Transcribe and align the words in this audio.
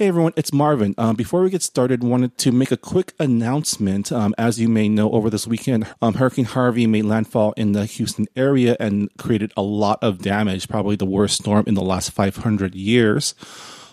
Hey 0.00 0.08
everyone, 0.08 0.32
it's 0.34 0.50
Marvin. 0.50 0.94
Um, 0.96 1.14
before 1.14 1.42
we 1.42 1.50
get 1.50 1.62
started, 1.62 2.02
wanted 2.02 2.38
to 2.38 2.52
make 2.52 2.70
a 2.70 2.78
quick 2.78 3.12
announcement. 3.18 4.10
Um, 4.10 4.34
as 4.38 4.58
you 4.58 4.66
may 4.66 4.88
know, 4.88 5.10
over 5.10 5.28
this 5.28 5.46
weekend, 5.46 5.86
um, 6.00 6.14
Hurricane 6.14 6.46
Harvey 6.46 6.86
made 6.86 7.04
landfall 7.04 7.52
in 7.58 7.72
the 7.72 7.84
Houston 7.84 8.26
area 8.34 8.78
and 8.80 9.14
created 9.18 9.52
a 9.58 9.62
lot 9.62 9.98
of 10.02 10.22
damage, 10.22 10.70
probably 10.70 10.96
the 10.96 11.04
worst 11.04 11.42
storm 11.42 11.64
in 11.66 11.74
the 11.74 11.82
last 11.82 12.12
500 12.12 12.74
years. 12.74 13.34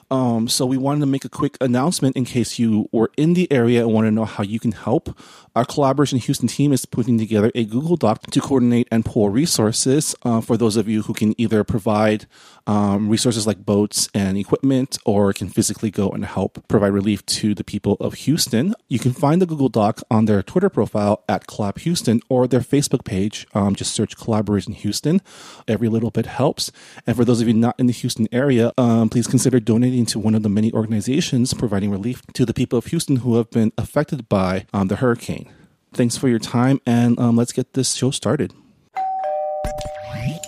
Um, 0.10 0.48
so 0.48 0.66
we 0.66 0.78
wanted 0.78 1.02
to 1.02 1.08
make 1.08 1.26
a 1.26 1.30
quick 1.30 1.58
announcement 1.60 2.16
in 2.16 2.24
case 2.24 2.58
you 2.58 2.88
were 2.94 3.12
in 3.18 3.34
the 3.34 3.52
area 3.52 3.82
and 3.82 3.94
want 3.94 4.08
to 4.08 4.12
know 4.12 4.24
how 4.24 4.44
you 4.44 4.62
can 4.62 4.72
help. 4.72 5.10
Our 5.58 5.66
collaboration 5.66 6.20
Houston 6.20 6.48
team 6.48 6.72
is 6.72 6.86
putting 6.86 7.18
together 7.18 7.52
a 7.56 7.66
Google 7.66 7.96
Doc 7.96 8.22
to 8.30 8.40
coordinate 8.40 8.88
and 8.92 9.04
pull 9.04 9.32
resources 9.32 10.16
uh, 10.22 10.40
for 10.40 10.56
those 10.56 10.78
of 10.78 10.88
you 10.88 11.02
who 11.02 11.16
can 11.16 11.34
either 11.42 11.64
provide 11.64 12.28
um, 12.68 13.10
resources 13.10 13.48
like 13.48 13.66
boats 13.66 14.08
and 14.14 14.38
equipment 14.38 15.00
or 15.04 15.34
can 15.34 15.50
physically 15.50 15.90
go 15.90 16.12
and 16.12 16.26
help 16.26 16.64
provide 16.68 16.94
relief 16.94 17.26
to 17.26 17.56
the 17.56 17.64
people 17.64 17.98
of 18.00 18.14
Houston. 18.14 18.76
You 18.88 19.00
can 19.00 19.14
find 19.14 19.42
the 19.42 19.48
Google 19.48 19.70
Doc 19.70 20.02
on 20.12 20.26
their 20.26 20.44
Twitter 20.44 20.70
profile 20.70 21.24
at 21.28 21.48
Collab 21.48 21.80
Houston 21.80 22.22
or 22.30 22.46
their 22.46 22.60
Facebook 22.60 23.04
page. 23.04 23.48
Um, 23.56 23.74
just 23.74 23.96
search 23.96 24.16
Collaboration 24.16 24.74
Houston. 24.74 25.22
Every 25.68 25.90
little 25.90 26.12
bit 26.12 26.28
helps. 26.28 26.72
And 27.08 27.16
for 27.16 27.26
those 27.26 27.42
of 27.42 27.48
you 27.48 27.56
not 27.56 27.80
in 27.80 27.88
the 27.88 27.94
Houston 27.94 28.28
area, 28.32 28.74
um, 28.78 29.10
please 29.10 29.26
consider 29.26 29.60
donating 29.60 30.06
to 30.08 30.20
one 30.20 30.36
of 30.36 30.44
the 30.44 30.50
many 30.50 30.72
organizations 30.72 31.56
providing 31.56 31.90
relief 31.90 32.22
to 32.34 32.46
the 32.46 32.54
people 32.54 32.78
of 32.78 32.86
Houston 32.86 33.16
who 33.18 33.38
have 33.38 33.50
been 33.50 33.72
affected 33.76 34.30
by 34.30 34.68
um, 34.72 34.90
the 34.90 34.98
hurricane. 34.98 35.47
Thanks 35.94 36.18
for 36.18 36.28
your 36.28 36.40
time, 36.40 36.80
and 36.86 37.20
um, 37.20 37.36
let's 37.36 37.52
get 37.52 37.74
this 37.74 37.94
show 37.94 38.12
started. 38.12 38.54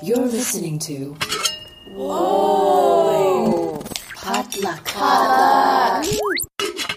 You're 0.03 0.27
listening 0.27 0.79
to 0.79 1.17
Whoa 1.95 3.83
Potluck. 4.15 6.05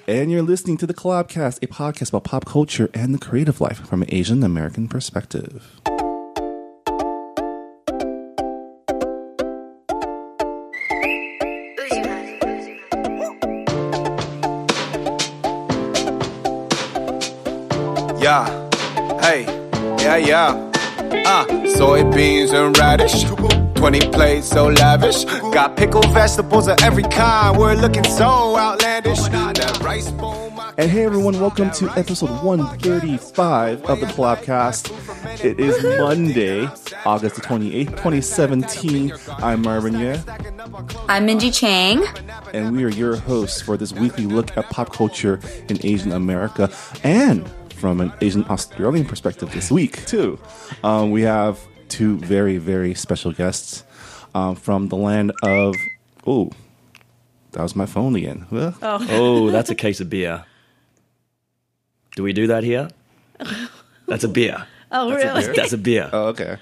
And 0.08 0.30
you're 0.30 0.42
listening 0.42 0.76
to 0.78 0.86
the 0.86 0.94
Collabcast, 0.94 1.62
a 1.62 1.66
podcast 1.66 2.10
about 2.10 2.24
pop 2.24 2.44
culture 2.44 2.90
and 2.92 3.14
the 3.14 3.18
creative 3.18 3.60
life 3.60 3.86
from 3.86 4.02
an 4.02 4.08
Asian 4.12 4.42
American 4.42 4.88
perspective. 4.88 5.80
Yeah, 18.22 18.46
hey, 19.20 19.42
yeah, 19.98 20.16
yeah. 20.16 20.70
Uh, 21.26 21.44
soybeans 21.74 22.52
and 22.52 22.78
radish. 22.78 23.24
20 23.74 24.00
plates 24.12 24.46
so 24.46 24.68
lavish. 24.68 25.24
Got 25.24 25.76
pickled 25.76 26.08
vegetables 26.12 26.68
of 26.68 26.78
every 26.82 27.02
kind. 27.02 27.58
We're 27.58 27.74
looking 27.74 28.04
so 28.04 28.56
outlandish. 28.56 29.18
That 29.22 29.80
rice 29.82 30.12
bowl, 30.12 30.50
my 30.50 30.72
And 30.78 30.88
hey 30.88 31.04
everyone, 31.04 31.40
welcome 31.40 31.72
to 31.72 31.90
episode 31.98 32.30
135 32.44 33.86
of 33.86 33.98
the 33.98 34.06
Collabcast. 34.06 35.44
It 35.44 35.58
is 35.58 35.82
Monday, 35.98 36.68
August 37.04 37.34
the 37.34 37.42
28th, 37.42 37.90
2017. 37.90 39.12
I'm 39.38 39.62
Marvin 39.62 39.94
Yueh, 39.94 41.04
I'm 41.08 41.26
Minji 41.26 41.52
Chang. 41.52 42.04
and 42.54 42.76
we 42.76 42.84
are 42.84 42.88
your 42.88 43.16
hosts 43.16 43.60
for 43.60 43.76
this 43.76 43.92
weekly 43.92 44.26
look 44.26 44.56
at 44.56 44.70
pop 44.70 44.92
culture 44.92 45.40
in 45.68 45.84
Asian 45.84 46.12
America 46.12 46.70
and 47.02 47.50
from 47.82 48.00
an 48.00 48.12
Asian 48.20 48.44
Australian 48.48 49.04
perspective 49.04 49.50
this 49.52 49.68
week, 49.68 50.06
too. 50.06 50.38
Um, 50.84 51.10
we 51.10 51.22
have 51.22 51.58
two 51.88 52.16
very, 52.18 52.56
very 52.58 52.94
special 52.94 53.32
guests 53.32 53.82
um, 54.36 54.54
from 54.54 54.86
the 54.88 54.94
land 54.96 55.32
of. 55.42 55.74
Oh, 56.24 56.52
that 57.50 57.60
was 57.62 57.74
my 57.74 57.86
phone 57.86 58.14
again. 58.14 58.46
Well, 58.52 58.76
Oh, 58.80 59.50
that's 59.54 59.68
a 59.68 59.74
case 59.74 59.98
of 60.00 60.08
beer. 60.08 60.44
Do 62.14 62.22
we 62.22 62.32
do 62.32 62.46
that 62.46 62.62
here? 62.62 62.88
That's 64.06 64.22
a 64.22 64.28
beer. 64.28 64.64
Oh, 64.92 65.10
really? 65.12 65.44
That's 65.52 65.72
a 65.72 65.78
beer. 65.78 66.08
Oh, 66.12 66.26
okay. 66.28 66.58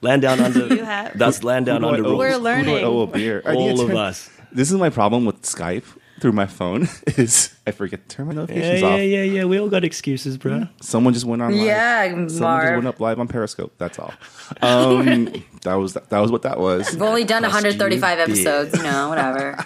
Land 0.00 0.22
down 0.22 0.40
under. 0.40 0.66
you 0.74 0.82
have- 0.84 1.16
That's 1.16 1.44
land 1.44 1.66
down 1.66 1.82
Who 1.82 1.88
I 1.88 1.90
under 1.92 2.02
rules. 2.02 2.18
We're 2.18 2.32
who 2.32 2.40
do 2.40 2.46
I 2.48 2.52
learning. 2.56 2.84
owe 2.84 3.00
a 3.02 3.06
beer? 3.06 3.42
I 3.46 3.54
need 3.54 3.58
to 3.66 3.70
All 3.74 3.80
of 3.82 3.86
turn- 3.88 3.96
us. 3.96 4.28
This 4.50 4.72
is 4.72 4.76
my 4.78 4.90
problem 4.90 5.24
with 5.24 5.42
Skype 5.42 5.84
through 6.20 6.32
my 6.32 6.46
phone 6.46 6.88
is 7.06 7.54
I 7.66 7.70
forget 7.70 8.08
to 8.08 8.16
turn 8.16 8.26
my 8.28 8.34
notifications 8.34 8.80
yeah, 8.80 8.86
off. 8.88 8.98
yeah, 8.98 9.04
yeah. 9.04 9.22
Yeah. 9.22 9.44
We 9.44 9.58
all 9.60 9.68
got 9.68 9.84
excuses, 9.84 10.36
bro. 10.38 10.66
Someone 10.80 11.14
just 11.14 11.24
went 11.26 11.42
on 11.42 11.52
live. 11.56 11.66
Yeah, 11.66 12.04
Someone 12.08 12.28
just 12.28 12.40
went 12.40 12.86
up 12.86 13.00
live 13.00 13.18
on 13.20 13.28
Periscope. 13.28 13.74
That's 13.78 13.98
all. 13.98 14.12
Um, 14.62 15.26
that 15.62 15.74
was 15.74 15.92
that 15.92 16.10
was 16.20 16.30
what 16.32 16.40
that 16.42 16.58
was. 16.58 16.90
We've 16.92 17.02
only 17.02 17.24
done 17.24 17.42
135 17.42 18.18
you 18.18 18.24
beer. 18.24 18.24
episodes, 18.24 18.74
you 18.78 18.82
know, 18.82 19.10
whatever. 19.10 19.58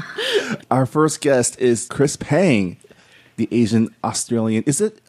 Our 0.70 0.86
first 0.86 1.20
guest 1.20 1.58
is 1.60 1.86
Chris 1.88 2.16
Pang, 2.16 2.78
the 3.36 3.48
Asian 3.52 3.94
Australian. 4.02 4.64
Is 4.64 4.80
it 4.80 5.00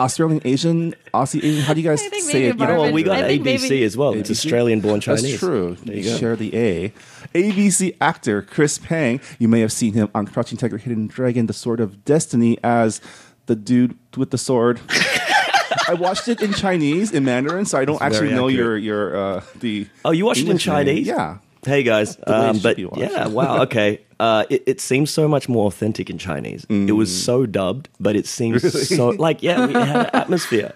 Australian 0.00 0.40
Asian 0.44 0.94
Aussie 1.12 1.42
Asian? 1.44 1.62
How 1.62 1.74
do 1.74 1.80
you 1.82 1.88
guys 1.88 2.00
say 2.00 2.08
maybe 2.10 2.22
it? 2.22 2.32
You 2.46 2.52
know, 2.54 2.56
Marvin- 2.64 2.78
Well, 2.80 2.92
we 2.92 3.02
got 3.02 3.24
ABC 3.24 3.42
maybe- 3.44 3.84
as 3.84 3.96
well. 3.96 4.14
It's 4.14 4.30
Australian-born 4.30 5.00
Chinese. 5.00 5.22
That's 5.24 5.38
true. 5.38 5.76
There 5.84 5.94
you 5.96 6.02
you 6.04 6.10
go. 6.12 6.16
share 6.18 6.36
the 6.36 6.56
A. 6.56 6.92
ABC 7.34 7.96
actor 8.00 8.42
Chris 8.42 8.78
Pang. 8.78 9.20
You 9.38 9.48
may 9.48 9.60
have 9.60 9.72
seen 9.72 9.92
him 9.94 10.08
on 10.14 10.26
Crouching 10.26 10.58
Tiger, 10.58 10.78
Hidden 10.78 11.06
Dragon, 11.08 11.46
The 11.46 11.52
Sword 11.52 11.80
of 11.80 12.04
Destiny 12.04 12.58
as 12.64 13.00
the 13.46 13.56
dude 13.56 13.96
with 14.16 14.30
the 14.30 14.38
sword. 14.38 14.80
I 15.88 15.94
watched 15.94 16.28
it 16.28 16.42
in 16.42 16.52
Chinese, 16.52 17.12
in 17.12 17.24
Mandarin, 17.24 17.64
so 17.64 17.78
I 17.78 17.84
don't 17.84 18.00
actually 18.02 18.30
know 18.32 18.48
your 18.48 18.76
your 18.76 19.16
uh, 19.16 19.40
the. 19.60 19.86
Oh, 20.04 20.10
you 20.10 20.24
watched 20.26 20.40
it 20.40 20.44
in 20.44 20.48
English 20.52 20.66
name. 20.66 20.74
Chinese? 20.86 21.06
Yeah. 21.06 21.38
Hey 21.64 21.82
guys, 21.82 22.16
um, 22.26 22.58
but 22.60 22.78
yeah, 22.78 23.26
wow, 23.28 23.62
okay. 23.62 24.00
Uh, 24.20 24.44
it, 24.50 24.64
it 24.66 24.80
seems 24.80 25.12
so 25.12 25.28
much 25.28 25.48
more 25.48 25.66
authentic 25.68 26.10
in 26.10 26.18
Chinese. 26.18 26.66
It 26.68 26.90
was 26.90 27.24
so 27.24 27.46
dubbed, 27.46 27.88
but 28.00 28.16
it 28.16 28.26
seems 28.26 28.62
Mm. 28.64 28.74
Really? 28.74 28.84
so 28.86 29.08
like 29.10 29.44
yeah, 29.44 29.64
we 29.64 29.72
had 29.74 29.94
an 30.06 30.10
atmosphere. 30.12 30.72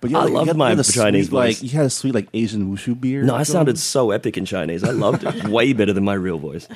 But 0.00 0.14
I 0.14 0.24
like, 0.24 0.32
loved 0.32 0.56
my 0.56 0.74
Chinese 0.74 1.26
sweet, 1.26 1.36
like 1.36 1.56
voice. 1.56 1.62
you 1.62 1.70
had 1.70 1.86
a 1.86 1.90
sweet 1.90 2.14
like 2.14 2.28
Asian 2.32 2.72
wushu 2.72 3.00
beard. 3.00 3.26
No, 3.26 3.34
I 3.34 3.38
going. 3.38 3.44
sounded 3.46 3.78
so 3.78 4.10
epic 4.10 4.36
in 4.36 4.44
Chinese. 4.44 4.84
I 4.84 4.90
loved 4.90 5.24
it 5.24 5.48
way 5.48 5.72
better 5.72 5.92
than 5.92 6.04
my 6.04 6.14
real 6.14 6.38
voice. 6.38 6.68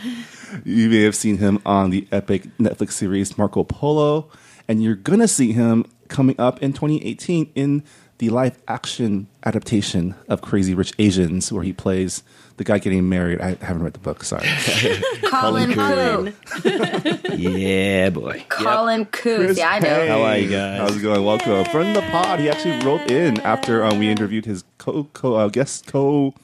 You 0.64 0.88
may 0.88 1.02
have 1.02 1.14
seen 1.14 1.38
him 1.38 1.60
on 1.64 1.90
the 1.90 2.08
epic 2.10 2.44
Netflix 2.58 2.92
series 2.92 3.38
Marco 3.38 3.62
Polo, 3.64 4.28
and 4.66 4.82
you're 4.82 4.96
gonna 4.96 5.28
see 5.28 5.52
him 5.52 5.84
coming 6.08 6.38
up 6.38 6.62
in 6.62 6.72
2018 6.72 7.52
in 7.54 7.84
the 8.18 8.30
live 8.30 8.60
action 8.68 9.28
adaptation 9.44 10.14
of 10.28 10.42
Crazy 10.42 10.74
Rich 10.74 10.92
Asians, 10.98 11.52
where 11.52 11.62
he 11.62 11.72
plays 11.72 12.22
the 12.56 12.64
guy 12.64 12.78
getting 12.78 13.08
married. 13.08 13.40
I 13.40 13.54
haven't 13.60 13.82
read 13.82 13.92
the 13.94 13.98
book. 13.98 14.24
Sorry. 14.24 14.46
Colin 15.24 15.72
Colin 15.74 16.32
Khoo. 16.32 17.38
Yeah, 17.38 18.10
boy. 18.10 18.44
Colin 18.48 19.06
Khoo. 19.06 19.56
Yeah, 19.56 19.70
I 19.70 19.78
know. 19.78 20.06
How 20.08 20.22
are 20.22 20.36
you 20.38 20.48
guys? 20.50 20.78
How's 20.78 20.96
it 20.96 21.02
going? 21.02 21.24
Welcome, 21.24 21.64
friend 21.66 21.96
of 21.96 22.02
the 22.02 22.10
pod. 22.10 22.40
He 22.40 22.48
actually 22.48 22.84
wrote 22.84 23.10
in 23.10 23.40
after 23.40 23.84
um, 23.84 23.98
we 23.98 24.08
interviewed 24.10 24.44
his 24.44 24.64
co 24.78 25.04
co 25.12 25.34
uh, 25.34 25.48
guest 25.48 25.86
co 25.86 26.34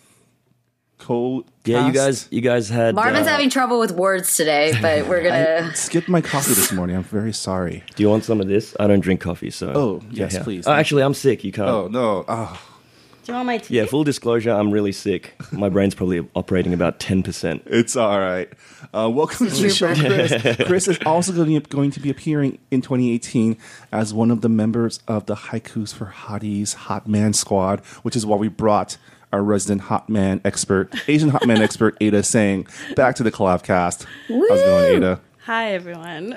co. 0.98 1.44
Yeah, 1.64 1.86
you 1.86 1.92
guys, 1.92 2.28
you 2.30 2.40
guys 2.40 2.69
had. 2.69 2.94
Marvin's 2.94 3.26
uh, 3.26 3.30
having 3.30 3.50
trouble 3.50 3.78
with 3.78 3.92
words 3.92 4.34
today, 4.36 4.72
but 4.80 5.06
we're 5.06 5.22
gonna. 5.22 5.75
skipped 5.76 6.08
my 6.08 6.20
coffee 6.20 6.54
this 6.54 6.72
morning. 6.72 6.96
I'm 6.96 7.02
very 7.02 7.32
sorry. 7.32 7.84
Do 7.94 8.02
you 8.02 8.08
want 8.08 8.25
some 8.25 8.40
of 8.40 8.48
this? 8.48 8.75
I 8.80 8.86
don't 8.86 9.00
drink 9.00 9.20
coffee, 9.20 9.50
so. 9.50 9.72
Oh, 9.75 10.02
yes, 10.10 10.34
yeah. 10.34 10.42
please. 10.42 10.66
Oh, 10.66 10.72
actually, 10.72 11.02
I'm 11.02 11.14
sick. 11.14 11.44
You 11.44 11.52
can't. 11.52 11.69
Oh 11.69 11.88
no! 11.88 12.25
Oh, 12.26 12.60
Do 13.28 13.32
you 13.32 13.36
want 13.36 13.46
my 13.46 13.58
tea? 13.58 13.76
Yeah, 13.76 13.84
full 13.84 14.04
disclosure, 14.04 14.52
I'm 14.52 14.70
really 14.70 14.90
sick. 14.90 15.34
My 15.52 15.68
brain's 15.68 15.94
probably 15.94 16.26
operating 16.34 16.72
about 16.72 16.98
10%. 16.98 17.60
It's 17.66 17.94
all 17.94 18.18
right. 18.18 18.50
Uh, 18.94 19.10
welcome 19.12 19.50
to 19.50 19.54
the 19.54 19.68
show, 19.68 19.94
Chris. 19.94 20.56
Chris 20.66 20.88
is 20.88 20.98
also 21.04 21.34
going 21.34 21.60
to, 21.60 21.68
going 21.68 21.90
to 21.90 22.00
be 22.00 22.08
appearing 22.08 22.58
in 22.70 22.80
2018 22.80 23.58
as 23.92 24.14
one 24.14 24.30
of 24.30 24.40
the 24.40 24.48
members 24.48 25.00
of 25.06 25.26
the 25.26 25.34
Haikus 25.34 25.92
for 25.92 26.06
Hotties 26.06 26.72
Hot 26.72 27.06
Man 27.06 27.34
Squad, 27.34 27.80
which 28.00 28.16
is 28.16 28.24
why 28.24 28.36
we 28.36 28.48
brought 28.48 28.96
our 29.30 29.42
resident 29.42 29.82
hot 29.82 30.08
man 30.08 30.40
expert, 30.42 30.94
Asian 31.06 31.28
hot 31.28 31.46
man 31.46 31.60
expert, 31.60 31.98
Ada 32.00 32.22
Tseng, 32.22 32.66
back 32.96 33.14
to 33.16 33.22
the 33.22 33.30
Collabcast. 33.30 34.06
How's 34.26 34.60
it 34.60 34.64
going, 34.64 34.96
Ada? 34.96 35.20
Hi, 35.44 35.72
everyone. 35.72 36.34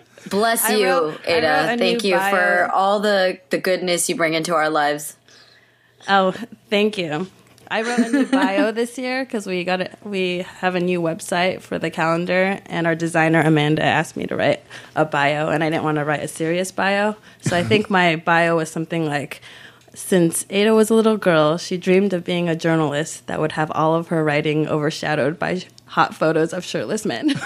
Bless 0.30 0.68
you, 0.70 0.86
wrote- 0.86 1.20
Ada. 1.26 1.76
Thank 1.78 2.04
you 2.04 2.14
bio. 2.16 2.30
for 2.30 2.70
all 2.72 3.00
the 3.00 3.38
the 3.50 3.58
goodness 3.58 4.08
you 4.08 4.16
bring 4.16 4.34
into 4.34 4.54
our 4.54 4.70
lives. 4.70 5.16
Oh, 6.08 6.32
thank 6.70 6.98
you. 6.98 7.28
I 7.68 7.82
wrote 7.82 7.98
a 7.98 8.10
new 8.10 8.26
bio 8.30 8.70
this 8.70 8.96
year 8.96 9.24
because 9.24 9.46
we 9.46 9.64
got 9.64 9.80
it. 9.80 9.96
We 10.04 10.46
have 10.60 10.74
a 10.76 10.80
new 10.80 11.00
website 11.00 11.62
for 11.62 11.78
the 11.78 11.90
calendar, 11.90 12.60
and 12.66 12.86
our 12.86 12.94
designer 12.94 13.40
Amanda 13.40 13.82
asked 13.82 14.16
me 14.16 14.26
to 14.26 14.36
write 14.36 14.62
a 14.94 15.04
bio, 15.04 15.48
and 15.48 15.64
I 15.64 15.70
didn't 15.70 15.82
want 15.84 15.96
to 15.98 16.04
write 16.04 16.22
a 16.22 16.28
serious 16.28 16.70
bio, 16.70 17.16
so 17.40 17.56
I 17.56 17.64
think 17.64 17.90
my 17.98 18.16
bio 18.16 18.56
was 18.56 18.70
something 18.70 19.06
like. 19.06 19.40
Since 19.94 20.44
Ada 20.50 20.74
was 20.74 20.90
a 20.90 20.94
little 20.94 21.16
girl, 21.16 21.56
she 21.56 21.78
dreamed 21.78 22.12
of 22.12 22.22
being 22.22 22.50
a 22.50 22.54
journalist 22.54 23.26
that 23.28 23.40
would 23.40 23.52
have 23.52 23.70
all 23.70 23.94
of 23.94 24.08
her 24.08 24.22
writing 24.22 24.68
overshadowed 24.68 25.38
by 25.38 25.62
hot 25.86 26.14
photos 26.14 26.52
of 26.52 26.66
shirtless 26.66 27.06
men. 27.06 27.30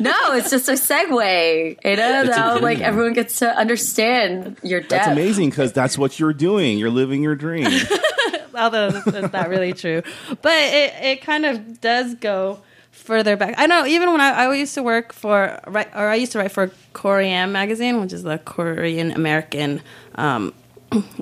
No, 0.00 0.32
it's 0.32 0.50
just 0.50 0.68
a 0.68 0.72
segue, 0.72 1.78
Ada. 1.84 2.24
Now, 2.24 2.58
like 2.58 2.80
everyone 2.80 3.12
gets 3.12 3.38
to 3.40 3.48
understand 3.48 4.56
your 4.62 4.80
depth. 4.80 4.90
That's 4.90 5.08
amazing 5.08 5.50
because 5.50 5.72
that's 5.72 5.96
what 5.96 6.18
you're 6.18 6.32
doing. 6.32 6.78
You're 6.78 6.90
living 6.90 7.22
your 7.22 7.34
dream. 7.34 7.68
although 8.56 8.90
that's 8.90 9.32
not 9.32 9.48
really 9.48 9.72
true. 9.72 10.02
But 10.42 10.52
it, 10.52 10.94
it 11.02 11.22
kind 11.22 11.44
of 11.44 11.80
does 11.80 12.14
go 12.14 12.60
further 12.90 13.36
back. 13.36 13.54
I 13.58 13.66
know 13.66 13.86
even 13.86 14.10
when 14.10 14.20
I, 14.20 14.44
I 14.46 14.54
used 14.54 14.74
to 14.74 14.82
work 14.82 15.12
for, 15.12 15.60
right, 15.66 15.88
or 15.94 16.08
I 16.08 16.16
used 16.16 16.32
to 16.32 16.38
write 16.38 16.52
for 16.52 16.70
KoreAm 16.94 17.50
magazine, 17.50 18.00
which 18.00 18.12
is 18.12 18.22
the 18.22 18.38
Korean 18.38 19.12
American 19.12 19.82
um, 20.14 20.54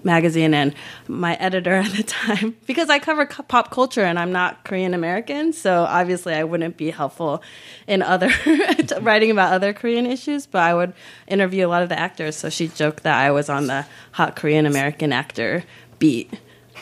magazine, 0.03 0.55
and 0.55 0.75
my 1.09 1.35
editor 1.35 1.75
at 1.85 1.93
the 1.93 2.03
time, 2.03 2.57
because 2.67 2.91
I 2.91 2.99
cover 2.99 3.27
pop 3.27 3.71
culture 3.71 4.03
and 4.03 4.19
I'm 4.19 4.33
not 4.33 4.65
Korean 4.65 4.95
American, 4.95 5.53
so 5.53 5.85
obviously 5.85 6.35
I 6.35 6.45
wouldn't 6.45 6.77
be 6.77 6.91
helpful 6.91 7.43
in 7.87 8.03
other 8.03 8.31
writing 9.01 9.31
about 9.31 9.53
other 9.53 9.73
Korean 9.73 10.07
issues. 10.07 10.47
But 10.47 10.63
I 10.63 10.75
would 10.75 10.93
interview 11.27 11.67
a 11.67 11.69
lot 11.69 11.83
of 11.83 11.89
the 11.89 11.99
actors, 11.99 12.37
so 12.37 12.51
she 12.51 12.69
joked 12.69 13.03
that 13.05 13.19
I 13.19 13.31
was 13.31 13.49
on 13.49 13.67
the 13.67 13.87
hot 14.13 14.37
Korean 14.37 14.67
American 14.67 15.13
actor 15.13 15.65
beat. 15.99 16.33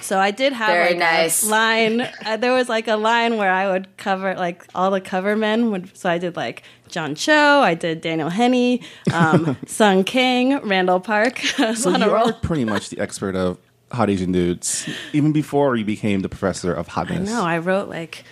So 0.00 0.19
I 0.19 0.32
did 0.32 0.52
have 0.52 0.69
Very 0.69 0.90
like 0.90 0.99
nice. 0.99 1.44
a 1.44 1.49
line. 1.49 2.00
Uh, 2.26 2.37
there 2.37 2.52
was 2.52 2.69
like 2.69 2.88
a 2.88 2.96
line 2.96 3.37
where 3.37 3.52
I 3.52 3.70
would 3.70 3.96
cover 3.96 4.34
like 4.34 4.67
all 4.75 4.90
the 4.90 5.00
cover 5.00 5.37
men. 5.37 5.70
Would, 5.70 5.96
so 5.96 6.11
I 6.11 6.19
did 6.19 6.34
like 6.34 6.64
John 6.93 7.15
Cho, 7.15 7.33
I 7.62 7.75
did 7.75 8.00
Daniel 8.03 8.29
Henney, 8.29 8.83
um, 9.12 9.56
Sung 9.67 10.05
Kang, 10.05 10.61
Randall 10.67 11.00
Park. 11.00 11.41
So 11.75 11.91
on 11.93 12.03
a 12.03 12.06
you 12.06 12.12
roll. 12.12 12.29
are 12.31 12.33
pretty 12.35 12.65
much 12.65 12.91
the 12.91 13.00
expert 13.00 13.35
of 13.35 13.59
hot 13.91 14.11
Asian 14.11 14.31
dudes, 14.31 14.89
even 15.12 15.33
before 15.33 15.75
you 15.77 15.85
became 15.85 16.21
the 16.21 16.29
professor 16.29 16.73
of 16.73 16.89
I 16.89 16.93
hotness. 16.93 17.29
No, 17.29 17.43
I 17.44 17.59
wrote 17.59 17.89
like 17.89 18.25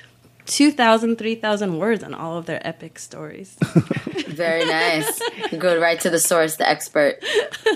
2,000, 0.47 1.17
3,000 1.17 1.79
words 1.79 2.03
on 2.05 2.13
all 2.15 2.37
of 2.37 2.47
their 2.47 2.65
epic 2.67 2.99
stories. 2.99 3.57
Very 4.27 4.65
nice. 4.65 5.21
You 5.51 5.59
go 5.59 5.79
right 5.81 5.99
to 6.01 6.11
the 6.11 6.19
source, 6.19 6.57
the 6.57 6.69
expert. 6.69 7.23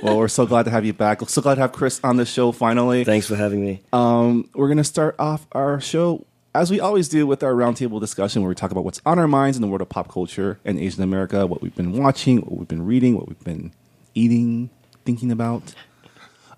Well, 0.03 0.19
we're 0.19 0.29
so 0.29 0.45
glad 0.47 0.65
to 0.65 0.71
have 0.71 0.85
you 0.85 0.93
back. 0.93 1.21
so 1.29 1.41
glad 1.41 1.55
to 1.57 1.61
have 1.63 1.73
Chris 1.73 2.01
on 2.05 2.17
the 2.17 2.25
show 2.27 2.53
finally. 2.53 3.05
Thanks 3.05 3.27
for 3.27 3.37
having 3.37 3.65
me. 3.65 3.83
Um, 3.93 4.51
we're 4.55 4.69
going 4.69 4.79
to 4.79 4.85
start 4.85 5.17
off 5.19 5.47
our 5.53 5.81
show 5.81 6.27
as 6.55 6.71
we 6.71 6.79
always 6.81 7.09
do 7.09 7.27
with 7.27 7.43
our 7.43 7.53
roundtable 7.53 8.01
discussion 8.01 8.43
where 8.43 8.49
we 8.49 8.55
talk 8.55 8.71
about 8.71 8.85
what's 8.85 9.01
on 9.05 9.19
our 9.19 9.27
minds 9.27 9.57
in 9.57 9.63
the 9.63 9.69
world 9.69 9.81
of 9.81 9.89
pop 9.89 10.09
culture 10.09 10.61
and 10.65 10.79
Asian 10.79 11.03
America, 11.03 11.47
what 11.47 11.61
we've 11.61 11.75
been 11.75 11.93
watching, 11.93 12.39
what 12.39 12.59
we've 12.59 12.69
been 12.69 12.87
reading, 12.87 13.17
what 13.17 13.29
we've 13.29 13.43
been 13.45 13.73
eating, 14.15 14.71
thinking 15.05 15.33
about. 15.33 15.75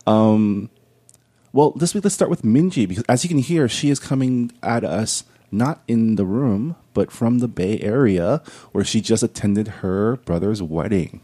Um, 0.07 0.69
well, 1.53 1.71
this 1.73 1.95
week 1.95 2.05
let's 2.05 2.15
start 2.15 2.31
with 2.31 2.43
Minji 2.43 2.87
because 2.87 3.05
as 3.09 3.25
you 3.25 3.29
can 3.29 3.39
hear, 3.39 3.69
she 3.69 3.89
is 3.89 3.99
coming 3.99 4.53
at 4.63 4.85
us 4.85 5.25
not 5.51 5.83
in 5.89 6.17
the 6.17 6.27
room, 6.27 6.77
but 6.93 7.11
from 7.11 7.39
the 7.39 7.49
Bay 7.49 7.81
Area 7.81 8.43
where 8.73 8.85
she 8.85 9.01
just 9.01 9.23
attended 9.23 9.69
her 9.69 10.17
brother's 10.19 10.63
wedding. 10.63 11.23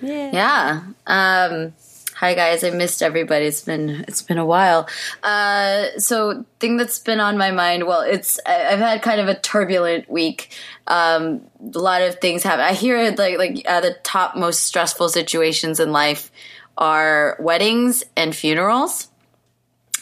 Yeah. 0.00 0.30
Yeah. 0.32 0.82
Um, 1.06 1.74
hi 2.14 2.34
guys, 2.34 2.64
I 2.64 2.70
missed 2.70 3.02
everybody. 3.02 3.46
It's 3.46 3.62
been 3.62 4.04
it's 4.08 4.22
been 4.22 4.38
a 4.38 4.46
while. 4.46 4.88
Uh, 5.22 5.86
so 5.98 6.44
thing 6.60 6.76
that's 6.76 6.98
been 6.98 7.20
on 7.20 7.36
my 7.36 7.50
mind. 7.50 7.86
Well, 7.86 8.00
it's 8.00 8.38
I've 8.46 8.78
had 8.78 9.02
kind 9.02 9.20
of 9.20 9.28
a 9.28 9.34
turbulent 9.34 10.08
week. 10.08 10.56
Um, 10.86 11.42
a 11.74 11.78
lot 11.78 12.02
of 12.02 12.20
things 12.20 12.42
happen. 12.42 12.64
I 12.64 12.72
hear 12.72 13.10
like 13.12 13.38
like 13.38 13.62
uh, 13.66 13.80
the 13.80 13.96
top 14.02 14.36
most 14.36 14.60
stressful 14.60 15.08
situations 15.08 15.80
in 15.80 15.92
life 15.92 16.30
are 16.76 17.36
weddings 17.40 18.04
and 18.16 18.34
funerals 18.34 19.08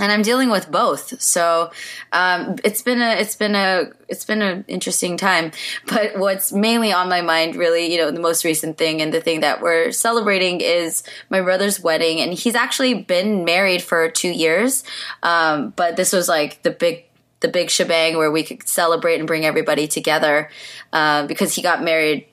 and 0.03 0.11
I'm 0.11 0.23
dealing 0.23 0.51
with 0.51 0.69
both. 0.69 1.23
So 1.23 1.71
um, 2.13 2.57
it's 2.65 2.83
been 2.83 3.01
a 3.01 3.13
it's 3.13 3.37
been 3.37 3.55
a 3.55 3.93
it's 4.09 4.25
been 4.25 4.43
an 4.43 4.65
interesting 4.67 5.17
time. 5.17 5.53
But 5.87 6.19
what's 6.19 6.53
mainly 6.53 6.93
on 6.93 7.09
my 7.09 7.21
mind, 7.21 7.55
really, 7.55 7.93
you 7.93 7.99
know, 7.99 8.11
the 8.11 8.21
most 8.21 8.45
recent 8.45 8.77
thing 8.77 9.01
and 9.01 9.15
the 9.15 9.21
thing 9.21 9.41
that 9.41 9.63
we're 9.63 9.93
celebrating 9.93 10.61
is 10.61 11.05
my 11.31 11.41
brother's 11.41 11.81
wedding, 11.81 12.21
and 12.21 12.35
he's 12.35 12.57
actually 12.57 12.95
been 12.95 13.45
married 13.45 13.81
for 13.81 14.11
two 14.11 14.31
years. 14.31 14.83
Um, 15.23 15.73
but 15.77 15.95
this 15.95 16.13
was 16.13 16.29
like 16.29 16.65
the 16.65 16.73
big 16.73 17.05
the 17.39 17.49
big 17.49 17.71
shebang 17.71 18.17
where 18.17 18.31
we 18.31 18.43
could 18.43 18.69
celebrate 18.69 19.19
and 19.19 19.29
bring 19.29 19.45
everybody 19.45 19.87
together 19.87 20.51
uh, 20.93 21.27
because 21.29 21.55
he 21.55 21.63
got 21.63 21.83
married 21.83 22.27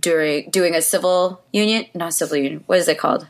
during 0.00 0.50
doing 0.50 0.74
a 0.74 0.82
civil 0.82 1.42
union, 1.50 1.86
not 1.94 2.12
civil 2.12 2.36
union. 2.36 2.62
What 2.66 2.78
is 2.78 2.88
it 2.88 2.98
called? 2.98 3.26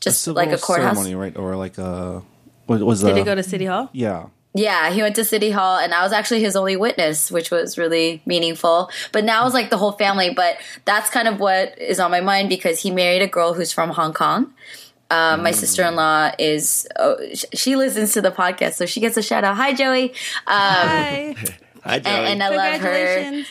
Just 0.00 0.22
Civil 0.22 0.36
like 0.36 0.52
a 0.52 0.58
courthouse. 0.58 0.96
ceremony, 0.96 1.14
right? 1.14 1.36
Or 1.36 1.56
like 1.56 1.78
a 1.78 2.22
what 2.66 2.80
was 2.80 3.00
Did 3.02 3.12
a, 3.12 3.18
he 3.18 3.24
go 3.24 3.34
to 3.34 3.42
City 3.42 3.66
Hall? 3.66 3.88
Yeah. 3.92 4.26
Yeah, 4.54 4.90
he 4.90 5.00
went 5.00 5.16
to 5.16 5.24
City 5.24 5.50
Hall, 5.50 5.78
and 5.78 5.94
I 5.94 6.02
was 6.02 6.12
actually 6.12 6.42
his 6.42 6.56
only 6.56 6.76
witness, 6.76 7.30
which 7.30 7.50
was 7.50 7.78
really 7.78 8.20
meaningful. 8.26 8.90
But 9.10 9.24
now 9.24 9.46
it's 9.46 9.54
like 9.54 9.70
the 9.70 9.78
whole 9.78 9.92
family. 9.92 10.34
But 10.34 10.58
that's 10.84 11.08
kind 11.08 11.26
of 11.26 11.40
what 11.40 11.78
is 11.78 11.98
on 11.98 12.10
my 12.10 12.20
mind 12.20 12.50
because 12.50 12.80
he 12.80 12.90
married 12.90 13.22
a 13.22 13.26
girl 13.26 13.54
who's 13.54 13.72
from 13.72 13.90
Hong 13.90 14.12
Kong. 14.12 14.52
Um, 15.10 15.42
my 15.42 15.50
sister 15.50 15.82
in 15.84 15.94
law 15.94 16.32
is, 16.38 16.88
oh, 16.98 17.18
she 17.54 17.76
listens 17.76 18.12
to 18.12 18.22
the 18.22 18.30
podcast, 18.30 18.74
so 18.74 18.86
she 18.86 19.00
gets 19.00 19.16
a 19.16 19.22
shout 19.22 19.44
out. 19.44 19.56
Hi, 19.56 19.72
Joey. 19.74 20.10
Um, 20.10 20.14
Hi. 20.46 21.34
Hi, 21.84 21.98
Joey. 21.98 22.12
and, 22.12 22.42
and 22.42 22.42
I 22.42 22.48
love 22.48 22.80
her. 22.80 22.88
Congratulations. 22.88 23.48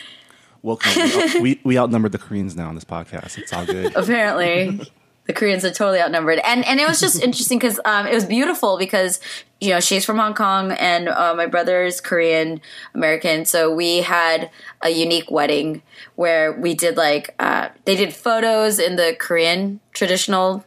Welcome. 0.62 0.92
we, 1.34 1.40
we 1.40 1.60
we 1.64 1.78
outnumbered 1.78 2.12
the 2.12 2.18
Koreans 2.18 2.54
now 2.54 2.68
on 2.68 2.76
this 2.76 2.84
podcast. 2.84 3.38
It's 3.38 3.52
all 3.52 3.66
good. 3.66 3.96
apparently 3.96 4.80
the 5.26 5.32
koreans 5.32 5.64
are 5.64 5.70
totally 5.70 6.00
outnumbered. 6.00 6.40
And 6.44 6.64
and 6.64 6.80
it 6.80 6.88
was 6.88 7.00
just 7.00 7.22
interesting 7.22 7.58
because 7.58 7.80
um, 7.84 8.06
it 8.06 8.14
was 8.14 8.24
beautiful 8.24 8.78
because 8.78 9.20
you 9.60 9.70
know 9.70 9.80
she's 9.80 10.04
from 10.04 10.16
hong 10.16 10.34
kong 10.34 10.72
and 10.72 11.08
uh, 11.08 11.34
my 11.34 11.46
brother's 11.46 12.00
korean 12.00 12.60
american. 12.94 13.44
So 13.44 13.72
we 13.72 13.98
had 13.98 14.50
a 14.80 14.90
unique 14.90 15.30
wedding 15.30 15.82
where 16.16 16.52
we 16.52 16.74
did 16.74 16.96
like 16.96 17.34
uh, 17.38 17.68
they 17.84 17.96
did 17.96 18.12
photos 18.14 18.78
in 18.78 18.96
the 18.96 19.16
korean 19.18 19.80
traditional 19.92 20.64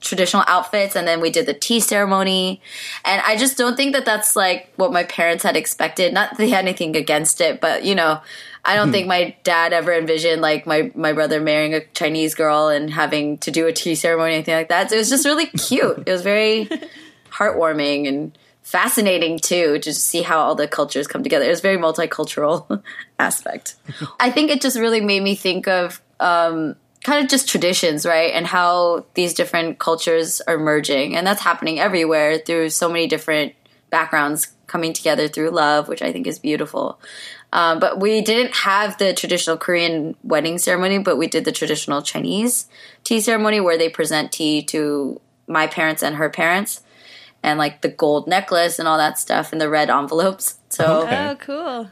traditional 0.00 0.42
outfits 0.46 0.96
and 0.96 1.06
then 1.06 1.20
we 1.20 1.30
did 1.30 1.44
the 1.44 1.52
tea 1.52 1.78
ceremony. 1.78 2.62
And 3.04 3.20
i 3.26 3.36
just 3.36 3.58
don't 3.58 3.76
think 3.76 3.92
that 3.92 4.06
that's 4.06 4.34
like 4.34 4.72
what 4.76 4.92
my 4.92 5.04
parents 5.04 5.44
had 5.44 5.56
expected. 5.56 6.14
Not 6.14 6.30
that 6.30 6.38
they 6.38 6.48
had 6.48 6.64
anything 6.64 6.96
against 6.96 7.40
it 7.42 7.60
but 7.60 7.84
you 7.84 7.94
know 7.94 8.20
i 8.64 8.74
don't 8.74 8.92
think 8.92 9.06
my 9.06 9.34
dad 9.42 9.72
ever 9.72 9.92
envisioned 9.92 10.42
like 10.42 10.66
my 10.66 10.90
my 10.94 11.12
brother 11.12 11.40
marrying 11.40 11.74
a 11.74 11.80
chinese 11.94 12.34
girl 12.34 12.68
and 12.68 12.90
having 12.90 13.38
to 13.38 13.50
do 13.50 13.66
a 13.66 13.72
tea 13.72 13.94
ceremony 13.94 14.32
or 14.32 14.34
anything 14.34 14.54
like 14.54 14.68
that 14.68 14.90
so 14.90 14.96
it 14.96 14.98
was 14.98 15.10
just 15.10 15.24
really 15.24 15.46
cute 15.46 16.02
it 16.06 16.12
was 16.12 16.22
very 16.22 16.68
heartwarming 17.30 18.06
and 18.08 18.36
fascinating 18.70 19.36
too 19.38 19.74
to 19.74 19.78
just 19.80 20.06
see 20.06 20.22
how 20.22 20.38
all 20.38 20.54
the 20.54 20.68
cultures 20.68 21.08
come 21.08 21.24
together. 21.24 21.44
It 21.44 21.50
was 21.50 21.60
very 21.60 21.76
multicultural 21.76 22.82
aspect. 23.18 23.74
I 24.20 24.30
think 24.30 24.50
it 24.50 24.60
just 24.60 24.78
really 24.78 25.00
made 25.00 25.24
me 25.24 25.34
think 25.34 25.66
of 25.66 26.00
um, 26.20 26.76
kind 27.02 27.24
of 27.24 27.28
just 27.28 27.48
traditions, 27.48 28.06
right? 28.06 28.32
And 28.32 28.46
how 28.46 29.06
these 29.14 29.34
different 29.34 29.80
cultures 29.80 30.40
are 30.42 30.56
merging. 30.56 31.16
And 31.16 31.26
that's 31.26 31.42
happening 31.42 31.80
everywhere 31.80 32.38
through 32.38 32.70
so 32.70 32.88
many 32.88 33.08
different 33.08 33.54
backgrounds 33.90 34.48
coming 34.68 34.92
together 34.92 35.26
through 35.26 35.50
love, 35.50 35.88
which 35.88 36.00
I 36.00 36.12
think 36.12 36.28
is 36.28 36.38
beautiful. 36.38 37.00
Um, 37.52 37.80
but 37.80 37.98
we 37.98 38.20
didn't 38.20 38.54
have 38.54 38.98
the 38.98 39.12
traditional 39.12 39.56
Korean 39.56 40.14
wedding 40.22 40.58
ceremony, 40.58 40.98
but 40.98 41.16
we 41.16 41.26
did 41.26 41.44
the 41.44 41.52
traditional 41.52 42.00
Chinese 42.00 42.66
tea 43.02 43.20
ceremony 43.20 43.60
where 43.60 43.76
they 43.76 43.88
present 43.88 44.30
tea 44.30 44.62
to 44.64 45.20
my 45.48 45.66
parents 45.66 46.02
and 46.02 46.16
her 46.16 46.30
parents 46.30 46.82
and 47.42 47.58
like 47.58 47.80
the 47.80 47.88
gold 47.88 48.28
necklace 48.28 48.78
and 48.78 48.86
all 48.86 48.98
that 48.98 49.18
stuff 49.18 49.50
and 49.52 49.60
the 49.60 49.68
red 49.68 49.90
envelopes. 49.90 50.58
So 50.68 51.02
Okay. 51.02 51.26
Oh, 51.30 51.36
cool. 51.36 51.88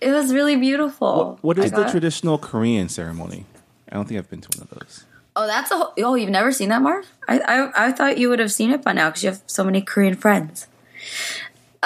it 0.00 0.12
was 0.12 0.32
really 0.32 0.56
beautiful. 0.56 1.38
What 1.42 1.58
is 1.58 1.72
the 1.72 1.84
traditional 1.90 2.38
Korean 2.38 2.88
ceremony? 2.88 3.44
I 3.90 3.96
don't 3.96 4.06
think 4.08 4.18
I've 4.18 4.30
been 4.30 4.40
to 4.40 4.58
one 4.58 4.68
of 4.70 4.78
those. 4.78 5.04
Oh, 5.38 5.46
that's 5.46 5.70
a 5.70 5.76
whole, 5.76 5.92
oh, 5.98 6.14
you've 6.14 6.30
never 6.30 6.50
seen 6.52 6.70
that, 6.70 6.80
Mark? 6.80 7.04
I 7.28 7.38
I, 7.40 7.88
I 7.88 7.92
thought 7.92 8.16
you 8.16 8.30
would 8.30 8.38
have 8.38 8.50
seen 8.52 8.70
it 8.70 8.80
by 8.82 8.94
now 8.94 9.10
because 9.10 9.22
you 9.22 9.28
have 9.30 9.42
so 9.46 9.62
many 9.64 9.82
Korean 9.82 10.14
friends. 10.14 10.66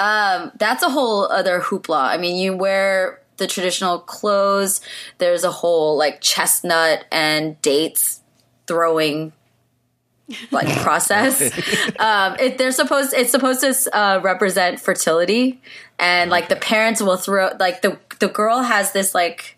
Um, 0.01 0.51
that's 0.57 0.81
a 0.81 0.89
whole 0.89 1.25
other 1.25 1.61
hoopla. 1.61 2.01
I 2.01 2.17
mean, 2.17 2.35
you 2.35 2.55
wear 2.57 3.21
the 3.37 3.45
traditional 3.45 3.99
clothes. 3.99 4.81
There's 5.19 5.43
a 5.43 5.51
whole 5.51 5.95
like 5.95 6.21
chestnut 6.21 7.05
and 7.11 7.61
dates 7.61 8.19
throwing 8.65 9.31
like 10.49 10.67
process. 10.81 11.39
um, 11.99 12.35
it, 12.39 12.57
they're 12.57 12.71
supposed 12.71 13.13
it's 13.13 13.29
supposed 13.29 13.61
to 13.61 13.95
uh, 13.95 14.19
represent 14.23 14.79
fertility, 14.79 15.61
and 15.99 16.31
like 16.31 16.49
the 16.49 16.55
parents 16.55 16.99
will 16.99 17.17
throw 17.17 17.51
like 17.59 17.83
the 17.83 17.99
the 18.19 18.27
girl 18.27 18.63
has 18.63 18.93
this 18.93 19.13
like 19.13 19.55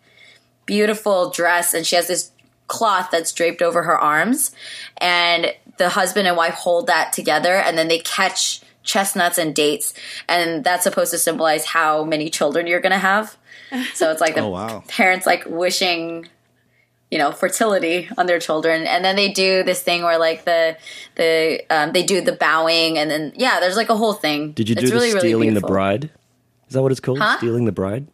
beautiful 0.66 1.30
dress 1.30 1.74
and 1.74 1.88
she 1.88 1.96
has 1.96 2.08
this 2.08 2.32
cloth 2.68 3.10
that's 3.12 3.32
draped 3.32 3.62
over 3.62 3.84
her 3.84 4.00
arms 4.00 4.52
and 4.98 5.54
the 5.78 5.90
husband 5.90 6.28
and 6.28 6.38
wife 6.38 6.54
hold 6.54 6.88
that 6.88 7.12
together 7.12 7.56
and 7.56 7.78
then 7.78 7.90
they 7.90 8.00
catch 8.00 8.63
chestnuts 8.84 9.38
and 9.38 9.56
dates 9.56 9.94
and 10.28 10.64
that's 10.64 10.84
supposed 10.84 11.12
to 11.12 11.18
symbolize 11.18 11.66
how 11.66 12.04
many 12.04 12.30
children 12.30 12.68
you're 12.68 12.82
going 12.82 12.92
to 12.92 12.98
have 12.98 13.38
so 13.94 14.12
it's 14.12 14.22
like 14.22 14.36
the 14.36 14.42
Oh, 14.42 14.50
wow. 14.50 14.84
parents 14.88 15.26
like 15.26 15.46
wishing 15.46 16.28
you 17.10 17.18
know 17.18 17.32
fertility 17.32 18.10
on 18.18 18.26
their 18.26 18.40
children 18.40 18.86
and 18.86 19.06
then 19.06 19.16
they 19.16 19.32
do 19.32 19.64
this 19.64 19.82
thing 19.82 20.04
where 20.04 20.18
like 20.18 20.46
the 20.46 20.76
the 21.16 21.62
um, 21.70 21.92
they 21.94 22.04
do 22.04 22.22
the 22.22 22.32
bowing 22.34 22.98
and 22.98 23.10
then 23.12 23.32
yeah 23.36 23.60
there's 23.60 23.78
like 23.78 23.90
a 23.90 23.96
whole 23.96 24.14
thing 24.14 24.52
Did 24.52 24.68
you 24.70 24.76
do 24.76 24.82
It's 24.82 24.90
the 24.90 24.96
really, 24.96 25.08
really 25.14 25.20
stealing 25.20 25.54
the 25.54 25.62
bride? 25.62 26.10
Is 26.68 26.74
that 26.74 26.82
what 26.82 26.92
it's 26.92 27.00
called? 27.02 27.20
Huh? 27.20 27.38
Stealing 27.38 27.66
the 27.66 27.72
bride? 27.72 28.08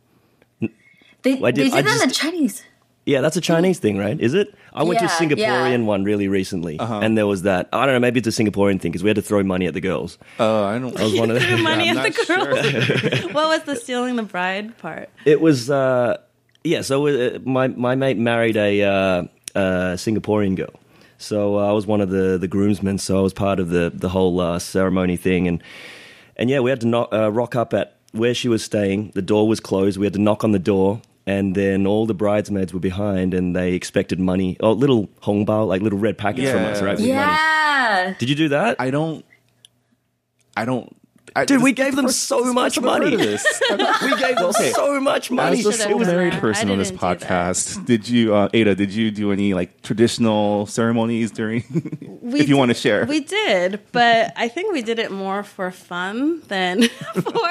they, 0.59 1.41
I 1.41 1.51
did- 1.51 1.65
they 1.65 1.69
did 1.69 1.73
I 1.73 1.81
that 1.81 2.01
in 2.03 2.07
the 2.09 2.13
chinese 2.13 2.63
Yeah, 3.05 3.21
that's 3.21 3.37
a 3.37 3.41
Chinese 3.41 3.79
thing, 3.79 3.97
right? 3.97 4.19
Is 4.19 4.33
it? 4.33 4.53
I 4.73 4.83
went 4.83 4.99
to 4.99 5.05
a 5.05 5.09
Singaporean 5.09 5.37
yeah. 5.37 5.77
one 5.77 6.03
really 6.03 6.27
recently, 6.27 6.77
and 6.79 7.17
there 7.17 7.27
was 7.27 7.43
that. 7.43 7.69
I 7.73 7.85
don't 7.85 7.95
know, 7.95 7.99
maybe 7.99 8.19
it's 8.19 8.27
a 8.27 8.43
Singaporean 8.43 8.79
thing 8.79 8.91
because 8.91 9.03
we 9.03 9.09
had 9.09 9.15
to 9.15 9.21
throw 9.21 9.43
money 9.43 9.65
at 9.65 9.73
the 9.73 9.81
girls. 9.81 10.17
Oh, 10.39 10.63
I 10.65 10.79
don't. 10.79 10.99
I 10.99 11.03
was 11.03 11.15
one 11.15 11.31
of 11.31 11.41
the, 11.41 11.57
money 11.57 11.89
I'm 11.89 11.97
at 11.97 12.13
the 12.13 12.35
not 12.35 12.47
girls. 12.47 13.23
what 13.33 13.47
was 13.47 13.63
the 13.63 13.75
stealing 13.75 14.15
the 14.15 14.23
bride 14.23 14.77
part? 14.77 15.09
It 15.25 15.41
was, 15.41 15.69
uh, 15.69 16.17
yeah. 16.63 16.81
So 16.81 17.07
uh, 17.07 17.39
my 17.43 17.67
my 17.67 17.95
mate 17.95 18.17
married 18.17 18.57
a 18.57 18.83
uh, 18.83 18.91
uh, 19.55 19.95
Singaporean 19.95 20.55
girl, 20.55 20.73
so 21.17 21.57
uh, 21.57 21.69
I 21.69 21.71
was 21.71 21.87
one 21.87 22.01
of 22.01 22.09
the 22.09 22.37
the 22.37 22.47
groomsmen. 22.47 22.97
So 22.97 23.17
I 23.17 23.21
was 23.21 23.33
part 23.33 23.59
of 23.59 23.69
the 23.69 23.91
the 23.93 24.09
whole 24.09 24.39
uh, 24.39 24.59
ceremony 24.59 25.17
thing, 25.17 25.47
and 25.47 25.63
and 26.35 26.49
yeah, 26.49 26.59
we 26.59 26.69
had 26.69 26.81
to 26.81 26.87
knock, 26.87 27.09
uh, 27.13 27.31
rock 27.31 27.55
up 27.55 27.73
at 27.73 27.95
where 28.11 28.33
she 28.33 28.47
was 28.47 28.63
staying. 28.63 29.11
The 29.13 29.21
door 29.21 29.47
was 29.47 29.59
closed. 29.59 29.97
We 29.97 30.05
had 30.05 30.13
to 30.13 30.21
knock 30.21 30.43
on 30.43 30.51
the 30.51 30.59
door. 30.59 31.01
And 31.29 31.53
then 31.53 31.85
all 31.85 32.07
the 32.07 32.15
bridesmaids 32.15 32.73
were 32.73 32.79
behind, 32.79 33.35
and 33.35 33.55
they 33.55 33.73
expected 33.73 34.19
money. 34.19 34.57
Oh, 34.61 34.71
little 34.71 35.05
hongbao, 35.21 35.67
like 35.67 35.83
little 35.83 35.99
red 35.99 36.17
packets 36.17 36.49
from 36.49 36.65
us, 36.65 36.81
right? 36.81 36.97
with 36.97 37.01
money. 37.01 37.11
Yeah. 37.11 38.15
Did 38.17 38.29
you 38.29 38.35
do 38.35 38.49
that? 38.49 38.77
I 38.79 38.89
don't. 38.89 39.23
I 40.57 40.65
don't. 40.65 40.98
I, 41.35 41.45
Dude, 41.45 41.57
this 41.59 41.63
we 41.63 41.71
gave 41.73 41.95
them 41.95 42.05
first- 42.05 42.23
so 42.23 42.37
this 42.37 42.47
is 42.47 42.49
the 42.49 42.53
much 42.53 42.75
first 42.75 42.85
I've 42.87 43.01
heard 43.01 43.11
money. 43.11 44.11
we 44.13 44.19
gave 44.19 44.35
them 44.35 44.45
Okay. 44.45 44.71
so 44.71 44.99
much 44.99 45.31
money. 45.31 45.59
As 45.59 45.63
the 45.65 45.71
should've 45.71 45.87
sole 45.91 45.99
done 45.99 46.07
married 46.07 46.33
that. 46.33 46.41
person 46.41 46.69
on 46.71 46.77
this 46.77 46.89
didn't 46.91 47.01
do 47.01 47.07
that. 47.07 47.19
podcast, 47.27 47.85
did 47.85 48.09
you, 48.09 48.33
uh, 48.35 48.49
Ada? 48.53 48.75
Did 48.75 48.91
you 48.91 49.11
do 49.11 49.31
any 49.31 49.53
like 49.53 49.81
traditional 49.81 50.65
ceremonies 50.65 51.31
during? 51.31 51.63
If 52.29 52.41
you 52.41 52.45
did- 52.45 52.53
want 52.59 52.69
to 52.69 52.75
share, 52.75 53.05
We 53.05 53.21
did, 53.21 53.79
but 53.91 54.33
I 54.37 54.49
think 54.49 54.71
we 54.71 54.83
did 54.83 54.99
it 54.99 55.09
more 55.11 55.41
for 55.41 55.71
fun 55.71 56.41
than 56.47 56.83
for 57.15 57.49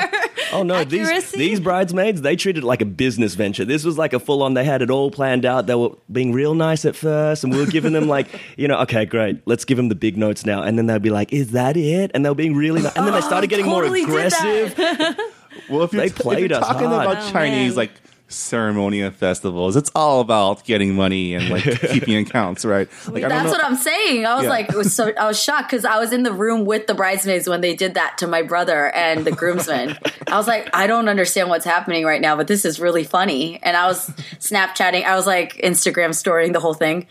Oh 0.52 0.62
no, 0.62 0.85
these 0.85 1.32
these 1.32 1.58
bridesmaids, 1.58 2.23
they 2.23 2.37
treated 2.37 2.62
it 2.62 2.66
like 2.66 2.80
a 2.80 2.85
business 2.87 3.35
venture. 3.35 3.64
This 3.64 3.82
was 3.85 3.99
like 3.99 4.12
a 4.12 4.20
full 4.20 4.40
on 4.44 4.54
they 4.54 4.62
had 4.64 4.80
it 4.80 4.88
all 4.90 5.11
planned 5.11 5.44
out. 5.44 5.66
They 5.66 5.75
were 5.75 5.90
being 6.12 6.32
real 6.32 6.54
nice 6.54 6.85
at 6.85 6.94
first 6.94 7.42
and 7.42 7.52
we 7.52 7.58
were 7.58 7.66
giving 7.66 7.92
them 7.92 8.06
like, 8.16 8.28
you 8.56 8.68
know, 8.68 8.78
okay, 8.82 9.04
great, 9.04 9.40
let's 9.47 9.64
give 9.64 9.76
them 9.76 9.88
the 9.88 9.97
big 9.97 10.16
notes 10.16 10.47
now. 10.47 10.62
And 10.62 10.78
then 10.78 10.87
they'd 10.87 11.02
be 11.02 11.11
like, 11.11 11.32
Is 11.32 11.50
that 11.52 11.76
it? 11.76 12.12
And 12.14 12.25
they 12.25 12.28
were 12.28 12.37
being 12.37 12.54
really 12.54 12.80
nice. 12.82 12.94
And 12.94 13.04
then 13.04 13.14
they 13.14 13.20
started 13.20 13.49
getting 13.50 13.66
totally 13.70 14.04
more 14.06 14.16
did 14.22 14.32
that. 14.32 14.75
aggressive. 14.75 15.18
well, 15.70 15.82
if 15.84 15.92
you're, 15.92 16.00
they 16.02 16.06
if 16.06 16.18
you're 16.50 16.58
us 16.58 16.66
talking 16.66 16.88
hard. 16.88 17.06
about 17.06 17.25
Oh, 17.28 17.30
Chinese 17.32 17.70
man. 17.70 17.76
like 17.76 17.90
ceremony 18.28 19.00
and 19.00 19.14
festivals, 19.14 19.75
it's 19.76 19.90
all 19.94 20.20
about 20.20 20.64
getting 20.64 20.94
money 20.94 21.35
and 21.35 21.49
like 21.49 21.62
keeping 21.90 22.16
accounts, 22.16 22.64
right? 22.64 22.88
Like, 23.08 23.25
I 23.25 23.28
don't 23.28 23.30
That's 23.30 23.44
know- 23.47 23.50
what 23.52 23.64
I'm 23.64 23.76
saying. 23.76 24.26
I 24.26 24.35
was 24.37 24.44
Yeah. 24.44 24.50
like, 24.50 24.68
it 24.68 24.76
was 24.76 24.94
so 24.94 25.12
I 25.18 25.26
was 25.26 25.42
shocked 25.42 25.70
because 25.70 25.85
I 25.85 25.99
was 25.99 26.12
in 26.12 26.23
the 26.23 26.32
room 26.32 26.64
with 26.66 26.87
the 26.87 26.94
bridesmaids 26.94 27.49
when 27.49 27.61
they 27.62 27.75
did 27.75 27.94
that 27.94 28.18
to 28.18 28.26
my 28.26 28.42
brother 28.42 28.90
and 28.94 29.25
the 29.25 29.30
groomsmen. 29.32 29.97
I 30.26 30.37
was 30.37 30.47
like, 30.47 30.68
I 30.75 30.87
don't 30.87 31.08
understand 31.08 31.49
what's 31.49 31.64
happening 31.64 32.04
right 32.04 32.20
now, 32.20 32.37
but 32.37 32.47
this 32.49 32.64
is 32.64 32.78
really 32.78 33.04
funny. 33.04 33.58
And 33.62 33.76
I 33.76 33.87
was 33.87 34.11
Snapchatting. 34.40 35.04
I 35.04 35.14
was 35.16 35.26
like 35.26 35.54
Instagram 35.64 36.14
storying 36.14 36.52
the 36.52 36.61
whole 36.61 36.75
thing. 36.75 37.06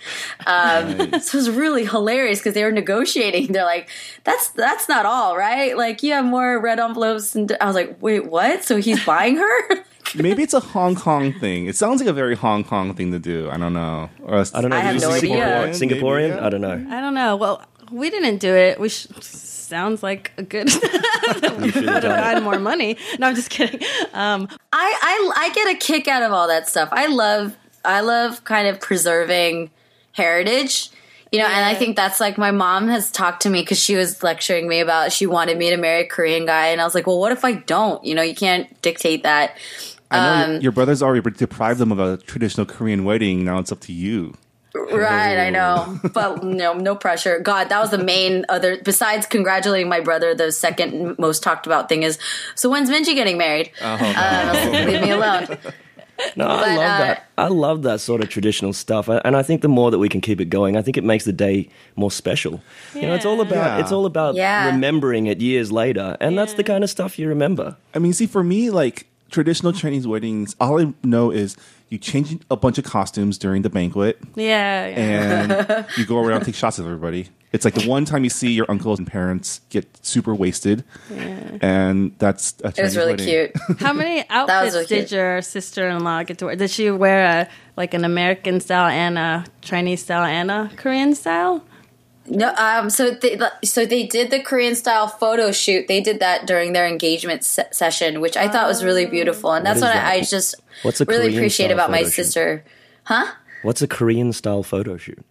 Um, 0.46 0.98
So 1.20 1.38
it 1.38 1.42
was 1.42 1.50
really 1.50 1.86
hilarious 1.86 2.40
because 2.40 2.54
they 2.54 2.64
were 2.64 2.72
negotiating. 2.72 3.52
They're 3.54 3.66
like, 3.66 3.90
"That's 4.24 4.50
that's 4.50 4.88
not 4.88 5.06
all, 5.06 5.36
right? 5.36 5.76
Like 5.78 6.04
you 6.04 6.14
have 6.14 6.26
more 6.26 6.60
red 6.60 6.80
envelopes." 6.80 7.36
And 7.36 7.56
I 7.60 7.66
was 7.66 7.76
like, 7.76 7.98
"Wait, 8.02 8.26
what? 8.28 8.64
So 8.64 8.78
he's 8.78 9.04
buying 9.04 9.38
her?" 9.38 9.60
Maybe 10.16 10.44
it's 10.44 10.54
a 10.54 10.60
Hong 10.60 10.96
Kong 10.96 11.34
thing. 11.34 11.68
It 11.68 11.76
sounds 11.76 12.00
like 12.02 12.10
a 12.10 12.14
very 12.14 12.36
Hong 12.36 12.64
Kong 12.64 12.94
thing 12.94 13.12
to 13.12 13.20
do. 13.20 13.50
I 13.50 13.58
don't 13.58 13.74
know. 13.74 14.10
Or 14.24 14.44
I 14.54 14.62
don't 14.62 14.70
know. 14.70 14.78
I 14.78 14.80
have 14.80 14.96
is 14.96 15.04
it 15.04 15.08
no 15.08 15.14
idea. 15.14 15.38
Singaporean? 15.74 16.30
Maybe, 16.30 16.36
yeah. 16.36 16.46
I 16.46 16.50
don't 16.50 16.62
know. 16.62 16.88
I 16.90 17.02
don't 17.02 17.14
know. 17.14 17.36
Well, 17.36 17.64
we 17.92 18.10
didn't 18.10 18.38
do 18.38 18.54
it. 18.56 18.80
We 18.80 18.90
sh- 18.90 19.08
sounds 19.22 20.04
like 20.04 20.32
a 20.38 20.44
good. 20.44 20.70
You 21.28 21.72
should 21.72 21.84
have 21.84 22.04
would 22.04 22.04
have 22.04 22.04
gotten 22.04 22.44
more 22.44 22.60
money. 22.60 22.98
No, 23.20 23.28
I'm 23.28 23.36
just 23.36 23.50
kidding. 23.50 23.82
Um, 24.14 24.48
I, 24.72 25.00
I 25.02 25.32
I 25.36 25.50
get 25.54 25.76
a 25.76 25.78
kick 25.78 26.08
out 26.08 26.24
of 26.24 26.32
all 26.32 26.48
that 26.48 26.70
stuff. 26.70 26.88
I 26.92 27.08
love 27.08 27.58
I 27.84 28.00
love 28.02 28.44
kind 28.46 28.68
of 28.68 28.80
preserving 28.80 29.72
heritage. 30.14 30.90
You 31.32 31.40
know, 31.40 31.46
and 31.48 31.66
I 31.66 31.76
think 31.76 31.98
that's 31.98 32.22
like 32.22 32.38
my 32.38 32.52
mom 32.52 32.88
has 32.88 33.12
talked 33.12 33.42
to 33.42 33.50
me 33.50 33.62
because 33.62 33.80
she 33.80 33.98
was 33.98 34.24
lecturing 34.24 34.70
me 34.70 34.80
about 34.80 35.12
she 35.12 35.26
wanted 35.26 35.58
me 35.58 35.70
to 35.72 35.78
marry 35.78 36.04
a 36.04 36.08
Korean 36.08 36.46
guy, 36.46 36.68
and 36.68 36.80
I 36.80 36.86
was 36.86 36.96
like, 36.96 37.06
well, 37.06 37.20
what 37.20 37.34
if 37.34 37.44
I 37.44 37.54
don't? 37.54 38.02
You 38.06 38.16
know, 38.16 38.22
you 38.22 38.36
can't 38.36 38.82
dictate 38.82 39.24
that. 39.24 39.58
I 40.12 40.18
know 40.20 40.44
Um, 40.46 40.52
your, 40.54 40.62
your 40.62 40.72
brother's 40.72 41.02
already 41.04 41.30
deprived 41.32 41.80
them 41.80 41.92
of 41.92 42.00
a 42.00 42.18
traditional 42.18 42.66
Korean 42.66 43.04
wedding. 43.04 43.44
Now 43.44 43.60
it's 43.60 43.72
up 43.72 43.82
to 43.82 43.94
you. 43.94 44.34
Right, 44.76 45.38
I 45.40 45.50
know, 45.50 46.00
but 46.14 46.44
no, 46.44 46.74
no 46.74 46.96
pressure. 46.96 47.40
God, 47.40 47.70
that 47.70 47.80
was 47.80 47.90
the 47.90 47.98
main 47.98 48.46
other. 48.48 48.78
Besides 48.84 49.26
congratulating 49.26 49.90
my 49.90 50.00
brother, 50.02 50.36
the 50.36 50.52
second 50.52 51.18
most 51.18 51.42
talked 51.42 51.66
about 51.66 51.90
thing 51.90 52.04
is, 52.04 52.20
so 52.56 52.70
when's 52.70 52.90
Minji 52.90 53.16
getting 53.16 53.38
married? 53.38 53.72
Uh, 53.82 54.86
leave 54.88 55.02
me 55.02 55.10
alone. 55.12 55.58
No, 56.36 56.48
I 56.48 56.76
love 56.76 56.78
uh, 56.78 56.98
that. 57.06 57.28
I 57.38 57.48
love 57.48 57.84
that 57.84 58.02
sort 58.02 58.22
of 58.22 58.30
traditional 58.30 58.74
stuff, 58.74 59.08
and 59.08 59.36
I 59.36 59.44
think 59.44 59.62
the 59.62 59.68
more 59.68 59.90
that 59.92 60.00
we 60.00 60.10
can 60.10 60.22
keep 60.22 60.40
it 60.42 60.46
going, 60.46 60.76
I 60.78 60.82
think 60.82 60.98
it 60.98 61.04
makes 61.04 61.26
the 61.26 61.34
day 61.34 61.70
more 61.96 62.10
special. 62.12 62.62
You 62.96 63.04
know, 63.04 63.14
it's 63.16 63.26
all 63.26 63.40
about 63.42 63.56
Yeah. 63.56 63.80
it's 63.80 63.92
all 63.92 64.06
about 64.06 64.36
Yeah. 64.36 64.66
remembering 64.68 65.28
it 65.28 65.42
years 65.42 65.72
later, 65.72 66.18
and 66.20 66.38
that's 66.38 66.54
the 66.54 66.64
kind 66.64 66.84
of 66.84 66.90
stuff 66.90 67.18
you 67.20 67.28
remember. 67.28 67.78
I 67.96 68.00
mean, 68.00 68.14
see, 68.14 68.26
for 68.28 68.44
me, 68.44 68.70
like 68.70 69.08
traditional 69.30 69.74
Chinese 69.74 70.08
weddings, 70.08 70.56
all 70.60 70.80
I 70.82 70.94
know 71.04 71.32
is 71.32 71.56
you 71.90 71.98
change 71.98 72.38
a 72.52 72.56
bunch 72.58 72.78
of 72.78 72.84
costumes 72.84 73.38
during 73.38 73.62
the 73.62 73.70
banquet 73.70 74.20
yeah, 74.36 74.88
yeah. 74.88 74.96
and 74.98 75.86
you 75.98 76.06
go 76.06 76.18
around 76.20 76.38
and 76.38 76.46
take 76.46 76.56
shots 76.56 76.80
of 76.80 76.86
everybody. 76.86 77.30
It's 77.54 77.64
like 77.64 77.76
the 77.76 77.88
one 77.88 78.04
time 78.04 78.26
you 78.26 78.30
see 78.30 78.52
your 78.52 78.66
uncles 78.70 79.00
and 79.00 79.08
parents 79.08 79.62
get 79.70 79.88
super 80.06 80.36
wasted, 80.36 80.84
and 81.62 82.12
that's 82.20 82.56
a 82.64 82.68
It 82.68 82.80
was 82.80 82.98
really 82.98 83.14
wedding. 83.14 83.26
cute. 83.26 83.52
How 83.80 83.94
many 83.94 84.26
outfits 84.30 84.74
really 84.74 84.86
did 84.86 85.08
cute. 85.08 85.12
your 85.12 85.42
sister-in-law 85.42 86.24
get 86.24 86.40
to 86.40 86.46
wear? 86.46 86.56
Did 86.58 86.70
she 86.70 86.92
wear 86.92 87.24
a 87.26 87.48
like 87.78 87.94
an 87.94 88.04
American 88.04 88.60
style 88.60 88.88
and 88.90 89.18
a 89.18 89.46
Chinese 89.62 90.04
style 90.04 90.24
and 90.26 90.52
a 90.52 90.70
Korean 90.76 91.16
style? 91.16 91.64
No, 92.30 92.54
um, 92.56 92.90
so 92.90 93.12
they 93.12 93.40
so 93.64 93.86
they 93.86 94.06
did 94.06 94.32
the 94.32 94.42
Korean 94.42 94.76
style 94.76 95.08
photo 95.08 95.52
shoot. 95.52 95.88
They 95.88 96.02
did 96.02 96.20
that 96.20 96.46
during 96.46 96.74
their 96.74 96.86
engagement 96.86 97.44
se- 97.44 97.70
session, 97.72 98.20
which 98.20 98.36
I 98.36 98.50
thought 98.50 98.68
was 98.68 98.84
really 98.84 99.06
beautiful, 99.06 99.54
and 99.54 99.66
that's 99.66 99.78
is 99.78 99.84
what 99.84 99.94
that? 99.94 100.06
I, 100.06 100.22
just 100.22 100.56
What's 100.84 101.00
a 101.00 101.06
really 101.06 101.28
Korean 101.28 101.38
appreciate 101.38 101.72
about 101.72 101.90
my 101.90 102.04
shoot? 102.04 102.14
sister. 102.14 102.66
Huh? 103.04 103.28
What's 103.64 103.82
a 103.82 103.88
Korean 103.88 104.34
style 104.34 104.64
photo 104.64 104.98
shoot? 104.98 105.24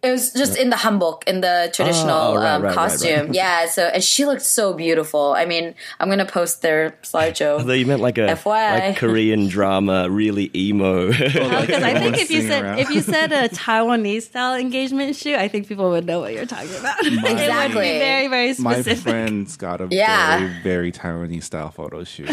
It 0.00 0.10
was 0.12 0.32
just 0.32 0.56
in 0.56 0.70
the 0.70 0.76
hanbok, 0.76 1.24
in 1.26 1.40
the 1.40 1.70
traditional 1.74 2.10
Oh, 2.16 2.36
right, 2.36 2.54
um, 2.54 2.62
right, 2.62 2.68
right, 2.68 2.74
costume. 2.74 3.26
right. 3.26 3.34
Yeah, 3.34 3.66
so 3.66 3.82
and 3.86 4.02
she 4.02 4.26
looked 4.26 4.42
so 4.42 4.72
beautiful. 4.72 5.34
I 5.36 5.44
mean, 5.44 5.74
I'm 5.98 6.08
gonna 6.08 6.24
post 6.24 6.62
their 6.62 6.96
slideshow. 7.02 7.58
Although 7.58 7.72
you 7.72 7.84
meant 7.86 8.00
like 8.00 8.16
a 8.18 8.28
FYI. 8.28 8.78
like 8.78 8.96
Korean 8.96 9.48
drama, 9.48 10.08
really 10.08 10.50
emo. 10.54 11.08
Because 11.08 11.82
I 11.82 11.98
think 11.98 12.16
if 12.18 12.30
you 12.30 12.42
said 12.42 12.62
around. 12.64 12.78
if 12.78 12.90
you 12.90 13.00
said 13.00 13.32
a 13.32 13.48
Taiwanese 13.48 14.22
style 14.22 14.54
engagement 14.54 15.16
shoot, 15.16 15.34
I 15.34 15.48
think 15.48 15.66
people 15.66 15.90
would 15.90 16.06
know 16.06 16.20
what 16.20 16.32
you're 16.32 16.46
talking 16.46 16.74
about. 16.78 16.96
it 17.04 17.10
would 17.12 17.22
be 17.22 17.28
Exactly. 17.32 17.98
very 17.98 18.28
very 18.28 18.54
My 18.58 18.82
friends 18.82 19.56
got 19.56 19.80
a 19.80 19.88
Yeah. 19.90 20.38
very, 20.38 20.52
very 20.62 20.92
Taiwanese 20.92 21.42
style 21.44 21.70
photo 21.70 22.04
shoot, 22.04 22.30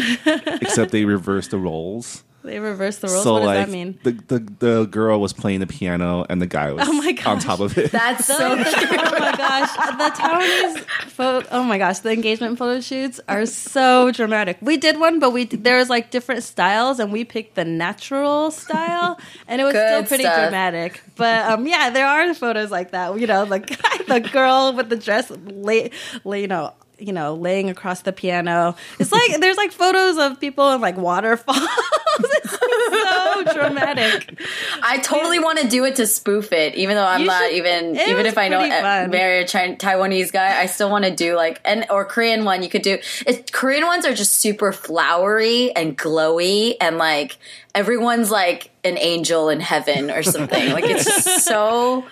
except 0.62 0.92
they 0.92 1.04
reversed 1.04 1.50
the 1.50 1.58
roles. 1.58 2.22
They 2.46 2.58
reverse 2.60 2.98
the 2.98 3.08
roles. 3.08 3.24
So 3.24 3.32
what 3.34 3.40
does 3.40 3.46
like 3.46 3.66
that 3.66 3.72
mean? 3.72 3.98
the, 4.04 4.12
the 4.12 4.38
the 4.58 4.84
girl 4.86 5.20
was 5.20 5.32
playing 5.32 5.60
the 5.60 5.66
piano 5.66 6.24
and 6.28 6.40
the 6.40 6.46
guy 6.46 6.72
was 6.72 6.88
Oh 6.88 6.92
my 6.92 7.16
on 7.26 7.40
top 7.40 7.60
of 7.60 7.76
it. 7.76 7.90
That's 7.90 8.24
so 8.26 8.36
oh 8.40 8.56
my 8.56 9.34
gosh, 9.36 9.72
the 9.74 10.22
Taiwanese 10.22 10.78
photo. 11.10 11.48
Oh 11.50 11.62
my 11.64 11.78
gosh, 11.78 11.98
the 11.98 12.12
engagement 12.12 12.56
photo 12.58 12.80
shoots 12.80 13.20
are 13.28 13.46
so 13.46 14.10
dramatic. 14.12 14.58
We 14.60 14.76
did 14.76 14.98
one, 15.00 15.18
but 15.18 15.30
we 15.30 15.44
there 15.46 15.76
was 15.76 15.90
like 15.90 16.10
different 16.10 16.42
styles, 16.42 17.00
and 17.00 17.12
we 17.12 17.24
picked 17.24 17.56
the 17.56 17.64
natural 17.64 18.50
style, 18.50 19.18
and 19.48 19.60
it 19.60 19.64
was 19.64 19.74
still 19.74 20.04
pretty 20.04 20.24
stuff. 20.24 20.38
dramatic. 20.38 21.02
But 21.16 21.50
um, 21.50 21.66
yeah, 21.66 21.90
there 21.90 22.06
are 22.06 22.32
photos 22.34 22.70
like 22.70 22.92
that. 22.92 23.18
You 23.18 23.26
know, 23.26 23.44
the 23.44 23.58
guy, 23.58 23.98
the 24.20 24.20
girl 24.20 24.72
with 24.74 24.88
the 24.88 24.96
dress, 24.96 25.30
lay, 25.30 25.90
lay, 26.24 26.42
you 26.42 26.48
know. 26.48 26.72
You 26.98 27.12
know, 27.12 27.34
laying 27.34 27.68
across 27.68 28.00
the 28.02 28.12
piano. 28.12 28.74
It's 28.98 29.12
like 29.12 29.36
there's 29.40 29.58
like 29.58 29.70
photos 29.72 30.16
of 30.16 30.40
people 30.40 30.72
in 30.72 30.80
like 30.80 30.96
waterfalls. 30.96 31.58
it's 32.20 32.50
so 32.50 33.44
dramatic. 33.54 34.40
I 34.82 34.96
totally 34.98 35.38
want 35.38 35.58
to 35.58 35.68
do 35.68 35.84
it 35.84 35.96
to 35.96 36.06
spoof 36.06 36.52
it, 36.52 36.74
even 36.74 36.96
though 36.96 37.04
I'm 37.04 37.20
You 37.20 37.26
not 37.26 37.42
should- 37.42 37.52
even 37.56 37.96
even 37.96 38.24
if 38.24 38.38
I 38.38 38.48
know 38.48 38.60
pretty 38.60 38.74
fun. 38.80 39.10
marry 39.10 39.42
a 39.42 39.46
Chin- 39.46 39.76
Taiwanese 39.76 40.32
guy, 40.32 40.58
I 40.58 40.64
still 40.66 40.88
want 40.90 41.04
to 41.04 41.14
do 41.14 41.36
like 41.36 41.60
and 41.66 41.84
or 41.90 42.06
Korean 42.06 42.44
one. 42.46 42.62
You 42.62 42.70
could 42.70 42.80
do 42.82 42.98
it. 43.26 43.52
Korean 43.52 43.84
ones 43.86 44.06
are 44.06 44.14
just 44.14 44.32
super 44.34 44.72
flowery 44.72 45.76
and 45.76 45.98
glowy, 45.98 46.76
and 46.80 46.96
like 46.96 47.36
everyone's 47.74 48.30
like 48.30 48.70
an 48.84 48.96
angel 48.96 49.50
in 49.50 49.60
heaven 49.60 50.10
or 50.10 50.22
something. 50.22 50.72
like 50.72 50.84
it's 50.84 51.04
just 51.04 51.44
so. 51.44 52.06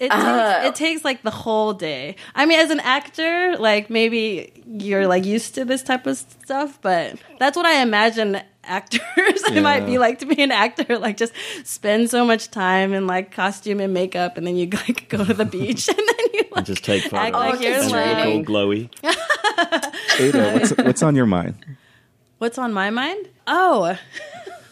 It 0.00 0.10
takes, 0.10 0.24
Uh. 0.24 0.62
it 0.64 0.74
takes 0.74 1.04
like 1.04 1.22
the 1.22 1.30
whole 1.30 1.74
day. 1.74 2.16
I 2.34 2.46
mean, 2.46 2.58
as 2.58 2.70
an 2.70 2.80
actor, 2.80 3.56
like 3.58 3.90
maybe 3.90 4.50
you're 4.66 5.06
like 5.06 5.24
used 5.26 5.54
to 5.56 5.64
this 5.66 5.82
type 5.82 6.06
of 6.06 6.16
stuff, 6.16 6.78
but 6.80 7.16
that's 7.38 7.54
what 7.56 7.66
I 7.66 7.82
imagine 7.82 8.40
actors 8.64 9.00
it 9.16 9.62
might 9.62 9.84
be 9.86 9.98
like 9.98 10.18
to 10.20 10.26
be 10.26 10.42
an 10.42 10.52
actor. 10.52 10.98
Like 10.98 11.16
just 11.18 11.34
spend 11.64 12.08
so 12.08 12.24
much 12.24 12.50
time 12.50 12.94
in 12.94 13.06
like 13.06 13.30
costume 13.30 13.78
and 13.78 13.92
makeup, 13.92 14.38
and 14.38 14.46
then 14.46 14.56
you 14.56 14.70
like 14.70 15.08
go 15.10 15.22
to 15.22 15.34
the 15.34 15.44
beach, 15.44 15.86
and 15.88 15.98
then 15.98 16.26
you 16.32 16.44
like 16.52 16.64
just 16.64 16.82
take 16.84 17.02
photos. 17.02 17.18
act 17.26 17.34
like 17.34 17.54
Oh, 17.56 17.60
you're 17.60 17.74
and 17.82 17.90
like. 17.92 18.16
look 18.26 18.26
all 18.26 18.44
glowy. 18.54 18.88
Ada, 20.18 20.52
what's 20.54 20.70
what's 20.78 21.02
on 21.02 21.14
your 21.14 21.26
mind? 21.26 21.56
What's 22.38 22.56
on 22.56 22.72
my 22.72 22.88
mind? 22.88 23.28
Oh, 23.46 23.98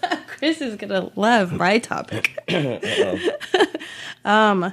Chris 0.27 0.63
is 0.63 0.77
gonna 0.77 1.11
love 1.17 1.53
my 1.53 1.79
topic. 1.79 2.39
um, 4.25 4.73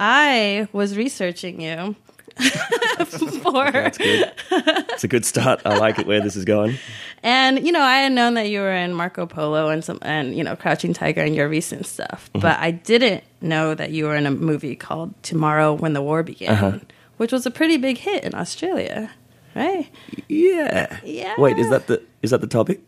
I 0.00 0.66
was 0.72 0.96
researching 0.96 1.60
you 1.60 1.94
for, 3.04 3.70
That's 3.70 3.98
good. 3.98 4.32
It's 4.48 5.04
a 5.04 5.08
good 5.08 5.26
start. 5.26 5.60
I 5.66 5.76
like 5.76 5.98
it 5.98 6.06
where 6.06 6.22
this 6.22 6.36
is 6.36 6.46
going. 6.46 6.76
and 7.22 7.66
you 7.66 7.70
know, 7.70 7.82
I 7.82 7.98
had 7.98 8.12
known 8.12 8.34
that 8.34 8.48
you 8.48 8.60
were 8.60 8.72
in 8.72 8.94
Marco 8.94 9.26
Polo 9.26 9.68
and 9.68 9.84
some, 9.84 9.98
and 10.00 10.34
you 10.34 10.42
know, 10.42 10.56
Crouching 10.56 10.94
Tiger 10.94 11.20
and 11.20 11.34
your 11.36 11.50
recent 11.50 11.84
stuff, 11.84 12.30
mm-hmm. 12.30 12.40
but 12.40 12.58
I 12.60 12.70
didn't 12.70 13.24
know 13.42 13.74
that 13.74 13.90
you 13.90 14.06
were 14.06 14.16
in 14.16 14.24
a 14.24 14.30
movie 14.30 14.74
called 14.74 15.12
Tomorrow 15.22 15.74
When 15.74 15.92
the 15.92 16.00
War 16.00 16.22
Began, 16.22 16.50
uh-huh. 16.52 16.78
which 17.18 17.30
was 17.30 17.44
a 17.44 17.50
pretty 17.50 17.76
big 17.76 17.98
hit 17.98 18.24
in 18.24 18.34
Australia, 18.34 19.10
right? 19.54 19.86
Yeah. 20.28 20.98
Yeah. 21.04 21.34
Wait, 21.36 21.58
is 21.58 21.68
that 21.68 21.88
the 21.88 22.02
is 22.22 22.30
that 22.30 22.40
the 22.40 22.46
topic? 22.46 22.80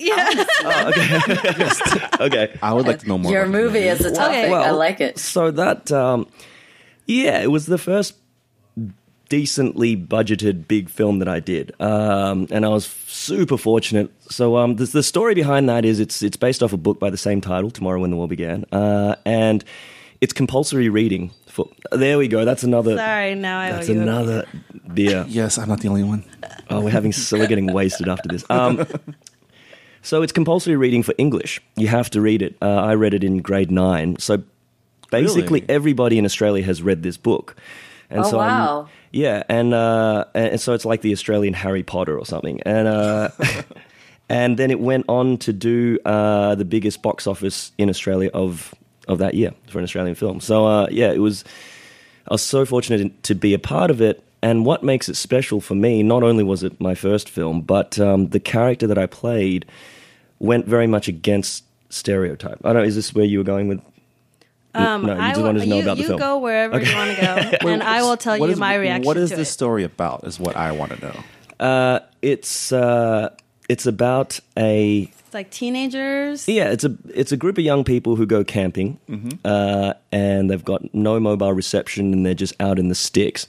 Yeah. 0.00 0.44
Okay. 0.64 1.20
Okay. 2.20 2.58
I 2.62 2.74
would 2.74 2.86
like 2.86 2.98
to 3.00 3.08
know 3.08 3.16
more. 3.18 3.32
Your 3.32 3.42
about 3.42 3.52
movie 3.52 3.78
is 3.78 4.04
a 4.04 4.12
topic. 4.12 4.44
Okay. 4.44 4.52
I 4.52 4.70
like 4.72 5.00
it. 5.00 5.18
So 5.18 5.50
that, 5.52 5.90
um, 5.90 6.26
yeah, 7.06 7.40
it 7.40 7.50
was 7.50 7.64
the 7.66 7.78
first 7.78 8.14
decently 9.30 9.96
budgeted 9.96 10.68
big 10.68 10.90
film 10.90 11.20
that 11.20 11.28
I 11.28 11.40
did, 11.40 11.72
um, 11.80 12.46
and 12.50 12.66
I 12.66 12.68
was 12.68 12.84
super 12.84 13.56
fortunate. 13.56 14.10
So 14.28 14.56
um, 14.56 14.76
the, 14.76 14.84
the 14.84 15.02
story 15.02 15.34
behind 15.34 15.68
that 15.70 15.84
is 15.86 16.00
it's 16.00 16.22
it's 16.22 16.36
based 16.36 16.62
off 16.62 16.74
a 16.74 16.76
book 16.76 17.00
by 17.00 17.08
the 17.08 17.16
same 17.16 17.40
title, 17.40 17.70
Tomorrow 17.70 18.00
When 18.00 18.10
the 18.10 18.16
War 18.16 18.28
Began, 18.28 18.66
uh, 18.72 19.16
and 19.24 19.64
it's 20.20 20.34
compulsory 20.34 20.90
reading. 20.90 21.30
For 21.46 21.68
there 21.90 22.18
we 22.18 22.28
go. 22.28 22.44
That's 22.44 22.64
another. 22.64 22.96
Sorry, 22.96 23.34
now 23.34 23.58
I 23.60 23.70
That's 23.72 23.88
owe 23.88 23.92
another 23.92 24.46
beer. 24.92 25.24
Yes, 25.28 25.56
I'm 25.58 25.68
not 25.68 25.80
the 25.80 25.88
only 25.88 26.04
one. 26.04 26.24
Oh, 26.68 26.80
we're 26.80 26.90
having 26.90 27.12
so 27.12 27.38
we're 27.38 27.46
getting 27.46 27.72
wasted 27.72 28.08
after 28.08 28.28
this. 28.28 28.44
Um, 28.50 28.86
so 30.02 30.22
it's 30.22 30.32
compulsory 30.32 30.76
reading 30.76 31.02
for 31.02 31.14
English. 31.18 31.60
You 31.76 31.88
have 31.88 32.10
to 32.10 32.20
read 32.20 32.42
it. 32.42 32.56
Uh, 32.62 32.66
I 32.90 32.94
read 32.94 33.14
it 33.14 33.22
in 33.24 33.38
grade 33.42 33.70
nine. 33.70 34.16
So 34.18 34.42
basically, 35.10 35.60
Really? 35.60 35.70
everybody 35.74 36.18
in 36.18 36.24
Australia 36.24 36.64
has 36.64 36.82
read 36.82 37.02
this 37.02 37.16
book. 37.16 37.56
And 38.10 38.20
Oh, 38.20 38.30
so 38.30 38.38
I'm- 38.40 38.50
wow. 38.66 38.88
yeah, 39.12 39.42
and 39.48 39.72
uh, 39.74 40.24
and 40.34 40.60
so 40.60 40.72
it's 40.74 40.84
like 40.84 41.00
the 41.02 41.12
Australian 41.12 41.54
Harry 41.54 41.82
Potter 41.82 42.18
or 42.18 42.26
something. 42.26 42.60
And 42.66 42.88
uh, 42.88 43.28
and 44.28 44.56
then 44.56 44.70
it 44.70 44.80
went 44.80 45.04
on 45.08 45.38
to 45.38 45.52
do 45.52 45.98
uh, 46.04 46.54
the 46.56 46.64
biggest 46.64 47.02
box 47.02 47.26
office 47.26 47.72
in 47.78 47.88
Australia 47.88 48.30
of 48.34 48.74
of 49.08 49.18
that 49.18 49.34
year 49.34 49.52
for 49.68 49.78
an 49.78 49.84
Australian 49.84 50.14
film. 50.16 50.40
So 50.40 50.66
uh, 50.66 50.86
yeah, 50.90 51.12
it 51.12 51.20
was. 51.20 51.44
I 52.28 52.34
was 52.34 52.42
so 52.42 52.64
fortunate 52.64 53.22
to 53.24 53.34
be 53.34 53.54
a 53.54 53.58
part 53.58 53.90
of 53.90 54.00
it. 54.00 54.22
And 54.42 54.64
what 54.64 54.82
makes 54.82 55.08
it 55.08 55.16
special 55.16 55.60
for 55.60 55.74
me, 55.74 56.02
not 56.02 56.22
only 56.22 56.42
was 56.44 56.62
it 56.62 56.80
my 56.80 56.94
first 56.94 57.28
film, 57.28 57.60
but 57.60 57.98
um, 57.98 58.28
the 58.28 58.40
character 58.40 58.86
that 58.86 58.96
I 58.96 59.06
played 59.06 59.66
went 60.38 60.66
very 60.66 60.86
much 60.86 61.08
against 61.08 61.64
stereotype. 61.90 62.58
I 62.64 62.72
don't 62.72 62.82
know, 62.82 62.88
is 62.88 62.94
this 62.94 63.14
where 63.14 63.24
you 63.26 63.38
were 63.38 63.44
going 63.44 63.68
with? 63.68 63.80
Um, 64.72 65.04
no, 65.04 65.14
you 65.14 65.20
I 65.20 65.28
just 65.30 65.36
will- 65.38 65.46
wanted 65.46 65.60
to 65.60 65.66
know 65.66 65.76
you, 65.76 65.82
about 65.82 65.96
the 65.96 66.02
you 66.02 66.08
film. 66.08 66.20
go 66.20 66.38
wherever 66.38 66.80
you 66.80 66.94
want 66.96 67.16
to 67.18 67.58
go, 67.60 67.68
and 67.68 67.82
I 67.82 68.02
will 68.02 68.16
tell 68.16 68.38
What 68.38 68.46
you 68.46 68.52
is- 68.52 68.58
my 68.58 68.76
reaction. 68.76 69.04
What 69.04 69.16
is 69.16 69.30
this 69.30 69.48
it. 69.48 69.52
story 69.52 69.82
about? 69.84 70.24
Is 70.24 70.38
what 70.40 70.56
I 70.56 70.72
want 70.72 70.92
to 70.92 71.00
know. 71.00 71.20
Uh, 71.58 72.00
it's 72.22 72.70
uh, 72.72 73.30
it's 73.68 73.84
about 73.86 74.38
a 74.56 75.10
It's 75.26 75.34
like 75.34 75.50
teenagers. 75.50 76.48
Yeah, 76.48 76.70
it's 76.70 76.84
a 76.84 76.96
it's 77.12 77.32
a 77.32 77.36
group 77.36 77.58
of 77.58 77.64
young 77.64 77.82
people 77.84 78.14
who 78.16 78.24
go 78.26 78.44
camping, 78.44 78.98
uh, 79.44 79.94
and 80.12 80.48
they've 80.48 80.64
got 80.64 80.94
no 80.94 81.18
mobile 81.20 81.52
reception, 81.52 82.12
and 82.14 82.24
they're 82.24 82.32
just 82.34 82.54
out 82.60 82.78
in 82.78 82.88
the 82.88 82.94
sticks. 82.94 83.46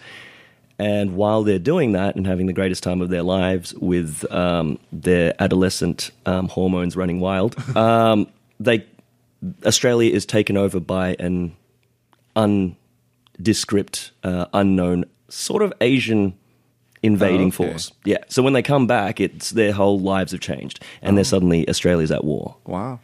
And 0.81 1.15
while 1.15 1.43
they're 1.43 1.59
doing 1.59 1.91
that 1.91 2.15
and 2.15 2.25
having 2.25 2.47
the 2.47 2.53
greatest 2.53 2.81
time 2.81 3.01
of 3.01 3.09
their 3.09 3.21
lives 3.21 3.73
with 3.75 4.25
um, 4.31 4.79
their 4.91 5.33
adolescent 5.39 6.09
um, 6.25 6.47
hormones 6.47 6.95
running 6.97 7.19
wild, 7.19 7.55
um, 7.77 8.27
they 8.59 8.85
Australia 9.65 10.11
is 10.11 10.25
taken 10.25 10.57
over 10.57 10.79
by 10.79 11.15
an 11.19 11.55
undescript, 12.35 14.11
uh, 14.23 14.45
unknown 14.53 15.05
sort 15.29 15.61
of 15.63 15.73
Asian 15.81 16.33
invading 17.03 17.41
Oh, 17.41 17.63
okay. 17.63 17.71
force. 17.71 17.91
Yeah. 18.05 18.17
So 18.27 18.43
when 18.43 18.53
they 18.53 18.61
come 18.61 18.85
back, 18.88 19.19
it's 19.19 19.51
their 19.51 19.71
whole 19.73 20.00
lives 20.00 20.31
have 20.31 20.41
changed, 20.41 20.83
and 21.01 21.17
they're 21.17 21.23
suddenly 21.23 21.67
Australia's 21.67 22.11
at 22.11 22.23
war. 22.23 22.55
Wow. 22.65 23.00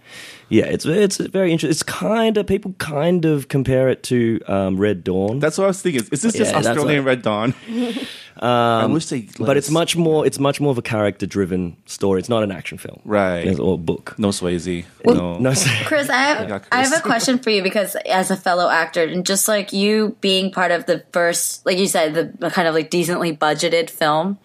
Yeah, 0.50 0.66
it's 0.66 0.86
it's 0.86 1.18
very 1.18 1.52
interesting. 1.52 1.72
It's 1.72 1.84
kind 1.84 2.38
of 2.38 2.48
people 2.48 2.74
kind 2.78 3.26
of 3.26 3.50
compare 3.50 3.90
it 3.90 4.04
to 4.04 4.40
um, 4.48 4.78
Red 4.78 5.04
Dawn, 5.04 5.40
That's 5.40 5.58
what 5.58 5.66
I 5.66 5.68
was 5.68 5.82
thinking. 5.82 6.04
Is 6.12 6.22
this 6.22 6.34
just 6.34 6.38
Yeah, 6.54 6.62
that's 6.62 6.68
Australian 6.68 7.04
what- 7.04 7.10
Red 7.10 7.22
Dawn? 7.22 7.54
I 8.40 8.86
wish 8.86 9.08
they. 9.08 9.22
let 9.40 9.48
but 9.48 9.58
it's 9.58 9.68
us- 9.68 9.74
much 9.74 9.96
more. 9.96 10.26
It's 10.26 10.40
much 10.40 10.62
more 10.62 10.72
of 10.72 10.78
a 10.78 10.82
character 10.82 11.26
driven 11.26 11.76
story. 11.86 12.20
It's 12.20 12.30
not 12.30 12.44
an 12.44 12.52
action 12.52 12.78
film, 12.78 13.02
Right. 13.04 13.40
It's- 13.40 13.60
Or 13.60 13.78
book. 13.78 14.16
no 14.18 14.30
Swayze. 14.30 14.86
no. 15.06 15.38
No, 15.40 15.54
Chris, 15.86 16.10
I 16.10 16.18
have, 16.18 16.48
got 16.48 16.64
I 16.72 16.84
have 16.84 16.94
a 16.98 17.02
question 17.02 17.40
for 17.40 17.50
you 17.50 17.64
because 17.64 17.96
as 18.10 18.32
a 18.32 18.36
fellow 18.38 18.70
actor 18.70 19.04
and 19.04 19.26
just 19.26 19.48
like 19.48 19.74
you 19.74 20.16
being 20.22 20.52
part 20.52 20.72
of 20.72 20.86
the 20.86 21.04
first, 21.12 21.66
like 21.66 21.78
you 21.78 21.88
said, 21.88 22.14
the, 22.14 22.32
the 22.40 22.50
kind 22.52 22.68
of 22.68 22.74
like 22.76 22.90
decently 22.90 23.36
budgeted 23.36 23.90
film, 23.90 24.38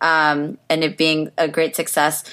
um, 0.00 0.56
and 0.70 0.84
it 0.84 0.96
being 0.96 1.30
a 1.36 1.48
great 1.48 1.76
success. 1.76 2.24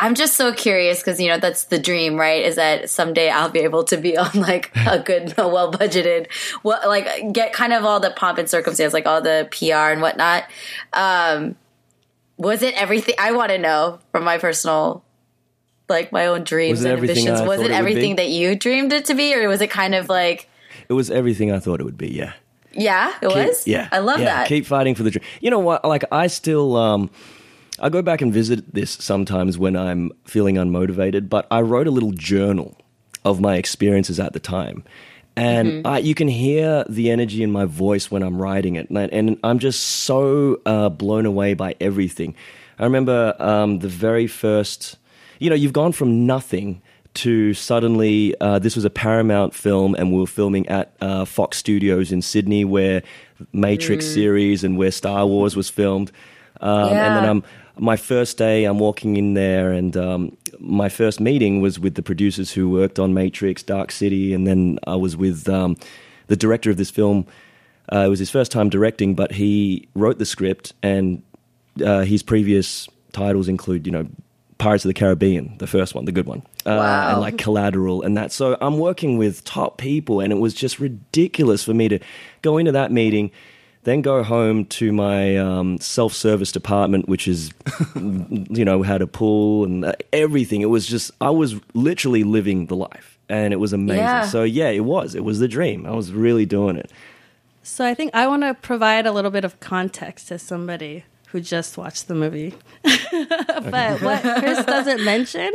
I'm 0.00 0.14
just 0.14 0.34
so 0.34 0.52
curious 0.54 1.00
because 1.00 1.20
you 1.20 1.28
know 1.28 1.38
that's 1.38 1.64
the 1.64 1.78
dream, 1.78 2.16
right? 2.16 2.42
Is 2.42 2.56
that 2.56 2.88
someday 2.88 3.28
I'll 3.28 3.50
be 3.50 3.60
able 3.60 3.84
to 3.84 3.98
be 3.98 4.16
on 4.18 4.30
like 4.34 4.72
a 4.74 4.98
good, 4.98 5.34
well 5.36 5.70
budgeted, 5.70 6.32
what 6.62 6.88
like 6.88 7.32
get 7.32 7.52
kind 7.52 7.72
of 7.72 7.84
all 7.84 8.00
the 8.00 8.10
pomp 8.10 8.38
and 8.38 8.48
circumstance, 8.48 8.94
like 8.94 9.06
all 9.06 9.20
the 9.20 9.46
PR 9.52 9.92
and 9.92 10.00
whatnot. 10.00 10.44
Um, 10.94 11.54
was 12.38 12.62
it 12.62 12.74
everything? 12.80 13.14
I 13.18 13.32
want 13.32 13.50
to 13.50 13.58
know 13.58 13.98
from 14.10 14.24
my 14.24 14.38
personal, 14.38 15.04
like 15.90 16.10
my 16.12 16.26
own 16.26 16.44
dreams 16.44 16.82
and 16.82 16.98
ambitions. 16.98 17.42
Was 17.42 17.60
it 17.60 17.70
everything 17.70 18.16
that 18.16 18.30
you 18.30 18.56
dreamed 18.56 18.94
it 18.94 19.04
to 19.06 19.14
be, 19.14 19.34
or 19.34 19.46
was 19.48 19.60
it 19.60 19.70
kind 19.70 19.94
of 19.94 20.08
like, 20.08 20.48
it 20.88 20.94
was 20.94 21.10
everything 21.10 21.52
I 21.52 21.58
thought 21.58 21.78
it 21.80 21.84
would 21.84 21.98
be. 21.98 22.08
Yeah. 22.08 22.32
yeah, 22.72 23.12
it 23.20 23.26
was. 23.28 23.66
yeah, 23.66 23.88
I 23.92 23.98
love 23.98 24.20
yeah, 24.20 24.26
that. 24.26 24.48
Keep 24.48 24.64
fighting 24.64 24.94
for 24.94 25.02
the 25.02 25.10
dream. 25.10 25.24
You 25.42 25.50
know 25.50 25.58
what? 25.58 25.84
Like 25.84 26.04
I 26.10 26.28
still, 26.28 26.76
um, 26.76 27.10
I 27.80 27.88
go 27.88 28.02
back 28.02 28.20
and 28.20 28.32
visit 28.32 28.74
this 28.74 28.90
sometimes 28.90 29.58
when 29.58 29.76
I'm 29.76 30.10
feeling 30.24 30.56
unmotivated. 30.56 31.28
But 31.28 31.46
I 31.50 31.60
wrote 31.60 31.86
a 31.86 31.90
little 31.90 32.12
journal 32.12 32.76
of 33.24 33.40
my 33.40 33.56
experiences 33.56 34.18
at 34.20 34.32
the 34.32 34.40
time, 34.40 34.84
and 35.36 35.68
Mm-hmm. 35.68 35.86
I, 35.86 35.98
you 35.98 36.14
can 36.14 36.28
hear 36.28 36.84
the 36.88 37.10
energy 37.10 37.42
in 37.42 37.50
my 37.50 37.64
voice 37.64 38.10
when 38.10 38.22
I'm 38.22 38.40
writing 38.40 38.76
it, 38.76 38.88
and, 38.90 38.98
I, 38.98 39.04
and 39.04 39.38
I'm 39.42 39.58
just 39.58 39.80
so 39.80 40.60
uh, 40.66 40.88
blown 40.88 41.26
away 41.26 41.54
by 41.54 41.74
everything. 41.80 42.34
I 42.78 42.84
remember 42.84 43.34
um, 43.38 43.78
the 43.80 43.88
very 43.88 44.26
first. 44.26 44.96
You 45.38 45.48
know, 45.50 45.56
you've 45.56 45.72
gone 45.72 45.92
from 45.92 46.26
nothing 46.26 46.82
to 47.12 47.54
suddenly 47.54 48.34
uh, 48.40 48.58
this 48.58 48.76
was 48.76 48.84
a 48.84 48.90
Paramount 48.90 49.54
film, 49.54 49.94
and 49.94 50.12
we 50.12 50.20
were 50.20 50.26
filming 50.26 50.68
at 50.68 50.92
uh, 51.00 51.24
Fox 51.24 51.56
Studios 51.58 52.12
in 52.12 52.22
Sydney, 52.22 52.64
where 52.64 53.02
Matrix 53.52 54.06
series 54.06 54.64
and 54.64 54.76
where 54.78 54.90
Star 54.90 55.26
Wars 55.26 55.56
was 55.56 55.68
filmed. 55.70 56.12
Um, 56.60 56.88
And 56.88 57.16
then 57.16 57.24
I'm 57.30 57.42
my 57.78 57.96
first 57.96 58.36
day. 58.38 58.64
I'm 58.64 58.78
walking 58.78 59.16
in 59.16 59.34
there, 59.34 59.72
and 59.72 59.96
um, 59.96 60.36
my 60.58 60.88
first 60.88 61.20
meeting 61.20 61.60
was 61.60 61.78
with 61.78 61.94
the 61.94 62.02
producers 62.02 62.52
who 62.52 62.68
worked 62.70 62.98
on 62.98 63.14
Matrix, 63.14 63.62
Dark 63.62 63.90
City, 63.92 64.32
and 64.34 64.46
then 64.46 64.78
I 64.86 64.96
was 64.96 65.16
with 65.16 65.48
um, 65.48 65.76
the 66.26 66.36
director 66.36 66.70
of 66.70 66.76
this 66.76 66.90
film. 66.90 67.26
Uh, 67.92 68.00
it 68.00 68.08
was 68.08 68.18
his 68.18 68.30
first 68.30 68.52
time 68.52 68.68
directing, 68.70 69.14
but 69.14 69.32
he 69.32 69.88
wrote 69.94 70.18
the 70.18 70.26
script, 70.26 70.72
and 70.82 71.22
uh, 71.84 72.00
his 72.02 72.22
previous 72.22 72.88
titles 73.12 73.48
include, 73.48 73.86
you 73.86 73.92
know, 73.92 74.06
Pirates 74.58 74.84
of 74.84 74.88
the 74.90 74.94
Caribbean, 74.94 75.56
the 75.56 75.66
first 75.66 75.94
one, 75.94 76.04
the 76.04 76.12
good 76.12 76.26
one, 76.26 76.42
uh, 76.66 76.76
Wow. 76.76 77.12
and 77.12 77.20
like 77.22 77.38
Collateral 77.38 78.02
and 78.02 78.14
that. 78.18 78.30
So 78.30 78.58
I'm 78.60 78.76
working 78.78 79.16
with 79.16 79.42
top 79.44 79.78
people, 79.78 80.20
and 80.20 80.32
it 80.34 80.36
was 80.36 80.52
just 80.52 80.78
ridiculous 80.78 81.64
for 81.64 81.72
me 81.72 81.88
to 81.88 81.98
go 82.42 82.58
into 82.58 82.70
that 82.72 82.92
meeting, 82.92 83.30
then 83.84 84.02
go 84.02 84.22
home 84.22 84.66
to 84.66 84.92
my 84.92 85.36
um, 85.36 85.78
self-service 85.78 86.52
department, 86.52 87.08
which 87.08 87.26
is, 87.26 87.50
you 87.94 88.64
know, 88.64 88.82
had 88.82 89.00
a 89.00 89.06
pool 89.06 89.64
and 89.64 89.84
uh, 89.84 89.92
everything. 90.12 90.60
It 90.60 90.66
was 90.66 90.86
just 90.86 91.10
I 91.20 91.30
was 91.30 91.56
literally 91.74 92.24
living 92.24 92.66
the 92.66 92.76
life, 92.76 93.18
and 93.28 93.52
it 93.52 93.56
was 93.56 93.72
amazing. 93.72 94.02
Yeah. 94.02 94.26
So 94.26 94.42
yeah, 94.42 94.68
it 94.68 94.84
was. 94.84 95.14
It 95.14 95.24
was 95.24 95.38
the 95.38 95.48
dream. 95.48 95.86
I 95.86 95.92
was 95.92 96.12
really 96.12 96.46
doing 96.46 96.76
it. 96.76 96.90
So 97.62 97.84
I 97.84 97.94
think 97.94 98.14
I 98.14 98.26
want 98.26 98.42
to 98.42 98.54
provide 98.54 99.06
a 99.06 99.12
little 99.12 99.30
bit 99.30 99.44
of 99.44 99.60
context 99.60 100.28
to 100.28 100.38
somebody 100.38 101.04
who 101.28 101.40
just 101.40 101.78
watched 101.78 102.08
the 102.08 102.14
movie. 102.14 102.54
but 102.82 104.02
what 104.02 104.22
Chris 104.40 104.64
doesn't 104.64 105.04
mention 105.04 105.52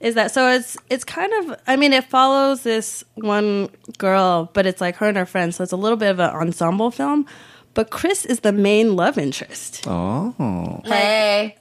is 0.00 0.14
that 0.14 0.30
so 0.30 0.48
it's 0.50 0.76
it's 0.88 1.04
kind 1.04 1.32
of 1.32 1.60
I 1.66 1.76
mean 1.76 1.92
it 1.92 2.04
follows 2.04 2.62
this 2.62 3.04
one 3.16 3.68
girl, 3.98 4.50
but 4.52 4.66
it's 4.66 4.80
like 4.80 4.96
her 4.96 5.08
and 5.08 5.16
her 5.16 5.26
friends, 5.26 5.56
so 5.56 5.64
it's 5.64 5.72
a 5.72 5.76
little 5.76 5.96
bit 5.98 6.10
of 6.10 6.20
an 6.20 6.30
ensemble 6.30 6.90
film. 6.90 7.26
But 7.74 7.90
Chris 7.90 8.24
is 8.24 8.40
the 8.40 8.52
main 8.52 8.96
love 8.96 9.18
interest. 9.18 9.84
Oh. 9.86 10.80
hey, 10.84 11.56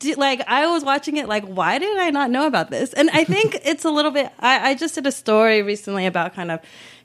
do- 0.00 0.14
like 0.14 0.40
I 0.48 0.66
was 0.66 0.84
watching 0.84 1.16
it 1.16 1.28
like 1.28 1.44
why 1.44 1.78
did 1.78 1.98
I 1.98 2.10
not 2.10 2.30
know 2.30 2.46
about 2.46 2.70
this? 2.70 2.92
And 2.92 3.10
I 3.10 3.24
think 3.24 3.58
it's 3.64 3.84
a 3.84 3.90
little 3.90 4.10
bit 4.10 4.32
I, 4.40 4.70
I 4.70 4.74
just 4.74 4.94
did 4.94 5.06
a 5.06 5.12
story 5.12 5.62
recently 5.62 6.06
about 6.06 6.34
kind 6.34 6.50
of 6.50 6.60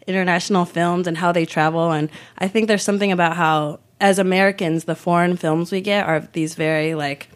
international 0.08 0.65
films 0.65 1.08
and 1.08 1.17
how 1.17 1.32
they 1.32 1.45
travel 1.45 1.91
and 1.91 2.10
I 2.38 2.48
think 2.48 2.67
there's 2.67 2.84
something 2.84 3.12
about 3.12 3.36
how 3.36 3.80
as 4.00 4.19
Americans 4.19 4.84
the 4.84 4.95
foreign 4.95 5.36
films 5.36 5.71
we 5.71 5.82
get 5.82 6.06
are 6.06 6.19
these 6.34 6.54
very 6.54 6.93
like 6.95 7.28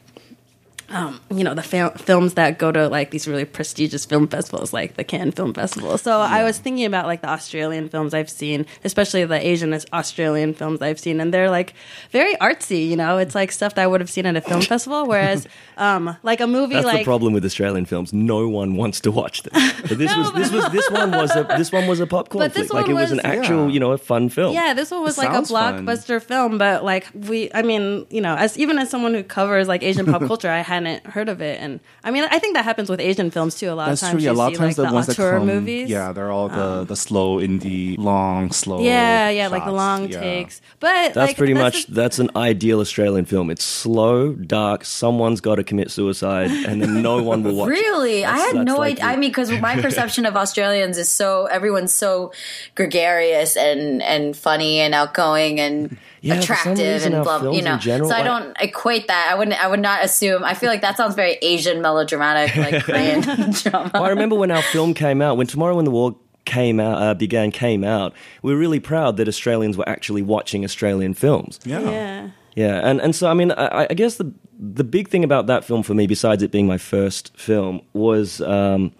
um, 0.91 1.19
you 1.29 1.43
know 1.43 1.53
the 1.53 1.61
fil- 1.63 1.91
films 1.91 2.33
that 2.33 2.57
go 2.57 2.71
to 2.71 2.87
like 2.87 3.11
these 3.11 3.27
really 3.27 3.45
prestigious 3.45 4.05
film 4.05 4.27
festivals 4.27 4.73
like 4.73 4.95
the 4.95 5.03
Cannes 5.03 5.31
Film 5.33 5.53
Festival. 5.53 5.97
So 5.97 6.19
I 6.19 6.43
was 6.43 6.57
thinking 6.57 6.85
about 6.85 7.05
like 7.05 7.21
the 7.21 7.29
Australian 7.29 7.89
films 7.89 8.13
I've 8.13 8.29
seen, 8.29 8.65
especially 8.83 9.25
the 9.25 9.45
Asian 9.45 9.73
Australian 9.93 10.53
films 10.53 10.81
I've 10.81 10.99
seen, 10.99 11.19
and 11.21 11.33
they're 11.33 11.49
like 11.49 11.73
very 12.11 12.35
artsy. 12.37 12.87
You 12.89 12.95
know, 12.95 13.17
it's 13.17 13.35
like 13.35 13.51
stuff 13.51 13.75
that 13.75 13.83
I 13.83 13.87
would 13.87 14.01
have 14.01 14.09
seen 14.09 14.25
at 14.25 14.35
a 14.35 14.41
film 14.41 14.61
festival. 14.61 15.05
Whereas, 15.05 15.47
um, 15.77 16.15
like 16.23 16.41
a 16.41 16.47
movie 16.47 16.73
That's 16.75 16.85
like 16.85 16.99
the 16.99 17.03
problem 17.05 17.33
with 17.33 17.45
Australian 17.45 17.85
films. 17.85 18.11
No 18.13 18.47
one 18.47 18.75
wants 18.75 18.99
to 19.01 19.11
watch 19.11 19.43
them. 19.43 19.53
But 19.89 19.97
this 19.97 20.11
No, 20.11 20.19
was 20.19 20.31
but- 20.31 20.37
this 20.39 20.51
was 20.51 20.71
this 20.71 20.89
one 20.89 21.11
was 21.11 21.35
a 21.35 21.43
this 21.57 21.71
one 21.71 21.87
was 21.87 21.99
a 21.99 22.07
popcorn 22.07 22.43
But 22.45 22.53
this 22.53 22.67
flick. 22.67 22.81
Like 22.83 22.89
it 22.89 22.93
was, 22.93 23.11
was- 23.11 23.19
an 23.19 23.25
actual, 23.25 23.67
Yeah. 23.67 23.73
you 23.73 23.79
know, 23.79 23.91
a 23.91 23.97
fun 23.97 24.29
film. 24.29 24.53
Yeah, 24.53 24.73
this 24.73 24.91
one 24.91 25.01
was 25.03 25.17
It 25.17 25.21
like 25.21 25.29
a 25.31 25.33
sounds 25.35 25.51
fun. 25.51 25.85
blockbuster 25.85 26.21
film, 26.21 26.57
but 26.57 26.83
like 26.83 27.07
we, 27.13 27.49
I 27.53 27.61
mean, 27.61 28.05
you 28.09 28.21
know, 28.21 28.35
as 28.35 28.57
even 28.57 28.77
as 28.79 28.89
someone 28.89 29.13
who 29.13 29.23
covers 29.23 29.67
like 29.67 29.83
Asian 29.83 30.05
pop 30.05 30.21
culture, 30.27 30.49
I 30.49 30.59
hadn't 30.87 31.05
heard 31.07 31.29
of 31.29 31.41
it, 31.41 31.59
and 31.61 31.79
I 32.03 32.11
mean, 32.11 32.23
I 32.29 32.39
think 32.39 32.55
that 32.55 32.65
happens 32.65 32.89
with 32.89 32.99
Asian 32.99 33.31
films 33.31 33.55
too. 33.55 33.71
A 33.71 33.73
lot 33.73 33.87
That's 33.89 34.01
of 34.03 34.09
true. 34.09 34.13
times, 34.19 34.23
Yeah, 34.23 34.29
a 34.29 34.33
you 34.33 34.37
lot 34.39 34.51
of 34.53 34.57
times 34.57 34.77
like, 34.77 34.87
the 34.89 34.93
ones 34.93 35.07
that 35.07 35.15
come, 35.17 35.45
movies. 35.45 35.85
Um, 35.85 35.91
yeah, 35.91 36.11
they're 36.13 36.31
all 36.31 36.49
the 36.49 36.85
the 36.85 36.95
slow 36.95 37.39
indie, 37.39 37.97
long, 37.97 38.51
slow. 38.51 38.79
yeah, 38.81 39.29
yeah, 39.29 39.47
like 39.47 39.65
the 39.65 39.71
long 39.71 40.09
Yeah. 40.09 40.19
takes. 40.19 40.61
But 40.79 41.13
That's 41.13 41.17
like, 41.17 41.37
pretty 41.37 41.53
that's 41.53 41.75
much 41.75 41.85
the- 41.87 41.93
that's 41.93 42.19
an 42.19 42.29
ideal 42.35 42.79
Australian 42.79 43.25
film. 43.25 43.49
It's 43.49 43.63
slow, 43.63 44.33
dark. 44.33 44.85
Someone's 44.85 45.41
got 45.41 45.55
to 45.55 45.63
commit 45.63 45.91
suicide, 45.91 46.51
and 46.51 46.81
then 46.81 47.01
no 47.01 47.21
one 47.21 47.43
will 47.43 47.55
watch. 47.55 47.69
it. 47.69 47.71
Really? 47.71 48.25
I 48.25 48.37
had 48.37 48.55
no 48.65 48.77
like 48.77 48.93
idea. 48.93 49.05
the- 49.05 49.11
I 49.11 49.15
mean, 49.17 49.29
because 49.29 49.51
my 49.51 49.79
perception 49.85 50.25
of 50.25 50.35
Australians 50.35 50.97
is 50.97 51.09
so 51.09 51.45
everyone's 51.45 51.93
so 51.93 52.31
gregarious 52.75 53.55
and 53.57 54.01
and 54.01 54.35
funny 54.37 54.79
and 54.79 54.93
outgoing 54.93 55.59
and 55.59 55.97
Yeah, 56.21 56.35
attractive 56.35 57.05
and 57.05 57.15
our 57.15 57.23
blah. 57.23 57.39
films 57.39 57.57
You 57.57 57.63
know, 57.63 57.77
general, 57.77 58.09
so 58.09 58.15
I 58.15 58.19
like- 58.19 58.25
don't 58.25 58.57
equate 58.61 59.07
that. 59.07 59.29
I 59.31 59.35
wouldn't. 59.35 59.63
I 59.63 59.67
would 59.67 59.79
not 59.79 60.03
assume. 60.03 60.43
I 60.43 60.53
feel 60.53 60.69
like 60.69 60.81
that 60.81 60.97
sounds 60.97 61.15
very 61.15 61.37
Asian 61.41 61.81
melodramatic, 61.81 62.55
like 62.55 62.83
Korean 62.83 63.21
drama. 63.51 63.91
I 63.93 64.09
remember 64.09 64.35
when 64.35 64.51
our 64.51 64.61
film 64.61 64.93
came 64.93 65.21
out, 65.21 65.37
when 65.37 65.47
Tomorrow 65.47 65.75
When 65.75 65.85
the 65.85 65.91
War 65.91 66.15
came 66.45 66.79
out, 66.79 67.01
uh, 67.01 67.13
began, 67.13 67.51
came 67.51 67.83
out. 67.83 68.13
We 68.41 68.51
were 68.53 68.59
really 68.59 68.79
proud 68.79 69.17
that 69.17 69.27
Australians 69.27 69.77
were 69.77 69.87
actually 69.87 70.21
watching 70.23 70.63
Australian 70.63 71.13
films. 71.13 71.59
Yeah. 71.63 71.79
yeah. 71.81 72.29
Yeah, 72.55 72.81
and, 72.83 72.99
and 72.99 73.15
so 73.15 73.29
I 73.29 73.33
mean, 73.35 73.51
I, 73.53 73.87
I 73.89 73.93
guess 73.93 74.17
the 74.17 74.33
the 74.59 74.83
big 74.83 75.07
thing 75.07 75.23
about 75.23 75.47
that 75.47 75.63
film 75.63 75.83
for 75.83 75.93
me, 75.93 76.07
besides 76.07 76.43
it 76.43 76.51
being 76.51 76.67
my 76.67 76.77
first 76.79 77.31
film, 77.37 77.79
was 77.93 78.41
um, 78.41 78.91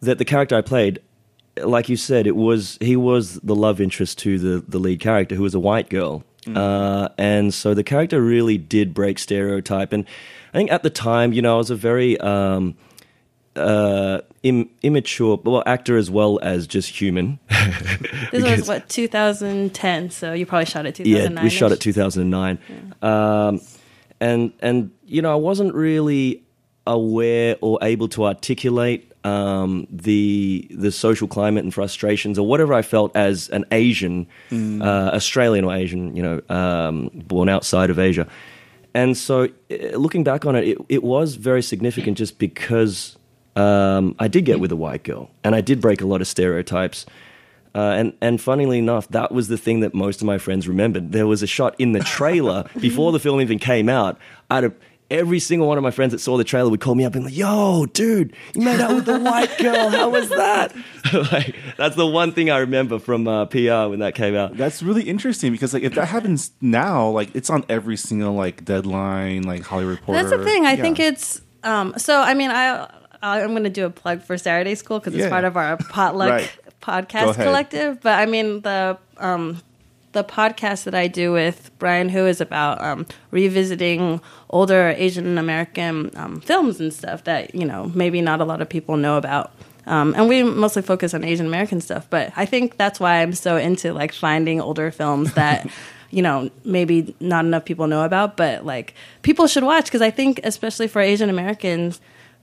that 0.00 0.18
the 0.18 0.24
character 0.24 0.54
I 0.56 0.60
played, 0.60 1.00
like 1.64 1.88
you 1.88 1.96
said, 1.96 2.26
it 2.28 2.36
was 2.36 2.78
he 2.80 2.94
was 2.94 3.40
the 3.40 3.56
love 3.56 3.80
interest 3.80 4.18
to 4.18 4.38
the 4.38 4.64
the 4.68 4.78
lead 4.78 5.00
character, 5.00 5.34
who 5.34 5.42
was 5.42 5.54
a 5.54 5.58
white 5.58 5.88
girl, 5.88 6.22
uh, 6.56 7.08
and 7.18 7.52
so 7.52 7.74
the 7.74 7.84
character 7.84 8.20
really 8.22 8.58
did 8.58 8.94
break 8.94 9.18
stereotype. 9.18 9.92
And 9.92 10.04
I 10.54 10.56
think 10.58 10.70
at 10.72 10.82
the 10.82 10.90
time, 10.90 11.32
you 11.32 11.42
know, 11.42 11.54
I 11.54 11.58
was 11.58 11.70
a 11.70 11.76
very 11.76 12.18
um, 12.20 12.76
uh, 13.56 14.20
Im- 14.42 14.70
immature, 14.82 15.38
well, 15.42 15.62
actor 15.66 15.96
as 15.96 16.10
well 16.10 16.38
as 16.42 16.66
just 16.66 17.00
human. 17.00 17.38
This 18.30 18.42
Because- 18.42 18.58
was 18.60 18.68
what 18.68 18.88
2010, 18.88 20.10
so 20.10 20.32
you 20.32 20.44
probably 20.46 20.66
shot 20.66 20.84
it 20.86 20.98
Yeah, 21.00 21.28
2009. 21.28 21.44
we 21.44 21.50
shot 21.50 21.72
it 21.72 21.80
2009. 21.80 22.58
Um, 23.02 23.60
and 24.20 24.52
and 24.60 24.90
you 25.06 25.22
know, 25.22 25.32
I 25.32 25.36
wasn't 25.36 25.74
really 25.74 26.42
aware 26.86 27.56
or 27.60 27.78
able 27.82 28.08
to 28.08 28.24
articulate 28.26 29.07
um, 29.24 29.86
the 29.90 30.66
the 30.70 30.92
social 30.92 31.28
climate 31.28 31.64
and 31.64 31.74
frustrations 31.74 32.38
or 32.38 32.46
whatever 32.46 32.74
I 32.74 32.82
felt 32.82 33.14
as 33.16 33.48
an 33.50 33.64
Asian, 33.70 34.26
uh, 34.52 35.10
Australian 35.14 35.64
or 35.64 35.74
Asian, 35.74 36.14
you 36.14 36.22
know, 36.22 36.40
um, 36.48 37.10
born 37.14 37.48
outside 37.48 37.90
of 37.90 37.98
Asia. 37.98 38.26
And 38.94 39.16
so, 39.16 39.48
uh, 39.70 39.96
looking 39.96 40.24
back 40.24 40.46
on 40.46 40.56
it, 40.56 40.66
it, 40.68 40.78
it 40.88 41.02
was 41.02 41.34
very 41.34 41.62
significant 41.62 42.16
just 42.18 42.38
because 42.38 43.16
um, 43.54 44.14
I 44.18 44.28
did 44.28 44.44
get 44.44 44.60
with 44.60 44.72
a 44.72 44.76
white 44.76 45.02
girl, 45.02 45.30
and 45.44 45.54
I 45.54 45.60
did 45.60 45.80
break 45.80 46.00
a 46.00 46.06
lot 46.06 46.20
of 46.20 46.26
stereotypes. 46.26 47.06
Uh, 47.74 47.92
and 47.92 48.12
and 48.20 48.40
funnily 48.40 48.78
enough, 48.78 49.08
that 49.08 49.30
was 49.30 49.48
the 49.48 49.58
thing 49.58 49.80
that 49.80 49.94
most 49.94 50.20
of 50.20 50.26
my 50.26 50.38
friends 50.38 50.66
remembered. 50.66 51.12
There 51.12 51.26
was 51.26 51.42
a 51.42 51.46
shot 51.46 51.74
in 51.78 51.92
the 51.92 52.00
trailer 52.00 52.64
before 52.80 53.12
the 53.12 53.20
film 53.20 53.40
even 53.40 53.58
came 53.58 53.88
out. 53.88 54.18
Of 54.50 54.74
every 55.10 55.38
single 55.38 55.66
one 55.66 55.78
of 55.78 55.82
my 55.84 55.90
friends 55.90 56.12
that 56.12 56.18
saw 56.18 56.36
the 56.36 56.44
trailer 56.44 56.68
would 56.70 56.80
call 56.80 56.94
me 56.94 57.04
up 57.04 57.14
and 57.14 57.24
like, 57.24 57.36
"Yo, 57.36 57.86
dude, 57.86 58.34
you 58.54 58.62
made 58.62 58.80
out 58.80 58.94
with 58.94 59.06
the 59.06 59.18
white 59.18 59.56
girl. 59.58 59.88
How 59.90 60.08
was 60.10 60.28
that?" 60.28 60.74
like 61.32 61.54
that's 61.76 61.96
the 61.96 62.06
one 62.06 62.32
thing 62.32 62.50
I 62.50 62.58
remember 62.58 62.98
from 62.98 63.26
uh, 63.26 63.46
PR 63.46 63.88
when 63.88 64.00
that 64.00 64.14
came 64.14 64.34
out. 64.34 64.56
That's 64.56 64.82
really 64.82 65.02
interesting 65.02 65.52
because 65.52 65.72
like 65.74 65.82
if 65.82 65.94
that 65.94 66.06
happens 66.06 66.50
now, 66.60 67.08
like 67.08 67.34
it's 67.34 67.50
on 67.50 67.64
every 67.68 67.96
single 67.96 68.34
like 68.34 68.64
deadline, 68.64 69.42
like 69.44 69.62
Hollywood 69.62 69.98
Reporter. 69.98 70.22
That's 70.22 70.36
the 70.36 70.44
thing. 70.44 70.66
I 70.66 70.72
Yeah. 70.72 70.82
think 70.82 71.00
it's 71.00 71.40
um, 71.64 71.94
so. 71.96 72.20
I 72.20 72.34
mean, 72.34 72.50
I 72.50 72.88
I'm 73.22 73.50
going 73.50 73.64
to 73.64 73.70
do 73.70 73.84
a 73.84 73.90
plug 73.90 74.22
for 74.22 74.38
Saturday 74.38 74.74
School 74.76 75.00
because 75.00 75.14
it's 75.14 75.24
Yeah. 75.24 75.28
part 75.30 75.44
of 75.44 75.56
our 75.56 75.76
potluck 75.76 76.30
Right. 76.30 76.52
Podcast 76.80 77.34
collective. 77.34 78.00
But 78.00 78.18
I 78.18 78.26
mean 78.26 78.60
the 78.62 78.96
um, 79.18 79.60
the 80.18 80.24
podcast 80.24 80.82
that 80.84 80.96
I 80.96 81.06
do 81.06 81.32
with 81.32 81.70
Brian, 81.78 82.08
who 82.08 82.26
is 82.26 82.40
about 82.40 82.82
um, 82.82 83.06
revisiting 83.30 84.20
older 84.50 84.92
Asian 84.96 85.38
American 85.38 86.10
um, 86.16 86.40
films 86.40 86.80
and 86.80 86.92
stuff 86.92 87.22
that 87.24 87.54
you 87.54 87.64
know 87.64 87.90
maybe 87.94 88.20
not 88.20 88.40
a 88.40 88.44
lot 88.44 88.60
of 88.60 88.68
people 88.68 88.96
know 88.96 89.16
about. 89.16 89.52
Um, 89.86 90.12
and 90.16 90.28
we 90.28 90.42
mostly 90.42 90.82
focus 90.82 91.14
on 91.14 91.24
Asian 91.24 91.46
American 91.46 91.80
stuff, 91.80 92.08
but 92.10 92.32
I 92.36 92.44
think 92.44 92.76
that's 92.76 93.00
why 93.00 93.22
I'm 93.22 93.32
so 93.32 93.56
into 93.56 93.94
like 93.94 94.12
finding 94.12 94.60
older 94.60 94.90
films 94.90 95.32
that 95.34 95.70
you 96.10 96.20
know 96.20 96.50
maybe 96.64 97.14
not 97.20 97.44
enough 97.44 97.64
people 97.64 97.86
know 97.86 98.04
about, 98.04 98.36
but 98.36 98.66
like 98.66 98.94
people 99.22 99.46
should 99.46 99.62
watch 99.62 99.84
because 99.84 100.02
I 100.02 100.10
think 100.10 100.40
especially 100.42 100.88
for 100.88 101.00
Asian 101.00 101.30
Americans, 101.30 102.00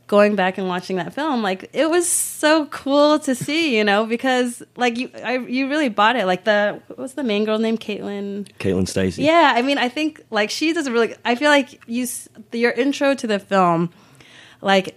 going 0.07 0.35
back 0.35 0.57
and 0.57 0.67
watching 0.67 0.97
that 0.97 1.13
film, 1.13 1.41
like 1.41 1.69
it 1.73 1.89
was 1.89 2.07
so 2.07 2.67
cool 2.67 3.17
to 3.19 3.33
see, 3.33 3.75
you 3.75 3.83
know, 3.83 4.05
because 4.05 4.61
like 4.75 4.97
you, 4.97 5.09
I, 5.23 5.37
you 5.37 5.67
really 5.69 5.89
bought 5.89 6.15
it. 6.15 6.25
Like 6.25 6.43
the 6.43 6.81
what 6.87 6.99
was 6.99 7.13
the 7.13 7.23
main 7.23 7.45
girl 7.45 7.57
named 7.57 7.79
Caitlin? 7.79 8.47
Caitlin 8.59 8.83
Stasey. 8.85 9.23
Yeah, 9.23 9.53
I 9.55 9.61
mean, 9.61 9.77
I 9.77 9.89
think 9.89 10.23
like 10.29 10.49
she 10.49 10.73
does 10.73 10.87
a 10.87 10.91
really. 10.91 11.15
I 11.25 11.35
feel 11.35 11.49
like 11.49 11.81
you 11.87 12.07
your 12.51 12.71
intro 12.71 13.13
to 13.15 13.27
the 13.27 13.39
film, 13.39 13.91
like. 14.61 14.95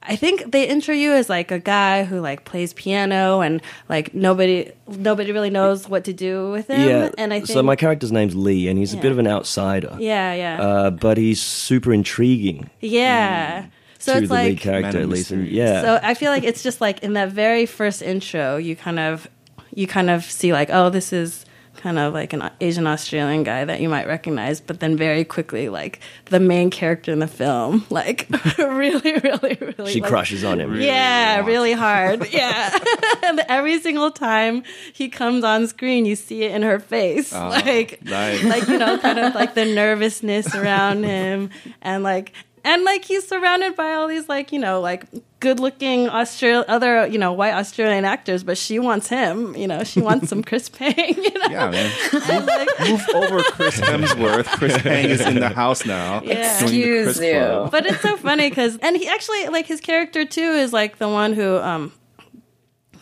I 0.00 0.16
think 0.16 0.52
they 0.52 0.66
intro 0.66 0.94
you 0.94 1.12
as 1.12 1.28
like 1.28 1.50
a 1.50 1.58
guy 1.58 2.04
who 2.04 2.20
like 2.20 2.46
plays 2.46 2.72
piano 2.72 3.40
and 3.40 3.60
like 3.90 4.14
nobody 4.14 4.72
nobody 4.86 5.32
really 5.32 5.50
knows 5.50 5.86
what 5.86 6.04
to 6.04 6.14
do 6.14 6.50
with 6.50 6.68
him. 6.68 6.88
Yeah, 6.88 7.10
and 7.18 7.34
I 7.34 7.40
think 7.40 7.48
so 7.48 7.62
my 7.62 7.76
character's 7.76 8.10
name's 8.10 8.34
Lee, 8.34 8.68
and 8.68 8.78
he's 8.78 8.94
a 8.94 8.96
bit 8.96 9.12
of 9.12 9.18
an 9.18 9.26
outsider. 9.26 9.94
yeah 9.98 10.32
yeah 10.32 10.62
Uh, 10.62 10.90
but 10.90 11.18
he's 11.18 11.42
super 11.42 11.92
intriguing 11.92 12.70
yeah. 12.80 13.66
So 13.98 14.12
to 14.14 14.18
it's 14.18 14.28
the 14.28 14.34
like 14.34 14.46
lead 14.46 14.60
character, 14.60 15.00
at 15.00 15.08
least. 15.08 15.30
And 15.30 15.46
yeah. 15.46 15.82
So 15.82 16.00
I 16.02 16.14
feel 16.14 16.30
like 16.30 16.44
it's 16.44 16.62
just 16.62 16.80
like 16.80 17.02
in 17.02 17.14
that 17.14 17.32
very 17.32 17.66
first 17.66 18.02
intro, 18.02 18.56
you 18.56 18.76
kind 18.76 18.98
of 18.98 19.28
you 19.74 19.86
kind 19.86 20.10
of 20.10 20.24
see 20.24 20.52
like, 20.52 20.70
oh, 20.72 20.90
this 20.90 21.12
is 21.12 21.44
kind 21.78 21.98
of 21.98 22.12
like 22.12 22.32
an 22.32 22.50
Asian 22.60 22.86
Australian 22.86 23.44
guy 23.44 23.64
that 23.64 23.80
you 23.80 23.88
might 23.88 24.06
recognize, 24.06 24.60
but 24.60 24.80
then 24.80 24.96
very 24.96 25.24
quickly, 25.24 25.68
like 25.68 26.00
the 26.26 26.40
main 26.40 26.70
character 26.70 27.12
in 27.12 27.20
the 27.20 27.26
film, 27.28 27.86
like 27.90 28.28
really, 28.58 29.14
really, 29.20 29.56
really, 29.60 29.92
she 29.92 30.00
like, 30.00 30.10
crushes 30.10 30.44
on 30.44 30.60
him. 30.60 30.74
yeah, 30.80 31.36
wants 31.36 31.48
really 31.48 31.72
hard. 31.72 32.26
Yeah. 32.38 32.76
and 33.22 33.40
every 33.48 33.80
single 33.80 34.10
time 34.10 34.62
he 34.92 35.08
comes 35.08 35.44
on 35.44 35.66
screen, 35.66 36.04
you 36.04 36.14
see 36.14 36.44
it 36.44 36.54
in 36.54 36.62
her 36.62 36.78
face. 36.78 37.32
Oh, 37.32 37.48
like, 37.48 38.04
nice. 38.04 38.44
like, 38.44 38.68
you 38.68 38.78
know, 38.78 38.98
kind 38.98 39.18
of 39.18 39.34
like 39.34 39.54
the 39.54 39.64
nervousness 39.64 40.54
around 40.54 41.04
him. 41.04 41.50
And 41.80 42.02
like, 42.02 42.32
and 42.68 42.84
like 42.84 43.04
he's 43.04 43.26
surrounded 43.26 43.74
by 43.76 43.94
all 43.94 44.06
these 44.06 44.28
like, 44.28 44.52
you 44.52 44.58
know, 44.58 44.80
like 44.80 45.06
good 45.40 45.58
looking 45.58 46.08
Australian, 46.08 46.64
other, 46.68 47.06
you 47.06 47.18
know, 47.18 47.32
white 47.32 47.54
Australian 47.54 48.04
actors, 48.04 48.44
but 48.44 48.58
she 48.58 48.78
wants 48.78 49.08
him, 49.08 49.56
you 49.56 49.66
know, 49.66 49.84
she 49.84 50.00
wants 50.00 50.28
some 50.28 50.42
Chris 50.42 50.68
Pang. 50.78 50.94
you 50.96 51.32
know? 51.32 51.46
Yeah, 51.48 51.70
man. 51.70 51.90
And, 52.28 52.46
like, 52.46 52.68
Move 52.80 53.04
over, 53.14 53.42
Chris 53.42 53.80
Hemsworth. 53.80 54.46
Chris 54.58 54.76
Pang 54.82 55.06
is 55.06 55.20
in 55.22 55.36
the 55.36 55.48
house 55.48 55.86
now. 55.86 56.20
Yeah. 56.22 56.60
Excuse 56.60 57.18
you. 57.20 57.32
Club. 57.32 57.70
but 57.70 57.86
it's 57.86 58.00
so 58.02 58.16
funny 58.18 58.50
because 58.50 58.76
and 58.82 58.96
he 58.96 59.08
actually 59.08 59.48
like 59.48 59.66
his 59.66 59.80
character 59.80 60.24
too 60.26 60.40
is 60.40 60.72
like 60.72 60.98
the 60.98 61.08
one 61.08 61.32
who 61.32 61.56
um 61.56 61.92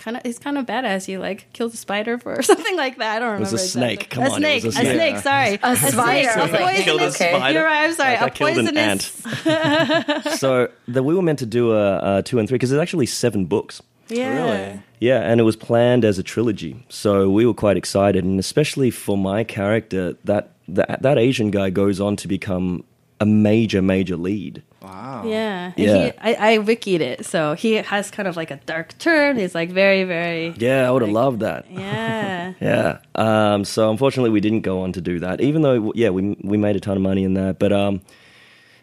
kind 0.07 0.17
of 0.17 0.23
he's 0.25 0.39
kind 0.39 0.57
of 0.57 0.65
badass 0.67 1.05
he 1.05 1.19
like 1.19 1.53
killed 1.53 1.75
a 1.75 1.77
spider 1.77 2.17
for 2.17 2.39
or 2.39 2.43
something 2.51 2.77
like 2.77 2.97
that 2.99 3.17
i 3.17 3.19
don't 3.19 3.33
remember 3.33 3.49
It 3.49 3.53
was 3.53 3.61
a 3.77 3.81
exactly. 3.81 3.97
snake. 3.97 4.11
Come 4.11 4.23
a 4.23 4.27
on, 4.31 4.33
it 4.33 4.37
snake 4.39 4.65
was 4.65 4.77
a 4.77 4.81
a 4.81 4.83
snake, 4.83 5.17
snake. 5.19 5.23
sorry 5.23 5.59
A 5.63 5.77
spider. 5.77 5.91
snake, 5.93 6.37
I 6.37 6.43
was 6.43 6.53
a 6.53 6.57
Killed 6.85 7.01
a 7.01 7.05
poisonous 7.05 7.17
okay. 7.21 7.33
spider. 7.37 7.55
you're 7.59 7.65
right 7.65 7.85
i'm 7.89 7.93
sorry 7.95 8.13
Like 8.13 8.23
I 8.23 8.27
a 8.27 8.31
killed 8.31 8.59
an 8.69 8.77
ant. 8.79 9.03
so 10.39 10.69
that 10.89 11.03
we 11.03 11.15
were 11.15 11.23
meant 11.23 11.39
to 11.41 11.47
do 11.47 11.73
a, 11.73 12.19
a 12.19 12.23
two 12.23 12.39
and 12.39 12.49
three 12.49 12.57
because 12.57 12.71
there's 12.71 12.81
actually 12.83 13.07
seven 13.07 13.45
books. 13.47 13.83
yeah 14.09 14.31
oh, 14.31 14.45
Really? 14.53 14.83
Yeah, 14.99 15.21
and 15.31 15.41
it 15.41 15.45
was 15.45 15.57
planned 15.57 16.07
as 16.07 16.19
a 16.19 16.23
trilogy, 16.23 16.83
so 16.89 17.29
we 17.29 17.45
were 17.45 17.53
quite 17.53 17.77
excited, 17.77 18.25
and 18.25 18.41
especially 18.41 18.91
for 18.91 19.19
my 19.19 19.45
character, 19.45 20.15
that 20.25 20.53
that, 20.69 21.03
that 21.03 21.19
Asian 21.19 21.51
guy 21.51 21.69
goes 21.69 22.01
on 22.01 22.17
to 22.17 22.27
become 22.29 22.83
a 23.21 23.27
major, 23.27 23.83
major 23.83 24.17
lead. 24.17 24.63
Wow. 24.87 25.23
yeah, 25.27 25.73
And 25.77 25.87
Yeah. 25.87 26.05
He, 26.05 26.13
I, 26.21 26.53
I 26.55 26.59
wikied 26.59 27.01
it 27.01 27.27
so 27.27 27.55
he 27.55 27.75
has 27.75 28.11
kind 28.11 28.29
of 28.29 28.37
like 28.37 28.51
a 28.51 28.57
dark 28.67 28.97
turn 28.99 29.37
he's 29.37 29.55
like 29.55 29.71
very 29.71 30.05
very 30.05 30.55
Yeah, 30.59 30.87
I 30.87 30.91
would 30.93 31.03
have 31.03 31.11
Like- 31.11 31.23
loved 31.25 31.41
that. 31.41 31.67
yeah 31.71 32.53
Yeah. 32.61 32.99
Um, 33.15 33.65
so 33.65 33.91
unfortunately, 33.91 34.31
we 34.31 34.41
didn't 34.41 34.61
go 34.61 34.81
on 34.83 34.93
to 34.93 35.01
do 35.01 35.19
that, 35.21 35.41
even 35.41 35.63
though 35.63 35.93
yeah, 35.95 36.11
we 36.11 36.37
we 36.43 36.57
made 36.57 36.77
a 36.77 36.81
ton 36.81 36.97
of 36.97 37.03
money 37.03 37.25
in 37.25 37.35
that. 37.35 37.59
But 37.59 37.73
um, 37.73 38.01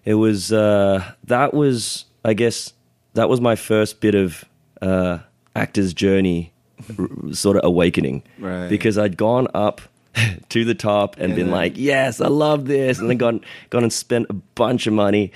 it 0.06 0.16
was 0.16 0.52
uh, 0.52 1.04
that 1.26 1.54
was 1.54 2.06
I 2.26 2.34
guess 2.34 2.74
that 3.14 3.30
was 3.30 3.40
my 3.40 3.56
first 3.56 4.02
bit 4.02 4.16
of 4.16 4.44
uh, 4.82 5.20
actor's 5.56 5.94
journey, 5.94 6.52
r- 7.00 7.08
sort 7.34 7.56
of 7.58 7.64
awakening, 7.64 8.24
Right. 8.40 8.68
Because 8.68 8.98
I'd 8.98 9.16
gone 9.18 9.48
up 9.54 9.82
to 10.50 10.66
the 10.66 10.76
top 10.76 11.16
and 11.20 11.36
been 11.36 11.50
like, 11.52 11.74
yes, 11.78 12.20
I 12.22 12.28
love 12.28 12.66
this, 12.66 13.00
and 13.00 13.10
then 13.10 13.18
gone 13.18 13.42
gone 13.70 13.84
and 13.84 13.94
spent 13.94 14.28
a 14.30 14.34
bunch 14.34 14.88
of 14.88 14.94
money. 14.94 15.32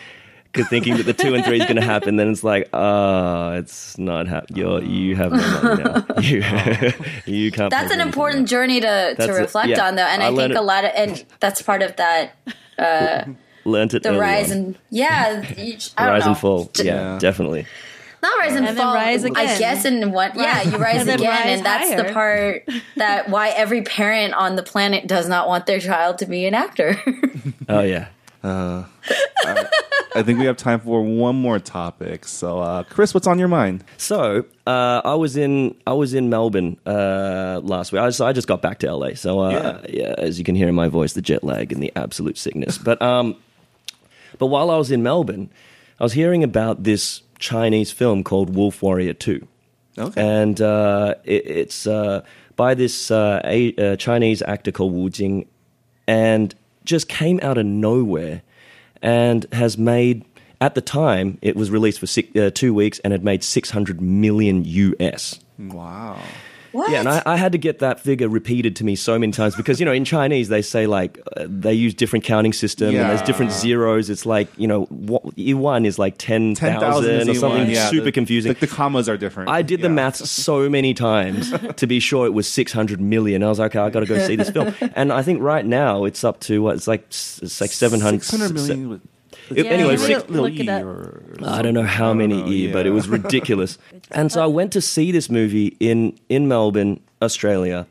'Cause 0.58 0.68
Thinking 0.68 0.98
that 0.98 1.04
the 1.06 1.14
two 1.14 1.34
and 1.36 1.46
three 1.46 1.60
is 1.60 1.64
going 1.66 1.76
to 1.78 1.82
happen, 1.82 2.16
then 2.18 2.30
it's 2.30 2.44
like, 2.44 2.70
oh, 2.74 3.52
it's 3.54 3.98
not 3.98 4.28
happening. 4.28 4.58
You're 4.60 4.84
You 4.84 5.16
have 5.16 5.32
no 5.32 5.62
money 5.62 5.84
now. 5.84 6.06
You, 6.22 6.44
oh. 6.44 6.92
you 7.26 7.52
can't. 7.52 7.70
That's 7.72 7.92
an 7.94 8.02
important 8.02 8.40
anything 8.40 8.48
journey 8.48 8.80
to, 8.82 8.88
to 8.88 9.16
That's 9.18 9.38
it. 9.38 9.42
reflect 9.42 9.70
Yeah. 9.70 9.88
on, 9.88 9.96
though, 9.96 10.04
and 10.04 10.22
I 10.22 10.28
I, 10.28 10.30
learned 10.30 10.54
think 10.54 10.60
a 10.60 10.66
lot 10.66 10.84
of, 10.86 10.92
and 10.96 11.24
that's 11.40 11.62
part 11.62 11.82
of 11.82 11.96
that 11.98 12.36
now. 12.78 13.26
Learned 13.66 13.94
it 13.96 14.04
to 14.04 14.10
the 14.10 14.10
early 14.10 14.20
rise 14.20 14.52
on. 14.52 14.58
and 14.58 14.78
yeah, 14.90 15.42
you, 15.58 15.78
I 15.98 16.06
don't 16.06 16.14
rise 16.14 16.24
know. 16.26 16.32
and 16.32 16.38
fall. 16.38 16.64
D- 16.74 16.84
Yeah, 16.86 17.14
Yeah. 17.14 17.20
definitely. 17.20 17.66
not 18.24 18.38
rise 18.40 18.56
and, 18.56 18.66
And 18.68 18.78
then 18.78 18.84
fall. 18.86 18.94
rise 18.96 19.26
I 19.26 19.30
guess 19.60 19.84
in 19.86 20.12
what? 20.12 20.36
yeah, 20.36 20.64
you 20.64 20.78
rise 20.78 21.02
And 21.02 21.10
again, 21.10 21.30
rise 21.30 21.58
and 21.58 21.66
that's 21.66 21.94
the 22.02 22.14
part 22.14 22.64
that 22.96 23.30
why 23.30 23.50
every 23.50 23.82
parent 23.84 24.34
on 24.34 24.56
the 24.56 24.64
planet 24.64 25.06
does 25.06 25.28
not 25.28 25.48
want 25.48 25.66
their 25.66 25.80
child 25.80 26.18
to 26.20 26.26
be 26.26 26.46
an 26.46 26.54
actor. 26.56 26.98
Oh 27.70 27.82
yeah. 27.82 28.08
I 28.44 30.24
think 30.24 30.40
we 30.40 30.46
have 30.46 30.58
time 30.58 30.80
for 30.80 31.04
one 31.04 31.36
more 31.36 31.60
topic. 31.60 32.26
So, 32.26 32.60
uh, 32.60 32.84
Chris, 32.84 33.14
what's 33.14 33.28
on 33.28 33.38
your 33.38 33.48
mind? 33.48 33.84
So 33.98 34.46
uh, 34.66 35.02
I 35.06 35.14
was 35.14 35.38
in 35.38 35.76
I 35.86 35.94
was 35.94 36.14
in 36.14 36.30
Melbourne 36.30 36.78
uh, 36.86 37.60
last 37.64 37.92
week. 37.92 38.02
I, 38.02 38.10
so 38.10 38.26
I 38.26 38.34
just 38.34 38.48
got 38.48 38.62
back 38.62 38.80
to 38.80 38.92
LA. 38.94 39.14
So 39.14 39.40
uh, 39.40 39.84
yeah. 39.88 40.16
as 40.18 40.40
you 40.40 40.46
can 40.46 40.56
hear 40.56 40.68
in 40.68 40.76
my 40.76 40.88
voice, 40.88 41.14
the 41.14 41.22
jet 41.22 41.44
lag 41.44 41.72
and 41.72 41.82
the 41.84 41.92
absolute 41.96 42.38
sickness. 42.38 42.78
But 42.78 43.02
um, 43.02 43.36
but 44.40 44.48
while 44.48 44.72
I 44.72 44.78
was 44.78 44.92
in 44.92 45.04
Melbourne, 45.04 45.50
I 46.00 46.04
was 46.04 46.14
hearing 46.14 46.44
about 46.44 46.84
this 46.84 47.22
Chinese 47.40 47.92
film 47.92 48.24
called 48.24 48.56
Wolf 48.56 48.82
Warrior 48.82 49.14
Two, 49.14 49.48
Okay. 50.00 50.20
and 50.20 50.60
uh, 50.60 51.14
it, 51.26 51.46
it's 51.46 51.86
uh, 51.86 52.24
by 52.56 52.74
this 52.74 53.12
uh, 53.12 53.42
a, 53.44 53.76
uh, 53.76 53.96
Chinese 53.98 54.42
actor 54.42 54.72
called 54.72 54.94
Wu 54.94 55.10
Jing, 55.12 55.48
and 56.08 56.56
just 56.88 57.08
came 57.08 57.40
out 57.44 57.58
of 57.58 57.66
nowhere, 57.66 58.42
and 59.02 59.46
has 59.52 59.78
made. 59.78 60.26
At 60.60 60.74
the 60.74 60.82
time, 60.82 61.38
it 61.44 61.56
was 61.56 61.70
released 61.70 62.00
for 62.00 62.08
six, 62.08 62.36
uh, 62.36 62.50
two 62.52 62.74
weeks 62.74 62.98
and 63.04 63.14
had 63.14 63.24
made 63.24 63.44
600 63.44 64.02
million 64.02 64.64
US. 64.66 65.40
wow. 65.60 66.20
What? 66.72 66.92
Yeah, 66.92 67.00
and 67.00 67.10
I, 67.10 67.22
I 67.26 67.36
had 67.38 67.52
to 67.54 67.58
get 67.58 67.80
that 67.80 68.00
figure 68.00 68.30
repeated 68.30 68.76
to 68.78 68.84
me 68.84 68.96
so 68.96 69.18
many 69.18 69.32
times 69.32 69.56
because 69.56 69.80
you 69.80 69.86
know 69.86 69.92
in 69.92 70.06
Chinese 70.06 70.50
they 70.50 70.62
say 70.62 70.88
like 70.88 71.20
uh, 71.36 71.46
they 71.48 71.74
use 71.74 71.94
different 71.94 72.26
counting 72.26 72.54
system 72.54 72.88
and 72.96 73.10
there's 73.10 73.22
different 73.24 73.52
zeros. 73.52 74.10
It's 74.10 74.26
like 74.26 74.48
you 74.58 74.68
know 74.68 74.84
what, 74.86 75.24
one 75.38 75.86
is 75.86 75.98
like 76.00 76.16
ten 76.18 76.56
10,000 76.56 76.80
thousand 76.80 77.30
or 77.30 77.34
something 77.36 77.70
yeah, 77.70 77.90
super 77.90 78.06
the- 78.06 78.12
confusing. 78.12 78.54
The, 78.54 78.60
the 78.62 78.68
commas 78.68 79.08
are 79.10 79.18
different. 79.18 79.50
I 79.50 79.62
did 79.62 79.82
the 79.82 79.88
Yeah. 79.88 79.94
maths 79.94 80.30
so 80.30 80.70
many 80.70 80.94
times 80.94 81.52
to 81.78 81.88
be 81.88 82.00
sure 82.00 82.26
it 82.26 82.34
was 82.34 82.48
600 82.48 83.00
million. 83.02 83.44
I 83.44 83.50
was 83.50 83.60
like, 83.60 83.72
okay, 83.76 83.80
I 83.80 83.90
got 83.90 84.02
to 84.02 84.06
go 84.06 84.18
see 84.26 84.36
this 84.36 84.50
film. 84.50 84.74
And 84.96 85.12
I 85.14 85.22
think 85.22 85.42
right 85.42 85.66
now 85.66 86.06
it's 86.06 86.24
up 86.24 86.40
to 86.42 86.62
what? 86.64 86.76
It's 86.76 86.88
like 86.88 87.02
it's 87.10 87.62
like 87.62 87.72
700 87.72 88.24
600 88.24 88.54
million. 88.54 89.02
With- 89.50 89.58
It- 89.60 89.66
Yeah, 89.66 89.72
anyway, 89.72 89.98
six, 89.98 90.30
look 90.30 90.54
it 90.60 90.70
up. 90.70 90.84
or- 90.84 91.24
I 91.46 91.62
don't 91.62 91.74
know 91.74 91.84
how 91.84 92.14
many 92.14 92.42
know, 92.42 92.48
E, 92.50 92.72
but 92.72 92.86
it 92.86 92.92
was 92.92 93.08
ridiculous. 93.18 93.78
and 94.12 94.32
so 94.32 94.44
I 94.44 94.48
went 94.48 94.72
to 94.74 94.82
see 94.82 95.12
this 95.12 95.30
movie 95.30 95.76
in 95.80 96.14
in 96.30 96.48
Melbourne, 96.48 97.00
Australia, 97.22 97.86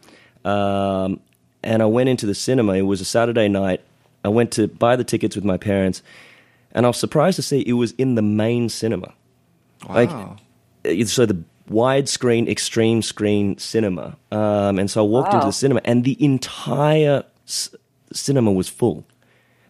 um, 0.44 1.20
and 1.62 1.82
I 1.82 1.86
went 1.86 2.08
into 2.08 2.26
the 2.26 2.34
cinema. 2.34 2.74
It 2.74 2.82
was 2.82 3.00
a 3.00 3.04
Saturday 3.04 3.48
night. 3.48 3.80
I 4.24 4.28
went 4.28 4.50
to 4.52 4.66
buy 4.68 4.96
the 4.96 5.04
tickets 5.04 5.36
with 5.36 5.44
my 5.44 5.56
parents, 5.56 6.02
and 6.72 6.84
I 6.86 6.88
was 6.88 6.96
surprised 6.98 7.36
to 7.36 7.42
see 7.42 7.60
it 7.60 7.74
was 7.74 7.92
in 7.92 8.14
the 8.16 8.22
main 8.22 8.68
cinema. 8.68 9.12
Like, 9.88 10.10
Wow. 10.10 10.36
uh, 10.84 11.04
so 11.04 11.26
the 11.26 11.36
widescreen, 11.70 12.48
extreme 12.48 13.02
screen 13.02 13.58
cinema. 13.58 14.16
Um, 14.32 14.78
and 14.78 14.90
so 14.90 15.04
I 15.04 15.06
walked 15.08 15.34
into 15.34 15.46
the 15.46 15.52
cinema, 15.52 15.80
and 15.84 16.04
the 16.04 16.16
entire 16.24 17.24
s- 17.46 17.70
cinema 18.12 18.52
was 18.52 18.68
full, 18.68 19.04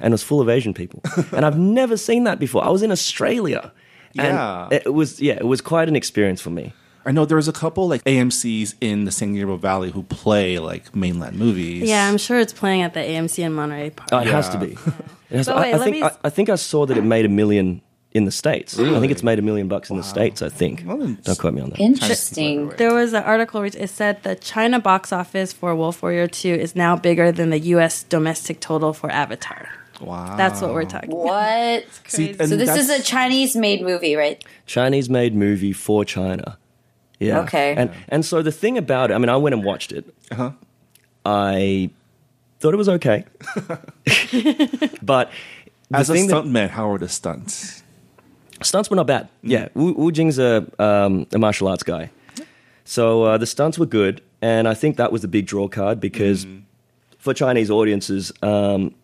and 0.00 0.12
it 0.12 0.14
was 0.14 0.22
full 0.22 0.40
of 0.40 0.48
Asian 0.48 0.74
people. 0.74 1.00
and 1.32 1.44
I've 1.44 1.58
never 1.58 1.96
seen 1.96 2.24
that 2.24 2.38
before. 2.38 2.64
I 2.64 2.68
was 2.70 2.82
in 2.82 2.90
Australia. 2.90 3.72
And 4.18 4.28
Yeah. 4.34 4.68
it 4.70 4.92
was 4.94 5.20
yeah, 5.20 5.34
it 5.34 5.46
was 5.46 5.60
quite 5.60 5.88
an 5.88 5.96
experience 5.96 6.40
for 6.40 6.50
me. 6.50 6.72
I 7.04 7.12
know 7.12 7.24
there's 7.24 7.46
a 7.48 7.52
couple 7.52 7.86
like 7.86 8.02
AMC's 8.04 8.74
in 8.80 9.04
the 9.04 9.12
San 9.12 9.34
Gabriel 9.34 9.58
Valley 9.58 9.90
who 9.90 10.02
play 10.04 10.58
like 10.58 10.94
mainland 10.96 11.38
movies. 11.38 11.88
Yeah, 11.88 12.08
I'm 12.08 12.18
sure 12.18 12.40
it's 12.40 12.52
playing 12.52 12.82
at 12.82 12.94
the 12.94 13.00
AMC 13.00 13.44
in 13.44 13.52
Monterey 13.52 13.90
Park. 13.90 14.08
Oh, 14.12 14.18
it 14.18 14.26
has 14.26 14.48
to 14.50 14.58
be. 14.58 14.72
It 15.30 15.36
has 15.36 15.46
to- 15.46 15.54
wait, 15.54 15.72
I, 15.74 15.76
I 15.76 15.78
think 15.78 15.96
me 15.96 16.02
I, 16.02 16.06
s- 16.08 16.18
I 16.24 16.30
think 16.30 16.48
I 16.48 16.56
saw 16.56 16.84
that 16.86 16.96
it 16.96 17.04
made 17.04 17.24
a 17.24 17.28
million 17.28 17.80
in 18.12 18.24
the 18.24 18.32
states. 18.32 18.78
I 18.78 18.98
think 18.98 19.12
it's 19.12 19.22
made 19.22 19.38
a 19.38 19.42
million 19.42 19.68
bucks 19.68 19.90
in 19.90 19.96
the 19.98 20.02
states. 20.02 20.40
I 20.42 20.48
think. 20.48 20.82
Well, 20.86 20.96
Don't 21.22 21.38
quote 21.38 21.52
me 21.54 21.60
on 21.60 21.70
that. 21.70 21.78
Interesting. 21.78 22.70
There 22.70 22.94
was 22.94 23.12
an 23.12 23.22
article 23.22 23.60
which 23.60 23.74
it 23.76 23.90
said 23.90 24.22
the 24.22 24.34
China 24.34 24.80
box 24.80 25.12
office 25.12 25.52
for 25.52 25.76
Wolf 25.76 26.02
Warrior 26.02 26.26
2 26.26 26.48
is 26.48 26.74
now 26.74 26.96
bigger 26.96 27.30
than 27.30 27.50
the 27.50 27.58
US 27.76 28.02
domestic 28.04 28.58
total 28.60 28.92
for 28.94 29.10
Avatar. 29.10 29.68
Wow. 30.00 30.36
That's 30.36 30.60
what 30.60 30.74
we're 30.74 30.84
talking 30.84 31.10
about. 31.10 31.24
What? 31.24 31.84
See, 32.06 32.32
So 32.46 32.56
this 32.56 32.76
is 32.76 32.90
a 32.90 33.02
Chinese 33.02 33.56
made 33.56 33.82
movie, 33.82 34.14
right? 34.14 34.44
Chinese 34.66 35.08
made 35.08 35.34
movie 35.34 35.72
for 35.72 36.04
China. 36.04 36.58
Yeah. 37.18 37.40
Okay. 37.40 37.74
And 37.76 37.90
and 38.08 38.24
so 38.24 38.42
the 38.42 38.52
thing 38.52 38.76
about 38.76 39.10
it, 39.10 39.14
I 39.14 39.18
mean, 39.18 39.30
I 39.30 39.36
went 39.36 39.54
and 39.54 39.64
watched 39.64 39.92
it. 39.92 40.04
Uh-huh. 40.30 40.50
I 41.24 41.90
thought 42.60 42.74
it 42.74 42.76
was 42.76 42.88
okay, 42.88 43.24
but 45.02 45.30
As 45.92 46.08
a 46.10 46.12
thing 46.14 46.26
that- 46.28 46.44
stuntman, 46.44 46.70
how 46.70 46.90
are 46.92 46.98
the 46.98 47.08
stunts? 47.08 47.82
stunts 48.62 48.88
were 48.90 48.96
not 48.96 49.06
bad. 49.06 49.28
Yeah, 49.42 49.68
Wu, 49.74 49.92
Wu 49.92 50.12
Jing's 50.12 50.38
a 50.38 50.66
um, 50.78 51.26
a 51.32 51.38
martial 51.38 51.68
arts 51.68 51.82
guy, 51.82 52.10
so 52.84 53.24
uh, 53.24 53.38
the 53.38 53.46
stunts 53.46 53.78
were 53.78 53.86
good, 53.86 54.22
and 54.40 54.66
I 54.68 54.74
think 54.74 54.96
that 54.96 55.12
was 55.12 55.22
the 55.22 55.28
big 55.28 55.46
draw 55.46 55.68
card 55.68 56.00
because 56.00 56.46
for 57.18 57.34
Chinese 57.34 57.70
audiences. 57.70 58.32
Um, 58.42 58.94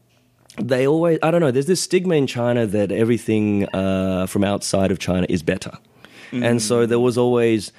they 0.60 0.86
always, 0.86 1.18
I 1.22 1.30
don't 1.30 1.40
know, 1.40 1.50
there's 1.50 1.66
this 1.66 1.80
stigma 1.80 2.14
in 2.16 2.26
China 2.26 2.66
that 2.66 2.92
everything 2.92 3.66
uh, 3.74 4.26
from 4.26 4.44
outside 4.44 4.90
of 4.90 4.98
China 4.98 5.26
is 5.28 5.42
better. 5.42 5.78
And 6.32 6.62
so 6.62 6.86
there 6.86 6.98
was 6.98 7.18
always 7.18 7.72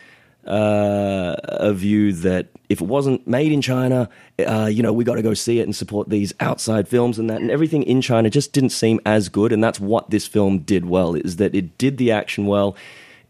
uh, 0.46 1.36
a 1.44 1.74
view 1.74 2.14
that 2.14 2.50
if 2.70 2.82
it 2.82 2.88
wasn't 2.88 3.28
made 3.28 3.52
in 3.52 3.64
China, 3.64 4.10
uh, 4.46 4.70
you 4.72 4.84
know, 4.84 4.94
we 4.94 5.04
got 5.04 5.16
to 5.16 5.24
go 5.24 5.34
see 5.34 5.60
it 5.60 5.64
and 5.64 5.76
support 5.76 6.10
these 6.10 6.34
outside 6.40 6.88
films 6.88 7.18
and 7.18 7.30
that. 7.32 7.42
And 7.42 7.50
everything 7.50 7.82
in 7.82 8.02
China 8.02 8.30
just 8.30 8.54
didn't 8.54 8.70
seem 8.70 9.00
as 9.08 9.28
good. 9.28 9.52
And 9.52 9.64
that's 9.64 9.80
what 9.80 10.12
this 10.12 10.28
film 10.28 10.60
did 10.60 10.86
well, 10.86 11.16
is 11.16 11.38
that 11.38 11.56
it 11.56 11.80
did 11.80 11.98
the 11.98 12.12
action 12.12 12.46
well, 12.46 12.76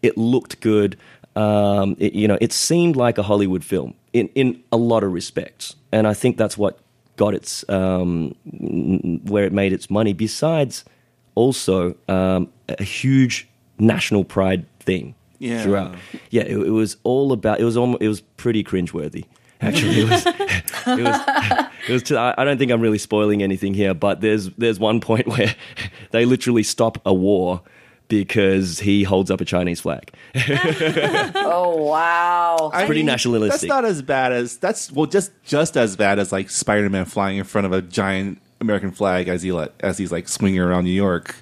it 0.01 0.17
looked 0.17 0.60
good. 0.60 0.97
Um, 1.38 1.95
it, 1.99 2.13
you 2.13 2.27
know, 2.27 2.38
it 2.41 2.51
seemed 2.51 2.97
like 2.97 3.17
a 3.17 3.23
Hollywood 3.23 3.63
film 3.63 3.93
in, 4.12 4.27
in 4.36 4.62
a 4.73 4.77
lot 4.77 5.03
of 5.03 5.13
respects. 5.13 5.75
And 5.93 6.06
I 6.06 6.13
think 6.13 6.36
that's 6.36 6.58
what 6.58 6.79
got 7.17 7.34
its 7.34 7.67
um, 7.69 8.34
where 9.26 9.43
it 9.45 9.54
made 9.54 9.73
its 9.73 9.89
money. 9.89 10.13
Besides, 10.13 10.84
also 11.36 11.95
um, 12.08 12.49
a 12.69 12.84
huge 12.84 13.47
national 13.80 14.23
pride 14.23 14.65
theme 14.80 15.15
Yeah. 15.39 15.63
throughout. 15.63 15.95
Yeah, 16.30 16.43
it, 16.43 16.58
it 16.58 16.69
was 16.71 16.97
all 17.04 17.32
about. 17.32 17.60
It 17.60 17.63
was 17.65 17.78
almost, 17.78 18.02
It 18.02 18.08
was 18.08 18.21
pretty 18.21 18.63
cringeworthy. 18.63 19.26
Actually, 19.62 20.02
it 20.02 20.10
was. 20.10 20.26
It 20.86 21.02
was. 21.04 21.21
It 21.88 21.93
was 21.93 22.12
I 22.12 22.43
don't 22.43 22.58
think 22.58 22.71
I'm 22.71 22.82
really 22.82 22.97
spoiling 22.97 23.41
anything 23.41 23.73
here, 23.73 23.93
but 23.93 24.19
there's 24.19 24.49
there's 24.58 24.80
one 24.80 24.99
point 24.99 25.28
where 25.34 25.56
they 26.12 26.26
literally 26.26 26.63
stop 26.63 26.97
a 27.06 27.13
war 27.13 27.62
because 28.08 28.80
he 28.80 29.04
holds 29.04 29.32
up 29.32 29.42
a 29.42 29.46
Chinese 29.46 29.82
flag. 29.82 30.12
Oh 31.36 31.78
wow! 31.86 32.72
I 32.74 32.86
pretty 32.86 33.04
nationalistic. 33.04 33.62
That's 33.62 33.70
not 33.70 33.86
as 33.86 34.02
bad 34.02 34.32
as 34.32 34.58
that's 34.58 34.92
well, 34.92 35.06
just 35.06 35.32
just 35.44 35.78
as 35.78 35.96
bad 35.96 36.20
as 36.20 36.32
like 36.32 36.50
Spider-Man 36.50 37.06
flying 37.06 37.38
in 37.38 37.44
front 37.44 37.66
of 37.66 37.74
a 37.74 37.82
giant 37.82 38.39
American 38.62 38.92
flag 38.92 39.28
as 39.28 39.42
he 39.42 39.52
like 39.52 39.74
as 39.80 39.98
he's 39.98 40.12
like 40.12 40.28
swinging 40.28 40.60
around 40.60 40.86
New 40.86 40.92
York. 40.92 41.36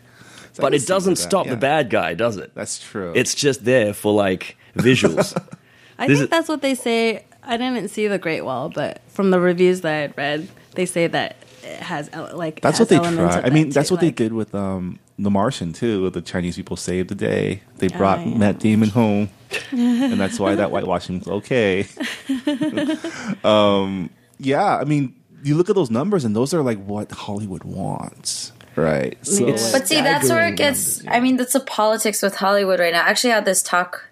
So 0.54 0.62
But 0.62 0.74
it 0.74 0.86
doesn't 0.86 1.14
that, 1.16 1.22
stop 1.22 1.46
yeah. 1.46 1.52
the 1.54 1.58
bad 1.58 1.90
guy, 1.90 2.14
does 2.14 2.38
it? 2.38 2.54
That's 2.56 2.80
true. 2.80 3.14
It's 3.16 3.34
just 3.34 3.64
there 3.64 3.94
for 3.94 4.14
like 4.14 4.58
visuals. 4.76 5.36
I 5.98 6.08
This 6.08 6.18
think 6.18 6.24
is- 6.26 6.30
that's 6.30 6.50
what 6.50 6.62
they 6.62 6.76
say. 6.76 7.26
I 7.44 7.58
didn't 7.58 7.88
see 7.90 8.08
the 8.08 8.20
Great 8.20 8.42
Wall, 8.42 8.70
but 8.70 9.02
from 9.08 9.32
the 9.32 9.40
reviews 9.40 9.82
that 9.82 10.04
I'd 10.04 10.18
read, 10.18 10.48
they 10.76 10.86
say 10.86 11.08
that 11.08 11.38
it 11.64 11.80
has 11.80 12.10
like 12.34 12.62
that's 12.62 12.78
has 12.78 12.90
what 12.90 12.90
they 12.90 13.16
try. 13.16 13.42
I 13.42 13.50
mean, 13.50 13.70
that's 13.70 13.90
too, 13.90 13.96
what 13.96 14.02
they 14.02 14.12
did 14.12 14.34
with 14.34 14.54
um 14.54 15.00
The 15.22 15.30
Martian 15.30 15.72
too. 15.74 16.10
The 16.10 16.22
Chinese 16.22 16.56
people 16.56 16.76
saved 16.78 17.10
the 17.10 17.16
day. 17.16 17.62
They 17.78 17.88
brought 17.90 18.20
Oh, 18.20 18.24
yeah. 18.24 18.38
Matt 18.38 18.60
Damon 18.60 18.90
home, 18.90 19.30
and 19.72 20.20
that's 20.20 20.40
why 20.40 20.56
that 20.56 20.70
whitewashing 20.72 21.20
was 21.20 21.28
okay. 21.28 21.86
um, 23.44 24.10
yeah, 24.40 24.78
I 24.78 24.84
mean, 24.84 25.16
you 25.44 25.56
look 25.56 25.70
at 25.70 25.76
those 25.76 25.92
numbers, 25.92 26.26
and 26.26 26.36
those 26.36 26.54
are 26.54 26.62
like 26.62 26.84
what 26.84 27.12
Hollywood 27.12 27.64
wants, 27.64 28.52
right? 28.76 29.18
So 29.26 29.44
It's- 29.48 29.72
But 29.72 29.88
see, 29.88 30.02
that's 30.02 30.30
where 30.30 30.48
it 30.48 30.56
gets. 30.58 31.06
I 31.08 31.20
mean, 31.20 31.38
that's 31.38 31.54
the 31.54 31.60
politics 31.60 32.22
with 32.22 32.36
Hollywood 32.36 32.80
right 32.80 32.94
now. 32.94 33.04
I 33.06 33.10
actually 33.10 33.32
had 33.32 33.46
this 33.46 33.62
talk 33.64 34.06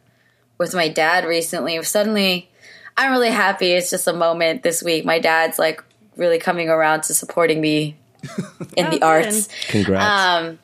with 0.58 0.74
my 0.76 0.88
dad 0.89 1.26
recently. 1.26 1.82
Suddenly, 1.84 2.50
I'm 2.98 3.12
really 3.12 3.32
happy. 3.32 3.72
It's 3.72 3.89
just 3.89 4.08
a 4.08 4.13
moment 4.13 4.63
this 4.63 4.84
week. 4.84 5.06
My 5.06 5.19
dad's 5.19 5.58
like 5.60 5.84
really 6.17 6.38
coming 6.39 6.69
around 6.69 7.04
to 7.04 7.13
supporting 7.13 7.62
me 7.62 7.95
in 8.76 8.88
Oh, 8.88 8.89
the 8.91 9.00
good. 9.00 9.04
arts. 9.04 9.48
Congrats. 9.69 10.06
Um, 10.50 10.60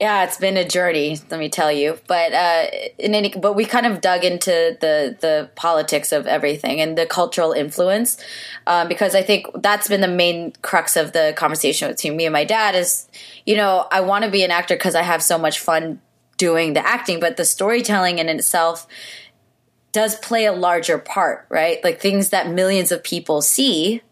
Yeah, 0.00 0.22
it's 0.22 0.36
been 0.36 0.56
a 0.56 0.66
journey, 0.66 1.18
let 1.28 1.40
me 1.40 1.48
tell 1.48 1.72
you. 1.72 1.98
But 2.06 2.32
uh, 2.32 2.66
in 2.98 3.16
any, 3.16 3.30
but 3.30 3.54
we 3.54 3.64
kind 3.64 3.84
of 3.84 4.00
dug 4.00 4.24
into 4.24 4.76
the 4.80 5.16
the 5.20 5.50
politics 5.56 6.12
of 6.12 6.28
everything 6.28 6.80
and 6.80 6.96
the 6.96 7.04
cultural 7.04 7.50
influence, 7.50 8.16
um, 8.68 8.86
because 8.86 9.16
I 9.16 9.22
think 9.22 9.46
that's 9.56 9.88
been 9.88 10.00
the 10.00 10.06
main 10.06 10.52
crux 10.62 10.94
of 10.94 11.12
the 11.12 11.34
conversation 11.36 11.90
between 11.90 12.16
me 12.16 12.26
and 12.26 12.32
my 12.32 12.44
dad. 12.44 12.76
Is 12.76 13.08
you 13.44 13.56
know 13.56 13.88
I 13.90 14.00
want 14.00 14.24
to 14.24 14.30
be 14.30 14.44
an 14.44 14.52
actor 14.52 14.76
because 14.76 14.94
I 14.94 15.02
have 15.02 15.20
so 15.20 15.36
much 15.36 15.58
fun 15.58 16.00
doing 16.36 16.74
the 16.74 16.86
acting, 16.86 17.18
but 17.18 17.36
the 17.36 17.44
storytelling 17.44 18.20
in 18.20 18.28
itself 18.28 18.86
does 19.90 20.14
play 20.16 20.44
a 20.44 20.52
larger 20.52 20.98
part, 20.98 21.44
right? 21.48 21.82
Like 21.82 22.00
things 22.00 22.30
that 22.30 22.48
millions 22.48 22.92
of 22.92 23.02
people 23.02 23.42
see 23.42 24.02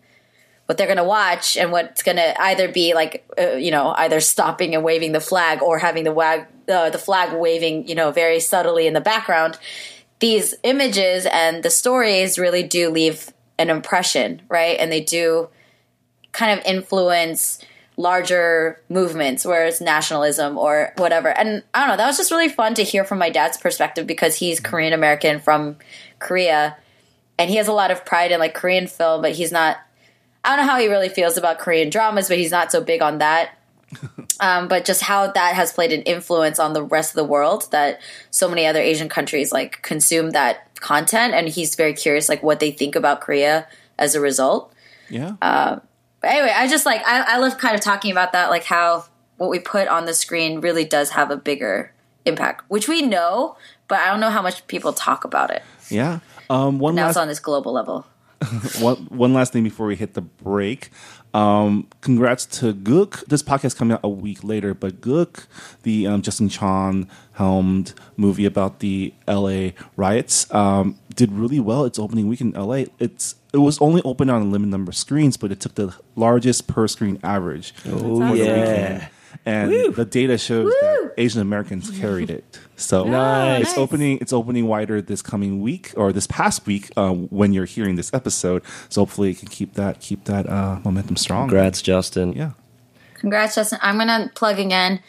what 0.67 0.77
they're 0.77 0.87
going 0.87 0.97
to 0.97 1.05
watch 1.05 1.57
and 1.57 1.73
what's 1.73 2.03
going 2.03 2.17
to 2.17 2.41
either 2.43 2.71
be 2.71 2.93
like 2.93 3.27
uh, 3.39 3.53
you 3.53 3.71
know 3.71 3.95
either 3.97 4.21
stopping 4.21 4.75
and 4.75 4.85
waving 4.85 5.13
the 5.13 5.21
flag 5.21 5.63
or 5.63 5.79
having 5.79 6.05
the 6.05 6.13
wag 6.13 6.47
uh, 6.69 6.91
the 6.91 6.99
flag 6.99 7.37
waving 7.39 7.89
you 7.89 7.95
know 7.95 8.11
very 8.11 8.41
subtly 8.41 8.87
in 8.87 8.93
the 8.93 9.01
background. 9.01 9.59
These 10.19 10.55
images 10.63 11.27
and 11.27 11.63
the 11.63 11.71
stories 11.71 12.39
really 12.39 12.63
do 12.63 12.91
leave 12.91 13.33
an 13.59 13.71
impression 13.71 14.43
right? 14.49 14.77
And 14.79 14.93
they 14.93 15.01
do 15.01 15.49
kind 16.33 16.59
of 16.59 16.65
influence 16.67 17.65
larger 17.99 18.83
movements 18.91 19.45
whereas 19.47 19.81
nationalism 19.81 20.59
or 20.59 20.93
whatever. 20.97 21.29
And 21.29 21.63
i 21.73 21.81
don't 21.81 21.89
know 21.89 21.97
that 21.97 22.07
was 22.07 22.19
just 22.19 22.31
really 22.31 22.49
fun 22.51 22.75
to 22.75 22.83
hear 22.83 23.05
from 23.05 23.19
my 23.19 23.31
dad's 23.31 23.57
perspective 23.57 24.07
because 24.07 24.37
he's 24.37 24.61
korean 24.61 24.93
american 24.93 25.41
from 25.41 25.77
korea. 26.19 26.77
And 27.39 27.51
he 27.51 27.57
has 27.57 27.69
a 27.69 27.73
lot 27.73 27.91
of 27.91 28.05
pride 28.05 28.33
in 28.33 28.41
like 28.41 28.53
korean 28.53 28.87
film 28.87 29.23
but 29.23 29.33
he's 29.33 29.53
not 29.53 29.79
I 30.47 30.57
don't 30.57 30.65
know 30.65 30.73
how 30.73 30.79
he 30.79 30.89
really 30.89 31.09
feels 31.09 31.37
about 31.37 31.59
Korean 31.59 31.91
dramas, 31.91 32.29
but 32.29 32.39
he's 32.39 32.51
not 32.51 32.73
so 32.73 32.81
big 32.81 33.03
on 33.03 33.19
that. 33.19 33.59
um, 34.41 34.69
but 34.69 34.85
just 34.85 35.03
how 35.03 35.31
that 35.31 35.55
has 35.55 35.73
played 35.73 35.93
an 35.93 36.03
influence 36.03 36.59
on 36.59 36.73
the 36.73 36.83
rest 36.83 37.11
of 37.11 37.17
the 37.17 37.25
world 37.25 37.71
that 37.71 38.01
so 38.31 38.49
many 38.49 38.67
other 38.67 38.81
Asian 38.81 39.09
countries 39.09 39.53
like 39.53 39.81
consume 39.83 40.31
that 40.31 40.75
content, 40.81 41.35
and 41.35 41.49
he's 41.49 41.75
very 41.75 41.93
curious 41.93 42.29
like 42.29 42.43
what 42.43 42.61
they 42.61 42.71
think 42.71 42.97
about 42.97 43.21
Korea 43.21 43.67
as 43.99 44.15
a 44.15 44.21
result. 44.21 44.73
Yeah. 45.09 45.37
But 46.27 46.31
anyway, 46.31 46.53
I 46.55 46.67
just 46.67 46.87
like 46.87 47.03
I, 47.07 47.35
I 47.35 47.39
love 47.39 47.59
kind 47.59 47.75
of 47.75 47.81
talking 47.81 48.11
about 48.11 48.33
that, 48.33 48.51
like 48.51 48.65
how 48.65 49.05
what 49.37 49.51
we 49.51 49.59
put 49.59 49.87
on 49.89 50.07
the 50.07 50.15
screen 50.15 50.61
really 50.61 50.85
does 50.85 51.11
have 51.11 51.31
a 51.31 51.37
bigger 51.37 51.93
impact, 52.25 52.65
which 52.69 52.89
we 52.89 53.03
know, 53.03 53.57
but 53.87 54.01
I 54.01 54.09
don't 54.09 54.21
know 54.21 54.31
how 54.31 54.43
much 54.43 54.67
people 54.67 54.93
talk 54.93 55.25
about 55.25 55.51
it. 55.51 55.63
yeah. 55.89 56.21
Um, 56.49 56.79
one 56.79 56.95
Now 56.95 57.03
last 57.03 57.13
it's 57.13 57.17
on 57.19 57.29
this 57.29 57.41
global 57.41 57.73
level. 57.73 58.07
one, 58.81 58.97
one 59.07 59.35
last 59.35 59.53
thing 59.53 59.65
before 59.65 59.87
we 59.87 59.97
hit 59.97 60.15
the 60.15 60.21
break. 60.21 60.91
Um, 61.35 61.89
congrats 62.01 62.47
to 62.61 62.73
Gook. 62.73 63.25
This 63.27 63.43
podcast 63.43 63.77
coming 63.77 63.95
out 63.95 64.01
a 64.03 64.09
week 64.09 64.43
later, 64.43 64.75
but 64.75 65.01
Gook, 65.01 65.47
the 65.83 66.07
um, 66.07 66.23
Justin 66.23 66.49
Chon 66.49 67.09
helmed 67.33 67.93
movie 68.17 68.47
about 68.47 68.81
the 68.81 69.13
LA 69.29 69.71
riots, 69.97 70.53
um, 70.55 70.99
did 71.15 71.33
really 71.33 71.61
well. 71.61 71.85
Its 71.85 71.99
opening 71.99 72.29
week 72.29 72.41
in 72.41 72.53
LA. 72.53 72.85
It's 72.99 73.35
it 73.53 73.59
was 73.59 73.81
only 73.81 74.03
open 74.03 74.29
on 74.31 74.43
a 74.43 74.45
limited 74.45 74.71
number 74.71 74.91
of 74.91 74.97
screens, 74.97 75.37
but 75.37 75.51
it 75.53 75.61
took 75.61 75.75
the 75.75 75.95
largest 76.15 76.67
per 76.67 76.89
screen 76.89 77.19
average. 77.23 77.75
Oh 77.87 78.35
yeah. 78.35 79.09
Weekend. 79.47 79.73
And 79.87 79.95
the 79.95 80.05
data 80.05 80.39
shows 80.39 80.73
that 80.81 81.15
Asian 81.17 81.41
Americans 81.41 81.91
carried 81.99 82.31
it. 82.31 82.59
So 82.77 83.05
Nice. 83.09 83.63
it's 83.63 83.79
opening. 83.79 84.19
It's 84.21 84.33
opening 84.33 84.67
wider 84.67 85.01
this 85.01 85.23
coming 85.23 85.61
week 85.61 85.93
or 85.97 86.13
this 86.13 86.27
past 86.27 86.67
week 86.67 86.91
uh, 86.97 87.13
when 87.13 87.53
you're 87.53 87.65
hearing 87.65 87.97
this 87.97 88.13
episode. 88.13 88.63
So 88.89 89.03
hopefully, 89.03 89.31
it 89.31 89.39
can 89.39 89.49
keep 89.49 89.75
that 89.75 90.01
keep 90.01 90.25
that 90.25 90.49
uh, 90.49 90.81
momentum 90.85 91.17
strong. 91.17 91.49
Congrats, 91.49 91.81
Justin. 91.83 92.33
Yeah. 92.33 92.51
Congrats, 93.15 93.55
Justin. 93.55 93.79
I'm 93.83 93.97
gonna 93.99 94.31
plug 94.35 94.59
again. 94.59 95.01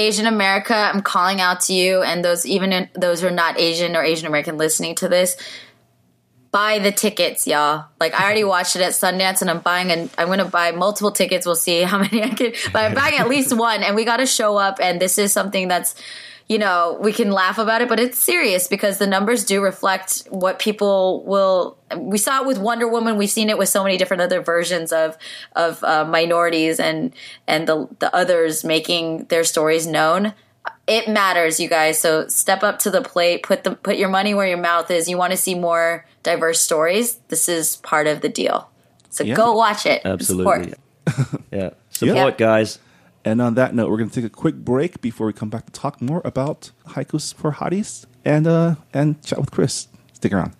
Asian 0.00 0.26
America, 0.26 0.76
I'm 0.76 1.02
calling 1.02 1.40
out 1.40 1.60
to 1.62 1.72
you, 1.72 2.02
and 2.02 2.24
those 2.24 2.46
even 2.46 2.72
in, 2.72 2.88
those 2.94 3.20
who 3.20 3.26
are 3.26 3.32
not 3.32 3.58
Asian 3.58 3.96
or 3.96 4.04
Asian 4.04 4.28
American 4.28 4.56
listening 4.56 4.94
to 4.96 5.08
this, 5.08 5.36
buy 6.50 6.78
the 6.78 6.92
tickets, 6.92 7.46
y'all. 7.46 7.86
Like 8.00 8.14
I 8.14 8.24
already 8.24 8.44
watched 8.54 8.76
it 8.76 8.82
at 8.82 8.92
Sundance, 8.92 9.40
and 9.40 9.50
I'm 9.50 9.60
buying 9.60 9.90
and 9.90 10.10
I'm 10.18 10.28
gonna 10.28 10.44
buy 10.44 10.72
multiple 10.72 11.10
tickets. 11.10 11.46
We'll 11.46 11.56
see 11.56 11.82
how 11.82 11.98
many 12.02 12.22
I 12.22 12.30
can, 12.30 12.52
but 12.72 12.84
I'm 12.84 12.94
buying 12.94 13.18
at 13.18 13.28
least 13.34 13.56
one, 13.56 13.82
and 13.82 13.94
we 13.94 14.04
got 14.04 14.18
to 14.18 14.26
show 14.26 14.56
up. 14.56 14.78
And 14.80 15.00
this 15.00 15.18
is 15.18 15.32
something 15.32 15.68
that's, 15.68 15.94
you 16.48 16.58
know, 16.58 16.98
we 17.00 17.12
can 17.12 17.30
laugh 17.30 17.58
about 17.58 17.82
it, 17.82 17.88
but 17.88 18.00
it's 18.00 18.18
serious 18.18 18.68
because 18.68 18.98
the 18.98 19.06
numbers 19.06 19.44
do 19.44 19.62
reflect 19.62 20.26
what 20.30 20.58
people 20.58 21.22
will. 21.24 21.76
We 21.96 22.18
saw 22.18 22.42
it 22.42 22.46
with 22.46 22.58
Wonder 22.58 22.88
Woman. 22.88 23.16
We've 23.16 23.30
seen 23.30 23.50
it 23.50 23.58
with 23.58 23.68
so 23.68 23.82
many 23.82 23.96
different 23.96 24.22
other 24.22 24.40
versions 24.40 24.92
of 24.92 25.16
of 25.54 25.82
uh, 25.84 26.04
minorities 26.04 26.80
and 26.80 27.14
and 27.46 27.66
the 27.68 27.88
the 27.98 28.14
others 28.14 28.64
making 28.64 29.24
their 29.24 29.44
stories 29.44 29.86
known. 29.86 30.34
It 30.86 31.06
matters, 31.06 31.60
you 31.60 31.68
guys. 31.68 31.98
So 31.98 32.28
step 32.28 32.62
up 32.62 32.78
to 32.80 32.90
the 32.90 33.02
plate. 33.02 33.42
Put 33.42 33.64
the 33.64 33.72
put 33.72 33.96
your 33.96 34.08
money 34.08 34.32
where 34.32 34.46
your 34.46 34.58
mouth 34.58 34.90
is. 34.90 35.06
You 35.06 35.18
want 35.18 35.32
to 35.32 35.36
see 35.36 35.54
more 35.54 36.06
diverse 36.32 36.60
stories. 36.60 37.08
This 37.28 37.48
is 37.48 37.76
part 37.76 38.06
of 38.06 38.20
the 38.20 38.28
deal. 38.28 38.68
So 39.10 39.24
Yeah. 39.24 39.34
go 39.34 39.46
watch 39.54 39.86
it. 39.86 40.02
and 40.04 40.12
Absolutely. 40.14 40.74
support. 41.08 41.40
Yeah. 41.50 41.70
Support, 41.90 42.36
guys. 42.38 42.78
And 43.24 43.40
on 43.42 43.54
that 43.54 43.74
note, 43.74 43.88
we're 43.90 43.96
going 44.02 44.10
to 44.10 44.14
take 44.20 44.30
a 44.32 44.36
quick 44.42 44.56
break 44.56 45.00
before 45.00 45.26
we 45.26 45.32
come 45.32 45.50
back 45.50 45.64
to 45.66 45.72
talk 45.72 46.00
more 46.00 46.22
about 46.24 46.70
haikus 46.94 47.34
for 47.34 47.52
hotties 47.60 48.06
and 48.24 48.46
uh, 48.46 48.74
and 48.94 49.20
chat 49.24 49.38
with 49.40 49.50
Chris. 49.50 49.88
Stick 50.12 50.32
around. 50.32 50.52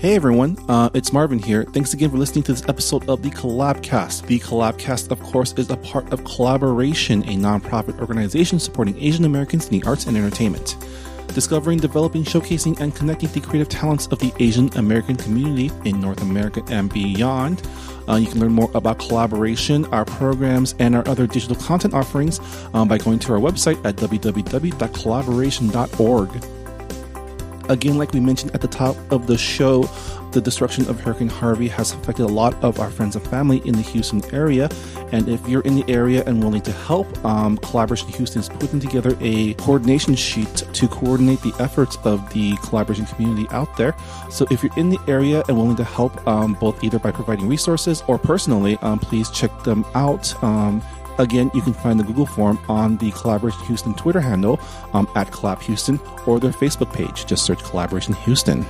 Hey 0.00 0.16
everyone, 0.16 0.56
uh, 0.66 0.88
it's 0.94 1.12
Marvin 1.12 1.38
here. 1.38 1.62
Thanks 1.62 1.92
again 1.92 2.10
for 2.10 2.16
listening 2.16 2.42
to 2.44 2.54
this 2.54 2.66
episode 2.70 3.06
of 3.06 3.20
the 3.20 3.28
Collabcast. 3.28 4.26
The 4.28 4.38
Collabcast, 4.38 5.10
of 5.10 5.20
course, 5.20 5.52
is 5.58 5.68
a 5.68 5.76
part 5.76 6.10
of 6.10 6.24
Collaboration, 6.24 7.22
a 7.24 7.36
nonprofit 7.36 8.00
organization 8.00 8.58
supporting 8.58 8.98
Asian 8.98 9.26
Americans 9.26 9.68
in 9.68 9.78
the 9.78 9.86
arts 9.86 10.06
and 10.06 10.16
entertainment. 10.16 10.78
Discovering, 11.34 11.80
developing, 11.80 12.24
showcasing, 12.24 12.80
and 12.80 12.96
connecting 12.96 13.28
the 13.32 13.42
creative 13.42 13.68
talents 13.68 14.06
of 14.06 14.18
the 14.20 14.32
Asian 14.38 14.70
American 14.78 15.16
community 15.16 15.70
in 15.84 16.00
North 16.00 16.22
America 16.22 16.62
and 16.70 16.90
beyond. 16.90 17.60
Uh, 18.08 18.14
you 18.14 18.26
can 18.26 18.40
learn 18.40 18.52
more 18.52 18.70
about 18.72 18.98
collaboration, 18.98 19.84
our 19.92 20.06
programs, 20.06 20.74
and 20.78 20.96
our 20.96 21.06
other 21.08 21.26
digital 21.26 21.56
content 21.56 21.92
offerings 21.92 22.40
um, 22.72 22.88
by 22.88 22.96
going 22.96 23.18
to 23.18 23.34
our 23.34 23.38
website 23.38 23.76
at 23.84 23.96
www.collaboration.org. 23.96 26.59
Again, 27.70 27.98
like 27.98 28.12
we 28.12 28.18
mentioned 28.18 28.52
at 28.52 28.60
the 28.60 28.66
top 28.66 28.96
of 29.12 29.28
the 29.28 29.38
show, 29.38 29.84
the 30.32 30.40
destruction 30.40 30.88
of 30.88 30.98
Hurricane 30.98 31.28
Harvey 31.28 31.68
has 31.68 31.92
affected 31.92 32.24
a 32.24 32.28
lot 32.28 32.52
of 32.64 32.80
our 32.80 32.90
friends 32.90 33.14
and 33.14 33.24
family 33.24 33.58
in 33.64 33.74
the 33.74 33.80
Houston 33.80 34.22
area. 34.34 34.68
And 35.12 35.28
if 35.28 35.48
you're 35.48 35.60
in 35.60 35.76
the 35.76 35.84
area 35.86 36.24
and 36.26 36.42
willing 36.42 36.62
to 36.62 36.72
help, 36.72 37.24
um, 37.24 37.58
Collaboration 37.58 38.08
Houston 38.08 38.40
is 38.40 38.48
putting 38.48 38.80
together 38.80 39.16
a 39.20 39.54
coordination 39.54 40.16
sheet 40.16 40.52
to 40.72 40.88
coordinate 40.88 41.42
the 41.42 41.54
efforts 41.60 41.96
of 42.02 42.28
the 42.32 42.56
collaboration 42.56 43.06
community 43.06 43.46
out 43.50 43.76
there. 43.76 43.94
So 44.30 44.48
if 44.50 44.64
you're 44.64 44.76
in 44.76 44.90
the 44.90 44.98
area 45.06 45.44
and 45.46 45.56
willing 45.56 45.76
to 45.76 45.84
help, 45.84 46.26
um, 46.26 46.54
both 46.54 46.82
either 46.82 46.98
by 46.98 47.12
providing 47.12 47.48
resources 47.48 48.02
or 48.08 48.18
personally, 48.18 48.78
um, 48.82 48.98
please 48.98 49.30
check 49.30 49.62
them 49.62 49.84
out. 49.94 50.34
Again, 51.18 51.50
you 51.54 51.60
can 51.60 51.74
find 51.74 51.98
the 51.98 52.04
Google 52.04 52.26
form 52.26 52.58
on 52.68 52.96
the 52.98 53.10
Collaboration 53.10 53.64
Houston 53.66 53.94
Twitter 53.94 54.20
handle 54.20 54.60
um, 54.94 55.08
at 55.14 55.30
Collab 55.30 55.60
Houston 55.62 56.00
or 56.26 56.40
their 56.40 56.52
Facebook 56.52 56.92
page. 56.92 57.26
Just 57.26 57.44
search 57.44 57.62
Collaboration 57.62 58.14
Houston. 58.14 58.64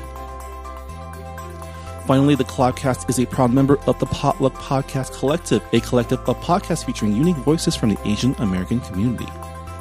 Finally, 2.07 2.35
the 2.35 2.45
Collabcast 2.45 3.09
is 3.09 3.21
a 3.21 3.27
proud 3.27 3.53
member 3.53 3.79
of 3.87 3.97
the 4.01 4.07
Potluck 4.07 4.55
Podcast 4.55 5.13
Collective, 5.17 5.63
a 5.73 5.79
collective 5.81 6.19
of 6.29 6.37
podcasts 6.39 6.85
featuring 6.85 7.15
unique 7.15 7.37
voices 7.37 7.77
from 7.77 7.91
the 7.91 7.99
Asian 8.05 8.35
American 8.41 8.81
community. 8.81 9.29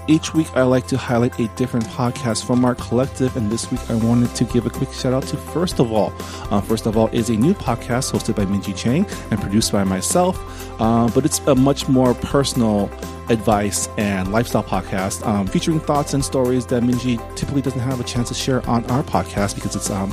Each 0.09 0.33
week, 0.33 0.47
I 0.55 0.63
like 0.63 0.87
to 0.87 0.97
highlight 0.97 1.39
a 1.39 1.47
different 1.49 1.85
podcast 1.85 2.43
from 2.43 2.65
our 2.65 2.73
collective, 2.73 3.37
and 3.37 3.51
this 3.51 3.69
week 3.69 3.79
I 3.91 3.93
wanted 3.93 4.33
to 4.37 4.43
give 4.45 4.65
a 4.65 4.69
quick 4.71 4.91
shout 4.91 5.13
out 5.13 5.21
to 5.27 5.37
First 5.37 5.77
of 5.77 5.91
All. 5.91 6.11
Uh, 6.49 6.61
First 6.61 6.87
of 6.87 6.97
All 6.97 7.09
is 7.09 7.29
a 7.29 7.33
new 7.33 7.53
podcast 7.53 8.11
hosted 8.11 8.35
by 8.35 8.45
Minji 8.45 8.75
Chang 8.75 9.05
and 9.29 9.39
produced 9.39 9.71
by 9.71 9.83
myself, 9.83 10.35
uh, 10.81 11.07
but 11.13 11.25
it's 11.25 11.37
a 11.41 11.53
much 11.53 11.87
more 11.87 12.15
personal 12.15 12.89
advice 13.29 13.87
and 13.99 14.31
lifestyle 14.31 14.63
podcast 14.63 15.23
um, 15.27 15.45
featuring 15.45 15.79
thoughts 15.79 16.15
and 16.15 16.25
stories 16.25 16.65
that 16.65 16.81
Minji 16.81 17.19
typically 17.35 17.61
doesn't 17.61 17.79
have 17.79 17.99
a 17.99 18.03
chance 18.03 18.29
to 18.29 18.33
share 18.33 18.67
on 18.67 18.83
our 18.85 19.03
podcast 19.03 19.53
because 19.53 19.75
it's 19.75 19.91
um, 19.91 20.11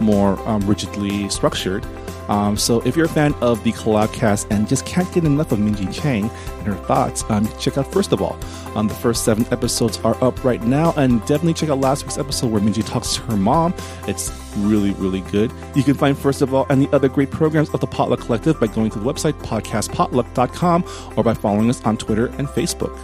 more 0.00 0.36
um, 0.48 0.62
rigidly 0.62 1.28
structured. 1.28 1.86
Um, 2.28 2.56
so 2.56 2.80
if 2.82 2.96
you're 2.96 3.06
a 3.06 3.08
fan 3.08 3.34
of 3.40 3.62
the 3.64 3.72
Collabcast 3.72 4.50
and 4.50 4.68
just 4.68 4.84
can't 4.84 5.10
get 5.12 5.24
enough 5.24 5.52
of 5.52 5.58
Minji 5.58 5.92
Chang 5.92 6.30
and 6.58 6.66
her 6.66 6.74
thoughts, 6.74 7.24
um, 7.28 7.48
check 7.58 7.78
out 7.78 7.90
First 7.92 8.12
of 8.12 8.20
All. 8.20 8.38
Um, 8.74 8.88
the 8.88 8.94
first 8.94 9.24
seven 9.24 9.46
episodes 9.50 9.98
are 10.00 10.22
up 10.22 10.44
right 10.44 10.62
now, 10.62 10.92
and 10.96 11.20
definitely 11.20 11.54
check 11.54 11.70
out 11.70 11.80
last 11.80 12.04
week's 12.04 12.18
episode 12.18 12.50
where 12.50 12.60
Minji 12.60 12.86
talks 12.86 13.14
to 13.14 13.22
her 13.22 13.36
mom. 13.36 13.74
It's 14.06 14.30
really, 14.58 14.92
really 14.92 15.20
good. 15.22 15.52
You 15.74 15.82
can 15.82 15.94
find 15.94 16.16
First 16.16 16.42
of 16.42 16.52
All 16.54 16.66
and 16.68 16.82
the 16.82 16.94
other 16.94 17.08
great 17.08 17.30
programs 17.30 17.70
of 17.70 17.80
the 17.80 17.86
Potluck 17.86 18.20
Collective 18.20 18.60
by 18.60 18.66
going 18.66 18.90
to 18.90 18.98
the 18.98 19.04
website 19.04 19.34
podcastpotluck.com 19.42 20.84
or 21.16 21.24
by 21.24 21.34
following 21.34 21.70
us 21.70 21.82
on 21.84 21.96
Twitter 21.96 22.26
and 22.38 22.46
Facebook. 22.48 22.96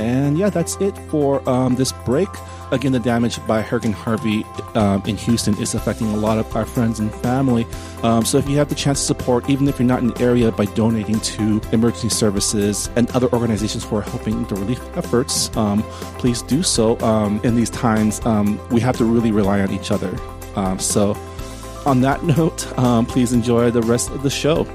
And 0.00 0.36
yeah, 0.36 0.50
that's 0.50 0.76
it 0.76 0.96
for 1.08 1.46
um, 1.48 1.76
this 1.76 1.92
break. 2.04 2.28
Again, 2.70 2.92
the 2.92 3.00
damage 3.00 3.44
by 3.46 3.62
Hurricane 3.62 3.92
Harvey 3.92 4.44
um, 4.74 5.02
in 5.06 5.16
Houston 5.16 5.56
is 5.58 5.74
affecting 5.74 6.08
a 6.08 6.16
lot 6.16 6.38
of 6.38 6.54
our 6.56 6.64
friends 6.64 7.00
and 7.00 7.12
family. 7.16 7.66
Um, 8.02 8.24
so 8.24 8.38
if 8.38 8.48
you 8.48 8.56
have 8.58 8.68
the 8.68 8.74
chance 8.74 9.00
to 9.00 9.06
support, 9.06 9.48
even 9.48 9.68
if 9.68 9.78
you're 9.78 9.88
not 9.88 10.00
in 10.00 10.08
the 10.08 10.20
area, 10.20 10.50
by 10.52 10.66
donating 10.66 11.20
to 11.20 11.60
emergency 11.72 12.08
services 12.08 12.90
and 12.96 13.10
other 13.12 13.28
organizations 13.32 13.84
who 13.84 13.96
are 13.96 14.02
helping 14.02 14.44
the 14.44 14.54
relief 14.54 14.80
efforts, 14.96 15.54
um, 15.56 15.82
please 16.18 16.42
do 16.42 16.62
so. 16.62 16.98
Um, 17.00 17.40
in 17.44 17.56
these 17.56 17.70
times, 17.70 18.24
um, 18.26 18.60
we 18.70 18.80
have 18.80 18.96
to 18.98 19.04
really 19.04 19.32
rely 19.32 19.60
on 19.60 19.70
each 19.70 19.90
other. 19.90 20.16
Um, 20.56 20.78
so, 20.78 21.16
on 21.86 22.00
that 22.02 22.24
note, 22.36 22.58
please 23.08 23.32
enjoy 23.32 23.70
the 23.70 23.82
rest 23.82 24.10
of 24.10 24.22
the 24.22 24.30
show. 24.30 24.66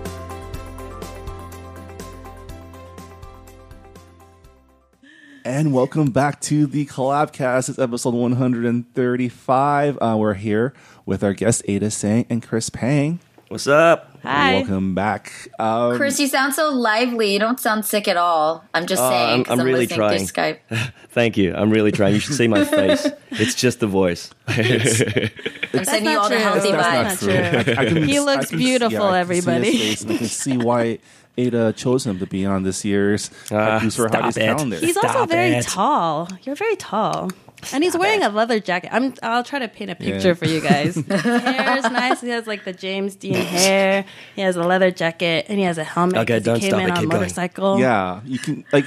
And 5.60 5.74
welcome 5.74 6.12
back 6.12 6.40
to 6.44 6.66
the 6.68 6.86
Collabcast. 6.86 7.68
It's 7.68 7.80
episode 7.80 8.14
135. 8.14 9.98
Uh, 10.02 10.16
we're 10.18 10.36
here 10.36 10.74
with 11.06 11.22
our 11.22 11.34
guests 11.34 11.62
Ada 11.68 11.88
Tseng 11.88 12.26
and 12.30 12.42
Chris 12.42 12.70
Pang. 12.70 13.20
What's 13.50 13.68
up? 13.68 14.20
Hi. 14.24 14.54
Welcome 14.60 14.96
back. 14.96 15.34
Um, 15.60 15.98
Chris, 15.98 16.18
you 16.18 16.28
sound 16.28 16.54
so 16.54 16.70
lively. 16.70 17.34
You 17.34 17.40
don't 17.40 17.60
sound 17.60 17.84
sick 17.84 18.08
at 18.08 18.16
all. 18.16 18.64
I'm 18.74 18.86
just 18.86 19.02
Oh, 19.04 19.10
saying 19.10 19.42
I'm- 19.42 19.46
I'm 19.50 19.60
I'm, 19.60 19.66
really 19.66 19.86
trying. 19.86 20.22
Skype. 20.22 20.60
Thank 21.10 21.36
you. 21.36 21.54
I'm 21.54 21.72
really 21.72 21.92
trying. 21.92 22.14
You 22.14 22.22
should 22.22 22.36
see 22.36 22.48
my 22.48 22.64
face. 22.64 23.06
It's 23.32 23.54
just 23.54 23.82
the 23.82 23.88
voice. 23.88 24.30
I'm 24.48 25.84
sending 25.84 26.06
you 26.06 26.14
not 26.14 26.24
all 26.24 26.30
the 26.30 26.36
true. 26.36 26.44
healthy 26.46 26.72
That's 26.72 27.22
not 27.22 27.68
vibes. 27.68 27.90
true. 27.90 28.02
He 28.04 28.22
looks 28.22 28.46
can- 28.50 28.60
beautiful, 28.60 29.02
I 29.04 29.26
can 29.26 29.28
see 29.28 29.36
his 29.36 29.48
everybody. 29.48 29.92
I 29.92 30.18
can 30.20 30.28
see 30.28 30.58
why 30.58 31.00
Ada 31.40 31.74
chose 31.74 32.06
him 32.06 32.20
to 32.20 32.26
be 32.28 32.46
on 32.46 32.64
this 32.64 32.84
year's 32.84 33.30
Haikus 33.48 33.96
for 33.96 34.08
Hotties 34.10 34.38
it. 34.38 34.42
calendar. 34.42 34.78
He's 34.78 34.98
also 34.98 35.26
very 35.26 35.52
it. 35.56 35.66
tall. 35.66 36.28
You're 36.44 36.56
very 36.56 36.76
tall. 36.76 37.30
And 37.74 37.84
he's 37.84 37.98
wearing 37.98 38.24
a 38.24 38.30
leather 38.30 38.60
jacket. 38.62 38.90
I'm. 38.94 39.14
I'll 39.22 39.44
try 39.44 39.60
to 39.60 39.68
paint 39.68 39.92
a 39.92 39.96
picture 39.96 40.30
Yeah. 40.30 40.34
for 40.34 40.46
you 40.46 40.62
guys. 40.62 40.96
His 40.96 41.06
hair 41.06 41.78
is 41.78 41.84
nice. 41.84 42.22
He 42.22 42.30
has 42.30 42.48
like 42.48 42.64
the 42.64 42.72
James 42.72 43.16
Dean 43.18 43.34
hair. 43.58 44.06
He 44.36 44.42
has 44.42 44.56
a 44.56 44.64
leather 44.64 44.92
jacket 44.92 45.48
and 45.50 45.58
he 45.60 45.66
has 45.66 45.78
a 45.78 45.84
helmet. 45.84 46.18
Okay, 46.20 46.36
'cause 46.36 46.44
don't 46.44 46.56
he 46.56 46.62
came 46.62 46.70
stop 46.72 46.80
in 46.82 46.88
it. 46.88 46.92
on 46.92 46.98
a 46.98 47.02
Keep 47.02 47.10
going. 47.10 47.22
motorcycle. 47.22 47.80
Yeah, 47.80 48.22
you 48.26 48.40
can 48.40 48.64
like. 48.72 48.86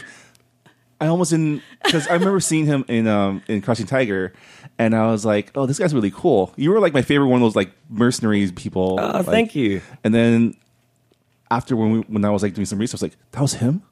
I 1.02 1.08
almost 1.08 1.32
didn't 1.32 1.62
because 1.84 2.06
I 2.06 2.14
remember 2.14 2.38
seeing 2.40 2.64
him 2.64 2.84
in 2.88 3.08
um 3.08 3.42
in 3.48 3.60
Crouching 3.60 3.86
Tiger, 3.86 4.32
and 4.78 4.94
I 4.94 5.10
was 5.10 5.24
like, 5.26 5.50
oh, 5.54 5.66
this 5.66 5.78
guy's 5.78 5.92
really 5.94 6.12
cool. 6.12 6.54
You 6.56 6.70
were 6.70 6.80
like 6.80 6.94
my 6.94 7.02
favorite 7.02 7.26
one 7.26 7.42
of 7.42 7.44
those 7.46 7.56
like 7.56 7.72
mercenaries 7.90 8.52
people. 8.52 8.98
Oh, 9.00 9.06
like- 9.18 9.26
thank 9.26 9.54
you. 9.54 9.82
And 10.04 10.14
then 10.14 10.54
after 11.56 11.76
when 11.76 11.90
we 11.92 11.98
when 12.00 12.24
I 12.24 12.30
was 12.30 12.42
like 12.42 12.54
doing 12.54 12.66
some 12.66 12.78
research, 12.78 12.94
I 13.02 13.04
was 13.04 13.10
like, 13.10 13.16
that 13.32 13.40
was 13.42 13.54
him. 13.54 13.82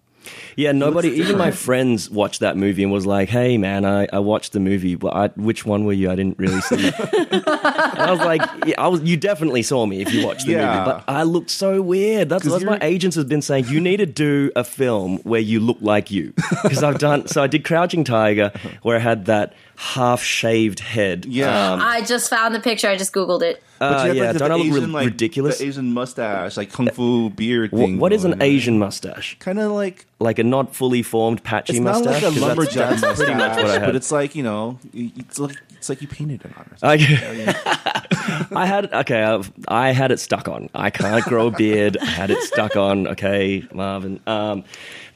Yeah, 0.55 0.73
nobody, 0.73 1.09
even 1.13 1.39
my 1.39 1.51
friends 1.67 2.11
watched 2.11 2.41
that 2.41 2.55
movie 2.55 2.83
and 2.83 2.93
was 2.93 3.07
like, 3.07 3.31
hey, 3.31 3.57
man, 3.57 3.87
I, 3.87 4.07
I 4.13 4.19
watched 4.19 4.53
the 4.53 4.61
movie, 4.61 4.95
but 4.95 5.15
I, 5.17 5.29
which 5.29 5.65
one 5.65 5.87
were 5.87 5.95
you? 5.95 6.11
I 6.11 6.15
didn't 6.15 6.39
really 6.39 6.61
see. 6.61 6.77
and 7.33 7.43
I 7.47 8.11
was 8.11 8.21
like, 8.21 8.43
yeah, 8.67 8.75
I 8.79 8.89
was, 8.89 9.01
you 9.03 9.17
definitely 9.17 9.63
saw 9.63 9.87
me 9.87 10.03
if 10.03 10.13
you 10.13 10.25
watched 10.27 10.45
the 10.45 10.53
Yeah. 10.53 10.67
movie, 10.67 10.85
but 10.85 11.05
I 11.09 11.23
looked 11.23 11.49
so 11.49 11.81
weird. 11.81 12.29
That's 12.29 12.47
what 12.47 12.63
my 12.63 12.79
agents 12.83 13.17
have 13.17 13.29
been 13.31 13.41
saying. 13.41 13.69
You 13.69 13.81
need 13.81 13.97
to 13.97 14.07
do 14.07 14.53
a 14.55 14.63
film 14.63 15.19
where 15.19 15.41
you 15.41 15.59
look 15.59 15.79
like 15.81 16.11
you. 16.11 16.35
Because 16.63 16.83
I've 16.83 16.99
done, 16.99 17.27
so 17.27 17.43
I 17.43 17.47
did 17.47 17.65
Crouching 17.65 18.05
Tiger, 18.05 18.53
where 18.83 18.97
I 18.97 19.01
had 19.01 19.25
that 19.25 19.55
half 19.81 20.22
shaved 20.22 20.78
head. 20.81 21.24
Yeah. 21.24 21.72
Um, 21.72 21.81
I 21.83 22.03
just 22.03 22.28
found 22.28 22.55
the 22.55 22.61
picture. 22.61 22.89
I 22.89 22.97
just 22.97 23.12
Googled 23.14 23.41
it. 23.43 23.62
uh, 23.81 24.03
you 24.03 24.09
had, 24.09 24.16
yeah, 24.16 24.22
like, 24.24 24.33
the, 24.35 24.39
don't 24.41 24.51
I 24.53 24.55
look 24.57 24.64
re- 24.66 24.76
Asian, 24.78 24.93
like, 24.93 25.05
ridiculous? 25.07 25.59
The 25.59 25.64
Asian 25.64 25.93
mustache, 25.95 26.57
like 26.59 26.70
kung 26.70 26.91
fu 26.91 27.31
beard 27.31 27.70
Wh- 27.70 27.76
thing. 27.76 27.99
what 27.99 28.12
is 28.12 28.24
an 28.24 28.33
going 28.33 28.43
on. 28.43 28.47
Asian 28.49 28.78
mustache? 28.78 29.37
Kind 29.39 29.59
of 29.59 29.72
like 29.72 30.05
Like 30.18 30.39
a 30.39 30.45
not 30.45 30.76
fully 30.76 31.03
formed 31.03 31.43
patchy 31.43 31.72
it's 31.76 31.81
not 31.81 32.05
mustache? 32.05 32.12
like 32.12 32.22
a 32.22 32.26
'Cause 32.26 32.35
that's- 32.35 32.49
lumberjack 32.59 32.91
that's 32.91 33.01
mustache, 33.03 33.16
pretty 33.26 33.35
much 33.35 33.57
what 33.57 33.66
I 33.66 33.72
had. 33.72 33.87
but 33.87 33.97
it's 33.97 34.12
like 34.12 34.35
you 34.35 34.43
know, 34.43 34.78
it's 34.93 35.39
like 35.39 35.57
it's 35.70 35.89
like 35.89 36.03
you 36.03 36.09
painted 36.09 36.45
it 36.45 36.53
on. 36.59 36.66
Or. 36.66 36.76
I, 36.83 38.47
I 38.55 38.66
had 38.66 38.93
okay. 38.93 39.22
I've, 39.22 39.51
I 39.66 39.93
had 39.93 40.12
it 40.12 40.20
stuck 40.20 40.47
on. 40.47 40.68
I 40.74 40.91
can't 40.91 41.24
grow 41.24 41.47
a 41.47 41.51
beard. 41.51 41.97
I 41.97 42.05
had 42.05 42.31
it 42.31 42.43
stuck 42.43 42.76
on. 42.76 43.09
Okay, 43.09 43.66
Marvin. 43.72 44.20
Um, 44.26 44.64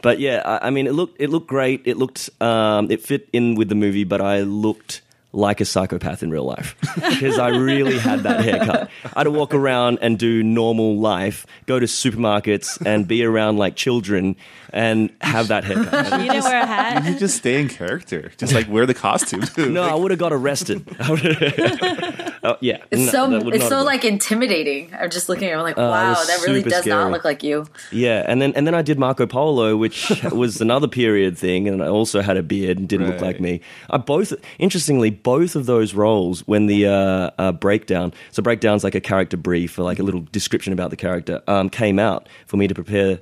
but 0.04 0.20
yeah, 0.20 0.42
I, 0.44 0.66
I 0.66 0.70
mean, 0.70 0.86
it 0.86 0.92
looked 0.92 1.18
it 1.18 1.30
looked 1.30 1.46
great. 1.46 1.80
It 1.86 1.96
looked 1.96 2.28
um, 2.40 2.90
it 2.90 3.00
fit 3.00 3.26
in 3.32 3.54
with 3.54 3.70
the 3.70 3.74
movie, 3.74 4.04
but 4.04 4.20
I 4.20 4.42
looked 4.42 5.00
like 5.32 5.62
a 5.62 5.64
psychopath 5.64 6.22
in 6.22 6.30
real 6.30 6.44
life 6.44 6.76
because 6.94 7.38
I 7.38 7.48
really 7.48 7.98
had 7.98 8.20
that 8.20 8.44
haircut. 8.44 8.90
I 9.04 9.20
had 9.20 9.24
to 9.24 9.30
walk 9.30 9.54
around 9.54 9.98
and 10.02 10.18
do 10.18 10.42
normal 10.42 10.98
life, 10.98 11.46
go 11.66 11.80
to 11.80 11.86
supermarkets 11.86 12.84
and 12.84 13.08
be 13.08 13.24
around 13.24 13.56
like 13.56 13.76
children 13.76 14.36
and 14.72 15.10
have 15.22 15.48
that 15.48 15.64
haircut. 15.64 16.04
You 16.22 16.30
didn't 16.30 16.44
wear 16.44 16.62
a 16.62 16.66
hat. 16.66 17.04
You 17.06 17.18
just 17.18 17.38
stay 17.38 17.60
in 17.60 17.68
character, 17.68 18.30
just 18.36 18.52
like 18.52 18.68
wear 18.68 18.84
the 18.84 18.94
costume. 18.94 19.40
Too. 19.40 19.70
No, 19.70 19.82
I 19.82 19.94
would 19.94 20.10
have 20.10 20.20
got 20.20 20.32
arrested. 20.34 20.86
I 22.44 22.48
would've- 22.48 22.58
oh, 22.62 22.66
yeah, 22.66 22.78
It's 22.90 23.06
No, 23.06 23.10
so 23.12 23.30
that 23.30 23.54
it's 23.54 23.68
so 23.68 23.76
have- 23.78 23.86
like 23.86 24.04
intimidating. 24.04 24.90
I'm 25.00 25.10
just 25.10 25.28
looking 25.28 25.48
at 25.48 25.52
it. 25.54 25.56
I'm 25.56 25.62
like, 25.62 25.78
Uh, 25.78 25.82
wow, 25.82 26.10
was 26.10 26.26
that 26.28 26.46
really 26.46 26.62
does 26.62 26.82
scary. 26.82 26.96
not 27.04 27.10
look 27.12 27.24
like 27.24 27.42
you. 27.42 27.66
Yeah, 27.90 28.24
and 28.28 28.40
then 28.42 28.52
and 28.56 28.66
then 28.66 28.74
I 28.74 28.82
did 28.82 28.98
Marco 28.98 29.26
Polo, 29.26 29.76
which 29.76 30.10
was 30.32 30.60
another 30.60 30.88
period 30.88 31.38
thing, 31.38 31.66
and 31.68 31.82
I 31.82 31.88
also 31.88 32.20
had 32.20 32.36
a 32.36 32.42
beard 32.42 32.78
and 32.78 32.88
didn't 32.88 33.06
look 33.08 33.20
like 33.20 33.40
me. 33.40 33.60
I 33.90 33.96
both, 33.96 34.32
interestingly, 34.58 35.10
both 35.10 35.56
of 35.56 35.66
those 35.66 35.94
roles 35.94 36.40
when 36.46 36.66
the 36.66 36.86
uh, 36.86 37.30
uh, 37.38 37.52
breakdown, 37.52 38.12
so 38.30 38.42
breakdown's 38.42 38.84
like 38.84 38.94
a 38.94 39.00
character 39.00 39.36
brief 39.36 39.78
or 39.78 39.82
like 39.82 39.98
a 39.98 40.02
little 40.02 40.26
description 40.32 40.72
about 40.72 40.90
the 40.90 40.96
character, 40.96 41.42
um, 41.48 41.70
came 41.70 41.98
out 41.98 42.28
for 42.46 42.56
me 42.56 42.68
to 42.68 42.74
prepare 42.74 43.18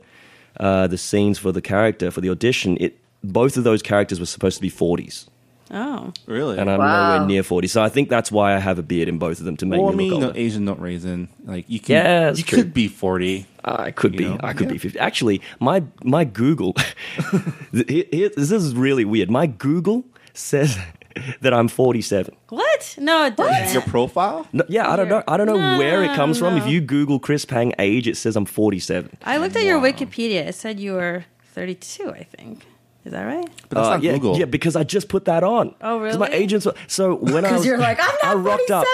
uh, 0.61 0.87
the 0.87 0.99
scenes 0.99 1.39
for 1.39 1.53
the 1.53 1.63
character 1.63 2.11
for 2.11 2.21
the 2.21 2.29
audition. 2.31 2.77
It 2.81 2.99
both 3.25 3.57
of 3.57 3.63
those 3.65 3.83
characters 3.83 4.19
were 4.19 4.27
supposed 4.27 4.57
to 4.57 4.63
be 4.63 4.69
forties, 4.69 5.27
Oh. 5.73 6.13
really. 6.27 6.59
and 6.59 6.71
I'm 6.71 6.79
Wow. 6.79 7.15
nowhere 7.15 7.27
near 7.29 7.43
forty. 7.43 7.67
So 7.69 7.83
I 7.83 7.89
think 7.89 8.09
that's 8.11 8.31
why 8.31 8.55
I 8.55 8.59
have 8.59 8.79
a 8.79 8.83
beard 8.83 9.09
in 9.09 9.19
both 9.19 9.39
of 9.39 9.47
them 9.47 9.57
to 9.57 9.67
make 9.67 9.81
well, 9.81 9.89
I 9.89 9.93
me 9.93 9.97
mean, 9.97 10.09
look 10.11 10.17
you 10.17 10.21
know, 10.21 10.27
older. 10.29 10.39
Asian 10.39 10.65
don't 10.67 10.81
raisin. 10.81 11.29
Like 11.45 11.65
you 11.69 11.81
can, 11.81 11.95
Yeah, 11.97 12.21
that's 12.27 12.39
you 12.39 12.45
true. 12.45 12.59
could 12.59 12.75
be 12.75 12.89
forty. 12.89 13.47
I 13.65 13.91
could 13.91 14.17
be. 14.17 14.25
know? 14.25 14.39
I 14.43 14.53
could 14.53 14.67
Yeah. 14.67 14.73
be 14.73 14.79
50. 14.79 14.99
Actually, 14.99 15.41
my 15.61 15.83
my 16.05 16.25
Google. 16.25 16.75
here- 17.73 18.05
here- 18.11 18.31
this 18.37 18.51
is 18.53 18.75
really 18.75 19.05
weird. 19.05 19.31
My 19.31 19.47
Google 19.47 20.05
says 20.35 20.77
that 21.43 21.53
I'm 21.55 21.69
47. 21.69 22.35
What? 22.49 22.97
No, 22.99 23.25
it 23.27 23.37
doesn't. 23.37 23.73
Your 23.73 23.83
profile? 23.83 24.47
No, 24.53 24.65
yeah, 24.69 24.91
I 24.91 24.97
don't 24.97 25.09
know. 25.09 25.23
I 25.29 25.37
don't 25.37 25.47
know 25.47 25.57
No, 25.59 25.79
where 25.79 26.03
it 26.03 26.15
comes 26.17 26.39
from. 26.39 26.57
no. 26.57 26.63
If 26.65 26.69
you 26.71 26.81
Google 26.81 27.19
Chris 27.19 27.45
Pang 27.45 27.73
age, 27.79 28.09
it 28.09 28.17
says 28.17 28.35
I'm 28.37 28.47
47. 28.47 29.11
I 29.25 29.37
looked 29.39 29.57
at 29.57 29.65
your 29.65 29.81
Wikipedia. 29.81 30.47
It 30.49 30.55
said 30.55 30.81
you 30.81 30.93
were 30.95 31.25
32. 31.55 32.11
I 32.11 32.25
think. 32.25 32.67
Is 33.05 33.13
that 33.13 33.25
right? 33.25 33.45
But 33.69 33.77
that's 33.77 33.89
Uh, 33.89 33.91
not 33.95 34.03
yeah, 34.03 34.13
Google. 34.13 34.39
yeah, 34.39 34.45
because 34.45 34.77
I 34.77 34.85
just 34.85 35.09
put 35.09 35.25
that 35.25 35.43
on. 35.43 35.75
Oh, 35.81 35.99
'Cause 35.99 36.19
My 36.19 36.29
agents. 36.29 36.67
were- 36.67 36.75
So 36.87 37.17
when 37.17 37.45
I 37.45 37.53
was, 37.57 37.67
you're 37.67 37.79
like, 37.79 37.99
I'm 38.01 38.15
not 38.23 38.25
I 38.25 38.35
rocked 38.35 38.71
up. 38.71 38.87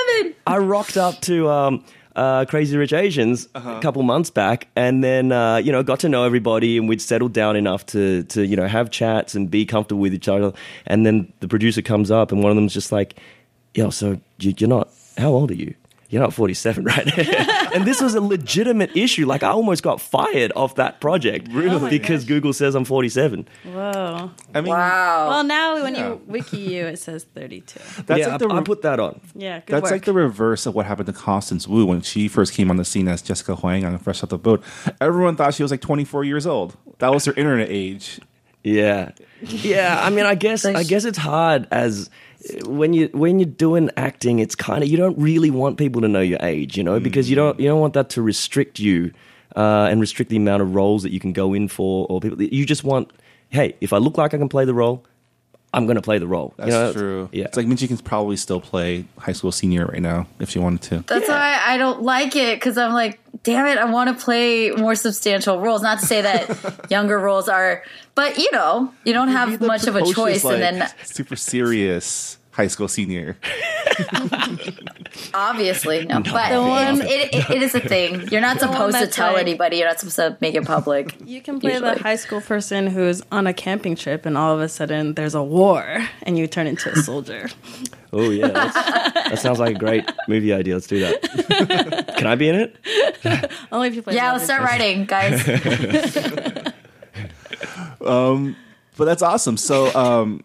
I 0.46 0.56
rocked 0.58 0.96
up 0.96 1.20
to 1.22 1.50
um, 1.50 1.84
uh, 2.16 2.46
Crazy 2.46 2.76
Rich 2.76 2.92
Asians 2.94 3.48
Uh-huh. 3.54 3.72
a 3.72 3.80
couple 3.80 4.02
months 4.02 4.30
back, 4.30 4.68
and 4.74 5.04
then 5.04 5.30
uh, 5.30 5.56
you 5.56 5.70
know 5.72 5.82
got 5.82 6.00
to 6.00 6.08
know 6.08 6.24
everybody, 6.24 6.78
and 6.78 6.88
we'd 6.88 7.02
settled 7.02 7.32
down 7.34 7.54
enough 7.54 7.84
to 7.86 8.22
to 8.24 8.46
you 8.46 8.56
know 8.56 8.66
have 8.66 8.90
chats 8.90 9.34
and 9.34 9.50
be 9.50 9.66
comfortable 9.66 10.00
with 10.00 10.14
each 10.14 10.26
other. 10.28 10.52
And 10.86 11.04
then 11.04 11.30
the 11.40 11.48
producer 11.48 11.82
comes 11.82 12.10
up, 12.10 12.32
and 12.32 12.42
one 12.42 12.50
of 12.50 12.56
them's 12.56 12.72
just 12.74 12.90
like, 12.90 13.14
"Yo, 13.74 13.90
so 13.90 14.18
you, 14.40 14.54
you're 14.58 14.68
not? 14.70 14.88
How 15.18 15.28
old 15.30 15.50
are 15.50 15.54
you?" 15.54 15.74
You're 16.10 16.22
not 16.22 16.32
47, 16.32 16.84
right? 16.92 17.18
and 17.74 17.84
this 17.84 18.00
was 18.00 18.14
a 18.14 18.20
legitimate 18.20 18.96
issue. 18.96 19.26
Like, 19.26 19.42
I 19.42 19.48
almost 19.48 19.82
got 19.82 20.00
fired 20.00 20.52
off 20.56 20.76
that 20.76 21.00
project 21.02 21.48
oh 21.52 21.78
my 21.80 21.90
because 21.90 22.24
Google 22.24 22.54
says 22.54 22.74
I'm 22.74 22.86
47. 22.86 23.46
Whoa. 23.64 24.30
I 24.54 24.60
mean, 24.62 24.70
Wow. 24.70 25.28
Well, 25.28 25.44
now 25.44 25.82
when 25.82 25.94
Yeah. 25.94 26.08
you 26.08 26.20
wiki 26.26 26.56
you, 26.58 26.86
it 26.86 26.98
says 26.98 27.24
32. 27.34 27.78
that's 28.06 28.20
yeah, 28.20 28.28
like 28.28 28.38
the 28.38 28.48
I, 28.48 28.56
I 28.58 28.62
put 28.62 28.80
that 28.82 28.98
on. 28.98 29.20
Yeah, 29.34 29.60
good 29.60 29.66
That's 29.74 29.82
work. 29.82 29.92
like 29.92 30.04
the 30.06 30.14
reverse 30.14 30.64
of 30.64 30.74
what 30.74 30.86
happened 30.86 31.06
to 31.08 31.12
Constance 31.12 31.68
Wu 31.68 31.84
when 31.84 32.00
she 32.00 32.26
first 32.26 32.54
came 32.54 32.70
on 32.70 32.76
the 32.78 32.84
scene 32.86 33.06
as 33.06 33.20
Jessica 33.20 33.56
Huang 33.56 33.84
on 33.84 33.98
Fresh 33.98 34.22
Off 34.22 34.30
the 34.30 34.38
Boat. 34.38 34.62
Everyone 35.02 35.36
thought 35.36 35.52
she 35.52 35.62
was 35.62 35.70
like 35.70 35.82
24 35.82 36.24
years 36.24 36.46
old. 36.46 36.74
That 37.00 37.12
was 37.12 37.26
her 37.26 37.32
internet 37.34 37.68
age. 37.70 38.18
Yeah, 38.64 39.12
yeah. 39.42 40.00
I 40.02 40.10
mean, 40.10 40.26
I 40.26 40.34
guess 40.34 40.64
I 40.64 40.82
guess 40.82 41.04
it's 41.04 41.16
hard 41.18 41.68
as 41.70 42.10
when 42.64 42.92
you 42.92 43.08
when 43.12 43.38
you're 43.38 43.46
doing 43.46 43.90
acting. 43.96 44.38
It's 44.38 44.54
kind 44.54 44.82
of 44.82 44.88
you 44.88 44.96
don't 44.96 45.18
really 45.18 45.50
want 45.50 45.78
people 45.78 46.00
to 46.02 46.08
know 46.08 46.20
your 46.20 46.38
age, 46.42 46.76
you 46.76 46.84
know, 46.84 47.00
because 47.00 47.28
you 47.28 47.36
don't 47.36 47.58
you 47.58 47.68
don't 47.68 47.80
want 47.80 47.94
that 47.94 48.10
to 48.10 48.22
restrict 48.22 48.78
you 48.78 49.12
uh, 49.56 49.88
and 49.90 50.00
restrict 50.00 50.30
the 50.30 50.36
amount 50.36 50.62
of 50.62 50.74
roles 50.74 51.02
that 51.02 51.12
you 51.12 51.20
can 51.20 51.32
go 51.32 51.54
in 51.54 51.68
for, 51.68 52.06
or 52.08 52.20
people. 52.20 52.40
You 52.40 52.64
just 52.64 52.84
want, 52.84 53.12
hey, 53.50 53.76
if 53.80 53.92
I 53.92 53.98
look 53.98 54.18
like 54.18 54.34
I 54.34 54.38
can 54.38 54.48
play 54.48 54.64
the 54.64 54.74
role, 54.74 55.04
I'm 55.72 55.84
going 55.84 55.96
to 55.96 56.02
play 56.02 56.18
the 56.18 56.26
role. 56.26 56.54
That's 56.56 56.68
you 56.68 56.72
know? 56.72 56.92
true. 56.92 57.28
Yeah, 57.32 57.44
It's 57.44 57.56
like 57.56 57.66
Minji 57.66 57.88
can 57.88 57.98
probably 57.98 58.36
still 58.36 58.60
play 58.60 59.04
high 59.18 59.32
school 59.32 59.52
senior 59.52 59.86
right 59.86 60.00
now 60.00 60.26
if 60.38 60.50
she 60.50 60.58
wanted 60.58 60.82
to. 60.82 61.04
That's 61.06 61.28
why 61.28 61.60
I 61.64 61.76
don't 61.76 62.02
like 62.02 62.36
it 62.36 62.56
because 62.56 62.78
I'm 62.78 62.94
like, 62.94 63.20
damn 63.42 63.66
it, 63.66 63.76
I 63.76 63.84
want 63.84 64.16
to 64.16 64.24
play 64.24 64.70
more 64.70 64.94
substantial 64.94 65.60
roles. 65.60 65.82
Not 65.82 66.00
to 66.00 66.06
say 66.06 66.22
that 66.22 66.86
younger 66.90 67.18
roles 67.18 67.48
are, 67.48 67.82
but 68.14 68.38
you 68.38 68.50
know, 68.52 68.92
you 69.04 69.12
don't 69.12 69.28
have 69.28 69.60
much 69.60 69.86
of 69.86 69.94
a 69.94 70.00
precocious, 70.00 70.42
choice. 70.42 70.52
and 70.52 70.62
then 70.80 70.90
super 71.04 71.36
serious 71.36 72.37
high 72.58 72.66
school 72.66 72.88
senior. 72.88 73.36
Obviously, 75.32 76.04
no. 76.06 76.20
But 76.20 76.50
The 76.50 76.60
one- 76.60 77.00
it, 77.02 77.32
it, 77.34 77.50
it 77.50 77.62
is 77.62 77.74
a 77.74 77.80
thing. 77.80 78.28
You're 78.32 78.40
not 78.40 78.58
supposed 78.58 78.98
to 78.98 79.06
tell 79.06 79.32
like- 79.34 79.42
anybody. 79.42 79.76
You're 79.78 79.86
not 79.86 80.00
supposed 80.00 80.16
to 80.16 80.36
make 80.40 80.54
it 80.56 80.64
public. 80.66 81.14
You 81.24 81.40
can 81.40 81.60
play 81.60 81.74
Usually. 81.74 81.94
the 81.94 82.02
high 82.02 82.16
school 82.16 82.40
person 82.40 82.88
who's 82.88 83.22
on 83.30 83.46
a 83.46 83.54
camping 83.54 83.94
trip, 83.94 84.26
and 84.26 84.36
all 84.36 84.52
of 84.54 84.60
a 84.60 84.68
sudden 84.68 85.14
there's 85.14 85.36
a 85.36 85.42
war, 85.42 86.04
and 86.24 86.36
you 86.36 86.46
turn 86.48 86.66
into 86.66 86.90
a 86.90 86.96
soldier. 86.96 87.48
Oh 88.12 88.30
yeah, 88.30 88.48
that 88.48 89.38
sounds 89.38 89.58
like 89.60 89.76
a 89.76 89.78
great 89.78 90.10
movie 90.26 90.52
idea. 90.52 90.74
Let's 90.74 90.86
do 90.88 90.98
that. 91.00 92.14
Can 92.18 92.26
I 92.26 92.34
be 92.34 92.48
in 92.48 92.56
it? 92.56 93.50
Only 93.72 93.88
if 93.88 93.94
you 93.94 94.02
play. 94.02 94.14
Yeah, 94.16 94.32
let's 94.32 94.44
start 94.44 94.62
writing, 94.62 95.04
guys. 95.04 95.46
Um, 98.00 98.56
but 98.96 99.04
that's 99.06 99.22
awesome. 99.22 99.56
So, 99.56 99.94
um, 99.94 100.44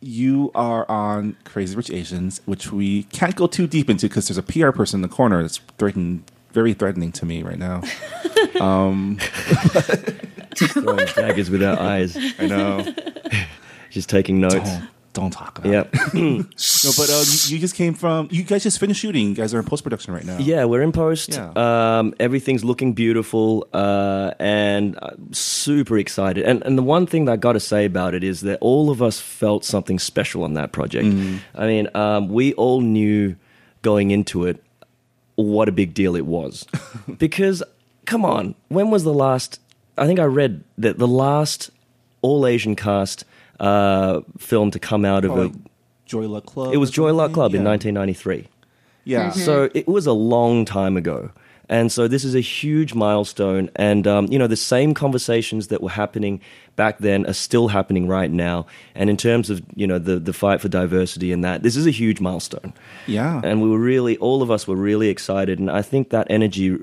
you 0.00 0.50
are 0.54 0.88
on 0.90 1.36
Crazy 1.44 1.74
Rich 1.76 1.90
Asians, 1.90 2.40
which 2.44 2.72
we 2.72 3.04
can't 3.04 3.34
go 3.34 3.46
too 3.46 3.66
deep 3.66 3.90
into 3.90 4.08
because 4.08 4.28
there's 4.28 4.38
a 4.38 4.42
PR 4.42 4.70
person 4.70 4.98
in 4.98 5.02
the 5.02 5.08
corner 5.08 5.42
that's 5.42 5.58
threatening, 5.78 6.24
very 6.52 6.74
threatening 6.74 7.12
to 7.12 7.26
me 7.26 7.42
right 7.42 7.58
now. 7.58 7.82
Just 8.34 8.60
um, 8.60 9.18
throwing 10.56 11.06
daggers 11.06 11.50
without 11.50 11.78
eyes. 11.78 12.16
I 12.38 12.46
know. 12.46 12.94
Just 13.90 14.08
taking 14.08 14.40
notes. 14.40 14.54
don't, 14.54 14.88
don't 15.18 15.30
talk 15.32 15.58
about 15.58 15.72
Yep. 15.72 15.90
it. 15.92 16.46
No, 16.84 16.90
but 16.96 17.10
uh, 17.10 17.24
you, 17.26 17.54
you 17.56 17.58
just 17.58 17.74
came 17.74 17.92
from. 17.94 18.28
You 18.30 18.44
guys 18.44 18.62
just 18.62 18.78
finished 18.78 19.00
shooting. 19.00 19.28
You 19.30 19.34
guys 19.34 19.52
are 19.52 19.58
in 19.58 19.64
post 19.64 19.82
production 19.82 20.14
right 20.14 20.24
now. 20.24 20.38
Yeah, 20.38 20.64
we're 20.64 20.82
in 20.82 20.92
post. 20.92 21.30
Yeah. 21.34 21.50
Um, 21.98 22.14
everything's 22.20 22.64
looking 22.64 22.92
beautiful, 22.92 23.66
uh, 23.72 24.32
and 24.38 24.96
I'm 25.02 25.32
super 25.32 25.98
excited. 25.98 26.44
And 26.44 26.62
and 26.62 26.78
the 26.78 26.82
one 26.84 27.06
thing 27.06 27.24
that 27.24 27.32
I 27.32 27.36
got 27.36 27.54
to 27.54 27.60
say 27.60 27.84
about 27.84 28.14
it 28.14 28.22
is 28.22 28.42
that 28.42 28.58
all 28.60 28.90
of 28.90 29.02
us 29.02 29.18
felt 29.20 29.64
something 29.64 29.98
special 29.98 30.44
on 30.44 30.54
that 30.54 30.70
project. 30.72 31.06
I 31.54 31.66
mean, 31.66 31.88
um, 31.94 32.28
we 32.28 32.52
all 32.54 32.80
knew 32.80 33.34
going 33.82 34.10
into 34.12 34.44
it 34.44 34.62
what 35.34 35.68
a 35.68 35.72
big 35.72 35.94
deal 35.94 36.14
it 36.16 36.26
was, 36.26 36.66
because 37.18 37.62
come 38.06 38.24
on, 38.24 38.54
when 38.68 38.90
was 38.90 39.02
the 39.04 39.12
last? 39.14 39.60
I 39.96 40.06
think 40.06 40.20
I 40.20 40.24
read 40.24 40.62
that 40.78 40.98
the 40.98 41.08
last 41.08 41.70
all 42.22 42.46
Asian 42.46 42.76
cast 42.76 43.24
uh, 43.60 44.20
film 44.38 44.70
to 44.70 44.78
come 44.78 45.04
out 45.04 45.24
of 45.24 45.32
Or 45.32 45.38
a. 45.38 45.42
like 45.44 45.52
Joy 46.06 46.26
Luck 46.28 46.46
Club. 46.46 46.72
It 46.72 46.78
was 46.78 46.90
Joy 46.90 47.12
Luck 47.12 47.26
something? 47.30 47.34
Club 47.34 47.54
in 47.54 47.62
Yeah. 47.62 47.68
1993. 47.70 48.48
Yeah. 49.04 49.30
So 49.30 49.68
it 49.74 49.86
was 49.88 50.06
a 50.06 50.12
long 50.12 50.64
time 50.64 50.96
ago. 50.96 51.30
And 51.70 51.92
so 51.92 52.08
this 52.08 52.24
is 52.24 52.34
a 52.34 52.40
huge 52.40 52.94
milestone. 52.94 53.68
And, 53.76 54.06
um, 54.06 54.26
you 54.30 54.38
know, 54.38 54.46
the 54.46 54.56
same 54.56 54.94
conversations 54.94 55.68
that 55.68 55.82
were 55.82 55.90
happening 55.90 56.40
back 56.78 56.98
then 56.98 57.26
are 57.26 57.34
still 57.34 57.68
happening 57.68 58.06
right 58.06 58.30
now. 58.30 58.64
And 58.94 59.10
in 59.10 59.16
terms 59.16 59.50
of, 59.50 59.60
you 59.74 59.84
know, 59.84 59.98
the, 59.98 60.20
the 60.20 60.32
fight 60.32 60.60
for 60.60 60.68
diversity 60.68 61.32
and 61.32 61.42
that, 61.42 61.64
this 61.64 61.76
is 61.76 61.86
a 61.86 61.90
huge 61.90 62.20
milestone. 62.20 62.72
Yeah. 63.08 63.40
And 63.42 63.60
we 63.60 63.68
were 63.68 63.80
really, 63.80 64.16
all 64.18 64.42
of 64.42 64.50
us 64.50 64.68
were 64.68 64.76
really 64.76 65.08
excited. 65.08 65.58
And 65.58 65.70
I 65.70 65.82
think 65.82 66.10
that 66.10 66.28
energy 66.30 66.78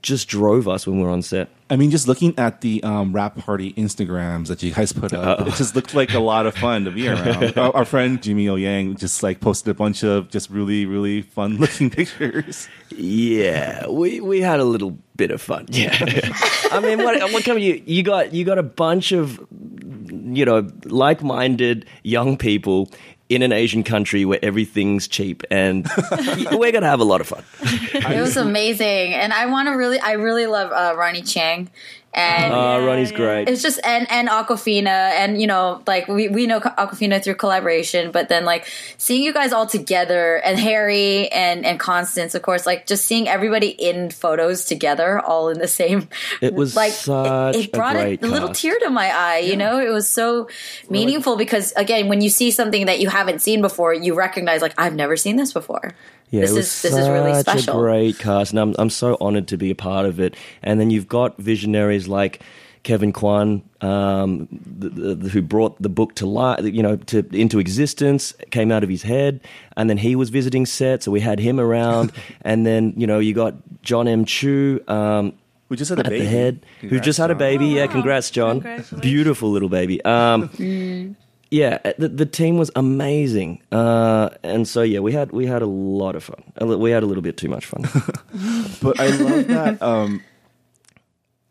just 0.00 0.28
drove 0.28 0.68
us 0.68 0.86
when 0.86 0.98
we 0.98 1.02
were 1.02 1.10
on 1.10 1.22
set. 1.22 1.48
I 1.68 1.76
mean, 1.76 1.90
just 1.90 2.06
looking 2.06 2.38
at 2.38 2.60
the 2.60 2.82
um, 2.84 3.12
wrap 3.12 3.36
party 3.36 3.72
Instagrams 3.72 4.46
that 4.46 4.62
you 4.62 4.72
guys 4.72 4.92
put 4.92 5.12
up, 5.12 5.40
it 5.40 5.54
just 5.54 5.74
looked 5.74 5.94
like 5.94 6.12
a 6.12 6.20
lot 6.20 6.46
of 6.46 6.54
fun 6.54 6.84
to 6.84 6.90
be 6.90 7.08
around. 7.08 7.56
our, 7.58 7.74
our 7.74 7.84
friend 7.84 8.22
Jimmy 8.22 8.48
O 8.48 8.54
Yang 8.54 8.96
just 8.96 9.22
like 9.22 9.40
posted 9.40 9.70
a 9.70 9.74
bunch 9.74 10.04
of 10.04 10.28
just 10.28 10.50
really, 10.50 10.86
really 10.86 11.22
fun 11.22 11.56
looking 11.56 11.90
pictures. 11.98 12.68
Yeah, 12.94 13.88
we, 13.88 14.20
we 14.20 14.40
had 14.40 14.60
a 14.60 14.64
little 14.64 14.98
bit 15.16 15.30
of 15.30 15.40
fun. 15.40 15.66
Yeah, 15.68 15.96
I 16.70 16.80
mean, 16.80 16.98
what 16.98 17.20
what 17.32 17.44
come 17.44 17.58
you 17.58 17.82
you 17.86 18.02
got 18.02 18.32
you 18.32 18.44
got 18.44 18.58
a 18.58 18.62
bunch 18.62 19.12
of 19.12 19.40
you 19.50 20.44
know 20.44 20.68
like 20.84 21.22
minded 21.22 21.86
young 22.02 22.36
people 22.36 22.90
in 23.28 23.40
an 23.40 23.52
Asian 23.52 23.82
country 23.82 24.24
where 24.24 24.38
everything's 24.42 25.08
cheap, 25.08 25.42
and 25.50 25.88
we're 26.52 26.72
gonna 26.72 26.86
have 26.86 27.00
a 27.00 27.04
lot 27.04 27.20
of 27.20 27.28
fun. 27.28 27.44
It 27.62 28.20
was 28.20 28.36
amazing, 28.36 29.14
and 29.14 29.32
I 29.32 29.46
want 29.46 29.68
to 29.68 29.72
really, 29.72 29.98
I 29.98 30.12
really 30.12 30.46
love 30.46 30.70
uh, 30.70 30.96
Ronny 30.96 31.22
Chieng, 31.22 31.68
and 32.14 32.52
Uh, 32.52 32.80
Ronny's 32.84 33.10
great. 33.12 33.48
it's 33.48 33.62
just 33.62 33.80
and 33.84 34.06
and 34.10 34.28
Awkwafina, 34.28 34.86
and 34.86 35.40
you 35.40 35.46
know, 35.46 35.82
like 35.86 36.08
we 36.08 36.28
we 36.28 36.46
know 36.46 36.60
Awkwafina 36.60 37.22
through 37.22 37.36
collaboration, 37.36 38.10
but 38.10 38.28
then 38.28 38.44
like 38.44 38.66
seeing 38.98 39.22
you 39.22 39.32
guys 39.32 39.52
all 39.52 39.66
together, 39.66 40.36
and 40.36 40.58
Harry 40.58 41.28
and 41.28 41.64
and 41.64 41.80
Constance, 41.80 42.34
of 42.34 42.42
course, 42.42 42.66
like 42.66 42.86
just 42.86 43.04
seeing 43.06 43.28
everybody 43.28 43.68
in 43.68 44.10
photos 44.10 44.64
together, 44.64 45.20
all 45.20 45.48
in 45.48 45.58
the 45.58 45.68
same. 45.68 46.08
It 46.40 46.54
was 46.54 46.76
like 46.82 46.92
it, 46.92 47.56
it 47.56 47.72
brought 47.72 47.96
a 47.96 48.18
a, 48.20 48.26
little 48.26 48.50
tear 48.50 48.78
to 48.80 48.90
my 48.90 49.10
eye. 49.10 49.38
You 49.38 49.56
know, 49.56 49.78
it 49.78 49.90
was 49.90 50.08
so 50.08 50.48
meaningful 50.90 51.36
because 51.36 51.72
again, 51.72 52.08
when 52.08 52.20
you 52.20 52.28
see 52.28 52.50
something 52.50 52.86
that 52.86 53.00
you 53.00 53.08
haven't 53.08 53.40
seen 53.40 53.62
before, 53.62 53.94
you 53.94 54.14
recognize 54.14 54.60
like 54.60 54.74
I've 54.76 54.94
never 54.94 55.16
seen 55.16 55.36
this 55.36 55.52
before. 55.52 55.94
Yeah, 56.32 56.40
this 56.40 56.50
it 56.50 56.54
was 56.54 56.66
is 56.66 56.82
this 56.82 56.92
is 56.96 57.08
really 57.08 57.34
such 57.34 57.42
special. 57.60 57.78
a 57.78 57.82
great 57.82 58.18
cast, 58.18 58.52
and 58.52 58.58
I'm 58.58 58.74
I'm 58.78 58.90
so 58.90 59.16
honored 59.20 59.46
to 59.48 59.56
be 59.56 59.70
a 59.70 59.74
part 59.74 60.06
of 60.06 60.18
it. 60.18 60.34
And 60.62 60.80
then 60.80 60.90
you've 60.90 61.06
got 61.06 61.36
visionaries 61.36 62.08
like 62.08 62.40
Kevin 62.84 63.12
Kwan, 63.12 63.62
um, 63.80 64.48
the, 64.50 65.14
the, 65.14 65.28
who 65.28 65.40
brought 65.42 65.80
the 65.80 65.88
book 65.88 66.14
to 66.16 66.26
life, 66.26 66.64
you 66.64 66.82
know, 66.82 66.96
to 66.96 67.18
into 67.32 67.58
existence, 67.60 68.32
came 68.50 68.72
out 68.72 68.82
of 68.82 68.88
his 68.88 69.02
head, 69.02 69.40
and 69.76 69.88
then 69.90 69.98
he 69.98 70.16
was 70.16 70.30
visiting 70.30 70.66
set, 70.66 71.02
so 71.02 71.10
we 71.12 71.20
had 71.20 71.38
him 71.38 71.60
around. 71.60 72.10
and 72.42 72.66
then 72.66 72.94
you 72.96 73.06
know 73.06 73.18
you 73.18 73.34
got 73.34 73.54
John 73.82 74.08
M. 74.08 74.24
Chu. 74.24 74.80
Um, 74.88 75.34
We 75.68 75.76
just 75.76 75.90
had 75.90 75.98
a 75.98 76.06
at 76.06 76.10
baby. 76.10 76.24
the 76.24 76.30
head, 76.30 76.66
who 76.80 76.98
just 76.98 77.18
had 77.18 77.30
a 77.30 77.34
John. 77.34 77.38
baby. 77.38 77.66
Yeah, 77.66 77.86
congrats, 77.88 78.30
John. 78.30 78.64
Beautiful 79.00 79.50
little 79.50 79.68
baby. 79.68 80.02
Um, 80.04 80.48
yeah, 81.52 81.92
the, 81.98 82.08
the 82.08 82.24
team 82.24 82.56
was 82.56 82.70
amazing, 82.74 83.60
uh, 83.70 84.30
and 84.42 84.66
so 84.66 84.80
yeah, 84.80 85.00
we 85.00 85.12
had 85.12 85.32
we 85.32 85.44
had 85.44 85.60
a 85.60 85.66
lot 85.66 86.16
of 86.16 86.24
fun. 86.24 86.42
We 86.80 86.90
had 86.90 87.02
a 87.02 87.06
little 87.06 87.22
bit 87.22 87.36
too 87.36 87.50
much 87.50 87.66
fun. 87.66 87.84
But 88.80 88.98
I 88.98 89.08
love 89.08 89.46
that. 89.48 89.82
Um, 89.82 90.22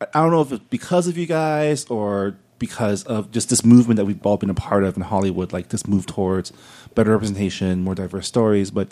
I 0.01 0.07
I 0.15 0.21
don't 0.23 0.31
know 0.31 0.41
if 0.41 0.51
it's 0.51 0.65
because 0.71 1.07
of 1.07 1.19
you 1.19 1.27
guys 1.27 1.85
or 1.85 2.35
because 2.57 3.03
of 3.03 3.29
just 3.29 3.49
this 3.49 3.63
movement 3.63 3.97
that 3.97 4.05
we've 4.05 4.25
all 4.25 4.37
been 4.37 4.49
a 4.49 4.55
part 4.55 4.83
of 4.83 4.97
in 4.97 5.03
Hollywood, 5.03 5.53
like 5.53 5.69
this 5.69 5.85
move 5.85 6.07
towards 6.07 6.51
better 6.95 7.11
representation, 7.11 7.83
more 7.83 7.93
diverse 7.93 8.27
stories. 8.27 8.71
But 8.71 8.91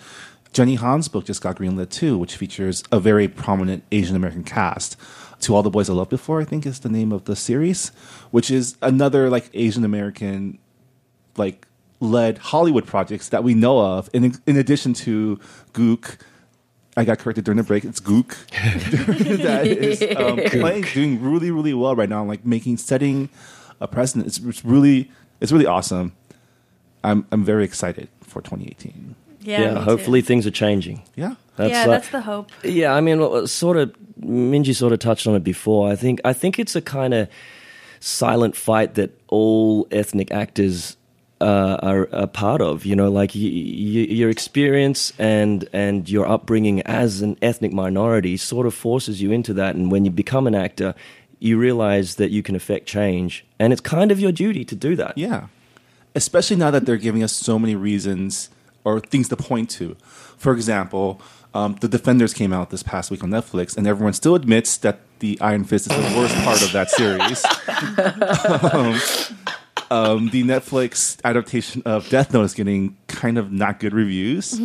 Jenny 0.53 0.75
Han's 0.75 1.07
book 1.07 1.25
just 1.25 1.41
got 1.41 1.57
greenlit 1.57 1.89
too, 1.89 2.19
which 2.19 2.35
features 2.35 2.83
a 2.91 2.99
very 2.99 3.27
prominent 3.27 3.83
Asian 3.91 4.15
American 4.15 4.43
cast. 4.43 4.95
To 5.41 5.55
All 5.55 5.63
the 5.63 5.69
Boys 5.69 5.89
I 5.89 5.93
Loved 5.93 6.09
Before, 6.09 6.41
I 6.41 6.43
think 6.43 6.65
is 6.65 6.81
the 6.81 6.89
name 6.89 7.13
of 7.13 7.23
the 7.23 7.35
series, 7.35 7.93
which 8.29 8.51
is 8.51 8.75
another 8.81 9.29
like 9.29 9.49
Asian 9.53 9.85
American 9.85 10.59
like 11.39 11.67
led 11.99 12.37
Hollywood 12.37 12.85
projects 12.85 13.29
that 13.29 13.43
we 13.43 13.53
know 13.53 13.79
of. 13.79 14.09
In 14.13 14.35
in 14.45 14.57
addition 14.57 14.93
to 14.95 15.39
Gook, 15.73 16.17
I 16.95 17.03
got 17.03 17.19
corrected 17.19 17.45
during 17.45 17.57
the 17.57 17.63
break. 17.63 17.83
It's 17.85 17.99
Gook 17.99 18.35
that 19.41 19.65
is 19.65 20.01
um, 20.17 20.37
playing, 20.59 20.83
doing 20.93 21.21
really 21.21 21.51
really 21.51 21.73
well 21.73 21.95
right 21.95 22.09
now. 22.09 22.23
Like 22.23 22.45
making 22.45 22.77
setting 22.77 23.29
a 23.81 23.87
precedent. 23.87 24.27
It's, 24.27 24.37
it's 24.39 24.63
really 24.63 25.09
it's 25.39 25.51
really 25.51 25.65
awesome. 25.65 26.13
I'm 27.03 27.25
I'm 27.31 27.43
very 27.43 27.63
excited 27.63 28.09
for 28.21 28.41
2018. 28.41 29.15
Yeah, 29.41 29.61
yeah, 29.61 29.67
me 29.69 29.73
too. 29.75 29.81
hopefully 29.81 30.21
things 30.21 30.45
are 30.45 30.51
changing. 30.51 31.01
Yeah. 31.15 31.35
That's 31.55 31.71
yeah, 31.71 31.83
uh, 31.83 31.87
that's 31.87 32.09
the 32.09 32.21
hope. 32.21 32.51
Yeah, 32.63 32.93
I 32.93 33.01
mean, 33.01 33.47
sort 33.47 33.77
of. 33.77 33.95
Minji 34.21 34.75
sort 34.75 34.91
of 34.91 34.99
touched 34.99 35.27
on 35.27 35.35
it 35.35 35.45
before. 35.45 35.89
I 35.89 35.95
think 35.95 36.19
I 36.25 36.33
think 36.33 36.59
it's 36.59 36.75
a 36.75 36.81
kind 36.81 37.13
of 37.13 37.29
silent 38.01 38.55
fight 38.55 38.95
that 38.95 39.11
all 39.27 39.87
ethnic 39.91 40.31
actors 40.31 40.97
uh, 41.41 41.77
are 41.81 42.03
a 42.11 42.27
part 42.27 42.61
of. 42.61 42.85
You 42.85 42.95
know, 42.95 43.09
like 43.09 43.31
y- 43.35 43.41
y- 43.41 44.09
your 44.09 44.29
experience 44.29 45.13
and 45.19 45.67
and 45.73 46.09
your 46.09 46.27
upbringing 46.27 46.81
as 46.81 47.21
an 47.21 47.37
ethnic 47.41 47.73
minority 47.73 48.37
sort 48.37 48.65
of 48.67 48.73
forces 48.73 49.21
you 49.21 49.31
into 49.31 49.53
that. 49.53 49.75
And 49.75 49.91
when 49.91 50.05
you 50.05 50.11
become 50.11 50.47
an 50.47 50.55
actor, 50.55 50.95
you 51.39 51.57
realize 51.57 52.15
that 52.15 52.31
you 52.31 52.43
can 52.43 52.55
affect 52.55 52.85
change, 52.87 53.45
and 53.59 53.71
it's 53.71 53.81
kind 53.81 54.11
of 54.11 54.19
your 54.19 54.31
duty 54.31 54.65
to 54.65 54.75
do 54.75 54.95
that. 54.95 55.17
Yeah. 55.17 55.47
Especially 56.15 56.57
now 56.57 56.71
that 56.71 56.85
they're 56.85 56.97
giving 56.97 57.23
us 57.23 57.31
so 57.31 57.59
many 57.59 57.75
reasons 57.75 58.49
or 58.83 58.99
things 58.99 59.29
to 59.29 59.35
point 59.37 59.69
to. 59.69 59.95
For 60.37 60.53
example, 60.53 61.21
um, 61.53 61.75
The 61.79 61.87
Defenders 61.87 62.33
came 62.33 62.51
out 62.51 62.71
this 62.71 62.83
past 62.83 63.11
week 63.11 63.23
on 63.23 63.29
Netflix, 63.29 63.77
and 63.77 63.85
everyone 63.87 64.13
still 64.13 64.35
admits 64.35 64.77
that 64.77 64.99
the 65.19 65.39
Iron 65.39 65.63
Fist 65.65 65.91
is 65.91 65.95
the 65.95 66.17
worst 66.17 66.35
part 66.43 66.61
of 66.61 66.71
that 66.71 66.89
series. 66.89 67.45
um, 68.73 68.99
um, 69.91 70.29
the 70.29 70.43
Netflix 70.43 71.19
adaptation 71.23 71.81
of 71.85 72.07
Death 72.09 72.33
Note 72.33 72.43
is 72.43 72.53
getting 72.53 72.97
kind 73.07 73.37
of 73.37 73.51
not 73.51 73.79
good 73.79 73.93
reviews. 73.93 74.59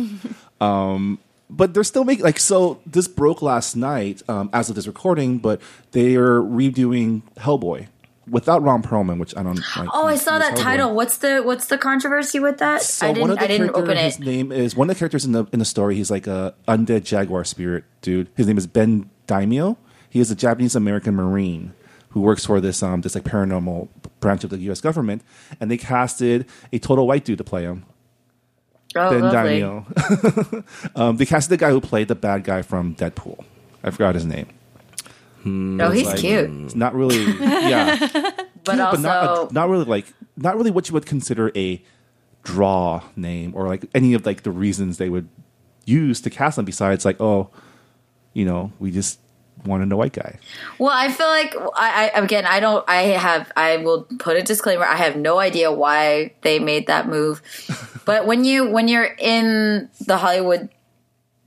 Um, 0.61 1.19
but 1.49 1.73
they're 1.73 1.83
still 1.83 2.03
making 2.03 2.23
like 2.25 2.39
so. 2.39 2.79
This 2.85 3.07
broke 3.07 3.41
last 3.41 3.75
night, 3.75 4.21
um, 4.27 4.49
as 4.53 4.69
of 4.69 4.75
this 4.75 4.87
recording, 4.87 5.37
but 5.37 5.61
they 5.91 6.15
are 6.15 6.41
redoing 6.41 7.21
Hellboy 7.37 7.87
without 8.27 8.63
Ron 8.63 8.81
Perlman, 8.81 9.19
which 9.19 9.35
I 9.37 9.43
don't. 9.43 9.55
like. 9.77 9.89
Oh, 9.93 10.07
I 10.07 10.15
saw 10.15 10.39
that 10.39 10.53
Hellboy. 10.53 10.61
title. 10.63 10.95
What's 10.95 11.17
the 11.17 11.41
what's 11.41 11.67
the 11.67 11.77
controversy 11.77 12.39
with 12.39 12.57
that? 12.59 12.81
So 12.81 13.07
I 13.07 13.09
one 13.11 13.15
didn't 13.15 13.31
of 13.31 13.37
the 13.37 13.43
I 13.43 13.47
didn't 13.47 13.69
open 13.75 13.97
His 13.97 14.17
it. 14.17 14.25
name 14.25 14.51
is 14.51 14.75
one 14.75 14.89
of 14.89 14.95
the 14.95 14.99
characters 14.99 15.25
in 15.25 15.33
the 15.33 15.45
in 15.53 15.59
the 15.59 15.65
story. 15.65 15.95
He's 15.95 16.09
like 16.09 16.25
a 16.27 16.55
undead 16.67 17.03
jaguar 17.03 17.43
spirit 17.43 17.83
dude. 18.01 18.29
His 18.35 18.47
name 18.47 18.57
is 18.57 18.65
Ben 18.67 19.09
Daimyo. 19.27 19.77
He 20.09 20.19
is 20.19 20.31
a 20.31 20.35
Japanese 20.35 20.75
American 20.75 21.13
Marine 21.15 21.73
who 22.15 22.21
works 22.21 22.45
for 22.45 22.61
this 22.61 22.81
um 22.81 23.01
this 23.01 23.13
like 23.13 23.25
paranormal 23.25 23.89
branch 24.21 24.45
of 24.45 24.49
the 24.49 24.57
U.S. 24.57 24.79
government, 24.79 25.21
and 25.59 25.69
they 25.69 25.77
casted 25.77 26.47
a 26.71 26.79
total 26.79 27.05
white 27.05 27.25
dude 27.25 27.37
to 27.39 27.43
play 27.43 27.63
him. 27.63 27.85
Oh, 28.95 29.09
Ben 29.09 29.21
lovely. 29.21 29.59
Daimyo. 29.59 30.63
um, 30.95 31.17
they 31.17 31.25
casted 31.25 31.51
the 31.51 31.57
guy 31.57 31.71
who 31.71 31.81
played 31.81 32.07
the 32.07 32.15
bad 32.15 32.45
guy 32.45 32.61
from 32.61 32.95
Deadpool. 32.95 33.43
I 33.83 33.91
forgot 33.91 34.15
his 34.15 34.25
name. 34.25 34.47
Oh, 35.45 35.91
he's 35.91 36.07
Like, 36.07 36.19
cute, 36.19 36.49
It's 36.63 36.73
not 36.73 36.95
really, 36.95 37.21
yeah, 37.39 37.97
but 37.99 38.71
cute, 38.71 38.79
also 38.79 38.95
but 38.95 38.99
not, 39.01 39.51
not 39.51 39.69
really 39.69 39.83
like 39.83 40.05
not 40.37 40.55
really 40.55 40.71
what 40.71 40.87
you 40.87 40.93
would 40.93 41.05
consider 41.05 41.51
a 41.53 41.83
draw 42.43 43.03
name 43.17 43.51
or 43.55 43.67
like 43.67 43.85
any 43.93 44.13
of 44.13 44.25
like 44.25 44.43
the 44.43 44.51
reasons 44.51 44.99
they 44.99 45.09
would 45.09 45.27
use 45.85 46.21
to 46.21 46.29
cast 46.29 46.57
him. 46.57 46.63
Besides, 46.63 47.03
like, 47.03 47.19
oh, 47.19 47.49
you 48.33 48.45
know, 48.45 48.71
we 48.79 48.89
just 48.89 49.19
wanted 49.65 49.91
a 49.91 49.97
white 49.97 50.13
guy. 50.13 50.39
Well, 50.79 50.93
I 50.93 51.11
feel 51.11 51.27
like 51.27 51.55
I, 51.75 52.11
I 52.13 52.21
again 52.21 52.45
I 52.45 52.59
don't 52.59 52.83
I 52.87 53.03
have 53.03 53.51
I 53.55 53.77
will 53.77 54.03
put 54.19 54.37
a 54.37 54.43
disclaimer. 54.43 54.85
I 54.85 54.95
have 54.95 55.15
no 55.15 55.39
idea 55.39 55.71
why 55.71 56.33
they 56.41 56.59
made 56.59 56.87
that 56.87 57.07
move. 57.07 57.41
but 58.05 58.25
when 58.25 58.43
you 58.43 58.69
when 58.69 58.87
you're 58.87 59.15
in 59.17 59.89
the 60.05 60.17
Hollywood 60.17 60.69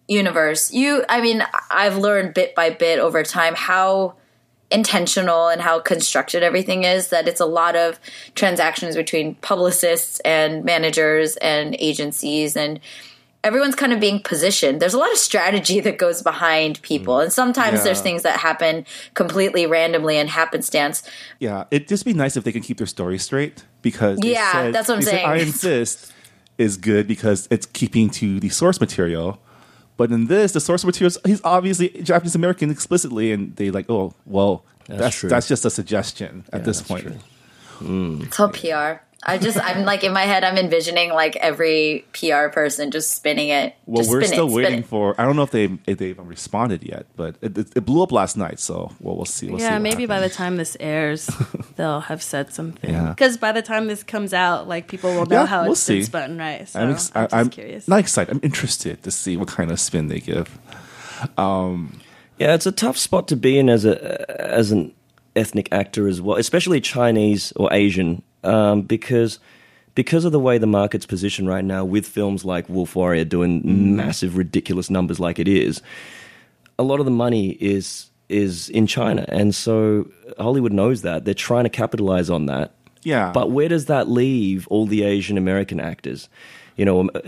universe, 0.07 0.73
you 0.73 1.05
I 1.09 1.21
mean 1.21 1.45
I've 1.71 1.97
learned 1.97 2.35
bit 2.35 2.55
by 2.55 2.71
bit 2.71 2.99
over 2.99 3.23
time 3.23 3.55
how 3.55 4.17
intentional 4.71 5.49
and 5.49 5.63
how 5.63 5.81
constructed 5.81 6.43
everything 6.43 6.85
is 6.85 7.09
that 7.09 7.27
it's 7.27 7.41
a 7.41 7.47
lot 7.47 7.75
of 7.75 7.99
transactions 8.35 8.97
between 8.97 9.35
publicists 9.37 10.21
and 10.21 10.65
managers 10.65 11.37
and 11.37 11.75
agencies 11.79 12.55
and 12.55 12.79
everyone's 13.45 13.75
kind 13.75 13.93
of 13.93 14.01
being 14.01 14.21
positioned. 14.21 14.81
There's 14.81 14.95
a 14.95 14.99
lot 14.99 15.11
of 15.13 15.19
strategy 15.19 15.81
that 15.87 15.99
goes 15.99 16.23
behind 16.23 16.81
people, 16.83 17.15
mm. 17.17 17.25
and 17.25 17.33
sometimes 17.33 17.79
Yeah. 17.79 17.85
there's 17.85 18.01
things 18.01 18.23
that 18.23 18.39
happen 18.41 18.85
completely 19.15 19.67
randomly 19.67 20.17
and 20.19 20.29
happenstance. 20.29 21.03
Yeah, 21.39 21.65
it'd 21.71 21.89
just 21.89 22.05
be 22.05 22.13
nice 22.15 22.37
if 22.37 22.45
they 22.45 22.53
could 22.53 22.65
keep 22.65 22.79
their 22.79 22.87
story 22.87 23.19
straight 23.19 23.65
because 23.83 24.19
they 24.19 24.33
Yeah, 24.33 24.53
said- 24.53 24.75
that's 24.75 24.89
what 24.89 24.95
I'm 24.95 25.01
they 25.01 25.07
said 25.07 25.17
saying. 25.17 25.27
Iron 25.41 25.53
Fist 25.53 26.13
is 26.59 26.77
good 26.77 27.07
because 27.07 27.47
it's 27.51 27.67
keeping 27.67 28.11
to 28.11 28.41
the 28.41 28.49
source 28.49 28.81
material. 28.81 29.39
But 29.97 30.11
in 30.13 30.27
this, 30.27 30.53
the 30.53 30.61
source 30.61 30.85
material, 30.85 31.09
is- 31.09 31.19
he's 31.25 31.41
obviously 31.45 31.89
Japanese 32.03 32.35
American 32.35 32.71
explicitly, 32.71 33.33
and 33.33 33.55
they 33.57 33.71
like, 33.71 33.87
oh, 33.89 34.15
well, 34.27 34.65
that's 34.87 35.01
that's, 35.01 35.17
true. 35.17 35.31
just 35.31 35.65
a 35.65 35.71
suggestion 35.71 36.45
at 36.53 36.65
this 36.65 36.79
that's 36.79 36.89
point. 36.89 37.05
true. 37.05 38.21
It's 38.23 38.41
all 38.41 38.49
PR. 38.49 39.03
I 39.25 39.37
just, 39.37 39.59
I'm 39.59 39.85
like 39.85 40.05
in 40.05 40.13
my 40.13 40.23
head, 40.23 40.45
I'm 40.45 40.57
envisioning 40.57 41.11
like 41.13 41.35
every 41.37 42.05
PR 42.13 42.49
person 42.53 42.93
just 42.93 43.17
spinning 43.17 43.49
it. 43.49 43.75
Well, 43.85 44.03
Just 44.03 44.11
we're 44.11 44.21
spin 44.23 44.33
it, 44.33 44.37
still 44.37 44.49
spin 44.49 44.63
waiting 44.63 44.83
for. 44.85 45.21
I 45.21 45.25
don't 45.25 45.35
know 45.35 45.43
if 45.43 45.51
they 45.51 45.65
if 45.89 45.99
they 45.99 46.11
even 46.11 46.27
responded 46.29 46.85
yet, 46.85 47.07
but 47.17 47.35
it, 47.43 47.59
it, 47.59 47.77
it 47.77 47.81
blew 47.85 48.03
up 48.05 48.13
last 48.13 48.37
night. 48.37 48.61
So 48.61 48.93
well, 49.01 49.17
we'll 49.17 49.25
see. 49.25 49.49
We'll 49.51 49.61
yeah, 49.61 49.73
what 49.73 49.83
maybe 49.83 50.07
by 50.07 50.21
the 50.21 50.29
time 50.29 50.57
this 50.57 50.77
airs, 50.79 51.29
they'll 51.77 52.01
have 52.03 52.23
said 52.23 52.53
something. 52.53 52.89
Yeah. 52.89 53.09
Because 53.11 53.37
by 53.37 53.51
the 53.51 53.61
time 53.61 53.89
this 53.89 54.05
comes 54.05 54.33
out, 54.33 54.69
like 54.69 54.87
people 54.87 55.11
will 55.13 55.27
know 55.27 55.41
Yeah, 55.41 55.47
how 55.47 55.63
we'll 55.65 55.73
it's 55.73 55.87
been 55.87 55.97
see. 56.03 56.05
spun, 56.05 56.39
right? 56.39 56.69
So 56.69 56.79
I'm, 56.81 56.89
I'm, 56.89 56.95
just 56.95 57.17
I, 57.17 57.29
am 57.41 57.51
curious. 57.51 57.89
not 57.89 57.99
excited. 57.99 58.33
I'm 58.33 58.41
interested 58.45 59.03
to 59.03 59.11
see 59.11 59.37
what 59.37 59.49
kind 59.49 59.73
of 59.73 59.81
spin 59.81 60.07
they 60.07 60.21
give. 60.21 60.57
Um, 61.37 62.01
Yeah, 62.39 62.55
it's 62.55 62.67
a 62.67 62.73
tough 62.73 62.97
spot 62.97 63.27
to 63.29 63.37
be 63.37 63.59
in 63.59 63.69
as 63.69 63.85
a 63.85 64.41
as 64.41 64.71
an 64.71 64.95
ethnic 65.35 65.69
actor 65.73 66.07
as 66.07 66.21
well, 66.21 66.37
especially 66.37 66.81
Chinese 66.81 67.53
or 67.57 67.69
Asian, 67.73 68.23
um, 68.45 68.83
because 68.83 69.39
because 69.95 70.25
of 70.25 70.31
the 70.31 70.39
way 70.39 70.59
the 70.59 70.67
market's 70.67 71.07
positioned 71.07 71.49
right 71.49 71.65
now, 71.65 71.85
with 71.85 72.07
films 72.07 72.45
like 72.45 72.69
Wolf 72.69 72.95
Warrior 72.95 73.25
doing 73.25 73.97
massive, 73.97 74.37
ridiculous 74.37 74.91
numbers 74.91 75.19
like 75.19 75.41
it 75.41 75.49
is, 75.49 75.83
a 76.79 76.85
lot 76.85 77.01
of 77.01 77.05
the 77.05 77.11
money 77.11 77.51
is 77.51 78.11
is 78.29 78.69
in 78.69 78.87
China, 78.87 79.25
and 79.29 79.55
so 79.55 80.09
Hollywood 80.39 80.73
knows 80.73 81.03
that 81.03 81.25
they're 81.25 81.35
trying 81.35 81.65
to 81.65 81.71
capitalize 81.71 82.31
on 82.31 82.47
that. 82.47 82.75
Yeah, 83.03 83.33
But 83.33 83.51
where 83.51 83.69
does 83.69 83.87
that 83.87 84.09
leave 84.09 84.69
all 84.69 84.87
the 84.87 85.03
Asian 85.03 85.39
American 85.39 85.81
actors? 85.81 86.29
You 86.77 86.85
know, 86.85 87.01
um, 87.01 87.11
uh, 87.15 87.21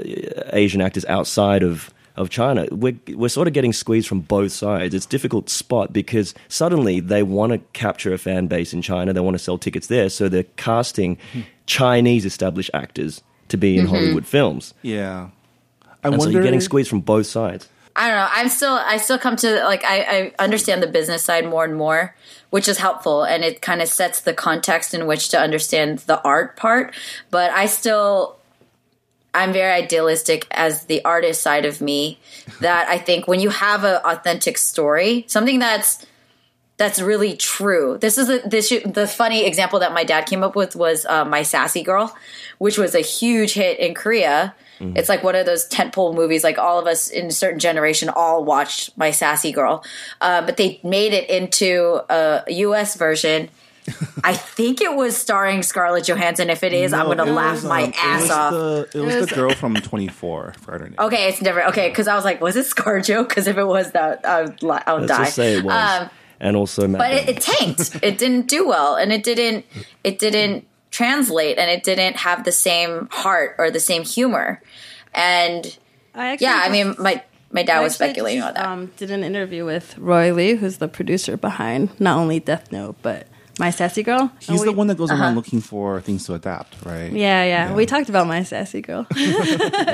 Asian 0.53 0.81
actors 0.81 1.05
outside 1.07 1.63
of, 1.63 1.93
of 2.21 2.29
China. 2.31 2.67
We're, 2.71 2.99
we're 3.09 3.29
sort 3.29 3.49
of 3.49 3.55
getting 3.55 3.73
squeezed 3.73 4.07
from 4.07 4.21
both 4.21 4.53
sides. 4.53 4.95
It's 4.95 5.07
a 5.07 5.09
difficult 5.09 5.49
spot 5.49 5.93
because 5.93 6.35
suddenly 6.49 7.01
they 7.01 7.23
want 7.23 7.53
to 7.53 7.59
capture 7.73 8.13
a 8.13 8.19
fan 8.19 8.47
base 8.47 8.75
in 8.75 8.83
China. 8.83 9.13
They 9.13 9.21
want 9.21 9.35
to 9.35 9.43
sell 9.43 9.57
tickets 9.57 9.87
there. 9.87 10.11
So 10.11 10.29
they're 10.29 10.45
casting 10.57 11.17
hmm. 11.33 11.41
Chinese 11.67 12.25
established 12.25 12.71
actors 12.75 13.23
to 13.49 13.57
be 13.57 13.77
in 13.79 13.87
mm-hmm. 13.87 13.95
Hollywood 13.95 14.27
films. 14.27 14.75
yeah. 14.83 15.31
I 16.03 16.09
And 16.09 16.23
so 16.23 16.29
you're 16.29 16.43
getting 16.43 16.61
squeezed 16.61 16.89
from 16.89 17.01
both 17.01 17.27
sides. 17.27 17.69
I 17.97 18.09
don't 18.09 18.17
know. 18.17 18.29
I'm 18.31 18.49
still, 18.49 18.75
I 18.75 18.97
still 18.97 19.19
come 19.19 19.37
to 19.37 19.63
like, 19.65 19.85
I, 19.85 20.33
I 20.39 20.45
understand 20.45 20.83
the 20.83 20.87
business 20.87 21.23
side 21.23 21.47
more 21.47 21.65
and 21.65 21.77
more, 21.77 22.15
which 22.49 22.69
is 22.69 22.79
helpful, 22.79 23.25
and 23.25 23.45
it 23.45 23.61
kind 23.61 23.83
of 23.83 23.89
sets 23.89 24.23
the 24.23 24.33
context 24.33 24.95
in 24.95 25.07
which 25.07 25.29
to 25.31 25.39
understand 25.39 25.99
the 26.01 26.23
art 26.23 26.57
part. 26.57 26.95
But 27.31 27.51
I 27.51 27.67
still, 27.67 28.39
I'm 29.33 29.53
very 29.53 29.73
idealistic 29.73 30.47
as 30.51 30.87
the 30.87 31.05
artist 31.05 31.43
side 31.43 31.65
of 31.65 31.81
me. 31.81 32.19
That 32.61 32.89
I 32.89 32.99
think 32.99 33.29
when 33.29 33.41
you 33.41 33.51
have 33.51 33.85
an 33.85 34.01
authentic 34.05 34.59
story, 34.59 35.25
something 35.29 35.59
that's 35.59 36.05
that's 36.77 37.01
really 37.01 37.37
true. 37.37 37.99
This 38.01 38.17
is 38.17 38.31
a, 38.31 38.39
this 38.39 38.71
the 38.87 39.07
funny 39.07 39.45
example 39.45 39.81
that 39.81 39.93
my 39.93 40.03
dad 40.03 40.27
came 40.27 40.43
up 40.43 40.57
with 40.57 40.75
was 40.75 41.05
uh, 41.07 41.25
my 41.25 41.43
sassy 41.43 41.83
girl, 41.83 42.17
which 42.59 42.79
was 42.79 42.95
a 42.95 43.01
huge 43.01 43.53
hit 43.53 43.79
in 43.79 43.95
Korea. 43.95 44.55
It's 44.81 45.11
like 45.11 45.23
one 45.23 45.35
of 45.35 45.45
those 45.45 45.69
tentpole 45.69 46.15
movies. 46.15 46.43
Like 46.43 46.57
all 46.57 46.79
of 46.79 46.87
us 46.87 47.11
in 47.11 47.27
a 47.27 47.33
certain 47.33 47.59
generation 47.59 48.09
all 48.09 48.45
watched 48.45 48.97
my 48.97 49.11
sassy 49.11 49.53
girl, 49.53 49.85
uh, 50.23 50.41
but 50.47 50.57
they 50.57 50.81
made 50.83 51.13
it 51.13 51.29
into 51.29 52.01
a 52.09 52.45
U.S. 52.49 52.95
version. 52.97 53.51
I 54.23 54.35
think 54.35 54.81
it 54.81 54.95
was 54.95 55.17
starring 55.17 55.63
Scarlett 55.63 56.07
Johansson. 56.07 56.51
If 56.51 56.63
it 56.63 56.73
is, 56.73 56.93
I'm 56.93 57.09
No, 57.09 57.15
going 57.15 57.27
to 57.29 57.33
laugh 57.33 57.55
was, 57.55 57.65
my 57.65 57.85
um, 57.85 57.93
ass 57.97 58.25
it 58.25 58.31
off. 58.31 58.53
The, 58.53 58.89
it 58.95 59.01
was 59.01 59.29
the 59.29 59.35
girl 59.35 59.51
from 59.55 59.75
24. 59.75 60.55
I 60.55 60.59
forgot 60.59 60.81
her. 60.81 61.05
Okay, 61.07 61.29
it's 61.29 61.41
different. 61.41 61.69
Okay, 61.71 61.89
because 61.89 62.07
I 62.09 62.15
was 62.15 62.25
like, 62.25 62.41
was 62.41 62.57
it 62.57 62.67
ScarJo? 62.67 63.27
Because 63.29 63.47
if 63.47 63.57
it 63.57 63.65
was, 63.65 63.93
that 63.93 64.25
I 64.27 64.43
would, 64.43 64.63
I 64.63 64.93
would 64.93 65.03
Let's 65.03 65.13
die. 65.13 65.25
just 65.25 65.37
say 65.37 65.55
it 65.59 65.65
was. 65.65 66.01
Um, 66.03 66.11
and 66.41 66.57
also 66.57 66.89
Matt 66.89 66.99
but 66.99 67.13
it, 67.13 67.37
it 67.37 67.41
tanked. 67.43 68.03
it 68.03 68.17
didn't 68.19 68.49
do 68.49 68.67
well, 68.67 68.97
and 68.97 69.13
it 69.13 69.23
didn't. 69.23 69.67
It 70.03 70.19
didn't 70.19 70.67
translate, 70.91 71.59
and 71.59 71.71
it 71.71 71.83
didn't 71.83 72.17
have 72.17 72.45
the 72.45 72.53
same 72.53 73.09
heart 73.11 73.57
or 73.59 73.71
the 73.71 73.81
same 73.81 74.05
humor. 74.05 74.63
And 75.15 75.77
I 76.15 76.29
actually 76.33 76.47
yeah, 76.47 76.63
I 76.65 76.69
mean, 76.71 76.95
my 76.99 77.23
my 77.53 77.63
dad 77.63 77.79
I 77.79 77.83
was 77.83 77.95
speculating 77.95 78.41
just, 78.41 78.49
on 78.49 78.55
that. 78.55 78.67
Um, 78.67 78.87
did 78.97 79.11
an 79.11 79.23
interview 79.23 79.65
with 79.65 79.99
Roy 79.99 80.33
Lee, 80.33 80.55
who's 80.55 80.79
the 80.79 80.89
producer 80.89 81.37
behind 81.37 81.99
not 82.01 82.19
only 82.19 82.41
Death 82.41 82.73
Note 82.73 82.97
but 83.03 83.27
My 83.61 83.71
Sassy 83.71 84.03
Girl. 84.03 84.31
He's 84.41 84.49
And 84.49 84.69
the 84.69 84.73
one 84.73 84.87
that 84.89 84.97
goes 84.99 85.11
Uh-huh. 85.11 85.23
around 85.23 85.35
looking 85.37 85.61
for 85.61 86.01
things 86.01 86.25
to 86.27 86.35
adapt, 86.35 86.75
right? 86.85 87.13
Yeah, 87.13 87.45
yeah, 87.45 87.75
We 87.75 87.87
talked 87.87 88.09
about 88.09 88.27
My 88.27 88.43
Sassy 88.43 88.81
Girl. 88.81 89.05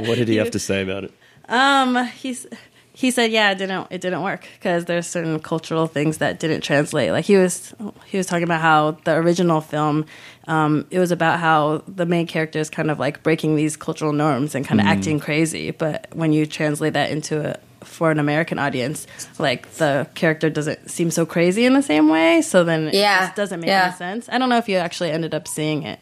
what 0.09 0.17
did 0.17 0.29
he 0.29 0.37
have 0.37 0.53
to 0.53 0.59
say 0.71 0.83
about 0.83 1.05
it? 1.05 1.13
Um, 1.49 2.07
he's 2.23 2.47
he 2.93 3.11
said, 3.11 3.31
yeah, 3.31 3.51
it 3.51 3.59
didn't 3.59 3.89
it 3.91 4.01
didn't 4.01 4.23
work 4.23 4.47
because 4.55 4.87
there's 4.87 5.07
certain 5.07 5.39
cultural 5.39 5.87
things 5.87 6.17
that 6.19 6.39
didn't 6.41 6.63
translate. 6.63 7.11
Like 7.13 7.27
he 7.27 7.37
was 7.37 7.75
he 8.07 8.17
was 8.17 8.27
talking 8.27 8.45
about 8.45 8.63
how 8.63 8.93
the 9.05 9.13
original 9.17 9.61
film, 9.61 10.07
um, 10.49 10.87
it 10.91 10.99
was 10.99 11.11
about 11.13 11.39
how 11.39 11.83
the 11.87 12.07
main 12.07 12.27
character 12.27 12.59
is 12.59 12.71
kind 12.71 12.91
of 12.91 12.99
like 12.99 13.23
breaking 13.23 13.55
these 13.57 13.77
cultural 13.77 14.13
norms 14.15 14.55
and 14.55 14.67
kind 14.67 14.81
of 14.81 14.87
acting 14.87 15.21
crazy. 15.21 15.73
But 15.73 16.07
when 16.15 16.33
you 16.33 16.47
translate 16.47 16.95
that 16.95 17.11
into 17.11 17.51
a 17.51 17.57
for 17.87 18.11
an 18.11 18.19
American 18.19 18.59
audience, 18.59 19.07
like 19.39 19.71
the 19.75 20.09
character 20.15 20.51
doesn't 20.51 20.91
seem 20.91 21.11
so 21.11 21.25
crazy 21.25 21.65
in 21.65 21.73
the 21.73 21.83
same 21.83 22.09
way. 22.09 22.43
So 22.43 22.65
then 22.65 22.91
Yeah, 22.93 23.19
it 23.19 23.27
just 23.27 23.37
doesn't 23.37 23.61
make 23.61 23.69
yeah. 23.69 23.87
any 23.87 23.97
sense. 23.97 24.29
I 24.31 24.39
don't 24.39 24.49
know 24.49 24.59
if 24.59 24.69
you 24.69 24.77
actually 24.77 25.11
ended 25.11 25.35
up 25.35 25.49
seeing 25.49 25.83
it. 25.83 26.01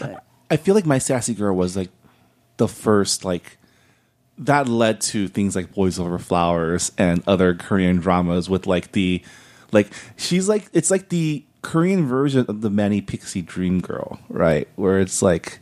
But 0.00 0.24
I 0.50 0.56
feel 0.56 0.74
like 0.74 0.86
my 0.86 0.98
sassy 0.98 1.34
girl 1.34 1.54
was 1.54 1.76
like 1.76 1.90
the 2.56 2.68
first 2.68 3.24
like 3.24 3.58
that 4.38 4.68
led 4.68 5.00
to 5.00 5.28
things 5.28 5.54
like 5.54 5.72
Boys 5.74 5.98
Over 5.98 6.18
Flowers 6.18 6.92
and 6.98 7.22
other 7.26 7.54
Korean 7.54 7.96
dramas 7.96 8.50
with 8.50 8.66
like 8.66 8.92
the 8.92 9.22
like 9.70 9.92
she's 10.16 10.48
like 10.48 10.68
it's 10.72 10.90
like 10.90 11.08
the 11.08 11.44
Korean 11.62 12.06
version 12.06 12.44
of 12.48 12.60
the 12.60 12.70
Manic 12.70 13.06
Pixie 13.06 13.42
Dream 13.42 13.80
Girl, 13.80 14.18
right? 14.28 14.68
Where 14.74 14.98
it's 14.98 15.22
like 15.22 15.60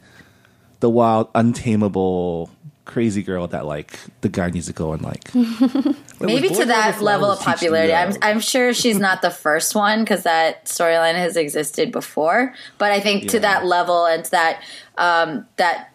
the 0.80 0.88
wild, 0.88 1.28
untamable, 1.34 2.50
crazy 2.90 3.22
girl 3.22 3.46
that 3.46 3.66
like 3.66 3.98
the 4.20 4.28
guy 4.28 4.50
needs 4.50 4.66
to 4.66 4.72
go 4.72 4.92
and 4.92 5.02
like. 5.02 5.32
Maybe 6.20 6.48
Boys 6.48 6.58
to 6.58 6.64
that 6.66 7.00
level 7.00 7.30
of 7.30 7.40
popularity. 7.40 7.94
I'm 7.94 8.14
I'm 8.20 8.40
sure 8.40 8.74
she's 8.74 8.98
not 8.98 9.22
the 9.22 9.30
first 9.30 9.74
one 9.74 10.02
because 10.02 10.24
that 10.24 10.64
storyline 10.64 11.14
has 11.14 11.36
existed 11.36 11.92
before. 11.92 12.52
But 12.78 12.90
I 12.90 13.00
think 13.00 13.30
to 13.30 13.40
that 13.40 13.64
level 13.64 14.06
and 14.06 14.24
to 14.24 14.30
that 14.32 14.62
um, 14.98 15.46
that 15.56 15.92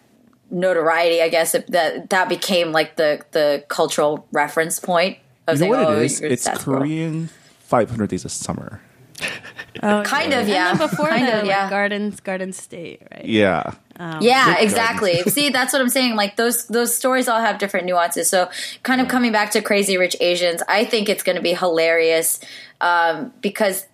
notoriety, 0.50 1.20
I 1.20 1.28
guess 1.28 1.54
it, 1.54 1.70
that 1.70 2.10
that 2.10 2.28
became 2.28 2.72
like 2.72 2.96
the 2.96 3.22
the 3.32 3.64
cultural 3.68 4.26
reference 4.32 4.80
point 4.80 5.18
of 5.46 5.60
You 5.60 5.66
know 5.66 5.72
saying, 5.74 5.84
what 5.86 5.96
"Oh, 5.96 6.00
it 6.00 6.04
is? 6.06 6.20
It's. 6.20 6.48
Korean 6.64 7.28
500 7.66 8.08
Days 8.08 8.24
of 8.24 8.32
Summer. 8.32 8.80
Kind 9.80 10.32
of, 10.32 10.48
yeah. 10.48 10.70
and 10.70 10.80
then 10.80 10.88
before 10.88 11.08
kind 11.08 11.26
that, 11.26 11.42
of, 11.42 11.46
like. 11.46 11.70
Gardens 11.70 12.20
Garden 12.20 12.52
State, 12.52 13.02
right? 13.12 13.24
Yeah. 13.26 13.74
Yeah, 14.20 14.58
exactly. 14.58 15.22
See, 15.26 15.50
that's 15.50 15.72
what 15.72 15.82
I'm 15.82 15.88
saying. 15.88 16.16
Like 16.16 16.36
those 16.36 16.66
those 16.66 16.96
stories 16.96 17.28
all 17.28 17.40
have 17.40 17.58
different 17.58 17.86
nuances. 17.86 18.28
So, 18.28 18.50
kind 18.82 19.00
of 19.00 19.08
coming 19.08 19.32
back 19.32 19.50
to 19.52 19.62
Crazy 19.62 19.96
Rich 19.96 20.16
Asians, 20.20 20.62
I 20.68 20.84
think 20.84 21.08
it's 21.08 21.22
going 21.22 21.36
to 21.36 21.42
be 21.42 21.54
hilarious 21.54 22.40
um, 22.80 23.32
because 23.40 23.86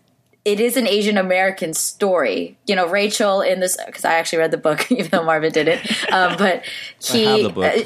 it 0.44 0.58
is 0.58 0.76
an 0.76 0.86
Asian 0.86 1.16
American 1.18 1.72
story. 1.74 2.56
You 2.66 2.74
know, 2.74 2.88
Rachel 2.88 3.40
in 3.40 3.60
this 3.60 3.76
because 3.84 4.04
I 4.04 4.14
actually 4.14 4.38
read 4.38 4.50
the 4.50 4.58
book, 4.58 4.90
even 4.90 5.08
though 5.10 5.24
Marvin 5.24 5.52
didn't. 5.52 6.12
Um, 6.12 6.36
but 6.36 6.64
he. 7.00 7.24
have 7.24 7.42
the 7.42 7.48
book. 7.50 7.76
uh, 7.76 7.82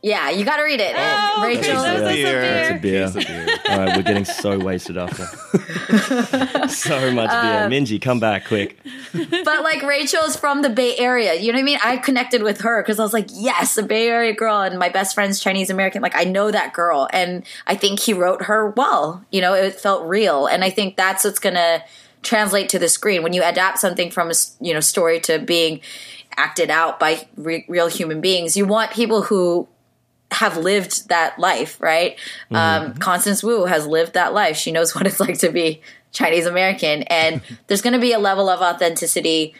Yeah, 0.00 0.30
you 0.30 0.44
got 0.44 0.58
to 0.58 0.62
read 0.62 0.80
it. 0.80 0.94
And 0.94 1.32
Oh, 1.38 1.42
Rachel, 1.42 1.62
Rachel. 1.62 1.82
That's 1.82 2.00
a 2.00 2.14
beer. 2.14 2.40
It's 2.42 2.70
a 2.70 2.78
beer. 2.80 3.06
Case 3.06 3.16
of 3.16 3.26
beer. 3.26 3.56
All 3.68 3.78
right, 3.80 3.96
we're 3.96 4.02
getting 4.04 4.24
so 4.24 4.56
wasted 4.58 4.96
after. 4.96 5.24
so 6.68 7.10
much 7.12 7.30
beer. 7.30 7.64
Uh, 7.64 7.68
Minji, 7.68 8.00
come 8.00 8.20
back 8.20 8.46
quick. 8.46 8.78
but 9.12 9.62
like 9.64 9.82
Rachel's 9.82 10.36
from 10.36 10.62
the 10.62 10.68
Bay 10.70 10.96
Area. 10.96 11.34
You 11.34 11.52
know 11.52 11.56
what 11.56 11.62
I 11.62 11.64
mean? 11.64 11.78
I 11.82 11.96
connected 11.96 12.42
with 12.42 12.60
her 12.60 12.80
because 12.82 13.00
I 13.00 13.02
was 13.02 13.12
like, 13.12 13.26
yes, 13.32 13.76
a 13.76 13.82
Bay 13.82 14.08
Area 14.08 14.32
girl, 14.34 14.60
and 14.60 14.78
my 14.78 14.88
best 14.88 15.14
friend's 15.14 15.40
Chinese 15.40 15.70
American. 15.70 16.00
Like 16.00 16.14
I 16.16 16.24
know 16.24 16.50
that 16.50 16.72
girl, 16.72 17.08
and 17.12 17.44
I 17.66 17.74
think 17.74 17.98
he 18.00 18.12
wrote 18.12 18.42
her 18.42 18.70
well. 18.70 19.24
You 19.32 19.40
know, 19.40 19.54
it 19.54 19.74
felt 19.74 20.06
real, 20.06 20.46
and 20.46 20.62
I 20.62 20.70
think 20.70 20.96
that's 20.96 21.24
what's 21.24 21.38
gonna 21.40 21.82
translate 22.22 22.68
to 22.70 22.78
the 22.78 22.88
screen 22.88 23.22
when 23.22 23.32
you 23.32 23.42
adapt 23.42 23.78
something 23.78 24.10
from 24.10 24.30
a 24.30 24.34
you 24.60 24.74
know 24.74 24.80
story 24.80 25.18
to 25.20 25.38
being 25.40 25.80
acted 26.36 26.70
out 26.70 27.00
by 27.00 27.26
re- 27.36 27.64
real 27.68 27.88
human 27.88 28.20
beings. 28.20 28.56
You 28.56 28.64
want 28.64 28.92
people 28.92 29.22
who 29.22 29.66
have 30.30 30.56
lived 30.56 31.08
that 31.08 31.38
life, 31.38 31.80
right? 31.80 32.18
Um, 32.50 32.94
Constance 32.94 33.42
Wu 33.42 33.64
has 33.64 33.86
lived 33.86 34.14
that 34.14 34.34
life. 34.34 34.56
She 34.56 34.72
knows 34.72 34.94
what 34.94 35.06
it's 35.06 35.20
like 35.20 35.38
to 35.38 35.50
be 35.50 35.80
Chinese 36.12 36.46
American. 36.46 37.02
And 37.04 37.40
there's 37.66 37.82
going 37.82 37.94
to 37.94 37.98
be 37.98 38.12
a 38.12 38.18
level 38.18 38.48
of 38.48 38.60
authenticity 38.60 39.54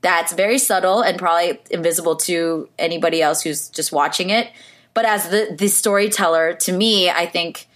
that's 0.00 0.34
very 0.34 0.58
subtle 0.58 1.00
and 1.00 1.18
probably 1.18 1.58
invisible 1.70 2.14
to 2.14 2.68
anybody 2.78 3.22
else 3.22 3.42
who's 3.42 3.70
just 3.70 3.90
watching 3.90 4.28
it. 4.28 4.50
But 4.92 5.06
as 5.06 5.30
the, 5.30 5.56
the 5.58 5.68
storyteller, 5.68 6.54
to 6.54 6.72
me, 6.72 7.08
I 7.08 7.26
think 7.26 7.66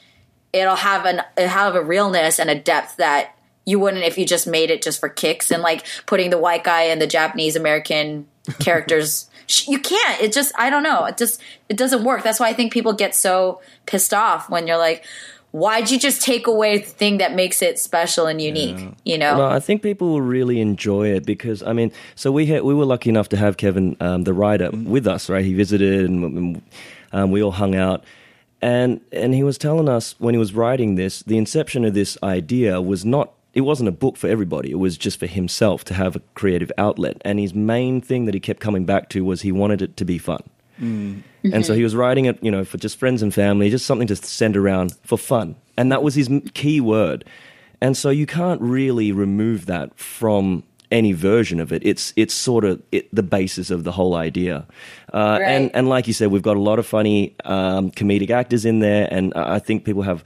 it'll 0.53 0.77
have 0.77 1.07
an 1.07 1.23
it'll 1.37 1.49
have 1.49 1.75
a 1.75 1.83
realness 1.83 2.39
and 2.39 2.51
a 2.51 2.55
depth 2.55 2.97
that 2.97 3.35
you 3.65 3.79
wouldn't 3.79 4.05
if 4.05 4.17
you 4.17 4.25
just 4.25 4.47
made 4.47 4.71
it 4.71 4.83
just 4.83 5.01
for 5.01 5.09
kicks 5.09 5.51
and 5.51 5.63
like 5.63 5.87
putting 6.07 6.31
the 6.31 6.39
white 6.39 6.65
guy 6.65 6.83
and 6.83 7.01
the 7.01 7.07
Japanese 7.07 7.57
American 7.57 8.27
characters. 8.61 9.28
You 9.65 9.79
can't. 9.79 10.21
It 10.21 10.33
just 10.33 10.53
I 10.59 10.71
don't 10.71 10.83
know. 10.83 11.05
It 11.07 11.17
just 11.17 11.41
it 11.69 11.77
doesn't 11.77 12.05
work. 12.05 12.23
That's 12.23 12.39
why 12.39 12.49
I 12.49 12.53
think 12.53 12.73
people 12.73 12.93
get 12.93 13.15
so 13.15 13.61
pissed 13.87 14.13
off 14.13 14.51
when 14.51 14.67
you're 14.67 14.79
like, 14.79 15.05
why'd 15.53 15.91
you 15.91 15.99
just 15.99 16.23
take 16.23 16.47
away 16.47 16.79
the 16.79 16.85
thing 16.85 17.19
that 17.19 17.35
makes 17.35 17.63
it 17.63 17.79
special 17.79 18.27
and 18.27 18.41
unique? 18.41 18.91
You 19.05 19.17
know. 19.17 19.39
No, 19.39 19.47
I 19.47 19.61
think 19.61 19.83
people 19.83 20.09
will 20.09 20.21
really 20.21 20.61
enjoy 20.61 21.09
it 21.09 21.25
because 21.25 21.63
I 21.63 21.73
mean, 21.73 21.93
so 22.15 22.31
we 22.31 22.47
had, 22.47 22.63
we 22.63 22.75
were 22.75 22.85
lucky 22.85 23.09
enough 23.09 23.31
to 23.31 23.37
have 23.37 23.57
Kevin, 23.57 23.97
um, 24.01 24.25
the 24.25 24.35
writer, 24.35 24.71
with 24.71 25.07
us. 25.07 25.29
Right, 25.29 25.45
he 25.45 25.55
visited 25.55 26.05
and, 26.05 26.25
and 26.25 26.63
um, 27.13 27.31
we 27.31 27.43
all 27.43 27.53
hung 27.53 27.75
out, 27.75 28.05
and 28.61 29.01
and 29.13 29.35
he 29.35 29.43
was 29.43 29.57
telling 29.57 29.89
us 29.89 30.15
when 30.19 30.35
he 30.35 30.39
was 30.39 30.53
writing 30.53 30.97
this, 30.97 31.23
the 31.23 31.39
inception 31.39 31.85
of 31.85 31.95
this 31.95 32.19
idea 32.23 32.83
was 32.83 33.05
not. 33.05 33.33
It 33.59 33.63
wasn't 33.63 33.89
a 33.89 33.93
book 34.05 34.17
for 34.17 34.29
everybody. 34.29 34.71
It 34.71 34.79
was 34.79 34.97
just 34.97 35.19
for 35.19 35.27
himself 35.27 35.83
to 35.85 35.95
have 35.95 36.15
a 36.15 36.21
creative 36.35 36.71
outlet. 36.79 37.17
And 37.25 37.41
his 37.41 37.55
main 37.55 38.01
thing 38.01 38.25
that 38.27 38.35
he 38.35 38.41
kept 38.41 38.61
coming 38.61 38.85
back 38.87 39.09
to 39.11 39.25
was 39.25 39.43
he 39.43 39.51
wanted 39.51 39.83
it 39.83 39.97
to 39.97 40.05
be 40.05 40.17
fun. 40.19 40.43
And 40.81 41.67
so 41.67 41.75
he 41.75 41.83
was 41.83 41.97
writing 41.97 42.27
it, 42.27 42.39
you 42.41 42.53
know, 42.53 42.65
for 42.65 42.79
just 42.79 42.99
friends 42.99 43.21
and 43.21 43.35
family, 43.35 43.69
just 43.69 43.85
something 43.85 44.07
to 44.09 44.17
send 44.17 44.57
around 44.57 44.95
for 45.03 45.19
fun. 45.19 45.57
And 45.77 45.91
that 45.91 46.05
was 46.05 46.15
his 46.15 46.29
key 46.55 46.81
word. 46.81 47.25
And 47.81 47.97
so 47.97 48.11
you 48.11 48.27
can't 48.27 48.61
really 48.61 49.11
remove 49.11 49.67
that 49.67 49.99
from 49.99 50.63
any 50.91 51.13
version 51.13 51.61
of 51.61 51.73
it. 51.73 51.83
It's 51.85 52.13
it's 52.17 52.35
sort 52.35 52.65
of 52.65 52.81
it, 52.93 53.13
the 53.13 53.23
basis 53.25 53.71
of 53.71 53.83
the 53.83 53.93
whole 53.93 54.15
idea. 54.15 54.67
Uh, 55.13 55.39
And 55.45 55.65
Right. 55.65 55.71
and 55.75 55.89
like 55.89 56.07
you 56.07 56.15
said, 56.15 56.31
we've 56.31 56.49
got 56.51 56.57
a 56.57 56.61
lot 56.71 56.79
of 56.79 56.87
funny 56.87 57.35
um, 57.45 57.91
comedic 57.91 58.31
actors 58.31 58.65
in 58.65 58.79
there, 58.81 59.09
and 59.11 59.33
I 59.35 59.59
think 59.59 59.85
people 59.85 60.03
have. 60.03 60.23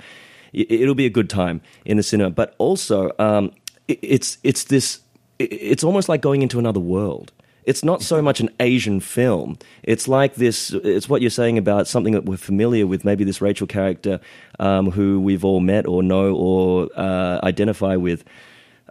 It- 0.52 0.70
It'll 0.82 0.94
be 0.94 1.06
a 1.06 1.10
good 1.10 1.28
time 1.30 1.60
in 1.84 1.96
the 1.96 2.02
cinema, 2.02 2.30
but 2.30 2.54
also 2.58 3.10
um, 3.18 3.50
it, 3.88 3.98
it's 4.02 4.38
it's 4.42 4.64
this. 4.64 5.00
it- 5.38 5.52
It's 5.52 5.84
almost 5.84 6.08
like 6.08 6.20
going 6.20 6.42
into 6.42 6.58
another 6.58 6.80
world. 6.80 7.32
It's 7.64 7.84
not 7.84 8.02
so 8.02 8.20
much 8.20 8.40
an 8.40 8.50
Asian 8.58 8.98
film. 8.98 9.56
It's 9.84 10.08
like 10.08 10.34
this. 10.34 10.72
It's 10.72 11.08
what 11.08 11.20
you're 11.22 11.30
saying 11.30 11.58
about 11.58 11.86
something 11.86 12.12
that 12.12 12.24
we're 12.24 12.36
familiar 12.36 12.88
with. 12.88 13.04
Maybe 13.04 13.22
this 13.24 13.40
Rachel 13.40 13.68
character, 13.68 14.18
um, 14.58 14.90
who 14.90 15.20
we've 15.20 15.44
all 15.44 15.60
met 15.60 15.86
or 15.86 16.02
know 16.02 16.34
or 16.34 16.88
uh, 16.96 17.38
identify 17.44 17.94
with, 17.94 18.24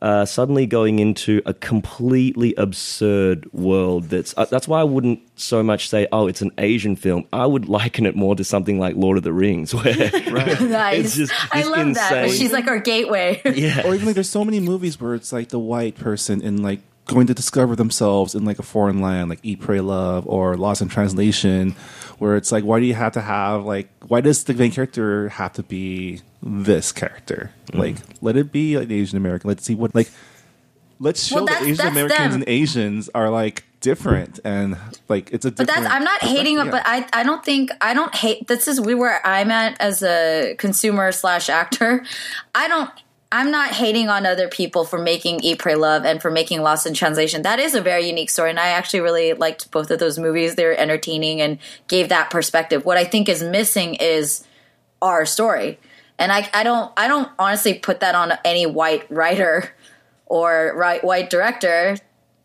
uh, 0.01 0.25
suddenly 0.25 0.65
going 0.65 0.97
into 0.97 1.41
a 1.45 1.53
completely 1.53 2.55
absurd 2.55 3.51
world. 3.53 4.05
That's 4.05 4.33
uh, 4.35 4.45
that's 4.45 4.67
why 4.67 4.81
I 4.81 4.83
wouldn't 4.83 5.21
so 5.39 5.61
much 5.61 5.89
say, 5.89 6.07
"Oh, 6.11 6.27
it's 6.27 6.41
an 6.41 6.51
Asian 6.57 6.95
film." 6.95 7.27
I 7.31 7.45
would 7.45 7.69
liken 7.69 8.05
it 8.05 8.15
more 8.15 8.35
to 8.35 8.43
something 8.43 8.79
like 8.79 8.95
Lord 8.95 9.17
of 9.17 9.23
the 9.23 9.33
Rings, 9.33 9.73
where 9.75 9.83
nice. 9.93 11.05
it's 11.05 11.15
just 11.15 11.33
I 11.53 11.61
this 11.61 11.69
love 11.69 11.93
that. 11.95 12.31
She's 12.31 12.51
like 12.51 12.67
our 12.67 12.79
gateway. 12.79 13.41
yeah, 13.45 13.85
or 13.85 13.93
even 13.93 14.07
like 14.07 14.15
there's 14.15 14.29
so 14.29 14.43
many 14.43 14.59
movies 14.59 14.99
where 14.99 15.13
it's 15.13 15.31
like 15.31 15.49
the 15.49 15.59
white 15.59 15.95
person 15.95 16.41
in 16.41 16.63
like 16.63 16.79
going 17.05 17.27
to 17.27 17.33
discover 17.33 17.75
themselves 17.75 18.35
in 18.35 18.45
like 18.45 18.59
a 18.59 18.63
foreign 18.63 19.01
land 19.01 19.29
like 19.29 19.39
eat 19.43 19.59
pray 19.59 19.81
love 19.81 20.25
or 20.27 20.55
lost 20.55 20.81
in 20.81 20.87
translation 20.87 21.75
where 22.21 22.35
it's 22.35 22.51
like 22.51 22.63
why 22.63 22.79
do 22.79 22.85
you 22.85 22.93
have 22.93 23.13
to 23.13 23.21
have 23.21 23.65
like 23.65 23.89
why 24.07 24.21
does 24.21 24.43
the 24.43 24.53
main 24.53 24.69
character 24.69 25.29
have 25.29 25.51
to 25.53 25.63
be 25.63 26.21
this 26.43 26.91
character 26.91 27.49
mm. 27.71 27.79
like 27.79 27.95
let 28.21 28.37
it 28.37 28.51
be 28.51 28.77
like 28.77 28.91
asian 28.91 29.17
american 29.17 29.47
let's 29.47 29.63
see 29.63 29.73
what 29.73 29.95
like 29.95 30.07
let's 30.99 31.23
show 31.23 31.37
Well, 31.37 31.47
that 31.47 31.63
asian 31.63 31.87
americans 31.87 32.35
and 32.35 32.43
asians 32.45 33.09
are 33.15 33.31
like 33.31 33.65
different 33.79 34.39
and 34.45 34.77
like 35.09 35.31
it's 35.31 35.45
a 35.45 35.51
But 35.51 35.65
that's 35.65 35.87
I'm 35.87 36.03
not 36.03 36.21
hating 36.21 36.57
yeah. 36.57 36.69
but 36.69 36.83
I 36.85 37.07
I 37.11 37.23
don't 37.23 37.43
think 37.43 37.71
I 37.81 37.95
don't 37.95 38.13
hate. 38.13 38.47
This 38.47 38.67
is 38.67 38.79
where 38.79 39.25
I'm 39.25 39.49
at 39.49 39.81
as 39.81 40.03
a 40.03 40.53
consumer 40.59 41.11
slash 41.11 41.49
actor. 41.49 42.05
I 42.53 42.67
don't. 42.67 42.91
I'm 43.31 43.49
not 43.49 43.71
hating 43.71 44.09
on 44.09 44.25
other 44.25 44.49
people 44.49 44.83
for 44.83 44.99
making 44.99 45.39
Eat, 45.41 45.59
Pray, 45.59 45.75
Love 45.75 46.03
and 46.03 46.21
for 46.21 46.29
making 46.29 46.61
Lost 46.61 46.85
in 46.85 46.93
Translation. 46.93 47.43
That 47.43 47.59
is 47.59 47.73
a 47.73 47.81
very 47.81 48.05
unique 48.05 48.29
story, 48.29 48.49
and 48.49 48.59
I 48.59 48.69
actually 48.69 48.99
really 48.99 49.31
liked 49.33 49.71
both 49.71 49.89
of 49.89 49.99
those 49.99 50.19
movies. 50.19 50.55
They're 50.55 50.77
entertaining 50.77 51.39
and 51.39 51.57
gave 51.87 52.09
that 52.09 52.29
perspective. 52.29 52.83
What 52.83 52.97
I 52.97 53.05
think 53.05 53.29
is 53.29 53.41
missing 53.41 53.95
is 53.95 54.45
our 55.01 55.25
story, 55.25 55.79
and 56.19 56.31
I 56.31 56.49
I 56.53 56.63
don't 56.63 56.91
I 56.97 57.07
don't 57.07 57.29
honestly 57.39 57.73
put 57.73 58.01
that 58.01 58.15
on 58.15 58.33
any 58.43 58.65
white 58.65 59.09
writer 59.09 59.73
or 60.25 60.73
right 60.75 61.01
white 61.01 61.29
director 61.29 61.97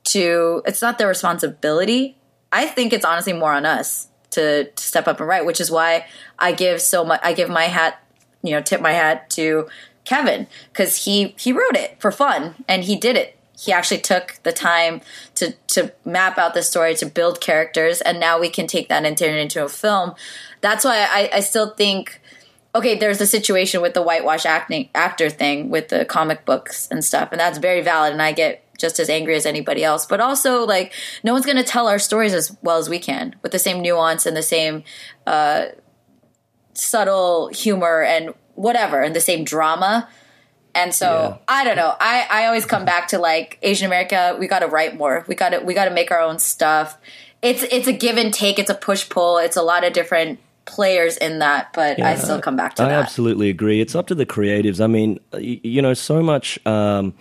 to 0.04 0.62
it's 0.66 0.82
not 0.82 0.98
their 0.98 1.08
responsibility. 1.08 2.16
I 2.52 2.66
think 2.66 2.92
it's 2.92 3.04
honestly 3.04 3.32
more 3.32 3.52
on 3.52 3.66
us 3.66 4.06
to, 4.30 4.70
to 4.70 4.82
step 4.82 5.08
up 5.08 5.18
and 5.18 5.28
write, 5.28 5.44
which 5.44 5.60
is 5.60 5.68
why 5.68 6.06
I 6.38 6.52
give 6.52 6.80
so 6.80 7.04
much 7.04 7.20
I 7.24 7.32
give 7.32 7.48
my 7.48 7.64
hat, 7.64 8.00
you 8.42 8.52
know, 8.52 8.62
tip 8.62 8.80
my 8.80 8.92
hat 8.92 9.30
to 9.30 9.66
Kevin 10.06 10.46
because 10.72 11.04
he 11.04 11.34
he 11.38 11.52
wrote 11.52 11.76
it 11.76 12.00
for 12.00 12.10
fun 12.10 12.54
and 12.66 12.84
he 12.84 12.96
did 12.96 13.16
it. 13.16 13.36
He 13.58 13.72
actually 13.72 14.00
took 14.00 14.38
the 14.42 14.52
time 14.52 15.02
to 15.34 15.52
to 15.68 15.92
map 16.04 16.38
out 16.38 16.54
the 16.54 16.62
story 16.62 16.94
to 16.96 17.06
build 17.06 17.42
characters 17.42 18.00
and 18.00 18.18
now 18.18 18.40
we 18.40 18.48
can 18.48 18.66
take 18.66 18.88
that 18.88 19.04
and 19.04 19.18
turn 19.18 19.34
it 19.34 19.40
into 19.40 19.62
a 19.62 19.68
film. 19.68 20.14
That's 20.62 20.84
why 20.84 21.06
I, 21.10 21.30
I 21.34 21.40
still 21.40 21.74
think 21.74 22.22
okay, 22.74 22.94
there's 22.94 23.22
a 23.22 23.26
situation 23.26 23.80
with 23.80 23.94
the 23.94 24.02
whitewash 24.02 24.44
acting 24.44 24.90
actor 24.94 25.30
thing 25.30 25.70
with 25.70 25.88
the 25.88 26.04
comic 26.04 26.44
books 26.44 26.86
and 26.90 27.02
stuff, 27.02 27.30
and 27.32 27.40
that's 27.40 27.56
very 27.56 27.80
valid. 27.80 28.12
And 28.12 28.20
I 28.20 28.32
get 28.32 28.62
just 28.76 29.00
as 29.00 29.08
angry 29.08 29.34
as 29.34 29.46
anybody 29.46 29.82
else. 29.82 30.04
But 30.04 30.20
also, 30.20 30.66
like, 30.66 30.92
no 31.24 31.32
one's 31.32 31.46
going 31.46 31.56
to 31.56 31.64
tell 31.64 31.88
our 31.88 31.98
stories 31.98 32.34
as 32.34 32.54
well 32.60 32.76
as 32.76 32.90
we 32.90 32.98
can 32.98 33.34
with 33.42 33.52
the 33.52 33.58
same 33.58 33.80
nuance 33.80 34.26
and 34.26 34.36
the 34.36 34.42
same 34.42 34.84
uh, 35.26 35.68
subtle 36.74 37.48
humor 37.48 38.02
and 38.02 38.34
whatever, 38.56 39.00
and 39.00 39.14
the 39.14 39.20
same 39.20 39.44
drama. 39.44 40.08
And 40.74 40.92
so 40.92 41.06
Yeah. 41.06 41.36
I 41.48 41.64
don't 41.64 41.76
know. 41.76 41.94
I, 41.98 42.26
I 42.30 42.46
always 42.46 42.66
come 42.66 42.84
back 42.84 43.08
to 43.08 43.18
like 43.18 43.58
Asian 43.62 43.86
America. 43.86 44.36
We 44.38 44.46
got 44.46 44.58
to 44.58 44.66
write 44.66 44.96
more. 44.96 45.24
We 45.28 45.34
got 45.34 45.50
to 45.50 45.60
we 45.60 45.72
got 45.72 45.86
to 45.86 45.90
make 45.90 46.10
our 46.10 46.20
own 46.20 46.38
stuff. 46.38 46.98
It's 47.40 47.62
it's 47.62 47.86
a 47.86 47.92
give 47.92 48.18
and 48.18 48.34
take. 48.34 48.58
It's 48.58 48.68
a 48.70 48.74
push 48.74 49.08
pull. 49.08 49.38
It's 49.38 49.56
a 49.56 49.62
lot 49.62 49.84
of 49.84 49.92
different 49.94 50.38
players 50.66 51.16
in 51.16 51.38
that. 51.38 51.72
But 51.72 51.98
I 52.02 52.16
still 52.16 52.40
come 52.42 52.56
back 52.56 52.74
to 52.74 52.82
I 52.82 52.88
that. 52.88 53.04
absolutely 53.04 53.48
agree. 53.48 53.80
It's 53.80 53.94
up 53.94 54.06
to 54.08 54.14
the 54.14 54.26
creatives. 54.26 54.82
I 54.82 54.86
mean, 54.86 55.20
y- 55.32 55.60
you 55.62 55.80
know, 55.80 55.94
so 55.94 56.22
much 56.22 56.58
um, 56.66 57.14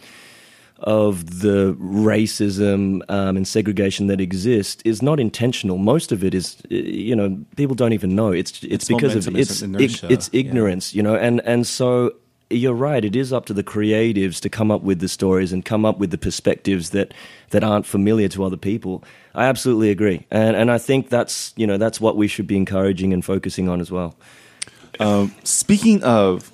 of 0.79 1.39
the 1.39 1.73
racism 1.79 3.01
um, 3.09 3.37
and 3.37 3.47
segregation 3.47 4.07
that 4.07 4.19
exists 4.19 4.81
is 4.83 5.01
not 5.01 5.19
intentional. 5.19 5.77
Most 5.77 6.11
of 6.11 6.23
it 6.23 6.33
is, 6.33 6.57
you 6.69 7.15
know, 7.15 7.39
people 7.55 7.75
don't 7.75 7.93
even 7.93 8.15
know. 8.15 8.31
It's 8.31 8.63
it's, 8.63 8.73
It's 8.73 8.87
because 8.87 9.15
of 9.15 9.25
momentum, 9.25 9.41
it's 9.41 9.51
it's 9.51 9.61
inertia, 9.61 10.07
it's 10.09 10.29
yeah. 10.33 10.39
ignorance, 10.41 10.93
you 10.93 11.03
know, 11.03 11.15
and 11.15 11.41
and 11.41 11.65
so. 11.65 12.13
You're 12.51 12.75
right. 12.75 13.03
It 13.03 13.15
is 13.15 13.33
up 13.33 13.47
to 13.47 13.55
the 13.55 13.63
creatives 13.63 14.39
to 14.41 14.49
come 14.49 14.69
up 14.69 14.83
with 14.83 14.99
the 14.99 15.07
stories 15.07 15.51
and 15.51 15.65
come 15.65 15.83
up 15.83 15.97
with 15.97 16.11
the 16.11 16.17
perspectives 16.19 16.91
that, 16.91 17.11
that 17.49 17.63
aren't 17.63 17.87
familiar 17.87 18.27
to 18.29 18.43
other 18.43 18.55
people. 18.55 19.03
I 19.33 19.45
absolutely 19.45 19.89
agree, 19.89 20.27
and 20.29 20.55
and 20.55 20.69
I 20.69 20.77
think 20.77 21.09
that's 21.09 21.55
you 21.57 21.65
know 21.65 21.77
that's 21.77 21.99
what 21.99 22.17
we 22.17 22.27
should 22.27 22.45
be 22.45 22.55
encouraging 22.55 23.13
and 23.13 23.25
focusing 23.25 23.67
on 23.67 23.81
as 23.81 23.89
well. 23.89 24.15
Speaking 25.43 26.03
of 26.03 26.51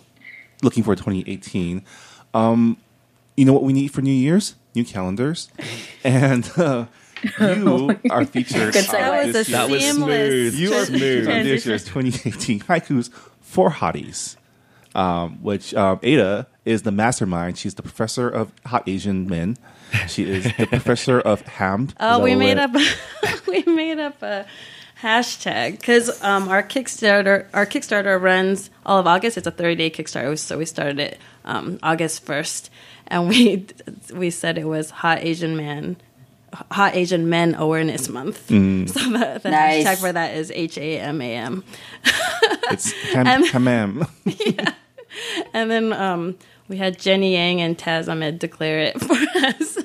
looking 0.63 0.83
for 0.83 0.95
2018, 0.95 1.83
um, 2.33 2.77
you 3.37 3.45
know 3.45 3.53
what 3.53 3.63
we 3.63 3.73
need 3.73 3.89
for 3.89 4.01
New 4.01 4.11
Year's? 4.13 4.55
New 4.75 4.85
calendars. 4.85 5.49
And 6.03 6.49
uh, 6.57 6.85
you 7.39 7.95
are 8.09 8.25
featured. 8.25 8.73
Good 8.73 8.85
That 8.85 9.25
was 9.27 9.49
year's- 9.49 9.69
was 9.69 9.85
smooth. 9.95 10.55
You 10.55 10.73
are 10.73 10.85
featured 10.87 11.27
on 11.27 11.43
this 11.43 11.65
year's 11.67 11.83
2018 11.85 12.61
haikus 12.61 13.11
for 13.41 13.69
hotties. 13.69 14.35
Um, 14.95 15.41
which 15.43 15.73
um, 15.75 15.99
Ada 16.03 16.47
is 16.65 16.81
the 16.81 16.91
mastermind. 16.91 17.57
She's 17.59 17.75
the 17.75 17.83
professor 17.83 18.27
of 18.27 18.51
hot 18.65 18.83
Asian 18.89 19.27
men. 19.27 19.57
She 20.07 20.23
is 20.23 20.43
the 20.57 20.65
professor 20.69 21.19
of 21.21 21.41
ham. 21.43 21.89
Oh, 21.99 22.19
we 22.19 22.35
made 22.35 22.57
up. 22.57 22.71
we 23.47 23.61
made 23.63 23.99
up 23.99 24.21
a 24.23 24.45
hashtag 25.01 25.79
because 25.79 26.21
um, 26.23 26.49
our 26.49 26.63
Kickstarter 26.63 27.45
our 27.53 27.65
Kickstarter 27.65 28.19
runs 28.21 28.69
all 28.85 28.99
of 28.99 29.07
August. 29.07 29.37
It's 29.37 29.47
a 29.47 29.51
thirty 29.51 29.75
day 29.75 29.89
Kickstarter, 29.91 30.37
so 30.37 30.57
we 30.57 30.65
started 30.65 30.99
it 30.99 31.19
um, 31.45 31.79
August 31.83 32.25
first, 32.25 32.69
and 33.11 33.27
we 33.29 33.67
we 34.13 34.29
said 34.31 34.57
it 34.57 34.65
was 34.67 34.89
Hot 34.89 35.19
Asian 35.19 35.55
Man. 35.55 35.97
Hot 36.71 36.95
Asian 36.95 37.29
Men 37.29 37.55
Awareness 37.55 38.09
Month. 38.09 38.47
So 38.49 38.53
the, 38.53 39.39
the 39.41 39.49
Nice. 39.51 39.85
hashtag 39.85 39.97
for 40.01 40.11
that 40.11 40.35
is 40.35 40.51
H 40.51 40.77
A 40.77 40.99
M 40.99 41.21
A 41.21 41.33
M. 41.35 41.63
It's 42.71 42.91
ham, 43.13 43.27
And- 43.27 43.43
hamam. 43.45 44.07
And 45.53 45.69
then 45.71 45.91
um, 45.93 46.37
we 46.69 46.77
had 46.77 46.97
Jenny 46.99 47.33
Yang 47.33 47.61
and 47.61 47.77
Taz 47.77 48.09
Ahmed 48.09 48.39
declare 48.39 48.79
it 48.79 48.99
for 49.01 49.13
us. 49.45 49.77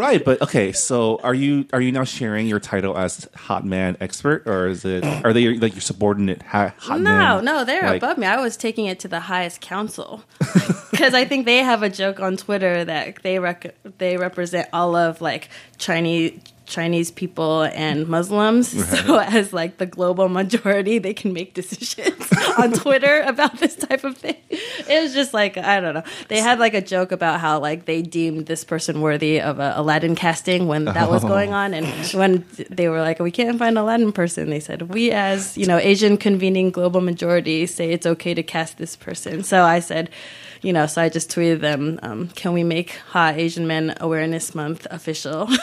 Right, 0.00 0.24
but 0.24 0.40
okay. 0.42 0.72
So, 0.72 1.20
are 1.22 1.34
you 1.34 1.66
are 1.72 1.80
you 1.80 1.92
now 1.92 2.04
sharing 2.04 2.46
your 2.46 2.58
title 2.60 2.96
as 2.96 3.28
hot 3.36 3.64
man 3.64 3.96
expert, 4.00 4.44
or 4.46 4.66
is 4.68 4.84
it 4.84 5.04
are 5.04 5.32
they 5.32 5.54
like 5.58 5.74
your 5.74 5.80
subordinate 5.82 6.42
ha- 6.42 6.72
hot 6.78 7.00
no, 7.00 7.04
man? 7.10 7.44
no, 7.44 7.64
they're 7.64 7.82
Like- 7.82 8.02
above 8.02 8.18
me. 8.18 8.26
I 8.26 8.40
was 8.40 8.56
taking 8.56 8.86
it 8.86 8.98
to 9.00 9.08
the 9.08 9.20
highest 9.20 9.60
council 9.60 10.24
because 10.90 11.14
I 11.14 11.24
think 11.24 11.44
they 11.46 11.58
have 11.58 11.82
a 11.82 11.90
joke 11.90 12.18
on 12.20 12.36
Twitter 12.36 12.84
that 12.84 13.22
they 13.22 13.38
rec- 13.38 13.74
they 13.98 14.16
represent 14.16 14.68
all 14.72 14.96
of 14.96 15.20
like 15.20 15.48
Chinese 15.78 16.40
Chinese 16.70 17.10
people 17.10 17.62
and 17.62 18.08
Muslims. 18.08 18.70
So 19.00 19.18
as 19.18 19.52
like 19.52 19.78
the 19.78 19.86
global 19.86 20.28
majority, 20.28 20.98
they 20.98 21.14
can 21.14 21.32
make 21.32 21.54
decisions 21.54 22.28
on 22.58 22.72
Twitter 22.72 23.22
about 23.22 23.58
this 23.58 23.76
type 23.76 24.04
of 24.04 24.16
thing. 24.16 24.36
It 24.50 25.02
was 25.02 25.14
just 25.14 25.32
like 25.32 25.56
I 25.56 25.80
don't 25.80 25.94
know. 25.94 26.02
They 26.28 26.38
had 26.38 26.58
like 26.58 26.74
a 26.74 26.80
joke 26.80 27.12
about 27.12 27.40
how 27.40 27.60
like 27.60 27.84
they 27.84 28.02
deemed 28.02 28.46
this 28.46 28.64
person 28.64 29.00
worthy 29.00 29.40
of 29.40 29.58
a 29.58 29.74
Aladdin 29.76 30.16
casting 30.16 30.66
when 30.66 30.86
that 30.86 31.10
was 31.10 31.22
going 31.22 31.52
on, 31.52 31.72
and 31.72 31.86
oh. 31.86 32.18
when 32.18 32.44
they 32.68 32.88
were 32.88 33.00
like, 33.00 33.20
"We 33.20 33.30
can't 33.30 33.58
find 33.58 33.78
Aladdin 33.78 34.12
person," 34.12 34.50
they 34.50 34.60
said, 34.60 34.94
"We 34.94 35.12
as 35.12 35.56
you 35.56 35.66
know 35.66 35.78
Asian 35.78 36.16
convening 36.16 36.70
global 36.70 37.00
majority 37.00 37.66
say 37.66 37.90
it's 37.92 38.06
okay 38.06 38.34
to 38.34 38.42
cast 38.42 38.78
this 38.78 38.96
person." 38.96 39.42
So 39.42 39.64
I 39.64 39.80
said. 39.80 40.10
You 40.62 40.72
know, 40.72 40.86
so 40.86 41.00
I 41.00 41.08
just 41.08 41.30
tweeted 41.30 41.60
them. 41.60 41.98
Um, 42.02 42.28
can 42.28 42.52
we 42.52 42.64
make 42.64 42.96
Hot 43.10 43.36
Asian 43.36 43.66
Men 43.66 43.94
Awareness 44.00 44.54
Month 44.54 44.86
official? 44.90 45.48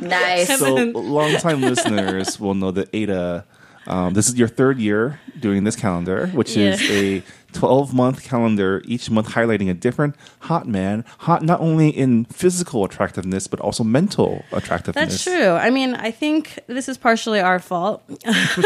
Nice. 0.00 0.58
So, 0.58 0.74
longtime 0.74 1.60
listeners 1.62 2.38
will 2.38 2.54
know 2.54 2.70
that 2.70 2.88
Ada, 2.92 3.44
um, 3.86 4.14
this 4.14 4.28
is 4.28 4.36
your 4.36 4.48
third 4.48 4.78
year 4.78 5.20
doing 5.38 5.64
this 5.64 5.76
calendar, 5.76 6.28
which 6.28 6.56
is 6.56 6.80
a 6.90 7.22
12 7.52 7.94
month 7.94 8.22
calendar, 8.22 8.82
each 8.84 9.10
month 9.10 9.30
highlighting 9.30 9.70
a 9.70 9.74
different 9.74 10.14
hot 10.40 10.68
man, 10.68 11.04
hot 11.18 11.42
not 11.42 11.60
only 11.60 11.88
in 11.88 12.26
physical 12.26 12.84
attractiveness, 12.84 13.46
but 13.46 13.60
also 13.60 13.82
mental 13.82 14.44
attractiveness. 14.52 15.24
That's 15.24 15.24
true. 15.24 15.50
I 15.50 15.70
mean, 15.70 15.94
I 15.94 16.10
think 16.10 16.58
this 16.66 16.88
is 16.88 16.98
partially 16.98 17.40
our 17.40 17.58
fault 17.58 18.02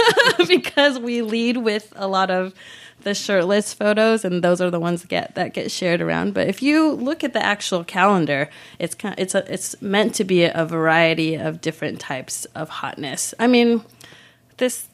because 0.48 0.98
we 0.98 1.22
lead 1.22 1.58
with 1.58 1.92
a 1.96 2.08
lot 2.08 2.30
of 2.30 2.52
the 3.02 3.14
shirtless 3.14 3.72
photos, 3.72 4.24
and 4.24 4.42
those 4.42 4.60
are 4.60 4.70
the 4.70 4.80
ones 4.80 5.02
that 5.02 5.08
get 5.08 5.34
that 5.34 5.52
get 5.54 5.70
shared 5.70 6.00
around. 6.00 6.34
But 6.34 6.48
if 6.48 6.62
you 6.62 6.92
look 6.92 7.24
at 7.24 7.32
the 7.32 7.44
actual 7.44 7.84
calendar, 7.84 8.48
it's 8.78 8.94
kind 8.94 9.14
it's 9.18 9.34
a, 9.34 9.52
it's 9.52 9.80
meant 9.82 10.14
to 10.16 10.24
be 10.24 10.44
a 10.44 10.64
variety 10.64 11.34
of 11.34 11.60
different 11.60 12.00
types 12.00 12.44
of 12.54 12.68
hotness. 12.68 13.34
I 13.38 13.46
mean, 13.46 13.82
this 14.56 14.88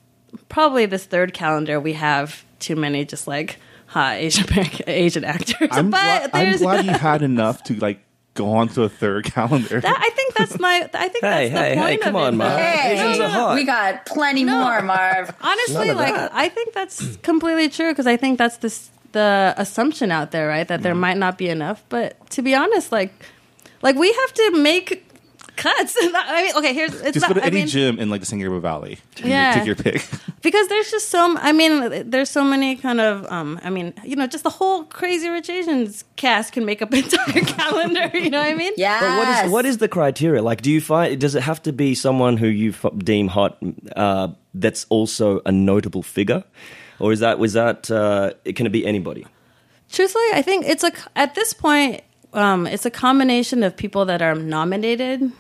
probably 0.49 0.87
this 0.87 1.05
third 1.05 1.33
calendar 1.33 1.81
we 1.81 1.95
have 1.95 2.45
too 2.59 2.77
many 2.77 3.05
just 3.05 3.27
like 3.27 3.59
hot 3.87 4.17
Asian 4.17 4.47
Asian 4.87 5.25
actors. 5.25 5.69
I'm, 5.71 5.91
but 5.91 6.31
gla- 6.31 6.41
I'm 6.41 6.57
glad 6.59 6.85
you 6.87 6.93
had 6.93 7.23
enough 7.23 7.63
to 7.65 7.75
like 7.75 8.01
go 8.39 8.53
on 8.53 8.69
to 8.71 8.83
a 8.85 8.89
third 8.89 9.25
calendar. 9.37 9.81
that, 9.81 9.97
I 9.99 10.11
think 10.17 10.35
that's 10.35 10.59
my 10.59 10.89
I 10.95 11.09
think 11.09 11.25
Hey, 11.25 11.49
that's 11.49 11.53
the 11.53 11.59
hey, 11.59 11.75
hey, 11.75 11.81
point 11.81 12.01
come 12.03 12.17
of 12.17 12.23
it, 12.23 12.25
on, 12.27 12.33
though. 12.39 12.45
Marv. 12.45 12.61
Hey, 12.61 12.93
Asians 12.95 13.21
are 13.21 13.29
hot. 13.29 13.55
we 13.57 13.65
got 13.65 14.07
plenty 14.07 14.45
more, 14.45 14.81
Marv. 14.83 15.35
Honestly, 15.41 15.93
like 15.93 16.15
that. 16.15 16.31
I 16.35 16.49
think 16.49 16.73
that's 16.75 17.17
completely 17.19 17.69
true 17.69 17.91
because 17.93 18.07
I 18.07 18.17
think 18.17 18.39
that's 18.39 18.57
the 18.59 18.73
the 19.13 19.55
assumption 19.57 20.11
out 20.13 20.31
there, 20.31 20.49
right? 20.49 20.69
That 20.69 20.83
there 20.83 20.93
Mm-hmm. 20.93 21.01
might 21.01 21.17
not 21.17 21.39
be 21.39 21.49
enough. 21.49 21.83
But 21.89 22.29
to 22.31 22.43
be 22.43 22.55
honest, 22.55 22.93
like 22.93 23.13
like 23.83 23.97
we 23.97 24.13
have 24.13 24.33
to 24.35 24.51
make 24.63 25.08
cuts. 25.59 25.95
I 26.01 26.43
mean, 26.43 26.57
okay, 26.57 26.73
here's 26.73 26.95
it's 27.01 27.13
Just 27.13 27.23
not, 27.23 27.29
go 27.29 27.35
to 27.41 27.45
I 27.45 27.49
any 27.49 27.57
mean, 27.59 27.67
gym 27.67 27.99
in 27.99 28.09
like 28.09 28.21
the 28.21 28.27
San 28.27 28.39
Gabriel 28.39 28.61
Valley. 28.63 28.99
and 29.19 29.27
Yeah. 29.27 29.53
Take 29.55 29.67
your 29.67 29.75
pick. 29.77 30.03
because 30.43 30.69
there's 30.69 30.91
just 30.91 31.11
so 31.11 31.25
m- 31.27 31.37
I 31.39 31.53
mean, 31.53 32.09
there's 32.11 32.31
so 32.31 32.43
many 32.45 32.77
kind 32.77 33.01
of 33.01 33.27
um 33.31 33.61
I 33.63 33.69
mean, 33.71 33.93
you 34.05 34.17
know, 34.17 34.27
just 34.27 34.45
the 34.45 34.51
whole 34.51 34.85
Crazy 34.85 35.29
Rich 35.29 35.51
Asians 35.51 36.05
cast 36.17 36.53
can 36.55 36.65
make 36.65 36.81
up 36.81 36.93
an 36.93 36.99
entire 37.05 37.43
calendar. 37.43 38.11
You 38.17 38.31
know 38.31 38.39
what 38.41 38.49
I 38.49 38.55
mean? 38.55 38.73
Yeah. 38.77 39.01
But 39.01 39.19
what 39.19 39.29
is 39.47 39.53
what 39.53 39.65
is 39.67 39.77
the 39.79 39.89
criteria? 39.89 40.41
Like, 40.43 40.63
do 40.63 40.71
you 40.71 40.81
find 40.81 41.21
does 41.21 41.35
it 41.35 41.43
have 41.43 41.61
to 41.65 41.73
be 41.73 41.95
someone 41.95 42.37
who 42.39 42.47
you 42.47 42.71
f- 42.71 42.93
deem 42.99 43.29
hot 43.29 43.59
uh, 43.97 44.29
that's 44.55 44.87
also 44.89 45.41
a 45.45 45.53
notable 45.53 46.03
figure, 46.03 46.45
or 46.99 47.13
is 47.13 47.21
that 47.21 47.39
was 47.39 47.53
that 47.53 47.91
uh, 47.91 48.33
can 48.55 48.65
it 48.67 48.73
be 48.73 48.87
anybody? 48.87 49.27
Truthfully, 49.91 50.31
I 50.35 50.43
think 50.43 50.67
it's 50.67 50.85
a 50.85 50.93
at 51.17 51.35
this 51.35 51.53
point, 51.55 52.03
um, 52.35 52.67
it's 52.67 52.85
a 52.87 52.91
combination 52.91 53.63
of 53.63 53.75
people 53.77 54.05
that 54.05 54.21
are 54.21 54.35
nominated 54.35 55.33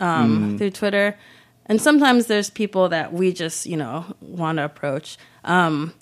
um, 0.00 0.58
through 0.58 0.70
Twitter, 0.70 1.18
and 1.66 1.80
sometimes 1.80 2.26
there's 2.26 2.50
people 2.50 2.88
that 2.90 3.12
we 3.12 3.32
just 3.32 3.66
you 3.66 3.76
know 3.76 4.04
want 4.20 4.58
to 4.58 4.64
approach. 4.64 5.18
Um, 5.44 5.94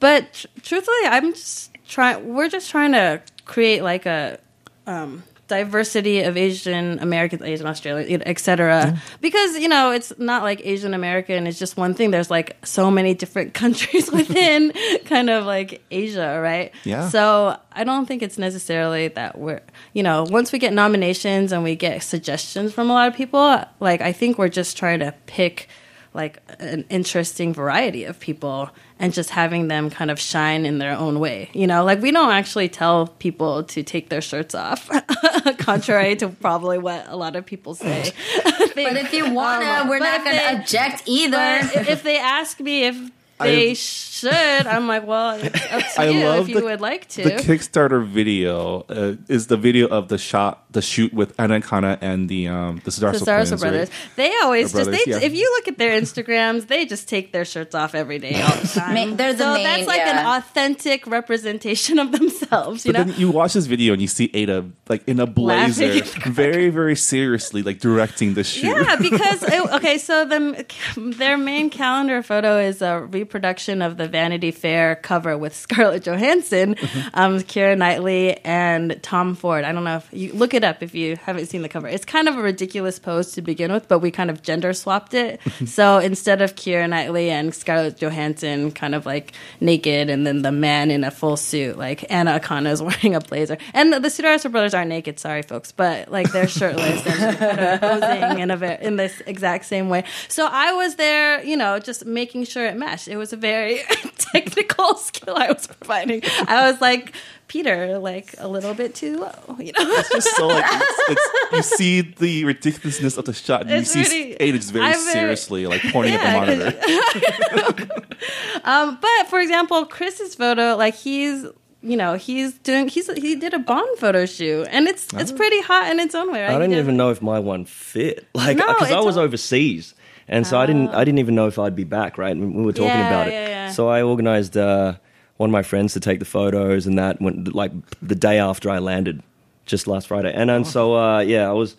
but 0.00 0.32
tr- 0.32 0.46
truthfully, 0.62 1.04
I'm 1.04 1.32
just 1.32 1.70
trying. 1.86 2.34
We're 2.34 2.48
just 2.48 2.70
trying 2.70 2.92
to 2.92 3.22
create 3.44 3.82
like 3.82 4.06
a 4.06 4.38
um, 4.86 5.22
diversity 5.58 6.22
of 6.22 6.36
Asian 6.36 6.98
Americans, 6.98 7.42
Asian 7.42 7.66
Australian, 7.66 8.22
etc. 8.26 9.00
Because 9.20 9.56
you 9.58 9.68
know, 9.68 9.92
it's 9.92 10.12
not 10.18 10.42
like 10.42 10.60
Asian 10.64 10.94
American 10.94 11.46
is 11.46 11.58
just 11.58 11.76
one 11.76 11.94
thing. 11.94 12.10
There's 12.10 12.30
like 12.30 12.56
so 12.66 12.90
many 12.90 13.14
different 13.14 13.54
countries 13.62 14.10
within 14.10 14.72
kind 15.04 15.30
of 15.30 15.44
like 15.46 15.84
Asia, 15.90 16.40
right? 16.42 16.72
Yeah. 16.84 17.08
So 17.08 17.58
I 17.72 17.84
don't 17.84 18.06
think 18.06 18.22
it's 18.22 18.38
necessarily 18.38 19.08
that 19.08 19.38
we're, 19.38 19.62
you 19.92 20.02
know, 20.02 20.24
once 20.28 20.50
we 20.52 20.58
get 20.58 20.72
nominations 20.72 21.52
and 21.52 21.62
we 21.62 21.76
get 21.76 22.02
suggestions 22.02 22.72
from 22.72 22.90
a 22.90 22.92
lot 22.92 23.08
of 23.08 23.14
people, 23.14 23.64
like 23.80 24.00
I 24.00 24.12
think 24.12 24.38
we're 24.38 24.48
just 24.48 24.76
trying 24.76 25.00
to 25.00 25.14
pick 25.26 25.68
like 26.14 26.38
an 26.58 26.84
interesting 26.88 27.52
variety 27.52 28.04
of 28.04 28.18
people 28.18 28.70
and 28.98 29.12
just 29.12 29.30
having 29.30 29.68
them 29.68 29.90
kind 29.90 30.10
of 30.10 30.18
shine 30.20 30.64
in 30.64 30.78
their 30.78 30.96
own 30.96 31.18
way. 31.20 31.50
You 31.52 31.66
know, 31.66 31.84
like 31.84 32.00
we 32.00 32.10
don't 32.12 32.30
actually 32.30 32.68
tell 32.68 33.08
people 33.08 33.64
to 33.64 33.82
take 33.82 34.08
their 34.08 34.20
shirts 34.20 34.54
off, 34.54 34.88
contrary 35.58 36.16
to 36.16 36.28
probably 36.28 36.78
what 36.78 37.06
a 37.08 37.16
lot 37.16 37.36
of 37.36 37.44
people 37.46 37.74
say. 37.74 38.12
But 38.74 38.96
if 38.96 39.12
you 39.12 39.32
wanna, 39.32 39.82
Um, 39.82 39.88
we're 39.88 40.00
not 40.00 40.24
gonna 40.24 40.36
they- 40.36 40.56
object 40.56 41.04
either. 41.06 41.58
If 41.92 42.02
they 42.02 42.18
ask 42.18 42.58
me 42.60 42.84
if 42.86 42.96
they 43.40 43.70
I- 43.70 43.74
should, 43.74 44.32
I'm 44.32 44.86
like, 44.86 45.06
well, 45.06 45.38
it's 45.40 45.54
up 45.72 45.82
to 45.94 46.00
I 46.00 46.08
you 46.08 46.24
love 46.24 46.42
if 46.44 46.48
you 46.50 46.60
the- 46.60 46.64
would 46.66 46.80
like 46.80 47.08
to. 47.10 47.24
The 47.24 47.30
Kickstarter 47.32 48.06
video 48.06 48.80
uh, 48.88 49.16
is 49.28 49.48
the 49.48 49.56
video 49.56 49.88
of 49.88 50.08
the 50.08 50.18
shot, 50.18 50.64
the 50.72 50.80
shoot 50.82 51.12
with 51.12 51.34
Anna 51.38 51.60
Akana 51.60 51.98
and 52.00 52.28
the 52.28 52.48
um 52.48 52.80
the 52.84 52.90
Sudarso, 52.90 53.18
the 53.20 53.24
twins, 53.24 53.60
brothers. 53.60 53.88
right? 53.90 53.90
They 54.16 54.32
always 54.42 54.74
Or 54.74 54.78
just 54.78 54.90
brothers, 54.90 55.04
they 55.04 55.10
yeah. 55.12 55.18
if 55.20 55.34
you 55.34 55.50
look 55.56 55.68
at 55.68 55.78
their 55.78 56.00
Instagrams, 56.00 56.68
they 56.68 56.86
just 56.86 57.08
take 57.08 57.32
their 57.32 57.44
shirts 57.44 57.74
off 57.74 57.94
every 57.94 58.18
day 58.18 58.40
all 58.40 58.56
the 58.56 58.68
time. 58.74 59.16
They're 59.16 59.32
the 59.32 59.38
so 59.44 59.54
main- 59.54 59.64
that's 59.64 59.86
like 59.86 59.98
yeah. 59.98 60.20
an 60.20 60.26
authentic 60.38 61.06
representation 61.06 61.98
of 61.98 62.12
themselves, 62.12 62.86
you 62.86 62.92
But 62.92 62.98
know. 63.06 63.12
then 63.12 63.20
you 63.20 63.30
watch 63.30 63.54
this 63.54 63.66
video 63.66 63.92
and 63.92 64.00
you 64.02 64.08
see 64.08 64.30
Ada 64.32 64.64
like 64.88 65.06
in 65.08 65.18
a 65.20 65.26
blazer, 65.26 66.02
very 66.30 66.70
very 66.70 66.96
seriously 66.96 67.62
like 67.62 67.78
directing 67.80 68.34
the 68.34 68.44
shoot. 68.44 68.64
Yeah, 68.68 68.96
because 68.96 69.42
it, 69.42 69.72
okay, 69.74 69.98
so 69.98 70.24
the 70.24 70.64
their 70.96 71.36
main 71.36 71.68
calendar 71.70 72.22
photo 72.22 72.58
is 72.58 72.80
a 72.82 73.06
reproduction 73.24 73.80
of 73.80 73.96
the 73.96 74.06
Vanity 74.06 74.50
Fair 74.50 74.96
cover 74.96 75.38
with 75.38 75.56
Scarlett 75.64 76.04
Johansson, 76.04 76.76
um, 77.14 77.38
Keira 77.40 77.76
Knightley, 77.76 78.36
and 78.44 79.02
Tom 79.02 79.34
Ford. 79.34 79.64
I 79.64 79.72
don't 79.72 79.84
know 79.84 79.96
if 79.96 80.08
you 80.12 80.34
look 80.34 80.52
it 80.52 80.62
up 80.62 80.82
if 80.82 80.94
you 80.94 81.16
haven't 81.16 81.46
seen 81.46 81.62
the 81.62 81.70
cover. 81.70 81.88
It's 81.88 82.04
kind 82.04 82.28
of 82.28 82.36
a 82.36 82.42
ridiculous 82.42 82.98
pose 82.98 83.32
to 83.32 83.42
begin 83.42 83.72
with, 83.72 83.88
but 83.88 84.00
we 84.00 84.10
kind 84.10 84.28
of 84.28 84.42
gender 84.42 84.74
swapped 84.74 85.14
it. 85.14 85.40
so 85.66 85.98
instead 85.98 86.42
of 86.42 86.54
Keira 86.54 86.86
Knightley 86.86 87.30
and 87.30 87.54
Scarlett 87.54 87.96
Johansson, 87.96 88.72
kind 88.72 88.94
of 88.94 89.06
like 89.06 89.32
naked, 89.58 90.10
and 90.10 90.26
then 90.26 90.42
the 90.42 90.52
man 90.52 90.90
in 90.90 91.02
a 91.02 91.10
full 91.10 91.38
suit, 91.38 91.78
like 91.78 92.04
Anna 92.12 92.38
Akana 92.38 92.72
is 92.72 92.82
wearing 92.88 93.14
a 93.14 93.20
blazer, 93.20 93.56
and 93.72 93.90
the, 93.90 94.00
the 94.00 94.08
Sudarso 94.08 94.52
brothers 94.52 94.74
aren't 94.74 94.90
naked. 94.90 95.18
Sorry, 95.18 95.40
folks, 95.40 95.72
but 95.72 96.10
like 96.10 96.30
they're 96.30 96.46
shirtless 96.46 97.06
and 97.06 97.38
kind 97.38 97.60
of 97.60 97.80
posing 97.80 98.38
in 98.40 98.50
a 98.50 98.78
in 98.82 98.96
this 98.96 99.22
exact 99.26 99.64
same 99.64 99.88
way. 99.88 100.04
So 100.28 100.46
I 100.46 100.72
was 100.72 100.96
there, 100.96 101.42
you 101.42 101.56
know, 101.56 101.78
just 101.78 102.04
making 102.04 102.44
sure 102.44 102.66
it 102.66 102.76
meshed. 102.76 103.08
It 103.08 103.13
was 103.16 103.32
a 103.32 103.36
very 103.36 103.80
technical 104.18 104.96
skill 104.96 105.36
I 105.36 105.48
was 105.52 105.66
providing. 105.66 106.22
I 106.48 106.70
was 106.70 106.80
like. 106.80 107.12
Peter, 107.46 107.98
like 107.98 108.34
a 108.38 108.48
little 108.48 108.72
bit 108.74 108.94
too 108.94 109.18
low, 109.18 109.30
you 109.58 109.70
know. 109.72 109.72
It's 109.78 110.08
just 110.08 110.34
so 110.34 110.46
like 110.46 110.64
it's, 110.66 111.00
it's, 111.10 111.52
you 111.52 111.62
see 111.76 112.00
the 112.00 112.44
ridiculousness 112.46 113.18
of 113.18 113.26
the 113.26 113.34
shot, 113.34 113.62
and 113.62 113.70
It's 113.70 113.94
you 113.94 114.02
see 114.04 114.22
really- 114.24 114.36
Ada 114.40 114.58
just 114.58 114.72
very 114.72 114.86
I'm 114.86 114.92
very- 114.94 115.12
seriously 115.12 115.66
like 115.66 115.82
pointing 115.92 116.14
Yeah, 116.14 116.20
at 116.24 116.46
the 116.46 117.86
monitor. 117.86 118.04
Um, 118.64 118.98
but 119.00 119.28
for 119.28 119.40
example, 119.40 119.84
Chris's 119.84 120.34
photo, 120.34 120.74
like 120.76 120.94
he's 120.94 121.44
you 121.82 121.96
know 121.98 122.14
he's 122.14 122.54
doing 122.54 122.88
he's 122.88 123.12
he 123.12 123.36
did 123.36 123.52
a 123.52 123.58
Bond 123.58 123.98
photo 123.98 124.24
shoot 124.24 124.66
and 124.70 124.88
it's 124.88 125.12
it's 125.12 125.30
pretty 125.30 125.60
hot 125.60 125.90
in 125.92 126.00
its 126.00 126.14
own 126.14 126.32
way. 126.32 126.40
Right? 126.42 126.50
I 126.50 126.52
He 126.54 126.58
don't 126.60 126.72
even 126.72 126.96
know 126.96 127.10
if 127.10 127.20
my 127.20 127.38
one 127.40 127.66
fit. 127.66 128.26
Like, 128.34 128.56
No, 128.56 128.66
because 128.68 128.90
I 128.90 129.00
was 129.00 129.18
all- 129.18 129.24
overseas, 129.24 129.94
and 130.28 130.46
so 130.46 130.58
I 130.58 130.66
didn't. 130.66 130.88
I 130.90 131.04
didn't 131.04 131.18
even 131.18 131.34
know 131.34 131.46
if 131.46 131.58
I'd 131.58 131.76
be 131.76 131.84
back. 131.84 132.18
Right, 132.18 132.34
and 132.36 132.54
we 132.54 132.62
were 132.62 132.72
talking 132.72 133.00
Yeah, 133.00 133.06
about 133.06 133.28
it. 133.28 133.32
yeah, 133.34 133.48
yeah. 133.48 133.70
So 133.70 133.88
I 133.88 134.02
organized 134.02 134.56
uh, 134.56 134.94
one 135.36 135.50
of 135.50 135.52
my 135.52 135.62
friends 135.62 135.92
to 135.94 136.00
take 136.00 136.18
the 136.18 136.24
photos, 136.24 136.86
and 136.86 136.98
that 136.98 137.20
went 137.20 137.54
like 137.54 137.72
the 138.00 138.14
day 138.14 138.38
after 138.38 138.70
I 138.70 138.78
landed, 138.78 139.22
just 139.66 139.86
last 139.86 140.06
Friday. 140.08 140.32
And 140.34 140.50
and 140.50 140.66
so 140.66 140.94
uh, 140.96 141.20
yeah, 141.20 141.48
I 141.48 141.52
was. 141.52 141.76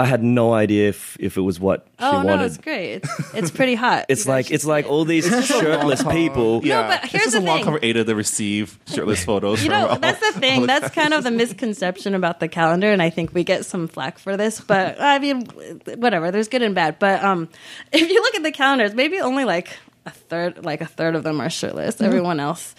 I 0.00 0.06
had 0.06 0.22
no 0.22 0.52
idea 0.52 0.88
if, 0.88 1.16
if 1.20 1.36
it 1.36 1.40
was 1.42 1.60
what 1.60 1.86
she 1.98 2.04
Oh 2.04 2.12
wanted. 2.24 2.36
no, 2.36 2.44
it's 2.44 2.56
great. 2.58 2.94
It's, 3.04 3.34
it's 3.34 3.50
pretty 3.50 3.74
hot. 3.74 4.06
It's 4.08 4.22
You 4.24 4.24
guys 4.24 4.28
like 4.28 4.46
should 4.46 4.54
it's 4.54 4.64
like 4.64 4.86
all 4.86 5.04
these 5.04 5.26
shirtless 5.46 6.02
people. 6.02 6.64
Yeah, 6.64 6.88
but 6.88 7.04
it's 7.04 7.12
here's 7.12 7.24
just 7.24 7.36
the 7.36 7.40
a 7.42 7.44
long 7.46 7.56
thing. 7.58 7.64
cover 7.66 7.78
Ada 7.82 8.04
to 8.04 8.14
receive 8.14 8.78
shirtless 8.86 9.24
photos. 9.24 9.62
You 9.62 9.70
from 9.70 9.80
know, 9.80 9.86
all- 9.88 9.98
that's 9.98 10.20
the 10.20 10.40
thing. 10.40 10.62
the 10.62 10.66
That's 10.66 10.90
kind 10.94 11.12
of 11.14 11.22
the 11.24 11.30
misconception 11.42 12.14
about 12.14 12.40
the 12.40 12.48
calendar, 12.48 12.90
and 12.92 13.02
I 13.02 13.10
think 13.10 13.34
we 13.34 13.44
get 13.44 13.64
some 13.66 13.88
flack 13.88 14.18
for 14.18 14.36
this. 14.36 14.60
But 14.60 15.00
I 15.00 15.18
mean, 15.18 15.46
whatever. 15.96 16.30
There's 16.30 16.48
good 16.48 16.62
and 16.62 16.74
bad. 16.74 16.98
But 16.98 17.22
um, 17.22 17.48
if 17.92 18.08
you 18.10 18.22
look 18.22 18.34
at 18.36 18.42
the 18.42 18.52
calendars, 18.52 18.94
maybe 18.94 19.20
only 19.20 19.44
like 19.44 19.68
a 20.06 20.10
third, 20.10 20.64
like 20.64 20.80
a 20.80 20.86
third 20.86 21.14
of 21.14 21.22
them 21.24 21.40
are 21.40 21.50
shirtless. 21.50 21.96
Mm-hmm. 21.96 22.04
Everyone 22.04 22.40
else. 22.40 22.74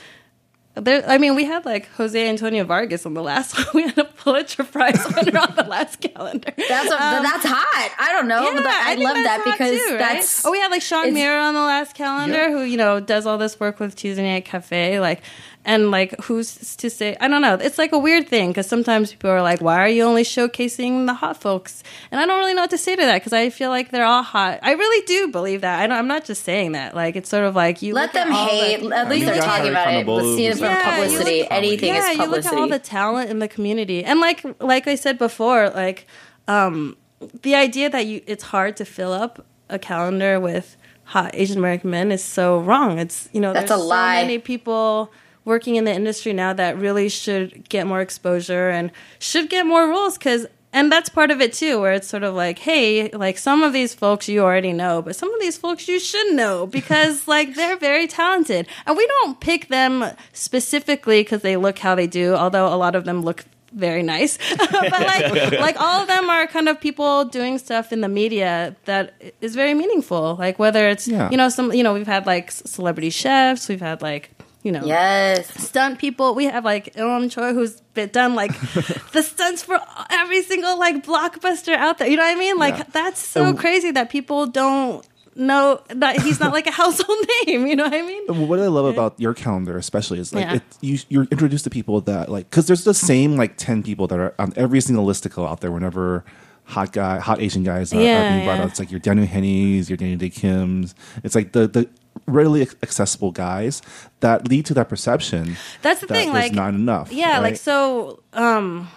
There, 0.74 1.04
I 1.06 1.18
mean, 1.18 1.36
we 1.36 1.44
had 1.44 1.66
like 1.66 1.90
Jose 1.96 2.30
Antonio 2.30 2.64
Vargas 2.64 3.06
on 3.06 3.14
the 3.14 3.22
last 3.22 3.58
one. 3.58 3.66
We 3.74 3.82
had 3.84 3.98
a 3.98 4.06
Pulitzer 4.06 4.64
Prize 4.64 5.06
winner 5.16 5.38
on 5.38 5.54
the 5.56 5.64
last 5.64 6.00
calendar. 6.00 6.54
That's 6.56 6.90
a, 6.90 6.94
um, 6.94 7.24
that's 7.24 7.46
hot. 7.46 7.92
I 8.00 8.14
don't 8.14 8.28
know, 8.30 8.54
but 8.54 8.66
I, 8.66 8.96
think 8.96 9.04
love 9.04 9.16
that 9.16 9.42
because 9.44 9.72
too, 9.72 9.88
right? 9.92 10.00
that's 10.00 10.46
oh, 10.46 10.52
we 10.52 10.60
had 10.60 10.72
like 10.72 10.82
Sean 10.82 11.14
Miura 11.14 11.42
on 11.42 11.54
the 11.56 11.60
last 11.60 11.94
calendar, 11.94 12.36
Yeah. 12.38 12.50
who 12.52 12.62
you 12.62 12.78
know 12.78 13.02
does 13.02 13.26
all 13.26 13.38
this 13.38 13.60
work 13.60 13.80
with 13.82 13.96
Tuesday 13.96 14.24
Night 14.24 14.46
Cafe, 14.46 15.02
like, 15.02 15.22
and 15.64 15.92
like 15.92 16.20
who's 16.24 16.76
to 16.78 16.90
say? 16.90 17.16
I 17.22 17.28
don't 17.28 17.42
know. 17.42 17.54
It's 17.56 17.78
like 17.78 17.92
a 17.92 17.98
weird 18.00 18.28
thing 18.28 18.50
because 18.50 18.68
sometimes 18.68 19.12
people 19.12 19.30
are 19.30 19.42
like, 19.42 19.62
"Why 19.62 19.78
are 19.78 19.88
you 19.88 20.04
only 20.04 20.24
showcasing 20.24 21.06
the 21.06 21.14
hot 21.14 21.38
folks?" 21.40 21.84
And 22.12 22.20
I 22.20 22.26
don't 22.26 22.40
really 22.40 22.54
know 22.56 22.62
what 22.62 22.72
to 22.72 22.78
say 22.78 22.96
to 22.96 23.02
that 23.04 23.20
because 23.20 23.34
I 23.34 23.50
feel 23.52 23.70
like 23.70 23.92
they're 23.92 24.06
all 24.06 24.24
hot. 24.24 24.60
I 24.64 24.72
really 24.74 25.06
do 25.06 25.28
believe 25.28 25.62
that. 25.62 25.80
I 25.80 25.88
don't, 25.88 25.98
I'm 25.98 26.08
not 26.08 26.26
just 26.26 26.44
saying 26.44 26.72
that. 26.72 26.96
Like 26.96 27.16
it's 27.16 27.30
sort 27.30 27.44
of 27.44 27.56
like 27.56 27.82
you 27.82 27.94
let 27.94 28.14
look 28.14 28.16
at 28.16 28.26
them 28.26 28.34
the- 28.34 28.40
hate. 28.40 28.92
At 28.92 29.10
least 29.10 29.26
they're 29.28 29.42
talking 29.42 29.70
about 29.70 29.94
it. 29.94 30.08
Let's 30.08 30.28
see 30.36 30.46
it 30.46 30.50
who's 30.50 30.60
from 30.60 30.70
Yeah, 30.70 30.96
publicity. 31.00 31.40
look- 31.42 31.52
Anything 31.52 31.94
yeah, 31.94 32.10
is 32.12 32.18
you 32.18 32.26
look 32.26 32.46
at 32.46 32.54
all 32.54 32.68
the 32.68 32.80
talent 32.80 33.30
in 33.30 33.40
the 33.40 33.48
community, 33.48 34.04
and 34.04 34.20
like 34.20 34.44
like 34.60 34.88
I 34.88 34.96
said 34.96 35.18
before, 35.18 35.70
like 35.70 36.08
um, 36.48 36.98
the 37.44 37.56
idea 37.56 37.90
that 37.90 38.06
you 38.08 38.22
it's 38.26 38.44
hard 38.46 38.78
to 38.78 38.86
fill 38.86 39.14
up 39.14 39.46
a 39.70 39.78
calendar 39.78 40.40
with 40.40 40.76
hot 41.04 41.32
Asian 41.34 41.58
American 41.58 41.90
men 41.92 42.12
is 42.12 42.24
so 42.24 42.60
wrong. 42.60 42.98
It's 43.00 43.30
you 43.32 43.40
know 43.42 43.54
That's 43.54 43.70
there's 43.70 43.80
a 43.82 43.84
lie. 43.84 44.22
so 44.22 44.22
many 44.24 44.40
people 44.40 45.12
working 45.46 45.76
in 45.76 45.84
the 45.86 45.94
industry 45.94 46.34
now 46.34 46.54
that 46.54 46.78
really 46.78 47.10
should 47.10 47.68
get 47.70 47.88
more 47.88 48.02
exposure 48.02 48.70
and 48.70 48.92
should 49.20 49.50
get 49.50 49.66
more 49.66 49.88
roles 49.88 50.18
because. 50.18 50.48
And 50.74 50.90
that's 50.90 51.10
part 51.10 51.32
of 51.32 51.42
it 51.42 51.52
too, 51.52 51.82
where 51.82 51.92
it's 51.92 52.08
sort 52.08 52.24
of 52.24 52.34
like, 52.34 52.58
hey, 52.60 53.10
like 53.10 53.38
some 53.38 53.62
of 53.62 53.74
these 53.74 53.94
folks 53.94 54.30
you 54.30 54.40
already 54.40 54.72
know, 54.72 55.02
but 55.02 55.18
some 55.18 55.34
of 55.34 55.42
these 55.42 55.58
folks 55.58 55.86
you 55.90 56.00
should 56.00 56.34
know 56.34 56.66
because 56.80 57.28
like 57.28 57.56
they're 57.56 57.76
very 57.76 58.08
talented. 58.08 58.68
And 58.86 58.96
we 58.96 59.06
don't 59.06 59.38
pick 59.42 59.68
them 59.68 60.06
specifically 60.32 61.22
because 61.24 61.42
they 61.42 61.58
look 61.58 61.78
how 61.80 61.94
they 61.96 62.08
do, 62.08 62.36
although 62.36 62.74
a 62.74 62.78
lot 62.78 62.96
of 62.96 63.04
them 63.04 63.22
look 63.22 63.44
very 63.74 64.02
nice. 64.02 64.38
but 64.58 64.92
like 64.92 65.52
like 65.60 65.76
all 65.80 66.02
of 66.02 66.08
them 66.08 66.30
are 66.30 66.48
kind 66.48 66.70
of 66.70 66.80
people 66.80 67.26
doing 67.26 67.58
stuff 67.58 67.92
in 67.92 68.00
the 68.00 68.08
media 68.08 68.74
that 68.86 69.14
is 69.42 69.56
very 69.56 69.74
meaningful. 69.74 70.38
Like 70.40 70.58
whether 70.58 70.88
it's 70.88 71.06
Yeah. 71.06 71.30
you 71.32 71.36
know, 71.36 71.50
some 71.50 71.74
you 71.74 71.84
know, 71.84 71.94
we've 71.94 72.08
had 72.08 72.26
like 72.26 72.50
celebrity 72.50 73.10
chefs, 73.10 73.68
we've 73.68 73.82
had 73.82 74.02
like 74.02 74.30
you 74.64 74.72
know, 74.72 74.84
yes. 74.86 75.48
stunt 75.62 76.00
people. 76.00 76.36
We 76.36 76.46
have 76.46 76.64
like 76.66 76.94
Ilham 76.96 77.30
Choi, 77.32 77.54
who's 77.54 77.82
been 77.94 78.10
done 78.10 78.36
like 78.36 78.52
the 79.12 79.24
stunts 79.24 79.64
for 79.64 79.80
every 80.10 80.44
single 80.44 80.78
like 80.80 81.04
blockbuster 81.06 81.74
out 81.74 81.98
there. 81.98 82.08
You 82.08 82.18
know 82.18 82.24
what 82.24 82.36
I 82.36 82.40
mean? 82.40 82.58
Like 82.58 82.78
Yeah. 82.78 82.84
that's 82.92 83.20
so 83.26 83.46
And- 83.46 83.58
crazy 83.60 83.92
that 83.92 84.10
people 84.10 84.46
don't 84.48 85.06
know 85.34 85.82
that 85.88 86.20
he's 86.22 86.40
not 86.42 86.52
like 86.52 86.68
a 86.68 86.72
household 86.82 87.18
name. 87.48 87.66
You 87.66 87.76
know 87.76 87.86
what 87.86 87.94
I 87.94 88.02
mean? 88.02 88.48
what 88.48 88.60
I 88.60 88.68
love 88.68 88.86
about 88.86 89.20
your 89.20 89.34
calendar, 89.34 89.78
especially, 89.78 90.20
is 90.20 90.34
like 90.34 90.46
Yeah. 90.46 90.56
it, 90.56 90.64
you, 90.82 91.00
you're 91.10 91.28
introduced 91.32 91.64
to 91.64 91.70
people 91.70 92.02
that 92.02 92.30
like 92.30 92.50
because 92.50 92.68
there's 92.68 92.84
the 92.84 92.94
same 92.94 93.38
like 93.38 93.56
ten 93.58 93.82
people 93.82 94.08
that 94.08 94.20
are 94.20 94.36
on 94.38 94.54
every 94.56 94.82
single 94.82 95.06
listicle 95.06 95.48
out 95.50 95.62
there. 95.62 95.72
Whenever 95.72 96.24
hot 96.66 96.92
guy, 96.94 97.20
hot 97.20 97.42
Asian 97.42 97.64
guys 97.64 97.92
are, 97.94 97.98
are 97.98 98.02
Yeah, 98.02 98.34
being 98.34 98.46
brought 98.46 98.58
yeah. 98.58 98.64
out, 98.64 98.70
it's 98.70 98.80
like 98.80 98.92
your 98.92 99.00
Daniel 99.00 99.26
Henneys, 99.26 99.90
your 99.90 99.98
Daniel 99.98 100.20
Dae 100.20 100.30
Kims. 100.30 100.94
It's 101.24 101.34
like 101.36 101.54
the 101.54 101.68
the 101.68 101.90
readily 102.26 102.62
accessible 102.84 103.32
guys 103.32 103.82
that 104.20 104.48
lead 104.48 104.66
to 104.68 104.74
that 104.76 104.90
perception. 104.90 105.58
That's 105.82 106.02
the 106.02 106.08
that 106.08 106.14
thing, 106.14 106.34
like- 106.34 106.54
not 106.54 106.74
enough. 106.74 107.12
Yeah, 107.12 107.40
like 107.40 107.58
so. 107.58 108.22
Um, 108.34 108.90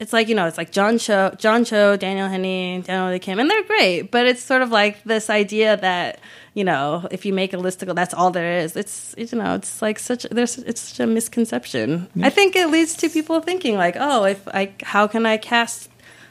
it's 0.00 0.12
like 0.12 0.28
you 0.28 0.34
know, 0.34 0.46
it's 0.46 0.58
like 0.58 0.72
John 0.72 0.98
Cho, 0.98 1.34
John 1.38 1.64
Cho, 1.64 1.96
Daniel 1.96 2.28
Henney, 2.28 2.82
Daniel 2.84 3.10
Dae 3.10 3.18
Kim, 3.18 3.38
and 3.38 3.48
they're 3.48 3.62
great. 3.64 4.10
But 4.10 4.26
it's 4.26 4.42
sort 4.42 4.60
of 4.62 4.70
like 4.70 5.02
this 5.04 5.30
idea 5.30 5.76
that 5.76 6.20
you 6.52 6.64
know, 6.64 7.06
if 7.10 7.24
you 7.24 7.32
make 7.32 7.52
a 7.52 7.56
listicle, 7.56 7.94
that's 7.94 8.12
all 8.14 8.30
there 8.30 8.58
is. 8.58 8.76
It's 8.76 9.14
you 9.16 9.38
know, 9.38 9.54
it's 9.54 9.80
like 9.80 9.98
such 9.98 10.24
there's 10.30 10.58
it's 10.58 10.80
such 10.80 11.00
a 11.00 11.06
misconception. 11.06 12.08
I 12.22 12.30
think 12.30 12.56
it 12.56 12.70
leads 12.70 12.94
to 12.98 13.08
people 13.08 13.40
thinking 13.40 13.76
like, 13.76 13.96
oh, 13.98 14.24
if 14.24 14.46
I 14.48 14.72
how 14.82 15.06
can 15.06 15.26
I 15.26 15.36
cast 15.36 15.88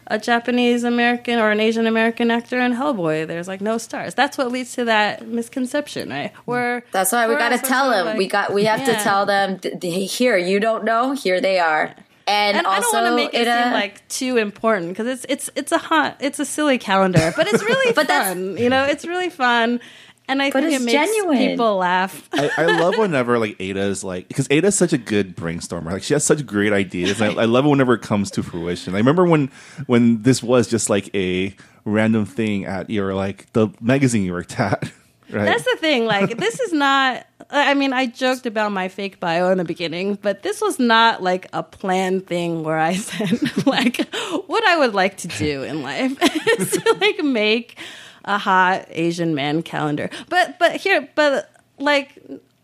a 0.07 0.19
Japanese 0.19 0.83
American 0.83 1.39
or 1.39 1.51
an 1.51 1.59
Asian 1.59 1.87
American 1.87 2.31
actor 2.31 2.59
in 2.59 2.73
Hellboy? 2.73 3.27
There's 3.27 3.47
like 3.47 3.61
no 3.61 3.77
stars. 3.77 4.13
That's 4.13 4.37
what 4.37 4.51
leads 4.51 4.73
to 4.73 4.85
that 4.85 5.27
misconception, 5.27 6.09
right? 6.09 6.31
Where 6.45 6.83
That's 6.91 7.11
why 7.11 7.27
we 7.27 7.35
got 7.35 7.49
to 7.49 7.57
tell 7.57 7.89
them. 7.89 8.05
like- 8.07 8.17
we 8.17 8.27
got. 8.27 8.53
We 8.53 8.65
have 8.65 8.83
to 8.85 8.93
tell 8.95 9.25
them. 9.25 9.59
th- 9.59 9.79
th- 9.79 10.13
Here, 10.17 10.37
you 10.37 10.59
don't 10.59 10.83
know. 10.83 11.11
Here 11.13 11.39
they 11.41 11.59
are. 11.59 11.95
And, 12.25 12.57
and 12.57 12.65
I 12.65 12.79
don't 12.79 12.93
want 12.93 13.07
to 13.07 13.15
make 13.17 13.33
it 13.33 13.47
a- 13.49 13.63
seem 13.63 13.73
like 13.73 14.07
too 14.07 14.37
important 14.37 14.89
because 14.89 15.07
it's 15.07 15.25
it's 15.27 15.49
it's 15.55 15.71
a 15.73 15.77
hot 15.77 16.15
it's 16.21 16.39
a 16.39 16.45
silly 16.45 16.77
calendar, 16.77 17.33
but 17.35 17.47
it's 17.51 17.61
really 17.61 17.91
But 17.95 18.07
fun. 18.07 18.55
You 18.57 18.69
know, 18.69 18.85
it's 18.85 19.03
really 19.05 19.29
fun, 19.29 19.81
and 20.27 20.41
I 20.41 20.49
But 20.51 20.61
think 20.63 20.73
it 20.73 20.75
it's 20.77 20.85
makes 20.85 20.93
genuine. 21.11 21.37
people 21.37 21.77
laugh. 21.77 22.29
I, 22.33 22.49
I 22.57 22.65
love 22.79 22.97
whenever 22.97 23.37
like 23.39 23.55
Ada's 23.59 24.03
like 24.03 24.27
because 24.27 24.47
Ada's 24.51 24.75
such 24.75 24.93
a 24.93 24.97
good 24.97 25.35
brainstormer. 25.35 25.91
Like 25.91 26.03
she 26.03 26.13
has 26.13 26.23
such 26.23 26.45
great 26.45 26.73
ideas. 26.73 27.21
I, 27.21 27.27
I 27.27 27.45
love 27.45 27.65
it 27.65 27.69
whenever 27.69 27.93
it 27.93 28.01
comes 28.01 28.31
to 28.31 28.43
fruition. 28.43 28.95
I 28.95 28.97
remember 28.97 29.25
when 29.25 29.49
when 29.87 30.21
this 30.23 30.41
was 30.41 30.67
just 30.67 30.89
like 30.89 31.13
a 31.15 31.55
random 31.85 32.25
thing 32.25 32.65
at 32.65 32.89
your 32.89 33.13
like 33.13 33.51
the 33.53 33.69
magazine 33.81 34.23
you 34.23 34.33
worked 34.33 34.59
at. 34.59 34.91
Right? 35.31 35.45
That's 35.45 35.63
the 35.63 35.77
thing. 35.79 36.05
Like, 36.05 36.37
this 36.37 36.59
is 36.59 36.73
not. 36.73 37.25
I 37.49 37.73
mean, 37.73 37.91
I 37.91 38.05
joked 38.05 38.45
about 38.45 38.71
my 38.71 38.87
fake 38.87 39.19
bio 39.19 39.49
in 39.49 39.57
the 39.57 39.63
beginning, 39.63 40.13
but 40.21 40.43
this 40.43 40.61
was 40.61 40.77
not 40.77 41.23
like 41.23 41.47
a 41.53 41.63
planned 41.63 42.27
thing 42.27 42.61
where 42.61 42.77
I 42.77 42.93
said 42.97 43.41
like 43.65 43.97
what 44.45 44.63
I 44.67 44.77
would 44.77 44.93
like 44.93 45.17
to 45.19 45.27
do 45.29 45.63
in 45.63 45.81
life 45.81 46.15
is 46.59 46.71
to 46.73 46.97
like 47.01 47.23
make 47.23 47.79
a 48.25 48.37
hot 48.37 48.85
Asian 48.89 49.35
man 49.35 49.63
calendar. 49.63 50.09
But 50.29 50.59
but 50.59 50.75
here, 50.77 51.07
but 51.15 51.49
like 51.79 52.17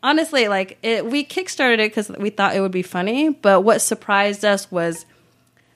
honestly, 0.03 0.47
like 0.47 0.77
it, 0.83 1.05
we 1.05 1.25
kickstarted 1.25 1.75
it 1.75 1.89
because 1.89 2.09
we 2.09 2.29
thought 2.29 2.55
it 2.55 2.61
would 2.61 2.71
be 2.71 2.81
funny. 2.81 3.29
But 3.29 3.61
what 3.61 3.81
surprised 3.81 4.45
us 4.45 4.71
was 4.71 5.05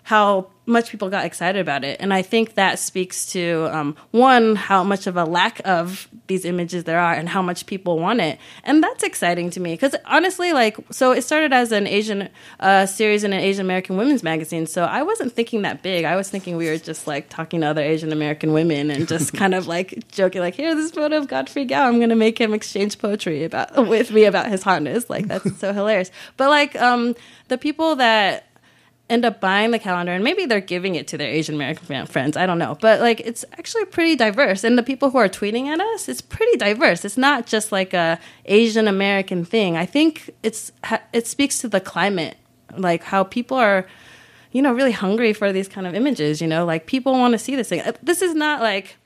how 0.04 0.48
much 0.66 0.90
people 0.90 1.10
got 1.10 1.26
excited 1.26 1.60
about 1.60 1.84
it. 1.84 1.98
And 2.00 2.14
I 2.14 2.22
think 2.22 2.54
that 2.56 2.80
speaks 2.80 3.26
to 3.34 3.70
um, 3.72 3.96
one, 4.12 4.56
how 4.56 4.84
much 4.84 5.08
of 5.08 5.18
a 5.18 5.26
lack 5.26 5.62
of 5.66 6.08
these 6.28 6.46
images 6.46 6.86
there 6.86 7.00
are 7.00 7.14
and 7.14 7.28
how 7.28 7.42
much 7.42 7.66
people 7.66 8.00
want 8.00 8.22
it. 8.22 8.40
And 8.64 8.82
that's 8.82 9.04
exciting 9.04 9.50
to 9.52 9.60
me 9.60 9.74
because 9.74 9.96
honestly, 10.06 10.54
like, 10.54 10.78
so 10.90 11.12
it 11.12 11.24
started 11.24 11.52
as 11.52 11.72
an 11.72 11.86
Asian 11.86 12.30
uh, 12.62 12.86
series 12.86 13.24
in 13.24 13.34
an 13.34 13.42
Asian 13.42 13.66
American 13.66 13.98
women's 13.98 14.24
magazine. 14.24 14.66
So 14.66 14.86
I 14.86 15.04
wasn't 15.04 15.34
thinking 15.34 15.64
that 15.64 15.84
big. 15.84 16.06
I 16.06 16.16
was 16.16 16.30
thinking 16.30 16.56
we 16.56 16.70
were 16.70 16.78
just 16.78 17.08
like 17.08 17.30
talking 17.30 17.62
to 17.62 17.68
other 17.68 17.82
Asian 17.82 18.14
American 18.14 18.54
women 18.54 18.90
and 18.90 19.08
just 19.08 19.34
kind 19.44 19.54
of 19.54 19.68
like 19.68 20.08
joking, 20.10 20.42
like, 20.42 20.56
here, 20.56 20.74
this 20.76 20.92
photo 20.92 21.18
of 21.18 21.28
Godfrey 21.28 21.66
Gao. 21.66 21.88
I'm 21.88 21.98
going 21.98 22.10
to 22.10 22.16
make 22.16 22.40
him 22.40 22.54
exchange 22.54 22.98
poetry 23.00 23.44
about 23.44 23.88
with 23.88 24.12
me 24.12 24.24
about 24.24 24.48
his 24.48 24.64
hotness. 24.64 25.10
Like, 25.10 25.28
that's 25.28 25.58
so 25.60 25.74
hilarious. 25.74 26.10
But 26.38 26.50
like, 26.50 26.80
um, 26.82 27.16
the 27.50 27.58
people 27.58 27.98
that 27.98 28.46
end 29.10 29.26
up 29.26 29.40
buying 29.40 29.72
the 29.72 29.80
calendar 29.80 30.14
and 30.14 30.24
maybe 30.24 30.46
they're 30.46 30.62
giving 30.62 30.96
it 30.96 31.08
to 31.08 31.18
their 31.18 31.30
Asian 31.30 31.56
American 31.56 32.06
friends. 32.06 32.38
I 32.38 32.46
don't 32.46 32.58
know. 32.58 32.78
But 32.80 33.02
like 33.02 33.20
it's 33.20 33.44
actually 33.54 33.86
pretty 33.86 34.16
diverse. 34.16 34.64
And 34.64 34.78
the 34.78 34.84
people 34.84 35.10
who 35.10 35.18
are 35.18 35.30
tweeting 35.30 35.68
at 35.68 35.80
us, 35.80 36.08
it's 36.08 36.22
pretty 36.22 36.58
diverse. 36.58 37.04
It's 37.04 37.18
not 37.18 37.46
just 37.46 37.72
like 37.72 37.94
a 37.94 38.20
Asian 38.46 38.88
American 38.88 39.46
thing. 39.46 39.78
I 39.78 39.86
think 39.86 40.32
it's 40.42 40.72
it 41.14 41.28
speaks 41.28 41.60
to 41.60 41.68
the 41.68 41.82
climate, 41.82 42.38
like 42.78 43.04
how 43.04 43.24
people 43.24 43.58
are 43.58 43.86
you 44.52 44.62
know 44.62 44.74
really 44.74 44.92
hungry 44.92 45.34
for 45.34 45.52
these 45.52 45.68
kind 45.68 45.86
of 45.86 45.94
images, 45.96 46.42
you 46.42 46.48
know? 46.48 46.66
Like 46.66 46.86
people 46.86 47.14
want 47.14 47.34
to 47.34 47.40
see 47.40 47.56
this 47.56 47.70
thing. 47.70 47.82
Uh, 47.82 47.94
This 48.02 48.22
is 48.22 48.34
not 48.34 48.62
like 48.62 48.98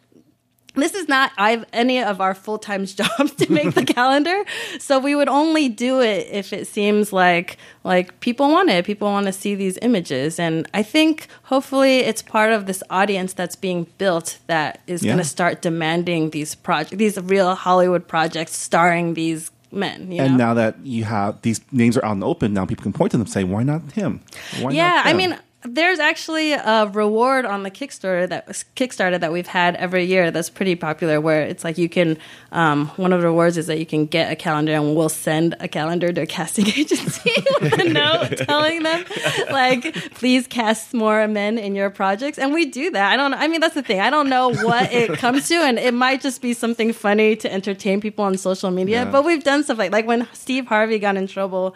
this 0.82 0.94
is 0.94 1.08
not 1.08 1.32
I've, 1.38 1.66
any 1.74 2.02
of 2.04 2.22
our 2.22 2.34
full 2.34 2.58
time 2.58 2.86
jobs 3.00 3.32
to 3.36 3.52
make 3.52 3.74
the 3.74 3.86
calendar. 3.86 4.44
So 4.80 5.00
we 5.00 5.16
would 5.16 5.30
only 5.30 5.70
do 5.70 6.02
it 6.02 6.28
if 6.32 6.54
it 6.54 6.68
seems 6.68 7.12
like 7.14 7.58
like 7.84 8.20
people 8.20 8.50
want 8.50 8.70
it. 8.70 8.86
People 8.86 9.10
want 9.10 9.26
to 9.28 9.34
see 9.34 9.56
these 9.56 9.78
images, 9.82 10.40
and 10.40 10.68
I 10.74 10.84
think 10.84 11.28
hopefully 11.44 12.00
it's 12.00 12.22
part 12.22 12.52
of 12.52 12.66
this 12.66 12.84
audience 12.90 13.34
that's 13.34 13.56
being 13.56 13.88
built 13.98 14.40
that 14.48 14.82
is 14.88 15.04
Yeah. 15.04 15.10
going 15.14 15.20
to 15.24 15.30
start 15.30 15.62
demanding 15.62 16.32
these 16.32 16.56
projects, 16.56 16.98
these 16.98 17.18
real 17.22 17.56
Hollywood 17.56 18.08
projects 18.08 18.56
starring 18.58 19.14
these 19.14 19.52
men. 19.72 20.12
You 20.12 20.22
And 20.22 20.38
know? 20.38 20.48
now 20.48 20.54
that 20.56 20.76
you 20.84 21.04
have 21.04 21.42
these 21.42 21.60
names 21.72 21.98
are 21.98 22.06
out 22.06 22.14
in 22.14 22.20
the 22.22 22.28
open, 22.28 22.54
now 22.54 22.66
people 22.66 22.84
can 22.84 22.94
point 22.94 23.12
to 23.12 23.18
them 23.18 23.22
and 23.26 23.30
say, 23.32 23.44
"Why 23.44 23.64
not 23.64 23.82
him? 23.94 24.22
Why 24.62 24.72
yeah, 24.72 24.96
not 25.04 25.08
I 25.08 25.14
mean, 25.14 25.38
there's 25.68 26.00
actually 26.00 26.54
a 26.54 26.88
reward 26.88 27.46
on 27.46 27.64
the 27.64 27.72
Kickstarter 27.72 28.28
that 28.30 28.48
Kickstarter 28.76 29.20
that 29.20 29.32
we've 29.32 29.48
had 29.48 29.76
every 29.76 30.06
year 30.06 30.32
that's 30.32 30.50
pretty 30.50 30.76
popular. 30.76 31.20
Where 31.22 31.42
it's 31.42 31.64
like 31.64 31.78
you 31.78 31.90
can, 31.90 32.18
um, 32.52 32.88
one 32.98 33.14
of 33.14 33.22
the 33.22 33.28
rewards 33.28 33.58
is 33.58 33.68
that 33.68 33.80
you 33.80 33.86
can 33.86 34.06
get 34.06 34.32
a 34.32 34.36
calendar, 34.36 34.74
and 34.74 34.96
we'll 34.96 35.10
send 35.10 35.56
a 35.60 35.68
calendar 35.68 36.12
to 36.12 36.22
a 36.22 36.26
casting 36.38 36.68
agency 36.68 37.32
with 37.62 37.80
a 37.80 37.90
note 37.90 38.38
telling 38.48 38.84
them, 38.84 39.06
like, 39.52 39.94
please 40.16 40.48
cast 40.48 40.94
more 40.94 41.28
men 41.28 41.58
in 41.58 41.76
your 41.76 41.90
projects, 41.90 42.38
and 42.38 42.54
we 42.54 42.66
do 42.66 42.92
that. 42.92 43.12
I 43.12 43.18
don't. 43.18 43.34
I 43.34 43.48
mean, 43.48 43.62
that's 43.62 43.76
the 43.76 43.84
thing. 43.84 44.00
I 44.00 44.10
don't 44.10 44.30
know 44.30 44.54
what 44.54 44.92
it 44.92 45.18
comes 45.18 45.48
to, 45.50 45.56
and 45.56 45.78
it 45.78 45.94
might 45.94 46.22
just 46.22 46.42
be 46.42 46.54
something 46.54 46.94
funny 46.94 47.36
to 47.38 47.52
entertain 47.52 48.02
people 48.02 48.26
on 48.26 48.38
social 48.38 48.72
media. 48.72 49.04
Yeah. 49.04 49.12
But 49.12 49.26
we've 49.26 49.44
done 49.44 49.64
stuff 49.64 49.78
like 49.78 49.92
like 49.92 50.08
when 50.08 50.28
Steve 50.34 50.68
Harvey 50.68 51.00
got 51.00 51.18
in 51.18 51.28
trouble 51.28 51.76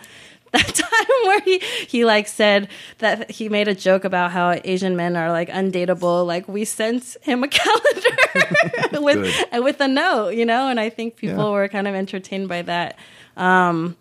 that 0.63 0.67
time 0.75 1.07
where 1.23 1.39
he 1.41 1.59
he 1.87 2.03
like 2.05 2.27
said 2.27 2.67
that 2.97 3.31
he 3.31 3.47
made 3.49 3.67
a 3.69 3.75
joke 3.75 4.03
about 4.03 4.31
how 4.31 4.59
Asian 4.65 4.95
men 4.95 5.15
are 5.15 5.31
like 5.31 5.49
undateable. 5.49 6.25
Like 6.25 6.47
we 6.47 6.65
sent 6.65 7.15
him 7.21 7.43
a 7.43 7.47
calendar 7.59 9.01
with 9.01 9.45
and 9.51 9.63
with 9.63 9.79
a 9.81 9.87
note, 9.87 10.29
you 10.35 10.45
know, 10.45 10.67
and 10.67 10.79
I 10.79 10.89
think 10.89 11.15
people 11.15 11.45
Yeah. 11.45 11.51
were 11.51 11.67
kind 11.69 11.87
of 11.87 11.95
entertained 11.95 12.49
by 12.49 12.63
that. 12.63 12.97
Um, 13.37 13.95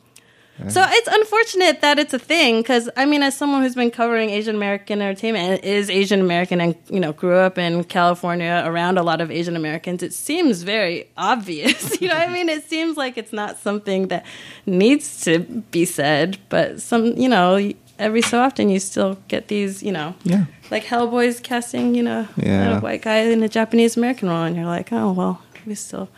so 0.68 0.84
it's 0.88 1.08
unfortunate 1.08 1.80
that 1.80 1.98
it's 1.98 2.12
a 2.12 2.18
thing 2.18 2.60
because 2.60 2.88
I 2.96 3.06
mean, 3.06 3.22
as 3.22 3.36
someone 3.36 3.62
who's 3.62 3.74
been 3.74 3.90
covering 3.90 4.30
Asian 4.30 4.54
American 4.56 5.00
entertainment 5.00 5.44
and 5.50 5.64
is 5.64 5.88
Asian 5.90 6.20
American 6.20 6.60
and 6.60 6.74
you 6.88 7.00
know 7.00 7.12
grew 7.12 7.36
up 7.36 7.58
in 7.58 7.84
California 7.84 8.62
around 8.66 8.98
a 8.98 9.02
lot 9.02 9.20
of 9.20 9.30
Asian 9.30 9.56
Americans, 9.56 10.02
it 10.02 10.12
seems 10.12 10.62
very 10.62 11.08
obvious. 11.16 12.00
you 12.00 12.08
know, 12.08 12.14
what 12.14 12.28
I 12.28 12.32
mean, 12.32 12.48
it 12.48 12.64
seems 12.68 12.96
like 12.96 13.16
it's 13.16 13.32
not 13.32 13.58
something 13.58 14.08
that 14.08 14.24
needs 14.66 15.22
to 15.24 15.38
be 15.70 15.84
said, 15.84 16.38
but 16.48 16.80
some 16.82 17.16
you 17.16 17.28
know 17.28 17.72
every 17.98 18.22
so 18.22 18.40
often 18.40 18.68
you 18.70 18.80
still 18.80 19.18
get 19.28 19.48
these 19.48 19.82
you 19.82 19.92
know 19.92 20.14
Yeah. 20.24 20.46
like 20.70 20.84
Hellboy's 20.84 21.38
casting 21.40 21.94
you 21.94 22.02
know 22.02 22.26
Yeah. 22.36 22.78
a 22.78 22.80
white 22.80 23.02
guy 23.02 23.18
in 23.18 23.42
a 23.42 23.48
Japanese 23.48 23.96
American 23.96 24.28
role, 24.28 24.42
and 24.44 24.56
you're 24.56 24.64
like, 24.66 24.92
oh 24.92 25.12
well, 25.12 25.42
we 25.66 25.74
still 25.74 26.08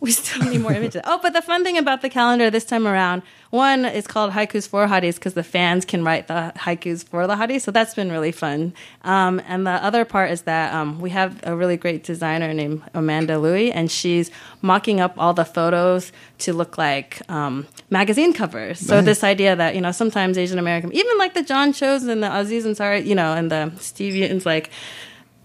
we 0.00 0.12
still 0.12 0.48
need 0.48 0.60
more 0.60 0.72
images. 0.80 1.02
Oh, 1.04 1.18
but 1.22 1.32
the 1.32 1.42
fun 1.42 1.64
thing 1.64 1.76
about 1.78 2.02
the 2.02 2.08
calendar 2.10 2.50
this 2.50 2.64
time 2.64 2.86
around, 2.86 3.22
one 3.50 3.84
is 3.86 4.06
called 4.06 4.32
Haikus 4.32 4.68
for 4.68 4.86
Hotties 4.86 5.14
because 5.14 5.34
the 5.34 5.42
fans 5.42 5.84
can 5.84 6.04
write 6.04 6.28
the 6.28 6.52
haikus 6.56 7.04
for 7.06 7.26
the 7.26 7.34
hotties. 7.34 7.62
So 7.62 7.70
that's 7.70 7.94
been 7.94 8.10
really 8.10 8.32
fun. 8.32 8.74
Um, 9.02 9.40
and 9.46 9.66
the 9.66 9.82
other 9.82 10.04
part 10.04 10.30
is 10.30 10.42
that 10.42 10.74
um, 10.74 11.00
we 11.00 11.10
have 11.10 11.40
a 11.44 11.56
really 11.56 11.76
great 11.78 12.04
designer 12.04 12.52
named 12.52 12.82
Amanda 12.92 13.38
Louie, 13.38 13.72
and 13.72 13.90
she's 13.90 14.30
mocking 14.60 15.00
up 15.00 15.14
all 15.16 15.32
the 15.32 15.46
photos 15.46 16.12
to 16.38 16.52
look 16.52 16.76
like 16.76 17.22
um, 17.30 17.66
magazine 17.88 18.34
covers. 18.34 18.78
So 18.80 18.96
Nice. 18.96 19.04
this 19.06 19.24
idea 19.24 19.56
that 19.56 19.74
you 19.74 19.80
know 19.80 19.92
sometimes 19.92 20.36
Asian 20.36 20.58
American, 20.58 20.92
even 20.92 21.16
like 21.18 21.32
the 21.34 21.42
John 21.42 21.72
Cho's 21.72 22.04
and 22.04 22.22
the 22.22 22.34
Aziz 22.36 22.66
Ansari, 22.66 23.04
you 23.06 23.14
know, 23.14 23.32
and 23.32 23.50
the 23.50 23.72
Steven 23.78 24.20
Yeun's, 24.20 24.44
like 24.44 24.70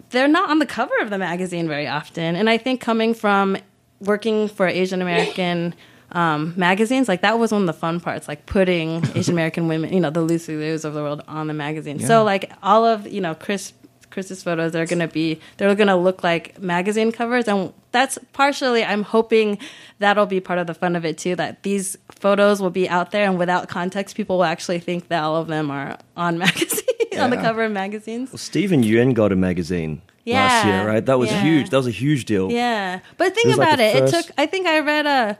they're 0.09 0.27
not 0.27 0.49
on 0.49 0.59
the 0.59 0.65
cover 0.65 0.93
of 1.01 1.09
the 1.09 1.17
magazine 1.17 1.67
very 1.67 1.87
often. 1.87 2.35
And 2.35 2.49
I 2.49 2.57
think 2.57 2.81
coming 2.81 3.13
from 3.13 3.57
working 3.99 4.49
for 4.49 4.67
Asian 4.67 5.01
American 5.01 5.73
um, 6.13 6.53
magazines, 6.55 7.07
like 7.07 7.21
that 7.21 7.39
was 7.39 7.51
one 7.51 7.61
of 7.61 7.67
the 7.67 7.73
fun 7.73 7.99
parts, 7.99 8.27
like 8.27 8.45
putting 8.45 9.03
Asian 9.15 9.33
American 9.33 9.67
women, 9.67 9.91
you 9.93 9.99
know, 9.99 10.09
the 10.09 10.21
Lucy 10.21 10.55
Liu's 10.55 10.85
of 10.85 10.93
the 10.93 11.01
world 11.01 11.23
on 11.27 11.47
the 11.47 11.53
magazine. 11.53 11.99
Yeah. 11.99 12.07
So 12.07 12.23
like 12.23 12.51
all 12.61 12.85
of 12.85 13.07
you 13.07 13.19
know 13.21 13.33
Chris 13.35 13.73
Chris's 14.11 14.43
photos 14.43 14.75
are 14.75 14.85
going 14.85 14.99
to 14.99 15.07
be 15.07 15.39
they're 15.57 15.73
going 15.73 15.87
to 15.87 15.95
look 15.95 16.23
like 16.23 16.59
magazine 16.61 17.11
covers 17.11 17.47
and 17.47 17.73
that's 17.91 18.19
partially 18.31 18.83
I'm 18.83 19.01
hoping 19.01 19.57
that'll 19.97 20.27
be 20.27 20.39
part 20.39 20.59
of 20.59 20.67
the 20.67 20.75
fun 20.75 20.95
of 20.95 21.03
it 21.03 21.17
too 21.17 21.35
that 21.37 21.63
these 21.63 21.97
photos 22.11 22.61
will 22.61 22.69
be 22.69 22.87
out 22.87 23.09
there 23.09 23.25
and 23.27 23.39
without 23.39 23.69
context 23.69 24.15
people 24.15 24.37
will 24.37 24.43
actually 24.45 24.77
think 24.79 25.07
that 25.07 25.23
all 25.23 25.37
of 25.37 25.47
them 25.47 25.71
are 25.71 25.97
on 26.15 26.37
magazine 26.45 26.83
on 27.17 27.31
the 27.31 27.37
cover 27.37 27.63
of 27.63 27.71
magazines. 27.71 28.39
Steven 28.39 28.83
Yeun 28.83 29.15
got 29.15 29.31
a 29.31 29.35
magazine 29.35 30.01
last 30.27 30.65
Yeah, 30.65 30.65
year, 30.83 30.87
right? 30.87 31.03
That 31.05 31.17
was 31.17 31.31
yeah. 31.31 31.41
huge. 31.41 31.69
That 31.71 31.77
was 31.77 31.87
a 31.87 31.91
huge 31.91 32.25
deal. 32.25 32.51
Yeah, 32.51 32.99
but 33.17 33.33
think 33.33 33.45
It 33.45 33.49
was 33.49 33.57
like 33.57 33.67
about 33.67 33.79
it. 33.79 33.97
first- 33.99 34.13
It 34.13 34.23
took. 34.27 34.31
I 34.37 34.45
think 34.45 34.67
I 34.67 34.79
read 34.79 35.05
a 35.07 35.37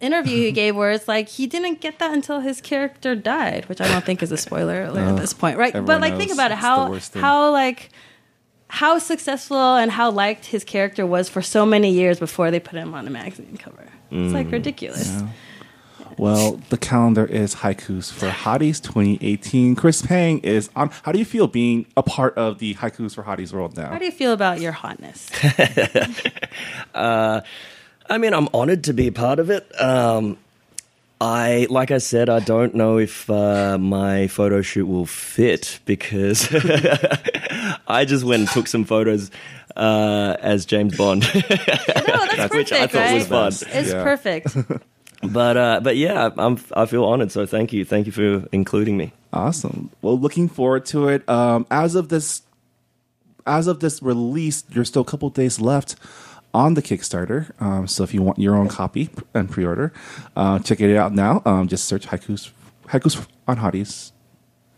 interview 0.00 0.36
he 0.38 0.52
gave 0.52 0.74
where 0.76 0.90
it's 0.90 1.06
like 1.08 1.28
he 1.28 1.46
didn't 1.46 1.80
get 1.80 1.98
that 1.98 2.12
until 2.12 2.40
his 2.40 2.60
character 2.60 3.14
died, 3.14 3.68
which 3.68 3.80
I 3.80 3.88
don't 3.88 4.04
think 4.04 4.22
is 4.22 4.32
a 4.32 4.36
spoiler 4.36 4.84
alert 4.84 5.08
at 5.08 5.16
this 5.16 5.32
point, 5.32 5.58
right? 5.58 5.72
But 5.72 5.80
everyone 5.80 6.00
like, 6.00 6.16
think 6.16 6.32
about 6.32 6.50
it. 6.52 6.58
How 6.58 6.98
how 7.14 7.50
like 7.52 7.90
how 8.68 8.98
successful 8.98 9.76
and 9.76 9.90
how 9.90 10.10
liked 10.10 10.46
his 10.46 10.62
character 10.64 11.04
was 11.06 11.28
for 11.28 11.42
so 11.42 11.66
many 11.66 11.90
years 11.90 12.18
before 12.18 12.50
they 12.50 12.60
put 12.60 12.74
him 12.78 12.94
on 12.94 13.06
a 13.06 13.10
magazine 13.10 13.56
cover. 13.56 13.88
It's 14.10 14.32
Mm. 14.32 14.32
like 14.32 14.50
ridiculous. 14.50 15.22
Well, 16.16 16.60
the 16.68 16.76
calendar 16.76 17.24
is 17.24 17.54
Haikus 17.56 18.12
for 18.12 18.28
Hotties 18.28 18.82
2018. 18.82 19.74
Chris 19.74 20.02
Pang 20.02 20.38
is 20.40 20.68
on. 20.76 20.90
How 21.02 21.12
do 21.12 21.18
you 21.18 21.24
feel 21.24 21.46
being 21.46 21.86
a 21.96 22.02
part 22.02 22.34
of 22.36 22.58
the 22.58 22.74
Haikus 22.74 23.14
for 23.14 23.22
Hotties 23.22 23.52
world 23.52 23.76
now? 23.76 23.88
How 23.90 23.98
do 23.98 24.04
you 24.04 24.10
feel 24.10 24.32
about 24.32 24.60
your 24.60 24.72
hotness? 24.72 25.30
I 28.10 28.18
mean, 28.18 28.34
I'm 28.34 28.48
honored 28.52 28.84
to 28.84 28.92
be 28.92 29.06
a 29.06 29.12
part 29.12 29.38
of 29.38 29.50
it. 29.50 29.70
Um, 29.80 30.36
I, 31.20 31.66
like 31.70 31.90
I 31.90 31.98
said, 31.98 32.28
I 32.28 32.40
don't 32.40 32.74
know 32.74 32.98
if 32.98 33.28
uh, 33.30 33.78
my 33.78 34.26
photo 34.26 34.62
shoot 34.62 34.86
will 34.86 35.06
fit 35.06 35.78
because 35.84 36.48
I 37.86 38.04
just 38.06 38.24
went 38.24 38.40
and 38.40 38.48
took 38.50 38.66
some 38.66 38.84
photos 38.84 39.30
uh, 39.76 40.36
as 40.40 40.64
James 40.66 40.96
Bond. 40.96 41.22
No, 41.22 41.40
that's 41.40 41.48
perfect, 42.36 42.54
Which 42.54 42.72
I 42.72 42.86
thought 42.86 43.12
was 43.14 43.30
right? 43.30 43.52
fun. 43.52 43.78
It's 43.78 43.90
Yeah. 43.92 44.02
perfect. 44.02 44.56
but 45.22 45.56
uh, 45.56 45.80
but 45.82 45.96
yeah, 45.96 46.30
I'm 46.38 46.58
I 46.74 46.86
feel 46.86 47.04
honored. 47.04 47.30
So 47.30 47.44
thank 47.46 47.72
you, 47.72 47.84
thank 47.84 48.06
you 48.06 48.12
for 48.12 48.48
including 48.50 48.96
me. 48.96 49.12
Awesome. 49.32 49.90
Well, 50.02 50.18
looking 50.18 50.48
forward 50.48 50.86
to 50.86 51.08
it. 51.08 51.28
Um, 51.28 51.66
as 51.70 51.94
of 51.94 52.08
this, 52.08 52.42
as 53.46 53.66
of 53.66 53.80
this 53.80 54.02
release, 54.02 54.62
there's 54.62 54.88
still 54.88 55.02
a 55.02 55.04
couple 55.04 55.28
days 55.30 55.60
left 55.60 55.96
on 56.52 56.74
the 56.74 56.82
Kickstarter. 56.82 57.52
Um, 57.60 57.86
so 57.86 58.02
if 58.02 58.12
you 58.14 58.22
want 58.22 58.38
your 58.38 58.54
own 58.56 58.68
copy 58.68 59.10
and 59.34 59.50
pre-order, 59.50 59.92
uh, 60.36 60.58
check 60.60 60.80
it 60.80 60.96
out 60.96 61.14
now. 61.14 61.42
Um, 61.44 61.68
just 61.68 61.84
search 61.84 62.06
haikus, 62.08 62.50
haikus 62.88 63.26
on 63.46 63.58
hotties. 63.58 64.12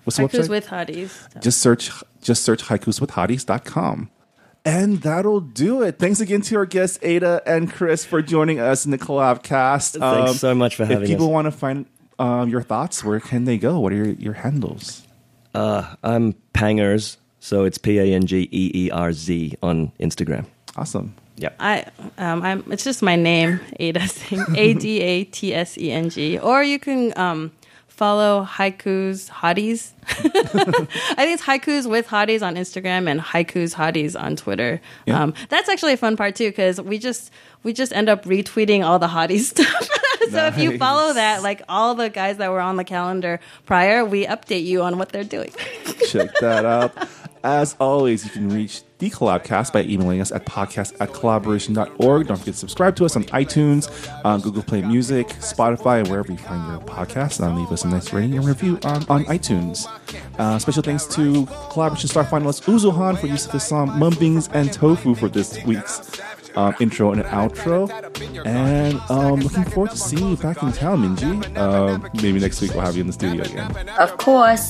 What's 0.05 0.17
the 0.17 0.25
Haikus 0.25 0.47
website? 0.47 0.49
with 0.49 0.67
hotties. 0.67 1.41
just 1.43 1.61
search 1.61 1.91
just 2.21 2.43
search 2.43 2.65
haikuswithhotties.com. 2.65 4.11
And 4.65 5.01
that'll 5.03 5.41
do 5.41 5.83
it. 5.83 5.99
Thanks 5.99 6.21
again 6.21 6.41
to 6.43 6.57
our 6.57 6.67
guests 6.67 6.99
Ada 7.03 7.43
and 7.47 7.71
Chris 7.73 8.05
for 8.05 8.23
joining 8.23 8.61
us 8.61 8.85
in 8.85 8.93
the 8.93 8.99
collab 8.99 9.43
cast. 9.43 9.95
Thanks 9.97 10.39
so 10.39 10.55
much 10.55 10.77
for 10.77 10.85
having 10.85 11.03
If 11.03 11.09
people 11.09 11.27
us. 11.27 11.33
want 11.33 11.47
to 11.47 11.51
find 11.51 11.87
um, 12.19 12.49
your 12.49 12.63
thoughts, 12.63 13.03
where 13.03 13.19
can 13.19 13.45
they 13.45 13.59
go? 13.59 13.81
What 13.81 13.93
are 13.93 13.97
your, 13.97 14.07
your 14.07 14.33
handles? 14.35 15.03
Uh, 15.55 15.95
I'm 16.05 16.35
Pangers, 16.53 17.17
so 17.41 17.65
it's 17.65 17.77
P 17.79 17.99
A 17.99 18.05
N 18.15 18.25
G 18.27 18.49
E 18.53 18.71
E 18.87 18.91
R 18.91 19.13
Z 19.13 19.57
on 19.63 19.91
Instagram. 19.99 20.47
Awesome. 20.77 21.15
Yep. 21.43 21.57
I 21.61 21.85
um 22.19 22.43
I'm 22.43 22.65
it's 22.71 22.85
just 22.85 23.03
my 23.03 23.17
name 23.17 23.61
Ada 23.81 24.01
Tseng 24.01 24.55
A 24.57 24.75
D 24.75 25.01
A 25.01 25.25
T 25.25 25.53
S 25.55 25.77
E 25.77 25.91
N 25.91 26.09
G 26.11 26.39
or 26.39 26.63
you 26.63 26.79
can 26.79 27.13
um 27.19 27.51
follow 27.89 28.45
haikus 28.45 29.29
hotties 29.29 29.93
I 30.09 31.15
think 31.27 31.35
it's 31.35 31.43
haikus 31.43 31.89
with 31.89 32.07
hotties 32.09 32.43
on 32.45 32.55
Instagram 32.57 33.09
and 33.09 33.21
haikus 33.21 33.75
hotties 33.75 34.21
on 34.21 34.37
Twitter 34.37 34.81
Yeah. 35.07 35.23
um 35.23 35.35
that's 35.49 35.69
actually 35.69 35.93
a 35.93 35.97
fun 35.97 36.17
part 36.17 36.35
too 36.35 36.49
because 36.49 36.81
we 36.81 36.99
just 36.99 37.31
we 37.63 37.73
just 37.73 37.93
end 37.93 38.09
up 38.09 38.25
retweeting 38.25 38.85
all 38.85 38.99
the 38.99 39.09
hotties 39.09 39.41
stuff 39.55 39.89
so 40.31 40.47
if 40.47 40.59
you 40.59 40.79
follow 40.79 41.13
that 41.13 41.43
like 41.43 41.63
all 41.69 41.95
the 41.95 42.09
guys 42.09 42.39
that 42.39 42.51
were 42.51 42.61
on 42.61 42.77
the 42.77 42.85
calendar 42.85 43.41
prior 43.67 44.05
we 44.05 44.27
update 44.27 44.65
you 44.65 44.83
on 44.83 44.97
what 44.99 45.11
they're 45.11 45.25
doing 45.25 45.53
Check 46.09 46.31
that 46.41 46.65
out. 46.65 46.93
As 47.45 47.75
always, 47.81 48.25
you 48.25 48.31
can 48.31 48.49
reach 48.51 48.83
the 49.03 49.11
Collabcast 49.11 49.73
by 49.73 49.83
emailing 49.83 50.21
us 50.21 50.31
at 50.31 50.47
podcast 50.47 50.95
at 51.01 51.09
kollaboration.org. 51.09 52.27
Don't 52.29 52.37
forget 52.37 52.55
to 52.55 52.61
subscribe 52.61 52.95
to 52.97 53.05
us 53.05 53.17
on 53.17 53.25
iTunes, 53.25 53.91
uh, 54.25 54.39
Google 54.39 54.63
Play 54.63 54.81
Music, 54.83 55.27
Spotify, 55.41 55.99
and 55.99 56.09
wherever 56.09 56.31
you 56.31 56.39
find 56.39 56.65
your 56.71 56.81
podcasts. 56.83 57.45
And 57.45 57.59
leave 57.59 57.73
us 57.73 57.85
a 57.85 57.89
nice 57.89 58.13
rating 58.13 58.37
and 58.37 58.47
review 58.47 58.79
on, 58.85 59.05
on 59.09 59.25
iTunes. 59.25 59.89
Uh, 60.39 60.57
special 60.61 60.85
thanks 60.85 61.05
to 61.07 61.47
Kollaboration 61.71 62.09
Star 62.09 62.25
finalist 62.25 62.63
Uzuhan 62.63 63.19
for 63.19 63.27
use 63.27 63.45
of 63.47 63.53
the 63.53 63.59
song 63.59 63.99
Mung 63.99 64.15
Beans 64.21 64.49
and 64.53 64.73
Tofu 64.73 65.17
for 65.17 65.29
this 65.29 65.63
week's 65.65 66.21
um, 66.57 66.75
intro 66.81 67.13
and 67.13 67.23
outro. 67.25 67.91
And 68.47 69.01
um, 69.11 69.41
looking 69.41 69.65
forward 69.65 69.91
to 69.91 69.97
seeing 69.97 70.31
you 70.31 70.37
back 70.37 70.63
in 70.63 70.73
town, 70.73 71.03
Minji. 71.17 71.57
Um, 71.57 72.09
maybe 72.15 72.39
next 72.41 72.61
week 72.61 72.73
we'll 72.73 72.81
have 72.83 72.95
you 72.97 73.01
in 73.03 73.07
the 73.07 73.13
studio 73.13 73.43
again. 73.45 73.89
Of 73.99 74.17
course. 74.19 74.69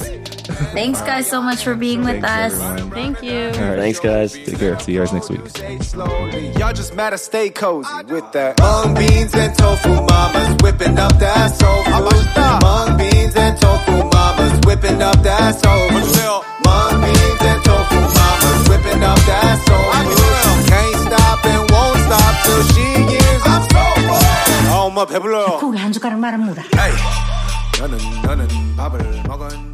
Thanks, 0.73 1.01
guys, 1.03 1.27
so 1.29 1.41
much 1.43 1.63
for 1.65 1.75
being 1.75 2.05
with 2.05 2.21
Thanks, 2.23 2.55
us. 2.57 2.61
everyone. 2.63 2.91
thank 2.91 3.23
you 3.23 3.39
All 3.63 3.69
right. 3.71 3.79
Thanks, 3.79 4.01
guys. 4.01 4.33
Take 4.33 4.59
care. 4.59 4.79
See 4.81 4.93
you 4.93 5.01
guys 5.01 5.13
next 5.13 5.31
week. 5.31 5.41
Y'all 6.59 6.73
just 6.73 6.95
matter 6.95 7.17
stay 7.17 7.51
cozy 7.51 7.89
with 8.09 8.31
that 8.33 8.59
mung 8.61 8.95
beans 8.95 9.35
and 9.35 9.57
tofu 9.57 9.89
mamas 9.89 10.57
whipping 10.63 10.99
up 10.99 11.13
that 11.19 11.49
soul 11.57 11.83
food. 11.85 12.63
Mung 12.63 12.97
beans 12.99 13.35
and 13.37 13.61
tofu 13.61 13.93
mamas 14.13 14.61
whipping 14.67 15.03
up 15.03 15.23
that 15.23 15.61
soul 15.61 15.89
food. 15.89 16.45
Mung 16.65 17.01
beans 17.03 17.43
and 17.43 17.65
tofu 17.65 17.97
mamas 17.97 18.69
whipping 18.69 19.03
up 19.03 19.19
that 19.19 19.57
soul 19.67 19.93
food. 20.07 20.69
Can't 20.69 21.02
stop 22.07 22.35
till 22.45 22.63
she 22.73 22.87
gives. 23.11 23.45
I'm 23.47 23.63
so 23.71 23.83
full. 24.07 24.73
On 24.73 24.93
엄마 24.93 25.05
배불러요. 25.07 25.59
고기 25.59 25.79
한 25.79 25.93
숟가락 25.93 26.19
말아 26.19 26.37
묻어. 26.39 26.61
에이, 26.63 26.93
너는 27.81 27.99
너는 28.23 28.49
밥을 28.77 29.23
먹었냐? 29.27 29.72